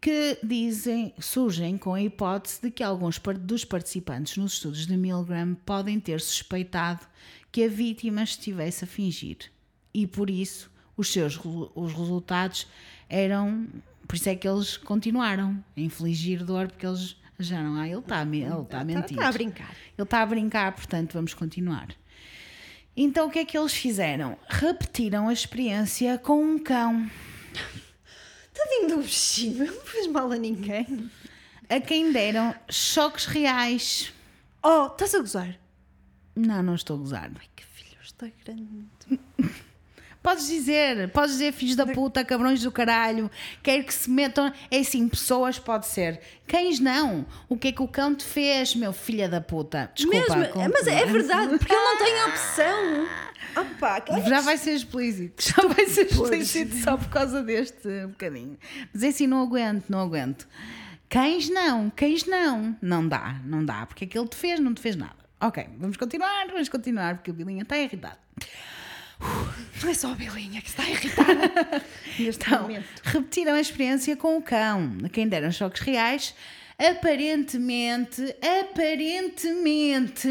Que 0.01 0.39
dizem, 0.43 1.15
surgem 1.19 1.79
com 1.79 1.95
a 1.95 2.03
hipótese 2.03 2.61
de 2.63 2.71
que 2.71 2.83
alguns 2.83 3.21
dos 3.41 3.65
participantes 3.65 4.37
nos 4.37 4.55
estudos 4.55 4.87
de 4.87 4.97
Milgram 4.97 5.55
podem 5.65 5.99
ter 5.99 6.21
suspeitado 6.21 7.07
que 7.51 7.65
a 7.65 7.69
vítima 7.69 8.23
estivesse 8.23 8.85
a 8.85 8.87
fingir. 8.87 9.51
E 9.93 10.07
por 10.07 10.29
isso 10.29 10.71
os 10.97 11.13
seus 11.13 11.39
os 11.75 11.93
resultados 11.93 12.67
eram. 13.09 13.67
Por 14.07 14.17
isso 14.17 14.29
é 14.29 14.37
que 14.37 14.47
eles 14.47 14.77
continuaram 14.77 15.65
a 15.77 15.81
infligir 15.81 16.45
dor, 16.45 16.69
porque 16.69 16.87
eles 16.87 17.17
já 17.39 17.63
não 17.63 17.81
há, 17.81 17.89
ele 17.89 17.99
está 17.99 18.23
ele 18.23 18.49
tá 18.49 18.57
a 18.57 18.65
tá, 18.65 18.85
mentir. 18.85 19.17
Está 19.17 19.29
a 19.29 19.33
brincar. 19.33 19.77
Ele 19.97 20.03
está 20.03 20.23
a 20.23 20.27
brincar, 20.27 20.73
portanto 20.75 21.13
vamos 21.13 21.35
continuar. 21.35 21.89
Então 22.97 23.29
o 23.29 23.31
que 23.31 23.41
é 23.41 23.45
que 23.45 23.59
eles 23.59 23.75
fizeram? 23.75 24.39
Repetiram 24.49 25.29
a 25.29 25.33
experiência 25.33 26.19
com 26.19 26.43
um 26.43 26.59
cão. 26.59 27.11
Tadinho 28.55 28.89
do 28.89 29.03
bichinho, 29.03 29.67
não 29.67 29.81
fez 29.83 30.07
mal 30.07 30.33
a 30.33 30.37
ninguém. 30.37 31.11
A 31.69 31.81
quem 31.81 32.11
deram 32.11 32.55
choques 32.71 33.27
reais. 33.27 34.13
Oh, 34.63 34.87
estás 34.87 35.15
a 35.15 35.19
gozar? 35.19 35.59
Não, 36.35 36.63
não 36.63 36.75
estou 36.75 36.97
a 36.97 36.99
gozar. 37.01 37.31
Ai, 37.35 37.47
que 37.55 37.65
filho, 37.65 37.99
está 38.03 38.29
grande. 38.45 38.87
Podes 40.27 40.49
dizer, 40.49 41.09
podes 41.11 41.35
dizer 41.35 41.53
filhos 41.53 41.77
da 41.77 41.87
puta, 41.87 42.25
cabrões 42.25 42.61
do 42.61 42.73
caralho, 42.73 43.31
quer 43.63 43.85
que 43.85 43.95
se 43.95 44.11
metam. 44.11 44.53
É 44.69 44.81
assim, 44.81 45.09
pessoas 45.09 45.57
pode 45.57 45.87
ser. 45.87 46.21
Cães 46.49 46.81
não. 46.81 47.25
O 47.49 47.57
que 47.57 47.69
é 47.69 47.73
que 47.73 47.81
o 47.81 47.87
cão 47.87 48.13
te 48.13 48.25
fez, 48.25 48.75
meu 48.75 48.93
filha 48.93 49.29
da 49.29 49.41
puta? 49.41 49.89
Desculpa. 49.95 50.37
Mesmo, 50.37 50.53
mas 50.73 50.89
é 50.89 51.07
verdade, 51.07 51.57
porque 51.57 51.73
ele 51.73 51.81
não 51.81 51.99
tem 51.99 52.25
opção. 52.25 53.09
Opa, 53.57 54.03
Já 54.29 54.41
vai 54.41 54.57
ser 54.59 54.73
explícito. 54.73 55.45
Já 55.45 55.63
vai 55.69 55.87
ser 55.87 56.07
explícito 56.07 56.75
só 56.75 56.97
por 56.97 57.09
causa 57.09 57.41
deste 57.41 57.89
bocadinho. 58.09 58.59
Mas 58.93 59.05
é 59.05 59.09
assim, 59.11 59.29
não 59.29 59.41
aguento, 59.41 59.85
não 59.89 60.01
aguento. 60.01 60.49
Cães 61.09 61.49
não, 61.49 61.89
cães 61.89 62.27
não. 62.27 62.77
Não 62.83 63.07
dá, 63.07 63.41
não 63.45 63.65
dá, 63.65 63.87
porque 63.87 64.07
aquele 64.07 64.27
te 64.27 64.35
fez, 64.35 64.59
não 64.59 64.75
te 64.75 64.81
fez 64.81 64.97
nada. 64.97 65.15
Ok, 65.41 65.65
vamos 65.79 65.97
continuar, 65.97 66.49
vamos 66.49 66.69
continuar, 66.69 67.15
porque 67.15 67.31
a 67.31 67.35
Bilinha 67.35 67.63
está 67.63 67.79
irritada. 67.79 68.19
Não 69.83 69.91
é 69.91 69.95
só 69.95 70.13
a 70.13 70.15
Belinha 70.15 70.61
que 70.63 70.69
está 70.69 70.89
irritada 70.89 71.85
neste 72.19 72.43
Então, 72.47 72.63
momento. 72.63 72.87
repetiram 73.03 73.55
a 73.55 73.61
experiência 73.61 74.17
com 74.17 74.37
o 74.39 74.43
cão. 74.43 74.97
A 75.05 75.09
quem 75.09 75.29
deram 75.29 75.51
choques 75.53 75.83
reais, 75.83 76.35
aparentemente, 76.79 78.23
aparentemente, 78.69 80.29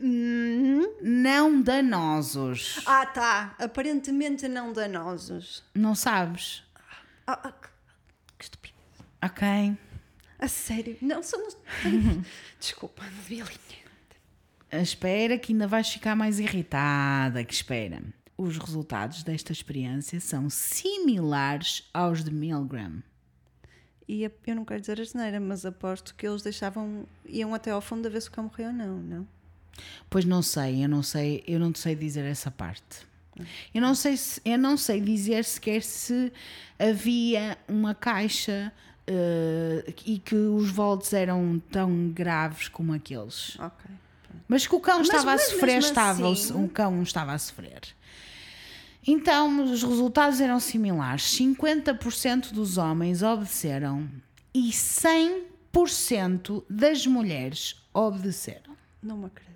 Uhum. 0.00 0.94
não 1.02 1.60
danosos. 1.62 2.80
Ah, 2.86 3.06
tá. 3.06 3.54
Aparentemente 3.58 4.46
não 4.48 4.72
danosos. 4.72 5.62
Não 5.74 5.94
sabes? 5.94 6.62
Ah, 7.26 7.38
ah, 7.44 7.52
que, 7.52 8.44
estupidez. 8.44 8.76
Ok. 9.22 9.46
A 10.38 10.48
sério. 10.48 10.96
Não, 11.02 11.22
só 11.22 11.36
não. 11.38 11.48
Desculpa, 12.58 13.04
Belinha. 13.28 13.46
Espera 14.72 15.36
que 15.38 15.52
ainda 15.52 15.66
vais 15.66 15.88
ficar 15.88 16.14
mais 16.16 16.38
irritada. 16.40 17.44
Que 17.44 17.52
espera. 17.52 18.00
Os 18.42 18.56
resultados 18.56 19.22
desta 19.22 19.52
experiência 19.52 20.18
são 20.18 20.48
similares 20.48 21.88
aos 21.92 22.24
de 22.24 22.30
Milgram. 22.32 23.02
E 24.08 24.24
eu 24.46 24.56
não 24.56 24.64
quero 24.64 24.80
dizer 24.80 24.98
a 24.98 25.04
geneira, 25.04 25.38
mas 25.38 25.66
aposto 25.66 26.14
que 26.14 26.26
eles 26.26 26.42
deixavam. 26.42 27.04
iam 27.26 27.54
até 27.54 27.70
ao 27.70 27.80
fundo 27.80 28.06
a 28.06 28.10
ver 28.10 28.22
se 28.22 28.28
o 28.28 28.32
cão 28.32 28.44
morreu 28.44 28.68
ou 28.68 28.72
não, 28.72 28.96
não? 28.98 29.28
Pois 30.08 30.24
não 30.24 30.40
sei, 30.42 30.82
eu 30.84 30.88
não 30.88 31.02
sei, 31.02 31.44
eu 31.46 31.60
não 31.60 31.74
sei 31.74 31.94
dizer 31.94 32.24
essa 32.24 32.50
parte. 32.50 33.08
Eu 33.74 33.80
não 33.80 33.94
sei, 33.94 34.16
se, 34.16 34.40
eu 34.44 34.58
não 34.58 34.76
sei 34.76 35.00
dizer 35.00 35.44
sequer 35.44 35.82
se 35.82 36.32
havia 36.78 37.56
uma 37.68 37.94
caixa 37.94 38.72
eh, 39.06 39.94
e 40.04 40.18
que 40.18 40.34
os 40.34 40.70
volts 40.70 41.12
eram 41.12 41.58
tão 41.70 42.08
graves 42.08 42.68
como 42.68 42.92
aqueles. 42.92 43.58
Ok. 43.60 43.90
Mas 44.48 44.66
que 44.66 44.74
o 44.74 44.80
cão 44.80 44.98
Mas- 44.98 45.08
estava 45.08 45.30
mas 45.32 45.40
a 45.42 45.44
sofrer, 45.44 45.78
estava, 45.78 46.32
assim- 46.32 46.64
o 46.64 46.68
cão 46.68 47.02
estava 47.02 47.32
a 47.32 47.38
sofrer. 47.38 47.80
Então, 49.06 49.64
os 49.64 49.82
resultados 49.82 50.40
eram 50.40 50.60
similares. 50.60 51.22
50% 51.36 52.52
dos 52.52 52.76
homens 52.76 53.22
obedeceram 53.22 54.08
e 54.54 54.70
100% 54.70 56.64
das 56.68 57.06
mulheres 57.06 57.76
obedeceram. 57.94 58.76
Não 59.02 59.16
me 59.16 59.26
acredito. 59.26 59.50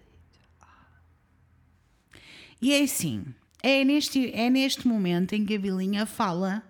E 2.61 2.73
é 2.73 2.83
assim, 2.83 3.27
é 3.63 3.85
neste, 3.85 4.31
é 4.35 4.49
neste 4.49 4.89
momento 4.89 5.35
em 5.35 5.45
que 5.45 5.55
a 5.55 5.59
Bilinha 5.59 6.07
fala 6.07 6.63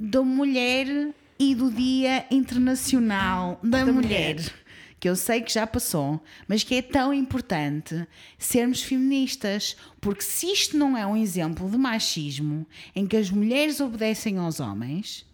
da 0.00 0.22
mulher 0.22 1.14
e 1.38 1.54
do 1.54 1.70
Dia 1.70 2.24
Internacional 2.30 3.60
da, 3.62 3.84
mulher. 3.84 4.36
Mulher. 4.36 4.54
Que 5.00 5.08
eu 5.08 5.14
sei 5.14 5.40
que 5.42 5.52
já 5.52 5.66
passou, 5.66 6.20
mas 6.48 6.64
que 6.64 6.74
é 6.74 6.82
tão 6.82 7.14
importante 7.14 8.06
sermos 8.36 8.82
feministas, 8.82 9.76
porque 10.00 10.22
se 10.22 10.46
isto 10.52 10.76
não 10.76 10.96
é 10.96 11.06
um 11.06 11.16
exemplo 11.16 11.70
de 11.70 11.76
machismo 11.78 12.66
em 12.96 13.06
que 13.06 13.16
as 13.16 13.30
mulheres 13.30 13.78
obedecem 13.80 14.38
aos 14.38 14.58
homens, 14.58 15.24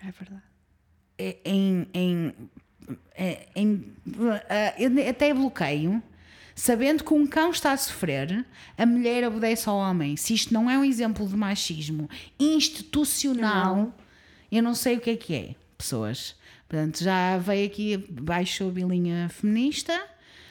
É 0.00 0.12
verdade. 0.12 0.42
é- 1.18 1.36
em, 1.44 1.86
em, 1.92 2.32
é- 3.16 3.48
em- 3.56 3.92
ah, 4.48 4.74
eu 4.78 5.08
até 5.10 5.34
bloqueio, 5.34 6.00
sabendo 6.54 7.02
que 7.02 7.12
um 7.12 7.26
cão 7.26 7.50
está 7.50 7.72
a 7.72 7.76
sofrer, 7.76 8.46
a 8.78 8.86
mulher 8.86 9.26
obedece 9.26 9.68
ao 9.68 9.76
homem. 9.78 10.16
Se 10.16 10.32
isto 10.34 10.54
não 10.54 10.70
é 10.70 10.78
um 10.78 10.84
exemplo 10.84 11.26
de 11.26 11.34
machismo 11.36 12.08
institucional, 12.38 13.92
eu 14.50 14.62
não 14.62 14.74
sei 14.74 14.96
o 14.96 15.00
que 15.00 15.10
é 15.10 15.16
que 15.16 15.34
é, 15.34 15.54
pessoas. 15.76 16.36
Portanto, 16.70 17.02
já 17.02 17.36
veio 17.36 17.66
aqui, 17.66 17.96
baixou 18.08 18.68
a 18.68 18.70
bilinha 18.70 19.28
feminista. 19.28 19.92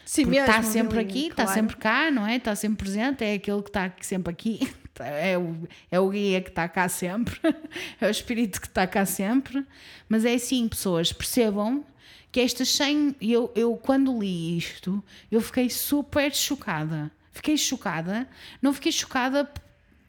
Sim, 0.03 0.23
porque 0.23 0.37
está 0.37 0.57
mesmo, 0.57 0.71
sempre 0.73 0.97
Belinha, 0.97 1.09
aqui, 1.09 1.27
está 1.29 1.43
claro. 1.43 1.59
sempre 1.59 1.77
cá, 1.77 2.11
não 2.11 2.27
é? 2.27 2.35
Está 2.35 2.55
sempre 2.55 2.83
presente, 2.83 3.23
é 3.23 3.35
aquele 3.35 3.61
que 3.61 3.69
está 3.69 3.93
sempre 4.01 4.29
aqui, 4.29 4.69
é 4.99 5.37
o, 5.37 5.65
é 5.89 5.97
o 5.97 6.09
guia 6.09 6.41
que 6.41 6.49
está 6.49 6.67
cá 6.67 6.89
sempre, 6.89 7.39
é 8.01 8.05
o 8.05 8.09
espírito 8.09 8.59
que 8.59 8.67
está 8.67 8.85
cá 8.85 9.05
sempre. 9.05 9.65
Mas 10.09 10.25
é 10.25 10.33
assim, 10.33 10.67
pessoas, 10.67 11.13
percebam 11.13 11.85
que 12.33 12.41
estas 12.41 12.67
100. 12.73 13.15
Eu, 13.21 13.49
eu, 13.55 13.77
quando 13.77 14.19
li 14.19 14.57
isto, 14.57 15.01
eu 15.31 15.39
fiquei 15.39 15.69
super 15.69 16.35
chocada. 16.35 17.09
Fiquei 17.31 17.55
chocada, 17.55 18.27
não 18.61 18.73
fiquei 18.73 18.91
chocada, 18.91 19.49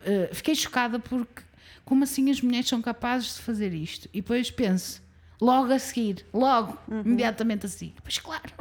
eh, 0.05 0.31
fiquei 0.32 0.57
chocada 0.57 0.99
porque, 0.99 1.45
como 1.85 2.03
assim 2.03 2.28
as 2.32 2.41
mulheres 2.41 2.69
são 2.69 2.82
capazes 2.82 3.37
de 3.37 3.43
fazer 3.43 3.73
isto? 3.73 4.09
E 4.12 4.20
depois 4.20 4.51
penso. 4.51 5.01
Logo 5.41 5.73
a 5.73 5.79
seguir, 5.79 6.27
logo, 6.35 6.77
Uhum. 6.89 7.01
imediatamente 7.01 7.65
a 7.67 7.69
seguir. 7.69 7.95
Pois 8.03 8.19
claro, 8.19 8.53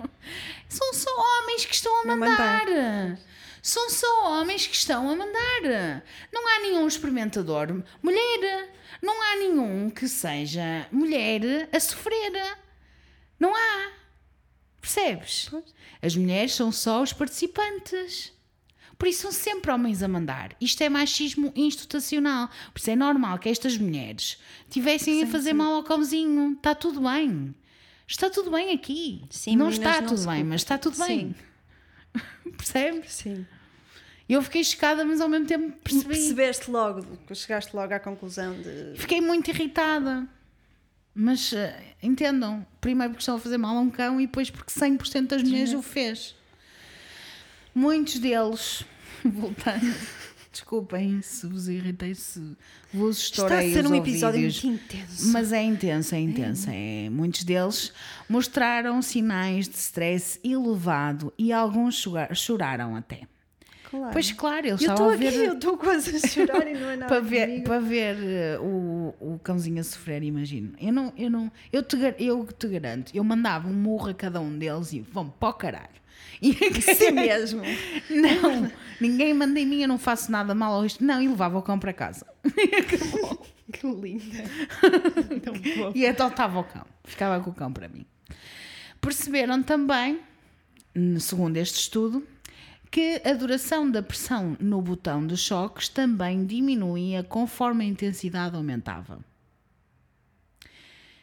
são 0.69 0.93
só 0.93 1.09
homens 1.11 1.65
que 1.65 1.75
estão 1.75 2.01
a 2.01 2.05
mandar. 2.05 2.65
mandar. 2.65 3.19
São 3.61 3.89
só 3.89 4.39
homens 4.39 4.65
que 4.65 4.75
estão 4.75 5.09
a 5.09 5.15
mandar. 5.15 6.03
Não 6.31 6.47
há 6.47 6.59
nenhum 6.61 6.87
experimentador 6.87 7.83
mulher. 8.01 8.69
Não 9.01 9.21
há 9.21 9.35
nenhum 9.35 9.89
que 9.89 10.07
seja 10.07 10.87
mulher 10.91 11.67
a 11.73 11.79
sofrer. 11.79 12.57
Não 13.37 13.53
há. 13.53 13.91
Percebes? 14.79 15.49
As 16.01 16.15
mulheres 16.15 16.53
são 16.53 16.71
só 16.71 17.01
os 17.01 17.11
participantes. 17.11 18.31
Por 18.99 19.07
isso 19.07 19.21
são 19.21 19.31
sempre 19.31 19.71
homens 19.71 20.03
a 20.03 20.09
mandar. 20.09 20.53
Isto 20.59 20.83
é 20.83 20.89
machismo 20.89 21.53
institucional. 21.55 22.49
Por 22.73 22.79
isso 22.79 22.91
é 22.91 22.97
normal 22.97 23.39
que 23.39 23.47
estas 23.47 23.77
mulheres 23.77 24.37
tivessem 24.69 25.23
a 25.23 25.27
fazer 25.27 25.53
mal 25.53 25.73
ao 25.73 25.83
cãozinho. 25.83 26.51
Está 26.51 26.75
tudo 26.75 26.99
bem. 26.99 27.55
Está 28.05 28.29
tudo 28.29 28.51
bem 28.51 28.73
aqui. 28.73 29.23
Sim, 29.29 29.55
não 29.55 29.69
está 29.69 30.01
não 30.01 30.09
tudo 30.09 30.25
bem, 30.27 30.43
mas 30.43 30.61
está 30.61 30.77
tudo 30.77 30.97
bem. 30.97 31.33
Percebes? 32.57 33.13
Sim. 33.13 33.47
Eu 34.27 34.41
fiquei 34.41 34.63
chocada, 34.65 35.05
mas 35.05 35.21
ao 35.21 35.29
mesmo 35.29 35.47
tempo 35.47 35.71
percebi. 35.81 36.09
Percebeste 36.09 36.69
logo, 36.69 37.05
chegaste 37.33 37.73
logo 37.73 37.93
à 37.93 37.99
conclusão 37.99 38.53
de. 38.61 38.99
Fiquei 38.99 39.21
muito 39.21 39.49
irritada. 39.49 40.27
Mas 41.15 41.53
eh, 41.53 41.95
entendam, 42.03 42.65
primeiro 42.81 43.13
porque 43.13 43.21
estão 43.21 43.35
a 43.35 43.39
fazer 43.39 43.57
mal 43.57 43.77
a 43.77 43.79
um 43.79 43.89
cão 43.89 44.19
e 44.19 44.27
depois 44.27 44.49
porque 44.49 44.71
100% 44.71 45.27
das 45.27 45.41
mulheres 45.41 45.73
o 45.73 45.81
fez. 45.81 46.35
Muitos 47.79 48.19
deles, 48.19 48.83
voltando, 49.23 49.95
desculpem 50.51 51.21
se 51.21 51.47
vos 51.47 51.67
irritei, 51.69 52.13
se 52.13 52.39
vos 52.93 53.17
Está 53.19 53.43
a 53.43 53.63
estourei 53.63 53.73
ser 53.73 53.87
um 53.87 53.95
episódio 53.95 54.41
ouvidos. 54.41 54.63
muito 54.63 54.83
intenso. 54.95 55.27
Mas 55.31 55.53
é 55.53 55.61
intenso, 55.63 56.15
é 56.15 56.19
intenso. 56.19 56.67
É. 56.69 57.09
Muitos 57.09 57.43
deles 57.43 57.93
mostraram 58.27 59.01
sinais 59.01 59.67
de 59.69 59.75
stress 59.77 60.39
elevado 60.43 61.33
e 61.37 61.53
alguns 61.53 61.95
chorar- 61.95 62.35
choraram 62.35 62.95
até. 62.95 63.21
Claro. 63.89 64.13
Pois 64.13 64.31
claro, 64.31 64.67
eles 64.67 64.81
eu 64.83 64.89
estou 64.91 65.09
aqui, 65.09 65.29
ver 65.31 65.45
eu 65.47 65.53
estou 65.53 65.75
quase 65.75 66.15
a 66.15 66.19
chorar 66.27 66.67
e 66.67 66.73
não 66.75 66.89
é 66.91 66.95
nada. 66.97 67.07
para 67.07 67.19
ver, 67.21 67.47
comigo. 67.47 67.63
para 67.63 67.79
ver 67.79 68.17
eh, 68.21 68.59
o, 68.59 69.15
o 69.19 69.39
cãozinho 69.41 69.79
a 69.79 69.83
sofrer, 69.83 70.21
imagino. 70.21 70.73
Eu 70.79 70.93
não, 70.93 71.11
eu 71.17 71.27
não, 71.31 71.51
eu 71.73 71.81
te, 71.81 71.97
eu 72.19 72.45
te 72.45 72.67
garanto, 72.67 73.11
eu 73.15 73.23
mandava 73.23 73.67
um 73.67 73.73
murro 73.73 74.09
a 74.09 74.13
cada 74.13 74.39
um 74.39 74.55
deles 74.55 74.93
e 74.93 74.99
vão 74.99 75.27
para 75.27 75.49
o 75.49 75.53
caralho. 75.53 75.98
E 76.41 76.53
Sim 76.81 77.11
mesmo. 77.11 77.61
não, 78.09 78.71
ninguém 78.99 79.33
manda 79.33 79.59
em 79.59 79.65
mim, 79.65 79.81
eu 79.81 79.87
não 79.87 79.97
faço 79.97 80.31
nada 80.31 80.55
mal 80.55 80.73
ao 80.73 80.85
isto. 80.85 81.03
Não, 81.03 81.21
e 81.21 81.27
levava 81.27 81.57
o 81.57 81.61
cão 81.61 81.77
para 81.77 81.93
casa. 81.93 82.25
Que 83.71 83.85
linda. 83.85 84.43
E 85.93 86.03
adotava 86.07 86.59
o 86.59 86.63
cão, 86.63 86.83
ficava 87.03 87.39
com 87.43 87.51
o 87.51 87.53
cão 87.53 87.71
para 87.71 87.87
mim. 87.87 88.03
Perceberam 88.99 89.61
também, 89.61 90.19
segundo 91.19 91.55
este 91.57 91.81
estudo, 91.81 92.27
que 92.89 93.21
a 93.23 93.33
duração 93.33 93.89
da 93.89 94.01
pressão 94.01 94.57
no 94.59 94.81
botão 94.81 95.25
de 95.25 95.37
choques 95.37 95.87
também 95.87 96.47
diminuía 96.47 97.23
conforme 97.23 97.85
a 97.85 97.87
intensidade 97.87 98.55
aumentava. 98.55 99.23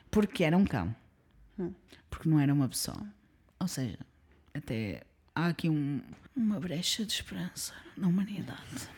Porque 0.08 0.44
era 0.44 0.56
um 0.56 0.64
cão. 0.64 0.94
Porque 2.08 2.28
não 2.28 2.38
era 2.38 2.54
uma 2.54 2.68
pessoa. 2.68 3.04
Ou 3.58 3.66
seja, 3.66 3.98
até 4.56 5.02
há 5.34 5.46
aqui 5.48 5.68
um- 5.68 6.00
uma 6.34 6.58
brecha 6.60 7.04
de 7.04 7.12
esperança 7.12 7.72
na 7.96 8.08
humanidade. 8.08 8.88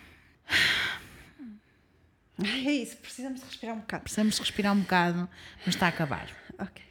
É 2.43 2.73
isso, 2.73 2.97
precisamos 2.99 3.41
de 3.41 3.47
respirar 3.47 3.75
um 3.75 3.81
bocado. 3.81 4.03
Precisamos 4.05 4.39
respirar 4.39 4.73
um 4.73 4.81
bocado, 4.81 5.29
mas 5.67 5.75
está 5.75 5.87
a 5.87 5.89
acabar. 5.89 6.29
Ok. 6.59 6.83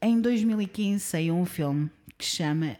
Em 0.00 0.18
2015 0.20 1.04
saiu 1.04 1.36
um 1.36 1.44
filme 1.44 1.90
que 2.16 2.24
se 2.24 2.36
chama 2.36 2.78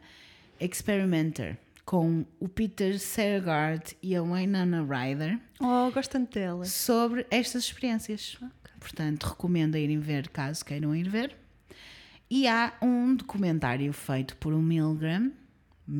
Experimenter, 0.58 1.58
com 1.84 2.24
o 2.38 2.48
Peter 2.48 2.98
Saregard 2.98 3.94
e 4.02 4.16
a 4.16 4.22
Winona 4.22 4.82
Ryder, 4.82 5.38
Oh, 5.60 5.90
gosto 5.90 6.12
tanto 6.12 6.32
dela. 6.34 6.64
sobre 6.64 7.26
estas 7.30 7.64
experiências. 7.64 8.38
Portanto, 8.78 9.24
recomendo 9.24 9.74
a 9.74 9.78
irem 9.78 9.98
ver 10.00 10.28
caso 10.28 10.64
queiram 10.64 10.94
ir 10.96 11.06
ver. 11.08 11.36
E 12.30 12.46
há 12.46 12.72
um 12.80 13.14
documentário 13.16 13.92
feito 13.92 14.36
por 14.36 14.52
um 14.52 14.62
Milgram, 14.62 15.32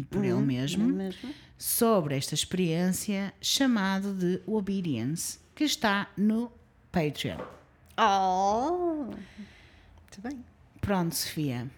por 0.08 0.24
ele 0.24 0.34
mesmo, 0.40 0.84
Não 0.88 0.90
é 1.00 1.04
mesmo? 1.04 1.34
sobre 1.58 2.16
esta 2.16 2.34
experiência 2.34 3.34
chamado 3.40 4.14
de 4.14 4.40
Obedience, 4.46 5.38
que 5.54 5.64
está 5.64 6.08
no 6.16 6.52
Patreon. 6.92 7.40
Oh! 7.98 9.06
Muito 9.06 10.20
bem. 10.22 10.44
Pronto, 10.80 11.14
Sofia. 11.14 11.68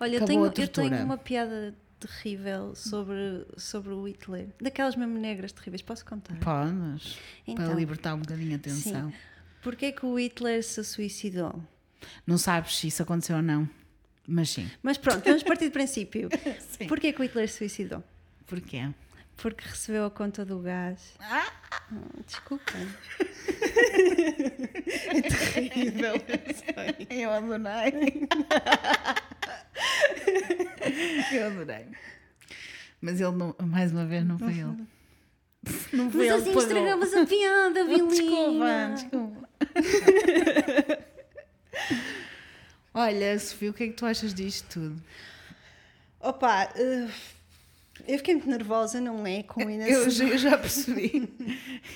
Olha, 0.00 0.16
eu 0.16 0.24
tenho, 0.24 0.46
eu 0.46 0.68
tenho 0.68 1.04
uma 1.04 1.18
piada 1.18 1.74
terrível 1.98 2.74
sobre, 2.74 3.44
sobre 3.56 3.92
o 3.92 4.06
Hitler. 4.06 4.48
Daquelas 4.60 4.96
mesmo 4.96 5.18
negras 5.18 5.52
terríveis. 5.52 5.82
Posso 5.82 6.04
contar? 6.04 6.34
Podes. 6.36 7.14
Para 7.44 7.52
Então. 7.52 7.74
libertar 7.74 8.14
um 8.14 8.20
bocadinho 8.20 8.52
a 8.52 8.56
atenção. 8.56 9.12
Porquê 9.62 9.90
que 9.92 10.06
o 10.06 10.18
Hitler 10.18 10.62
se 10.64 10.82
suicidou? 10.84 11.60
Não 12.26 12.38
sabes 12.38 12.76
se 12.76 12.86
isso 12.86 13.02
aconteceu 13.02 13.36
ou 13.36 13.42
não. 13.42 13.68
Mas 14.28 14.50
sim. 14.50 14.70
Mas 14.82 14.98
pronto, 14.98 15.24
vamos 15.24 15.42
partir 15.42 15.66
do 15.68 15.72
princípio. 15.72 16.28
Porquê 16.88 17.12
que 17.12 17.20
o 17.20 17.24
Hitler 17.24 17.48
se 17.48 17.58
suicidou? 17.58 18.02
Porquê? 18.46 18.88
Porque 19.36 19.68
recebeu 19.68 20.06
a 20.06 20.10
conta 20.10 20.44
do 20.44 20.58
gás. 20.60 21.14
Ah! 21.20 21.46
Hum, 21.92 22.00
Desculpem. 22.26 22.88
É 25.08 25.20
terrível. 25.22 26.14
Eu 27.10 27.30
adorei. 27.32 28.28
Eu 31.32 31.46
adorei. 31.48 31.86
Mas 33.00 33.20
ele, 33.20 33.32
não, 33.32 33.54
mais 33.62 33.92
uma 33.92 34.06
vez, 34.06 34.24
não 34.24 34.38
foi 34.38 34.52
ele. 34.54 34.86
Não 35.92 36.10
foi 36.10 36.28
Mas 36.28 36.40
ele 36.42 36.50
assim 36.50 36.58
estragamos 36.58 37.14
a 37.14 37.26
piada, 37.26 37.84
Desculpa, 37.84 38.08
Vilinha. 38.14 38.94
desculpa. 38.94 39.48
Olha, 42.98 43.38
Sofia, 43.38 43.70
o 43.70 43.74
que 43.74 43.84
é 43.84 43.86
que 43.88 43.92
tu 43.92 44.06
achas 44.06 44.32
disto 44.32 44.66
tudo? 44.72 45.02
Opa, 46.18 46.70
eh, 46.74 47.06
eu 48.08 48.16
fiquei 48.18 48.34
muito 48.34 48.48
nervosa, 48.48 49.00
não 49.02 49.26
é? 49.26 49.42
Com 49.42 49.68
Inês. 49.68 49.90
Eu, 49.94 50.10
já- 50.10 50.24
eu 50.24 50.38
já 50.38 50.56
percebi. 50.58 51.28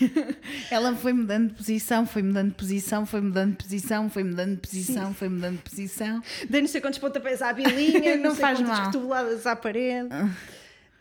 Ela 0.71 0.95
foi 0.95 1.13
mudando 1.15 1.49
de 1.49 1.55
posição, 1.55 2.07
foi 2.07 2.23
mudando 2.23 2.51
de 2.51 2.55
posição, 2.55 3.07
foi 3.07 3.21
mudando 3.23 3.53
de 3.53 3.57
posição, 3.57 4.11
foi 4.11 4.23
mudando 4.25 4.55
de 4.57 4.61
posição, 4.61 5.15
foi 5.15 5.29
mudando 5.31 5.57
de 5.57 5.63
posição. 5.63 6.23
Dei 6.49 6.61
não 6.61 6.69
sei 6.69 6.81
quantos 6.83 6.99
pontapés 6.99 7.41
à 7.41 7.51
bilinha, 7.53 8.17
Não 8.21 8.25
não, 8.25 8.31
sei 8.35 8.41
faz 8.43 8.59
quantas 8.59 8.79
mal. 8.79 8.87
cotoveladas 8.93 9.47
à 9.47 9.57
parede. 9.57 10.09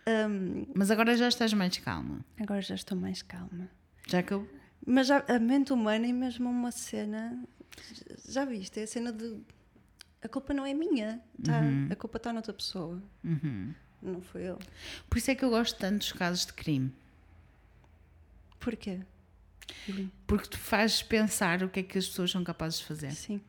Hum, 0.08 0.66
Mas 0.74 0.90
agora 0.90 1.16
já 1.18 1.28
estás 1.28 1.54
mais 1.54 1.78
calma. 1.78 2.20
agora 2.40 2.62
já 2.62 2.74
estou 2.76 2.98
mais 2.98 3.22
calma. 3.22 3.70
Já 4.08 4.20
acabou? 4.20 4.48
Mas 4.88 5.08
já, 5.08 5.24
a 5.28 5.38
mente 5.38 5.72
humana 5.74 6.08
é 6.08 6.12
mesmo 6.14 6.50
uma 6.50 6.72
cena. 6.72 7.38
Já 8.28 8.46
viste? 8.46 8.80
É 8.80 8.84
a 8.84 8.88
cena 8.88 9.12
de. 9.12 9.36
A 10.22 10.28
culpa 10.28 10.54
não 10.54 10.66
é 10.66 10.74
minha. 10.74 11.22
Tá? 11.44 11.62
A 11.92 11.96
culpa 11.96 12.18
está 12.18 12.34
noutra 12.34 12.54
pessoa. 12.54 13.02
Uhum. 13.24 13.74
Não 14.02 14.22
foi 14.22 14.44
eu. 14.44 14.60
Por 15.10 15.18
isso 15.18 15.32
é 15.32 15.36
que 15.36 15.44
eu 15.44 15.50
gosto 15.50 15.78
tanto 15.78 16.00
dos 16.00 16.12
casos 16.12 16.46
de 16.46 16.54
crime. 16.54 16.92
Porquê? 18.60 19.00
Porque 20.28 20.50
tu 20.50 20.58
fazes 20.58 21.02
pensar 21.02 21.64
o 21.64 21.70
que 21.70 21.80
é 21.80 21.84
que 21.84 21.98
as 21.98 22.08
pessoas 22.08 22.32
são 22.32 22.44
capazes 22.44 22.80
de 22.80 22.86
fazer. 22.86 23.12
Sim. 23.12 23.42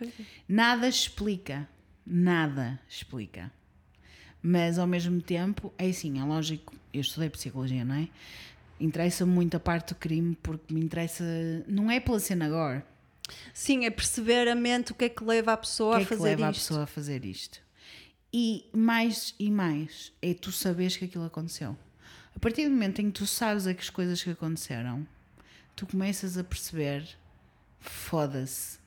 É. 0.00 0.08
Nada 0.48 0.88
explica. 0.88 1.68
Nada 2.04 2.78
explica. 2.88 3.50
Mas 4.42 4.78
ao 4.78 4.86
mesmo 4.86 5.20
tempo, 5.20 5.72
é 5.78 5.88
assim, 5.88 6.20
é 6.20 6.24
lógico, 6.24 6.74
eu 6.92 7.00
estudei 7.00 7.28
psicologia, 7.30 7.84
não 7.84 7.94
é? 7.94 8.08
Interessa-me 8.78 9.32
muito 9.32 9.56
a 9.56 9.60
parte 9.60 9.94
do 9.94 9.98
crime 9.98 10.36
porque 10.42 10.72
me 10.72 10.80
interessa. 10.80 11.24
Não 11.66 11.90
é 11.90 11.98
pela 11.98 12.20
cena 12.20 12.44
agora. 12.46 12.86
Sim, 13.52 13.84
é 13.84 13.90
perceber 13.90 14.48
a 14.48 14.54
mente 14.54 14.92
o 14.92 14.94
que 14.94 15.06
é 15.06 15.08
que 15.08 15.24
leva 15.24 15.52
a 15.52 15.54
O 15.54 15.58
pessoa 15.58 15.96
que 15.96 16.00
é 16.02 16.04
a 16.04 16.08
que 16.08 16.16
fazer 16.16 16.28
leva 16.30 16.46
a 16.46 16.50
isto. 16.50 16.60
pessoa 16.60 16.82
a 16.84 16.86
fazer 16.86 17.24
isto? 17.24 17.60
E 18.32 18.68
mais 18.72 19.34
e 19.38 19.50
mais 19.50 20.12
é 20.20 20.34
tu 20.34 20.52
saberes 20.52 20.96
que 20.96 21.04
aquilo 21.06 21.24
aconteceu. 21.24 21.76
A 22.34 22.38
partir 22.38 22.64
do 22.64 22.70
momento 22.70 23.00
em 23.00 23.06
que 23.10 23.18
tu 23.18 23.26
sabes 23.26 23.66
as 23.66 23.88
coisas 23.90 24.22
que 24.22 24.30
aconteceram, 24.30 25.06
tu 25.74 25.86
começas 25.86 26.36
a 26.36 26.44
perceber: 26.44 27.08
foda-se, 27.80 28.78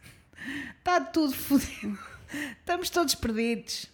está 0.78 1.02
tudo 1.02 1.34
fodido, 1.34 1.98
estamos 2.60 2.90
todos 2.90 3.16
perdidos. 3.16 3.88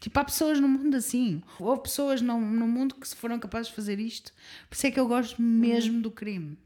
Tipo, 0.00 0.18
há 0.18 0.24
pessoas 0.24 0.58
no 0.58 0.68
mundo 0.68 0.96
assim. 0.96 1.42
Houve 1.60 1.82
pessoas 1.82 2.20
no, 2.20 2.40
no 2.40 2.66
mundo 2.66 2.96
que 2.96 3.06
se 3.06 3.14
foram 3.14 3.38
capazes 3.38 3.68
de 3.68 3.76
fazer 3.76 4.00
isto. 4.00 4.32
Por 4.68 4.74
isso 4.74 4.86
é 4.88 4.90
que 4.90 4.98
eu 4.98 5.06
gosto 5.06 5.40
mesmo 5.40 6.00
do 6.02 6.10
crime. 6.10 6.58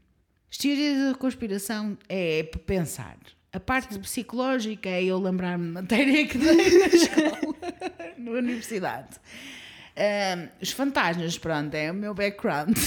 As 0.49 0.57
teorias 0.57 1.11
da 1.11 1.17
conspiração 1.17 1.97
é 2.07 2.43
pensar. 2.65 3.17
A 3.51 3.59
parte 3.59 3.97
psicológica 3.99 4.89
é 4.89 5.03
eu 5.03 5.19
lembrar-me 5.19 5.65
de 5.65 5.71
matéria 5.71 6.27
que 6.27 6.37
dei 6.37 6.79
na 6.79 6.85
escola, 6.93 7.55
na 8.17 8.31
universidade. 8.31 9.19
Ahm, 9.95 10.49
os 10.61 10.71
fantasmas, 10.71 11.37
pronto, 11.37 11.73
é 11.73 11.91
o 11.91 11.95
meu 11.95 12.13
background. 12.13 12.77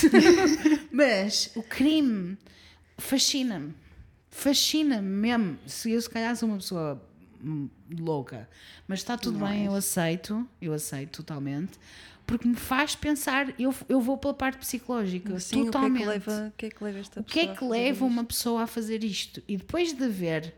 Mas 0.93 1.51
o 1.57 1.63
crime 1.63 2.39
fascina-me. 2.99 3.75
Fascina-me 4.31 5.09
mesmo. 5.09 5.59
Se 5.67 5.91
eu 5.91 6.01
se 6.01 6.09
calhar 6.09 6.37
sou 6.37 6.49
uma 6.49 6.59
pessoa 6.59 7.03
hum, 7.43 7.69
louca, 7.99 8.49
mas 8.87 9.01
está 9.01 9.17
tudo 9.17 9.39
bem, 9.41 9.65
eu 9.65 9.75
aceito, 9.75 10.47
eu 10.61 10.73
aceito 10.73 11.23
totalmente, 11.23 11.73
porque 12.31 12.47
me 12.47 12.55
faz 12.55 12.95
pensar, 12.95 13.53
eu, 13.59 13.75
eu 13.89 14.01
vou 14.01 14.17
pela 14.17 14.33
parte 14.33 14.59
psicológica, 14.59 15.41
Sim, 15.41 15.65
totalmente. 15.65 16.03
O 16.05 16.07
que 16.07 16.13
é 16.13 16.21
que 16.21 16.29
leva, 16.31 16.47
o 16.47 16.53
que 16.57 16.67
é 16.67 16.71
que 16.71 16.85
leva 16.85 16.99
esta 17.01 17.21
O 17.21 17.25
que 17.25 17.41
é 17.41 17.43
pessoa 17.49 17.57
que 17.59 17.65
leva 17.81 18.05
uma 18.05 18.25
pessoa 18.25 18.63
a 18.63 18.67
fazer 18.69 19.03
isto? 19.03 19.43
E 19.49 19.57
depois 19.57 19.93
de 19.93 20.09
ver 20.09 20.55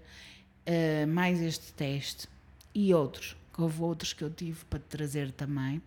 eh, 0.66 1.06
mais 1.06 1.40
este 1.40 1.72
teste 1.72 2.28
e 2.74 2.92
outros, 2.92 3.36
que 3.54 3.62
houve 3.62 3.80
outros 3.80 4.12
que 4.12 4.22
eu 4.22 4.28
tive 4.30 4.62
para 4.66 4.78
te 4.80 4.84
trazer 4.84 5.32
também, 5.32 5.80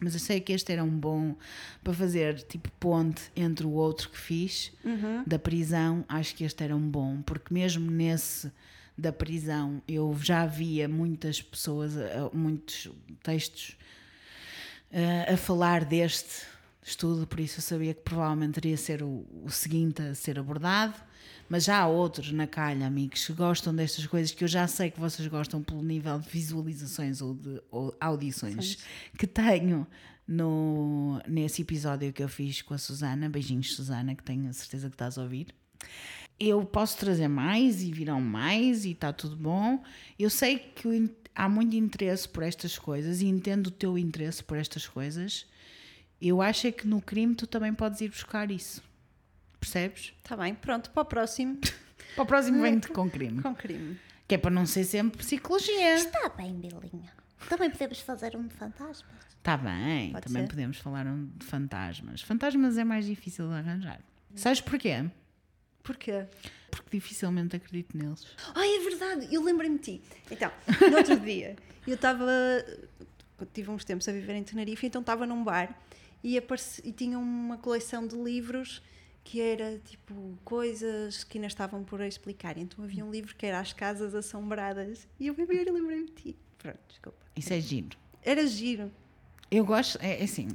mas 0.00 0.14
eu 0.14 0.20
sei 0.20 0.40
que 0.40 0.52
este 0.52 0.72
era 0.72 0.82
um 0.82 0.90
bom 0.98 1.36
para 1.84 1.92
fazer 1.92 2.40
tipo 2.42 2.68
ponte 2.80 3.22
entre 3.36 3.66
o 3.66 3.70
outro 3.70 4.10
que 4.10 4.18
fiz 4.18 4.72
Uhum. 4.84 5.22
da 5.24 5.38
prisão. 5.38 6.04
Acho 6.08 6.34
que 6.34 6.42
este 6.42 6.64
era 6.64 6.74
um 6.74 6.88
bom, 6.90 7.22
porque 7.22 7.54
mesmo 7.54 7.88
nesse 7.88 8.50
da 8.96 9.12
prisão 9.12 9.80
eu 9.86 10.12
já 10.20 10.44
via 10.44 10.88
muitas 10.88 11.40
pessoas, 11.40 11.96
eh, 11.96 12.16
muitos 12.32 12.90
textos 13.22 13.76
eh, 14.90 15.32
a 15.32 15.36
falar 15.36 15.84
deste 15.84 16.46
estudo, 16.82 17.26
por 17.26 17.40
isso 17.40 17.58
eu 17.58 17.62
sabia 17.62 17.94
que 17.94 18.00
provavelmente 18.00 18.56
iria 18.58 18.76
ser 18.76 19.02
o, 19.02 19.26
o 19.44 19.50
seguinte 19.50 20.02
a 20.02 20.14
ser 20.14 20.38
abordado. 20.38 20.94
Mas 21.48 21.64
já 21.64 21.78
há 21.78 21.86
outros 21.86 22.30
na 22.30 22.46
calha, 22.46 22.86
amigos, 22.86 23.26
que 23.26 23.32
gostam 23.32 23.74
destas 23.74 24.06
coisas 24.06 24.32
que 24.32 24.44
eu 24.44 24.48
já 24.48 24.66
sei 24.66 24.90
que 24.90 25.00
vocês 25.00 25.26
gostam 25.28 25.62
pelo 25.62 25.82
nível 25.82 26.18
de 26.18 26.28
visualizações 26.28 27.22
ou 27.22 27.34
de 27.34 27.62
ou 27.70 27.96
audições 27.98 28.78
que 29.16 29.26
tenho 29.26 29.86
no, 30.26 31.18
nesse 31.26 31.62
episódio 31.62 32.12
que 32.12 32.22
eu 32.22 32.28
fiz 32.28 32.60
com 32.60 32.74
a 32.74 32.78
Susana. 32.78 33.30
Beijinhos, 33.30 33.74
Susana, 33.74 34.14
que 34.14 34.22
tenho 34.22 34.50
a 34.50 34.52
certeza 34.52 34.90
que 34.90 34.94
estás 34.94 35.16
a 35.16 35.22
ouvir. 35.22 35.46
Eu 36.38 36.64
posso 36.64 36.98
trazer 36.98 37.28
mais 37.28 37.82
e 37.82 37.90
virão 37.90 38.20
mais 38.20 38.84
e 38.84 38.92
está 38.92 39.12
tudo 39.12 39.34
bom. 39.34 39.82
Eu 40.18 40.28
sei 40.28 40.58
que 40.58 41.10
há 41.38 41.48
muito 41.48 41.76
interesse 41.76 42.28
por 42.28 42.42
estas 42.42 42.76
coisas 42.76 43.20
e 43.22 43.26
entendo 43.26 43.68
o 43.68 43.70
teu 43.70 43.96
interesse 43.96 44.42
por 44.42 44.58
estas 44.58 44.88
coisas. 44.88 45.46
Eu 46.20 46.42
acho 46.42 46.66
é 46.66 46.72
que 46.72 46.84
no 46.86 47.00
crime 47.00 47.36
tu 47.36 47.46
também 47.46 47.72
podes 47.72 48.00
ir 48.00 48.08
buscar 48.08 48.50
isso. 48.50 48.82
Percebes? 49.60 50.12
Está 50.18 50.36
Tá 50.36 50.42
bem, 50.42 50.52
pronto, 50.52 50.90
para 50.90 51.02
o 51.02 51.04
próximo. 51.04 51.58
Para 52.14 52.22
o 52.24 52.26
próximo 52.26 52.60
vem-te 52.62 52.88
com 52.92 53.08
crime. 53.08 53.40
Com 53.42 53.54
crime. 53.54 53.96
Que 54.26 54.34
é 54.34 54.38
para 54.38 54.50
não 54.50 54.66
ser 54.66 54.82
sempre 54.84 55.18
psicologia. 55.18 55.94
Está 55.94 56.28
bem, 56.30 56.54
Bilinha. 56.54 57.12
Também 57.48 57.70
podemos 57.70 58.00
fazer 58.00 58.34
um 58.36 58.46
de 58.46 58.54
fantasmas. 58.54 59.14
Está 59.36 59.56
bem, 59.56 60.12
Pode 60.12 60.26
também 60.26 60.42
ser. 60.42 60.48
podemos 60.48 60.78
falar 60.78 61.06
um 61.06 61.26
de 61.36 61.46
fantasmas. 61.46 62.22
Fantasmas 62.22 62.76
é 62.78 62.84
mais 62.84 63.06
difícil 63.06 63.46
de 63.48 63.54
arranjar. 63.54 64.00
Sabes 64.34 64.60
porquê? 64.60 65.08
Porquê? 65.82 66.26
Porque 66.70 66.88
dificilmente 66.98 67.56
acredito 67.56 67.96
neles. 67.96 68.26
Ai, 68.54 68.76
é 68.76 68.80
verdade, 68.80 69.34
eu 69.34 69.42
lembrei-me 69.42 69.78
de 69.78 69.84
ti. 69.98 70.02
Então, 70.30 70.50
no 70.90 70.96
outro 70.96 71.18
dia, 71.20 71.56
eu 71.86 71.94
estava. 71.94 72.26
Tive 73.52 73.70
uns 73.70 73.84
tempos 73.84 74.08
a 74.08 74.12
viver 74.12 74.34
em 74.34 74.42
Tenerife, 74.42 74.86
então 74.86 75.00
estava 75.00 75.24
num 75.24 75.44
bar 75.44 75.74
e, 76.22 76.36
apareci, 76.36 76.82
e 76.84 76.92
tinha 76.92 77.18
uma 77.18 77.56
coleção 77.58 78.06
de 78.06 78.16
livros 78.16 78.82
que 79.24 79.40
era 79.40 79.78
tipo 79.84 80.38
coisas 80.44 81.22
que 81.22 81.38
ainda 81.38 81.46
estavam 81.46 81.84
por 81.84 82.00
explicar. 82.00 82.56
Então 82.56 82.84
havia 82.84 83.04
um 83.04 83.10
livro 83.10 83.34
que 83.36 83.46
era 83.46 83.60
As 83.60 83.72
Casas 83.72 84.14
Assombradas 84.14 85.06
e 85.20 85.26
eu 85.26 85.34
ver 85.34 85.66
e 85.66 85.70
lembrei-me 85.70 86.06
de 86.06 86.12
ti. 86.12 86.36
Pronto, 86.56 86.78
desculpa. 86.88 87.18
Isso 87.36 87.52
é 87.52 87.60
giro. 87.60 87.96
Era 88.22 88.46
giro. 88.46 88.90
Eu 89.50 89.64
gosto, 89.64 89.98
é, 90.00 90.20
é 90.20 90.24
assim. 90.24 90.48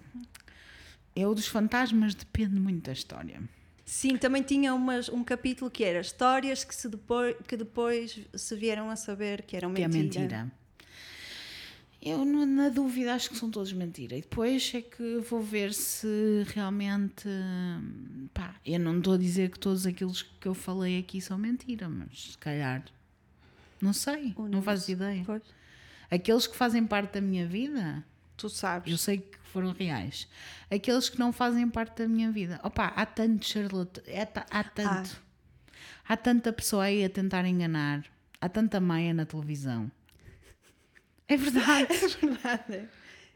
Eu 1.15 1.34
dos 1.34 1.48
fantasmas 1.48 2.15
depende 2.15 2.60
muito 2.60 2.85
da 2.85 2.94
história. 2.94 3.41
Sim, 3.86 4.16
também 4.18 4.42
tinha 4.42 4.74
umas, 4.74 5.10
um 5.10 5.24
capítulo 5.24 5.70
que 5.70 5.84
era 5.84 6.00
histórias 6.00 6.64
que, 6.64 6.74
se 6.74 6.88
depois, 6.88 7.36
que 7.48 7.58
depois 7.58 8.18
se 8.34 8.56
vieram 8.56 8.90
a 8.90 8.96
saber 8.96 9.42
que 9.44 9.56
eram 9.58 9.74
Que 9.74 9.86
mentira. 9.88 10.00
é 10.00 10.04
mentira. 10.24 10.52
Eu, 12.06 12.26
na 12.26 12.68
dúvida, 12.68 13.14
acho 13.14 13.30
que 13.30 13.38
são 13.38 13.50
todos 13.50 13.72
mentira. 13.72 14.18
E 14.18 14.22
depois 14.22 14.72
é 14.76 14.82
que 14.82 15.20
vou 15.30 15.42
ver 15.42 15.74
se 15.74 16.44
realmente. 16.48 17.30
Pá, 18.34 18.56
eu 18.66 18.78
não 18.80 18.98
estou 18.98 19.14
a 19.14 19.18
dizer 19.18 19.50
que 19.50 19.58
todos 19.60 19.86
aqueles 19.86 20.22
que 20.22 20.46
eu 20.48 20.54
falei 20.54 21.00
aqui 21.00 21.22
são 21.22 21.38
mentira, 21.38 21.88
mas 21.88 22.32
se 22.34 22.38
calhar. 22.38 22.84
Não 23.82 23.94
sei, 23.94 24.34
Ou 24.36 24.50
não 24.50 24.62
faço 24.62 24.86
sei. 24.88 24.96
ideia. 24.96 25.24
Pois. 25.26 25.42
Aqueles 26.12 26.46
que 26.46 26.56
fazem 26.58 26.86
parte 26.86 27.14
da 27.14 27.22
minha 27.22 27.46
vida, 27.48 28.04
Tu 28.36 28.50
sabes. 28.50 28.92
eu 28.92 28.98
sei 28.98 29.20
que 29.20 29.38
foram 29.54 29.72
reais. 29.72 30.28
Aqueles 30.70 31.10
que 31.10 31.20
não 31.20 31.32
fazem 31.32 31.70
parte 31.70 32.00
da 32.04 32.08
minha 32.08 32.32
vida, 32.32 32.60
opá, 32.64 32.88
há 32.96 33.06
tanto 33.06 33.46
charlatão, 33.46 34.04
é 34.08 34.28
há 34.52 34.64
tanto. 34.64 35.22
Há 36.08 36.18
tanta 36.18 36.52
pessoa 36.52 36.84
aí 36.84 37.06
a 37.06 37.10
tentar 37.10 37.46
enganar. 37.46 38.04
há 38.42 38.50
tanta 38.50 38.80
maia 38.82 39.14
na 39.14 39.26
televisão. 39.26 39.90
É 41.28 41.38
verdade. 41.38 41.88
É 42.02 42.18
verdade. 42.28 42.90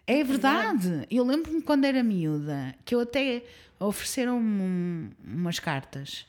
É 0.07 0.23
verdade. 0.23 1.07
Eu 1.11 1.23
lembro-me 1.25 1.61
quando 1.61 1.85
era 1.85 2.01
miúda 2.03 2.73
que 2.85 2.95
eu 2.95 3.01
até 3.01 3.43
ofereceram-me 3.79 4.61
um- 4.61 5.11
umas 5.23 5.59
cartas 5.59 6.25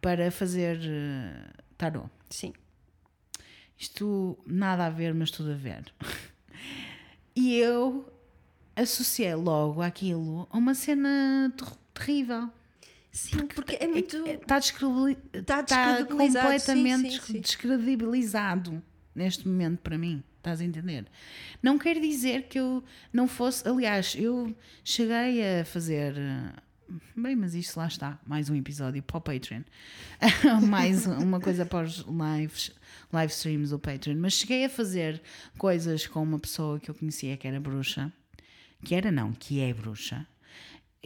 para 0.00 0.30
fazer 0.30 0.76
uh, 0.78 1.62
tarot. 1.78 2.08
Sim. 2.30 2.52
Isto 3.78 4.38
nada 4.46 4.86
a 4.86 4.90
ver, 4.90 5.14
mas 5.14 5.30
tudo 5.30 5.52
a 5.52 5.56
ver. 5.56 5.84
E 7.38 7.54
eu 7.58 8.10
associei 8.76 9.34
logo 9.34 9.82
aquilo 9.82 10.46
a 10.50 10.56
uma 10.58 10.74
cena 10.74 11.52
ter- 11.56 11.66
terrível. 11.94 12.50
Sim, 13.10 13.46
porque 13.46 13.76
é 13.80 13.86
muito. 13.86 14.24
Está. 14.26 14.58
Está 14.58 16.04
completamente 16.04 17.12
sim, 17.12 17.18
sim, 17.18 17.32
sim. 17.32 17.40
descredibilizado 17.40 18.82
neste 19.14 19.48
momento 19.48 19.80
para 19.80 19.96
mim. 19.96 20.22
Estás 20.36 20.60
a 20.60 20.64
entender? 20.64 21.06
Não 21.62 21.78
quer 21.78 21.98
dizer 21.98 22.44
que 22.44 22.58
eu 22.58 22.84
não 23.12 23.26
fosse. 23.26 23.66
Aliás, 23.66 24.14
eu 24.16 24.54
cheguei 24.84 25.60
a 25.60 25.64
fazer. 25.64 26.14
Bem, 27.16 27.34
mas 27.34 27.54
isto 27.54 27.76
lá 27.78 27.86
está. 27.88 28.20
Mais 28.24 28.48
um 28.48 28.54
episódio 28.54 29.02
para 29.02 29.16
o 29.16 29.20
Patreon. 29.20 29.62
mais 30.68 31.06
uma 31.06 31.40
coisa 31.40 31.64
para 31.66 31.84
os 31.86 32.04
lives, 32.06 32.70
live 33.12 33.32
streams 33.32 33.70
do 33.70 33.78
Patreon. 33.78 34.16
Mas 34.18 34.34
cheguei 34.34 34.66
a 34.66 34.68
fazer 34.68 35.20
coisas 35.58 36.06
com 36.06 36.22
uma 36.22 36.38
pessoa 36.38 36.78
que 36.78 36.90
eu 36.90 36.94
conhecia 36.94 37.36
que 37.36 37.48
era 37.48 37.58
bruxa. 37.58 38.12
Que 38.84 38.94
era, 38.94 39.10
não, 39.10 39.32
que 39.32 39.60
é 39.60 39.72
bruxa. 39.72 40.26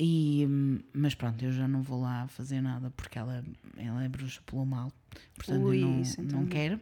E, 0.02 0.47
mas 0.94 1.14
pronto, 1.14 1.44
eu 1.44 1.52
já 1.52 1.68
não 1.68 1.82
vou 1.82 2.01
lá 2.01 2.26
fazer 2.28 2.62
nada 2.62 2.90
porque 2.97 3.18
ela, 3.18 3.44
ela 3.76 4.02
é 4.02 4.09
bruxa 4.09 4.40
pelo 4.47 4.64
mal, 4.64 4.90
portanto 5.34 5.62
Ui, 5.62 5.76
eu 5.76 5.88
não, 5.88 6.01
então 6.01 6.40
não 6.40 6.47
quero. 6.47 6.80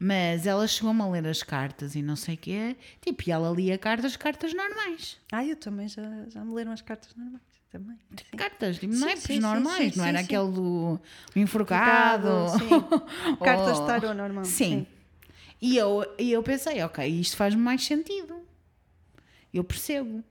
Mas 0.00 0.46
ela 0.48 0.66
chegou-me 0.66 1.00
a 1.00 1.06
ler 1.06 1.26
as 1.28 1.44
cartas 1.44 1.94
e 1.94 2.02
não 2.02 2.16
sei 2.16 2.34
o 2.34 2.38
quê, 2.38 2.76
tipo, 3.00 3.22
e 3.24 3.30
ela 3.30 3.50
lia 3.50 3.78
cartas, 3.78 4.16
cartas 4.16 4.52
normais. 4.52 5.16
Ah, 5.30 5.44
eu 5.44 5.54
também 5.54 5.86
já, 5.88 6.02
já 6.28 6.44
me 6.44 6.52
leram 6.54 6.72
as 6.72 6.82
cartas 6.82 7.14
normais. 7.14 7.42
Também. 7.70 7.96
Sim. 8.16 8.36
Cartas, 8.36 8.78
tipo, 8.78 8.94
Sim, 8.94 9.00
naipes 9.00 9.22
sim, 9.22 9.34
sim, 9.34 9.40
normais, 9.40 9.92
sim, 9.92 9.98
não 9.98 10.06
era 10.06 10.18
sim, 10.18 10.24
aquele 10.24 10.52
do 10.52 11.00
enforcado. 11.34 12.28
Sim. 12.58 13.36
Cartas 13.44 13.80
de 13.80 13.86
tarô 13.86 14.14
normal. 14.14 14.44
Sim. 14.44 14.86
E 15.60 15.76
eu, 15.76 16.04
e 16.18 16.32
eu 16.32 16.42
pensei, 16.42 16.82
ok, 16.82 17.06
isto 17.06 17.36
faz 17.36 17.54
mais 17.54 17.84
sentido. 17.84 18.45
Eu 19.56 19.64
percebo. 19.64 20.22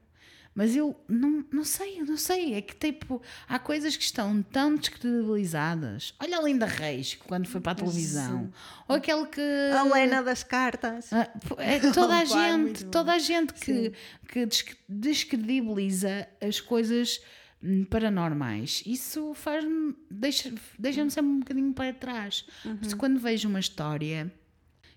Mas 0.57 0.73
eu 0.73 0.95
não, 1.09 1.43
não 1.51 1.65
sei, 1.65 1.99
eu 1.99 2.05
não 2.05 2.15
sei. 2.15 2.53
É 2.53 2.61
que 2.61 2.73
tipo, 2.75 3.21
há 3.45 3.59
coisas 3.59 3.97
que 3.97 4.03
estão 4.05 4.41
tão 4.41 4.73
descredibilizadas. 4.75 6.13
Olha 6.17 6.37
a 6.37 6.41
Linda 6.41 6.65
Reis, 6.65 7.17
quando 7.27 7.45
foi 7.45 7.59
para 7.59 7.73
a 7.73 7.75
televisão. 7.75 8.49
Ou 8.87 8.95
aquele 8.95 9.25
que. 9.25 9.41
A 9.77 9.83
Lena 9.83 10.23
das 10.23 10.43
cartas. 10.45 11.11
Ah, 11.11 11.29
é 11.57 11.79
toda 11.91 12.19
a 12.21 12.25
Pá, 12.25 12.25
gente, 12.25 12.85
toda 12.85 13.11
a 13.13 13.19
gente 13.19 13.53
que, 13.53 13.91
que 14.29 14.45
des- 14.45 14.63
descredibiliza 14.87 16.27
as 16.41 16.61
coisas 16.61 17.19
hum, 17.61 17.83
paranormais. 17.85 18.81
Isso 18.85 19.33
faz-me, 19.33 19.93
deixa- 20.09 20.53
deixa-me 20.79 21.11
sempre 21.11 21.31
um 21.31 21.39
bocadinho 21.39 21.73
para 21.73 21.93
trás. 21.93 22.45
Uhum. 22.63 22.77
Porque 22.77 22.95
quando 22.95 23.19
vejo 23.19 23.49
uma 23.49 23.59
história, 23.59 24.31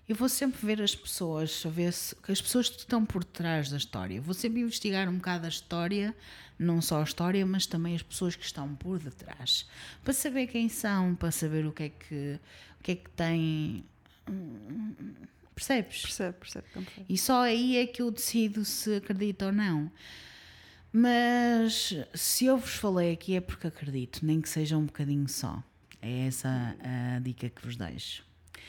eu 0.09 0.15
vou 0.15 0.27
sempre 0.27 0.65
ver 0.65 0.81
as 0.81 0.95
pessoas, 0.95 1.63
a 1.63 1.69
ver 1.69 1.93
se, 1.93 2.15
as 2.27 2.41
pessoas 2.41 2.67
que 2.67 2.79
estão 2.79 3.05
por 3.05 3.23
trás 3.23 3.69
da 3.69 3.77
história. 3.77 4.19
Vou 4.19 4.33
sempre 4.33 4.59
investigar 4.59 5.07
um 5.07 5.17
bocado 5.17 5.45
a 5.45 5.49
história, 5.49 6.15
não 6.57 6.81
só 6.81 6.99
a 7.01 7.03
história, 7.03 7.45
mas 7.45 7.67
também 7.67 7.95
as 7.95 8.01
pessoas 8.01 8.35
que 8.35 8.43
estão 8.43 8.73
por 8.73 8.97
detrás. 8.97 9.69
Para 10.03 10.11
saber 10.11 10.47
quem 10.47 10.67
são, 10.67 11.13
para 11.13 11.29
saber 11.29 11.63
o 11.67 11.71
que 11.71 11.83
é 11.83 11.89
que, 11.89 12.39
o 12.79 12.83
que, 12.83 12.91
é 12.93 12.95
que 12.95 13.09
têm. 13.11 13.85
hum, 14.27 14.95
Percebes? 15.53 16.01
Percebe, 16.01 16.37
percebe. 16.39 16.65
compreendo. 16.73 17.05
E 17.07 17.15
só 17.15 17.43
aí 17.43 17.77
é 17.77 17.85
que 17.85 18.01
eu 18.01 18.09
decido 18.09 18.65
se 18.65 18.95
acredito 18.95 19.45
ou 19.45 19.51
não. 19.51 19.91
Mas 20.91 21.93
se 22.15 22.45
eu 22.45 22.57
vos 22.57 22.73
falei 22.73 23.11
aqui 23.13 23.35
é 23.35 23.41
porque 23.41 23.67
acredito, 23.67 24.25
nem 24.25 24.41
que 24.41 24.49
seja 24.49 24.75
um 24.75 24.85
bocadinho 24.85 25.29
só. 25.29 25.63
É 26.01 26.25
essa 26.25 26.75
a 26.81 27.19
dica 27.19 27.47
que 27.47 27.63
vos 27.63 27.75
deixo. 27.75 28.25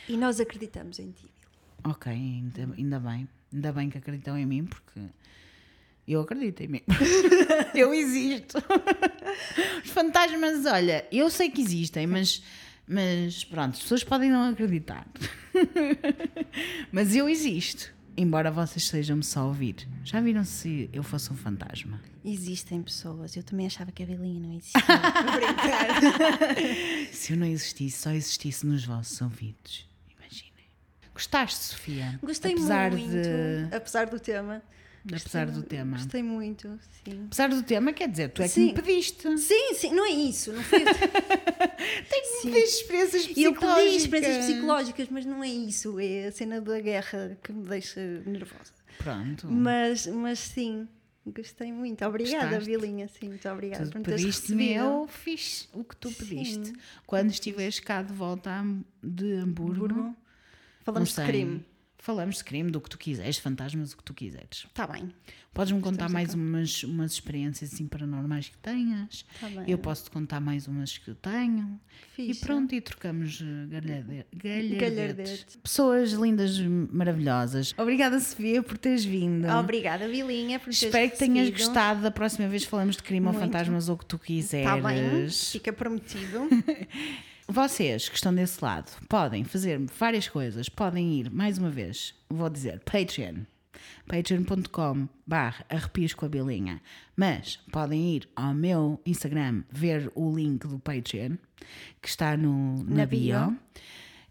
E 0.06 0.16
nós 0.18 0.38
acreditamos 0.38 0.98
em 0.98 1.12
ti. 1.12 1.29
Ok, 1.84 2.12
ainda, 2.12 2.68
ainda 2.76 3.00
bem. 3.00 3.28
Ainda 3.52 3.72
bem 3.72 3.90
que 3.90 3.98
acreditam 3.98 4.38
em 4.38 4.46
mim, 4.46 4.64
porque 4.64 5.00
eu 6.06 6.20
acredito 6.20 6.62
em 6.62 6.68
mim. 6.68 6.82
eu 7.74 7.92
existo. 7.94 8.58
Os 9.84 9.90
fantasmas, 9.90 10.66
olha, 10.66 11.06
eu 11.10 11.30
sei 11.30 11.50
que 11.50 11.60
existem, 11.60 12.06
mas, 12.06 12.42
mas 12.86 13.44
pronto, 13.44 13.74
as 13.74 13.82
pessoas 13.82 14.04
podem 14.04 14.30
não 14.30 14.50
acreditar. 14.50 15.06
mas 16.92 17.14
eu 17.14 17.28
existo. 17.28 17.92
Embora 18.16 18.50
vocês 18.50 18.84
estejam-me 18.84 19.22
só 19.22 19.40
a 19.40 19.46
ouvir. 19.46 19.88
Já 20.04 20.20
viram 20.20 20.44
se 20.44 20.90
eu 20.92 21.02
fosse 21.02 21.32
um 21.32 21.36
fantasma? 21.36 22.00
Existem 22.24 22.82
pessoas. 22.82 23.34
Eu 23.34 23.42
também 23.42 23.66
achava 23.66 23.90
que 23.92 24.02
a 24.02 24.06
Belinha 24.06 24.40
não 24.40 24.52
existia. 24.52 24.82
Se 27.12 27.32
eu 27.32 27.38
não 27.38 27.46
existisse, 27.46 28.02
só 28.02 28.10
existisse 28.10 28.66
nos 28.66 28.84
vossos 28.84 29.20
ouvidos. 29.22 29.88
Gostaste, 31.20 31.64
Sofia? 31.64 32.18
Gostei 32.22 32.52
apesar 32.52 32.90
muito. 32.92 33.10
De, 33.10 33.76
Apesar 33.76 34.06
do 34.06 34.18
tema. 34.18 34.62
apesar 35.06 35.44
Gostei- 35.46 35.62
do 35.62 35.68
tema. 35.68 35.96
Gostei 35.98 36.22
muito, 36.22 36.78
sim. 37.04 37.24
Apesar 37.26 37.48
do 37.50 37.62
tema, 37.62 37.92
quer 37.92 38.08
dizer, 38.08 38.30
tu 38.30 38.40
é 38.40 38.48
que 38.48 38.54
Sim. 38.54 38.66
me 38.68 38.72
pediste. 38.72 39.38
Sim, 39.38 39.74
sim, 39.74 39.92
não 39.92 40.06
é 40.06 40.10
isso. 40.10 40.50
Não 40.50 40.62
foi... 40.62 40.78
Me 42.42 42.52
pediste 42.52 42.80
experiências 42.82 43.24
E 43.36 43.42
eu 43.42 43.52
psicológicas. 43.52 43.84
pedi 43.84 43.96
experiências 43.96 44.46
psicológicas, 44.46 45.08
mas 45.10 45.26
não 45.26 45.44
é 45.44 45.48
isso. 45.48 46.00
É 46.00 46.28
a 46.28 46.32
cena 46.32 46.58
da 46.60 46.80
guerra 46.80 47.36
que 47.42 47.52
me 47.52 47.68
deixa 47.68 48.00
nervosa. 48.24 48.72
Pronto. 48.96 49.46
Mas, 49.50 50.06
mas 50.06 50.38
sim, 50.38 50.88
gostei 51.26 51.70
muito. 51.70 52.02
Obrigada, 52.06 52.46
Gostaste? 52.56 52.70
Vilinha. 52.70 53.08
Sim, 53.08 53.28
muito 53.28 53.46
obrigada 53.48 53.84
Tu 53.84 53.90
por 53.92 53.98
me 53.98 54.04
teres 54.04 54.22
pediste-me, 54.22 54.72
eu 54.74 55.06
fiz 55.06 55.68
o 55.74 55.84
que 55.84 55.94
tu 55.96 56.10
pediste. 56.12 56.68
Sim. 56.68 56.72
Quando 57.06 57.30
estiveres 57.30 57.78
cá 57.78 58.00
de 58.02 58.12
volta 58.14 58.64
de 59.02 59.34
Hamburgo, 59.34 59.84
Hamburgo. 59.84 60.16
Falamos 60.92 61.14
de 61.14 61.22
crime. 61.24 61.64
Falamos 62.02 62.36
de 62.38 62.44
crime, 62.44 62.70
do 62.70 62.80
que 62.80 62.88
tu 62.88 62.96
quiseres, 62.96 63.36
fantasmas, 63.36 63.92
o 63.92 63.96
que 63.98 64.02
tu 64.02 64.14
quiseres. 64.14 64.64
Está 64.66 64.86
bem. 64.86 65.12
Podes-me 65.52 65.82
contar 65.82 66.08
mais 66.08 66.32
umas, 66.32 66.82
umas 66.82 67.12
experiências 67.12 67.74
assim 67.74 67.86
paranormais 67.86 68.48
que 68.48 68.56
tenhas. 68.56 69.26
Tá 69.38 69.46
bem. 69.50 69.64
Eu 69.68 69.76
posso-te 69.76 70.10
contar 70.10 70.40
mais 70.40 70.66
umas 70.66 70.96
que 70.96 71.10
eu 71.10 71.14
tenho. 71.14 71.78
Fixe. 72.14 72.30
E 72.30 72.34
pronto, 72.46 72.74
e 72.74 72.80
trocamos 72.80 73.42
eh, 73.42 73.66
galharde- 73.68 74.24
galhardetes. 74.34 74.80
Galhardetes. 74.80 75.58
Pessoas 75.62 76.12
lindas, 76.12 76.58
maravilhosas. 76.58 77.74
Obrigada, 77.76 78.18
Sofia, 78.18 78.62
por 78.62 78.78
teres 78.78 79.04
vindo. 79.04 79.46
Obrigada, 79.48 80.08
Vilinha, 80.08 80.58
por 80.58 80.66
teres 80.66 80.82
Espero 80.82 81.10
que 81.10 81.18
tenhas 81.18 81.48
recebido. 81.50 81.66
gostado. 81.66 82.00
Da 82.00 82.10
próxima 82.10 82.48
vez 82.48 82.64
falamos 82.64 82.96
de 82.96 83.02
crime 83.02 83.26
ou 83.26 83.32
Muito. 83.34 83.44
fantasmas 83.44 83.90
ou 83.90 83.96
o 83.96 83.98
que 83.98 84.06
tu 84.06 84.18
quiseres. 84.18 84.66
Está 84.74 84.88
bem, 84.88 85.28
fica 85.28 85.70
prometido. 85.72 86.48
Vocês 87.50 88.08
que 88.08 88.14
estão 88.14 88.32
desse 88.32 88.64
lado 88.64 88.92
podem 89.08 89.42
fazer 89.42 89.80
várias 89.98 90.28
coisas. 90.28 90.68
Podem 90.68 91.18
ir, 91.18 91.32
mais 91.32 91.58
uma 91.58 91.68
vez, 91.68 92.14
vou 92.28 92.48
dizer, 92.48 92.78
Patreon. 92.84 93.38
patreon.com 94.06 95.08
barra 95.26 95.64
arrepios 95.68 96.14
com 96.14 96.26
a 96.26 96.28
bilinha. 96.28 96.80
Mas 97.16 97.56
podem 97.72 98.14
ir 98.14 98.28
ao 98.36 98.54
meu 98.54 99.00
Instagram 99.04 99.64
ver 99.68 100.12
o 100.14 100.32
link 100.32 100.64
do 100.64 100.78
Patreon 100.78 101.38
que 102.00 102.08
está 102.08 102.36
no, 102.36 102.84
na, 102.84 102.98
Na 102.98 103.06
bio. 103.06 103.18
bio. 103.18 103.58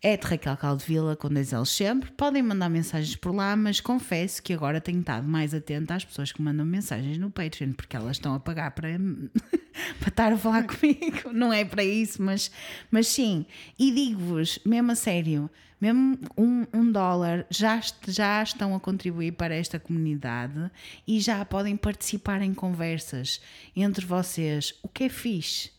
É 0.02 0.16
de 0.16 0.26
Raquel 0.26 0.56
Caldevila, 0.56 1.16
com 1.18 1.28
dois 1.28 1.52
L's 1.52 1.70
sempre. 1.70 2.10
Podem 2.12 2.42
mandar 2.42 2.70
mensagens 2.70 3.18
por 3.18 3.36
lá, 3.36 3.54
mas 3.58 3.82
confesso 3.82 4.42
que 4.42 4.54
agora 4.54 4.80
tenho 4.80 5.02
estado 5.02 5.28
mais 5.28 5.54
atenta 5.54 5.96
às 5.96 6.06
pessoas 6.06 6.32
que 6.32 6.42
mandam 6.42 6.66
mensagens 6.66 7.18
no 7.18 7.30
Patreon, 7.30 7.74
porque 7.74 7.98
elas 7.98 8.16
estão 8.16 8.34
a 8.34 8.40
pagar 8.40 8.72
para, 8.72 8.88
para 10.00 10.08
estar 10.08 10.32
a 10.32 10.38
falar 10.38 10.64
comigo. 10.64 11.34
Não 11.34 11.52
é 11.52 11.66
para 11.66 11.84
isso, 11.84 12.22
mas, 12.22 12.50
mas 12.90 13.08
sim. 13.08 13.46
E 13.78 13.92
digo-vos, 13.92 14.58
mesmo 14.66 14.90
a 14.90 14.96
sério, 14.96 15.50
mesmo 15.82 16.18
um, 16.38 16.66
um 16.74 16.90
dólar 16.90 17.46
já, 17.50 17.82
já 18.08 18.42
estão 18.42 18.74
a 18.74 18.80
contribuir 18.80 19.34
para 19.34 19.54
esta 19.54 19.78
comunidade 19.78 20.72
e 21.06 21.20
já 21.20 21.44
podem 21.44 21.76
participar 21.76 22.42
em 22.42 22.54
conversas 22.54 23.42
entre 23.76 24.06
vocês, 24.06 24.74
o 24.82 24.88
que 24.88 25.04
é 25.04 25.10
fixe. 25.10 25.78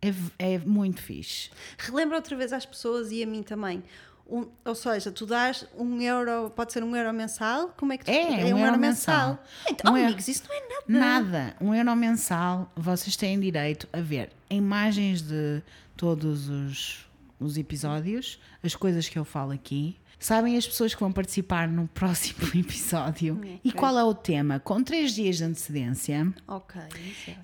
É, 0.00 0.54
é 0.54 0.58
muito 0.58 1.02
fixe. 1.02 1.50
Relembra 1.76 2.16
outra 2.16 2.36
vez 2.36 2.52
às 2.52 2.64
pessoas 2.64 3.10
e 3.10 3.22
a 3.22 3.26
mim 3.26 3.42
também. 3.42 3.82
Um- 4.30 4.46
ou 4.64 4.74
seja, 4.74 5.10
tu 5.10 5.24
dás 5.24 5.66
um 5.76 6.00
euro, 6.02 6.50
pode 6.50 6.72
ser 6.72 6.84
um 6.84 6.94
euro 6.94 7.12
mensal? 7.14 7.72
Como 7.76 7.92
é 7.94 7.96
que 7.98 8.04
tu 8.04 8.10
É, 8.10 8.54
um 8.54 8.58
euro 8.58 8.78
mensal. 8.78 9.42
Então, 9.68 9.92
Um 9.92 9.96
euro- 9.96 10.08
amigos, 10.08 10.28
isso 10.28 10.42
não 10.46 10.54
é 10.54 10.60
nada. 10.68 10.84
Nada. 10.86 11.56
Um 11.60 11.74
euro 11.74 11.96
mensal, 11.96 12.70
vocês 12.76 13.16
têm 13.16 13.40
direito 13.40 13.88
a 13.92 14.00
ver 14.00 14.30
imagens 14.50 15.22
de 15.22 15.62
todos 15.96 16.48
os, 16.48 17.06
os 17.40 17.56
episódios, 17.56 18.38
as 18.62 18.74
coisas 18.76 19.08
que 19.08 19.18
eu 19.18 19.24
falo 19.24 19.50
aqui. 19.52 19.96
Sabem 20.20 20.56
as 20.56 20.66
pessoas 20.66 20.94
que 20.94 21.00
vão 21.00 21.12
participar 21.12 21.68
no 21.68 21.86
próximo 21.88 22.40
episódio 22.58 23.40
e 23.62 23.70
qual 23.70 23.96
é 23.96 24.02
o 24.02 24.12
tema, 24.12 24.58
com 24.58 24.82
três 24.82 25.12
dias 25.12 25.36
de 25.36 25.44
antecedência. 25.44 26.34
Ok. 26.46 26.80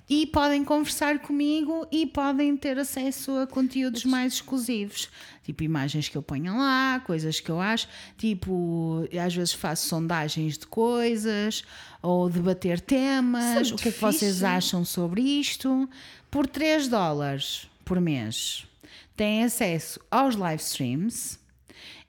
E 0.09 0.27
podem 0.27 0.63
conversar 0.65 1.19
comigo 1.19 1.87
e 1.89 2.05
podem 2.05 2.55
ter 2.57 2.77
acesso 2.77 3.37
a 3.37 3.47
conteúdos 3.47 4.03
mais 4.03 4.33
exclusivos. 4.33 5.09
Tipo, 5.43 5.63
imagens 5.63 6.09
que 6.09 6.17
eu 6.17 6.21
ponho 6.21 6.57
lá, 6.57 7.01
coisas 7.05 7.39
que 7.39 7.49
eu 7.49 7.61
acho. 7.61 7.87
Tipo, 8.17 9.07
às 9.23 9.33
vezes 9.33 9.53
faço 9.53 9.87
sondagens 9.87 10.57
de 10.57 10.67
coisas 10.67 11.63
ou 12.01 12.29
debater 12.29 12.81
temas. 12.81 13.67
Isso 13.67 13.73
é 13.73 13.75
o 13.75 13.77
que 13.77 13.89
é 13.89 13.91
que 13.91 14.01
vocês 14.01 14.43
acham 14.43 14.83
sobre 14.83 15.21
isto? 15.21 15.89
Por 16.29 16.45
3 16.45 16.89
dólares 16.89 17.69
por 17.85 18.01
mês 18.01 18.67
têm 19.15 19.43
acesso 19.45 19.99
aos 20.11 20.35
live 20.35 20.61
streams 20.61 21.39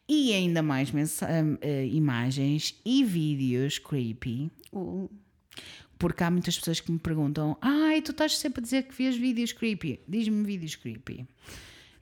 e 0.08 0.32
ainda 0.32 0.62
mais 0.62 0.90
hum, 0.92 1.58
eh, 1.60 1.86
imagens 1.86 2.80
e 2.84 3.04
vídeos 3.04 3.78
creepy. 3.78 4.50
Uh, 4.72 5.10
Porque 5.98 6.22
há 6.22 6.30
muitas 6.30 6.58
pessoas 6.58 6.80
que 6.80 6.92
me 6.92 6.98
perguntam: 6.98 7.56
Ai, 7.60 8.00
tu 8.02 8.12
estás 8.12 8.36
sempre 8.38 8.60
a 8.60 8.62
dizer 8.62 8.82
que 8.84 8.94
vês 8.94 9.16
vídeos 9.16 9.52
creepy. 9.52 10.00
Diz-me 10.06 10.44
vídeos 10.44 10.76
creepy. 10.76 11.26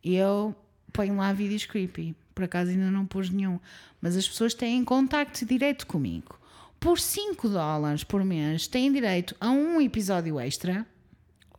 E 0.02 0.16
eu 0.16 0.54
ponho 0.92 1.16
lá 1.16 1.32
vídeos 1.32 1.64
creepy. 1.64 2.14
Por 2.34 2.44
acaso 2.44 2.70
ainda 2.70 2.90
não 2.90 3.06
pus 3.06 3.30
nenhum. 3.30 3.58
Mas 4.00 4.16
as 4.16 4.28
pessoas 4.28 4.52
têm 4.52 4.84
contacto 4.84 5.46
direto 5.46 5.86
comigo. 5.86 6.38
Por 6.78 6.98
5 6.98 7.48
dólares 7.48 8.04
por 8.04 8.22
mês 8.24 8.66
têm 8.66 8.92
direito 8.92 9.34
a 9.40 9.50
um 9.50 9.80
episódio 9.80 10.38
extra. 10.38 10.86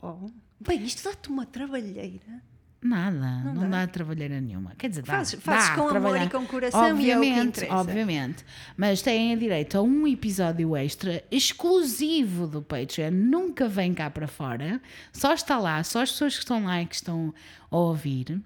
oh. 0.02 0.30
Bem, 0.60 0.84
isto 0.84 1.04
dá-te 1.04 1.30
uma 1.30 1.46
trabalheira. 1.46 2.42
Nada, 2.82 3.42
não, 3.44 3.70
dá. 3.70 3.86
dá. 3.86 3.88
trabalheira 3.88 4.40
nenhuma. 4.40 4.74
Quer 4.78 4.90
dizer, 4.90 5.02
dá, 5.04 5.14
Fazes- 5.14 5.42
fazes 5.42 5.70
dá 5.70 5.76
com 5.76 5.82
amor 5.82 5.92
trabalhar. 5.92 6.26
e 6.26 6.30
com 6.30 6.46
coração 6.46 6.86
e 7.00 7.10
é 7.10 7.18
obviamente. 7.18 7.66
Obviamente, 7.66 8.46
mas 8.78 9.02
têm 9.02 9.36
direito 9.38 9.78
a 9.78 9.82
um 9.82 10.06
episódio 10.08 10.76
extra 10.78 11.24
exclusivo 11.32 12.46
do 12.48 12.62
Patreon, 12.62 13.12
nunca 13.12 13.68
vem 13.68 13.94
cá 13.94 14.10
para 14.10 14.28
fora, 14.28 14.80
só 15.12 15.34
está 15.34 15.58
lá, 15.58 15.84
só 15.84 16.02
as 16.04 16.12
pessoas 16.12 16.34
que 16.36 16.40
estão 16.42 16.64
lá 16.64 16.82
e 16.82 16.86
que 16.86 16.96
estão 16.96 17.34
a 17.72 17.76
ouvir. 17.78 18.40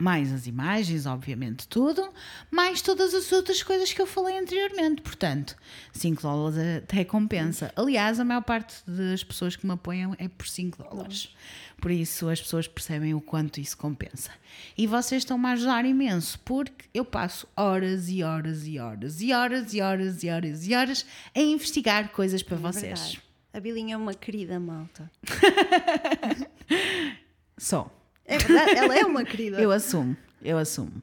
Mais 0.00 0.32
as 0.32 0.46
imagens, 0.46 1.04
obviamente, 1.04 1.68
tudo, 1.68 2.08
mais 2.50 2.80
todas 2.80 3.12
as 3.12 3.30
outras 3.30 3.62
coisas 3.62 3.92
que 3.92 4.00
eu 4.00 4.06
falei 4.06 4.38
anteriormente. 4.38 5.02
Portanto, 5.02 5.54
5 5.92 6.22
dólares 6.22 6.82
até 6.82 7.04
compensa. 7.04 7.70
Aliás, 7.76 8.18
a 8.18 8.24
maior 8.24 8.40
parte 8.40 8.76
das 8.86 9.22
pessoas 9.22 9.56
que 9.56 9.66
me 9.66 9.72
apoiam 9.72 10.16
é 10.18 10.26
por 10.26 10.48
5 10.48 10.82
dólares. 10.82 11.34
Por 11.80 11.90
isso, 11.90 12.28
as 12.30 12.40
pessoas 12.40 12.66
percebem 12.66 13.14
o 13.14 13.20
quanto 13.20 13.60
isso 13.60 13.76
compensa. 13.76 14.30
E 14.76 14.86
vocês 14.86 15.22
estão-me 15.22 15.46
a 15.46 15.52
ajudar 15.52 15.84
imenso, 15.84 16.38
porque 16.46 16.86
eu 16.94 17.04
passo 17.04 17.46
horas 17.54 18.08
e 18.08 18.22
horas 18.22 18.66
e 18.66 18.78
horas 18.78 19.20
e 19.20 19.32
horas 19.34 19.74
e 19.74 19.80
horas 19.82 20.22
e 20.22 20.30
horas 20.30 20.66
e 20.66 20.74
horas 20.74 21.06
a 21.34 21.40
investigar 21.40 22.10
coisas 22.10 22.42
para 22.42 22.56
vocês. 22.56 22.84
É 22.84 22.94
Verdade. 22.94 23.22
A 23.52 23.60
Bilinha 23.60 23.94
é 23.94 23.98
uma 23.98 24.14
querida 24.14 24.58
malta. 24.58 25.10
Só. 27.58 27.99
É 28.30 28.38
verdade, 28.38 28.78
ela 28.78 28.96
é 28.96 29.04
uma 29.04 29.24
querida. 29.24 29.60
Eu 29.60 29.72
assumo, 29.72 30.16
eu 30.42 30.56
assumo. 30.56 31.02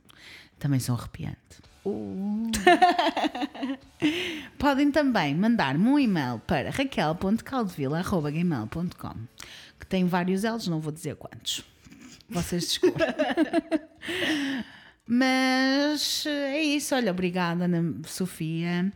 Também 0.57 0.79
sou 0.79 0.95
arrepiante. 0.95 1.37
Uh, 1.85 2.49
Podem 4.57 4.91
também 4.91 5.35
mandar-me 5.35 5.87
um 5.87 5.99
e-mail 5.99 6.39
para 6.45 6.69
raquel.caldevila.gmail.com 6.69 9.15
que 9.79 9.85
tem 9.85 10.05
vários 10.05 10.43
L's, 10.43 10.67
não 10.67 10.79
vou 10.79 10.91
dizer 10.91 11.15
quantos. 11.15 11.63
Vocês 12.29 12.63
desculpem. 12.63 13.07
Mas 15.05 16.25
é 16.25 16.61
isso. 16.61 16.93
Olha, 16.93 17.11
obrigada, 17.11 17.65
Ana 17.65 17.95
Sofia. 18.05 18.91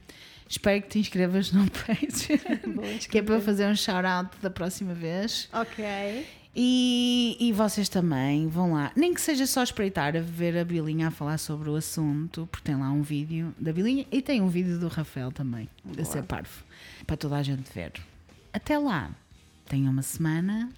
Espero 0.50 0.82
que 0.82 0.90
te 0.90 1.00
inscrevas 1.00 1.52
no 1.54 1.66
Patreon, 1.72 2.98
que 3.10 3.20
é 3.20 3.22
para 3.22 3.40
fazer 3.40 3.68
um 3.68 3.76
shout-out 3.76 4.32
da 4.42 4.50
próxima 4.50 4.94
vez. 4.94 5.48
ok. 5.54 6.26
E, 6.54 7.38
e 7.40 7.54
vocês 7.54 7.88
também 7.88 8.48
vão 8.48 8.74
lá, 8.74 8.92
nem 8.94 9.14
que 9.14 9.22
seja 9.22 9.46
só 9.48 9.64
espreitar 9.64 10.18
a 10.18 10.20
ver 10.20 10.58
a 10.58 10.66
Bilinha 10.66 11.08
a 11.08 11.12
falar 11.12 11.38
sobre 11.38 11.70
o 11.70 11.76
assunto, 11.76 12.48
porque 12.52 12.66
tem 12.66 12.78
lá 12.78 12.92
um 12.92 13.02
vídeo 13.02 13.56
da 13.58 13.72
Bilinha 13.72 14.06
e 14.12 14.22
tem 14.22 14.42
um 14.42 14.50
vídeo 14.50 14.78
do 14.78 14.90
Rafael 14.90 15.32
também, 15.32 15.70
a 15.98 16.04
ser 16.04 16.24
parvo, 16.24 16.64
para 17.08 17.16
toda 17.16 17.38
a 17.38 17.44
gente 17.44 17.72
ver. 17.74 17.94
Até 18.52 18.78
lá, 18.78 19.12
tenham 19.66 19.94
uma 19.94 20.02
semana 20.02 20.70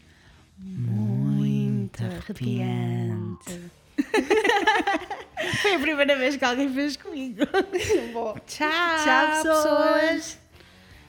muito 0.60 2.04
arrepiante. 2.06 3.62
Foi 5.62 5.76
a 5.76 5.80
primeira 5.80 6.16
vez 6.18 6.38
que 6.38 6.46
alguém 6.46 6.72
fez 6.72 6.96
comigo. 6.96 7.42
Bom, 8.14 8.38
Tchau, 8.46 8.70
Tchau, 9.04 9.28
pessoas. 9.44 10.40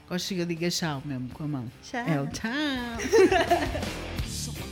Gosto 0.09 0.35
que 0.35 0.39
eu 0.39 0.45
diga 0.45 0.69
tchau 0.69 1.01
mesmo 1.03 1.29
com 1.29 1.45
a 1.45 1.47
mão. 1.47 1.71
Tchau. 1.83 2.05
É 2.07 2.21
o 2.21 2.27
tchau. 2.27 2.51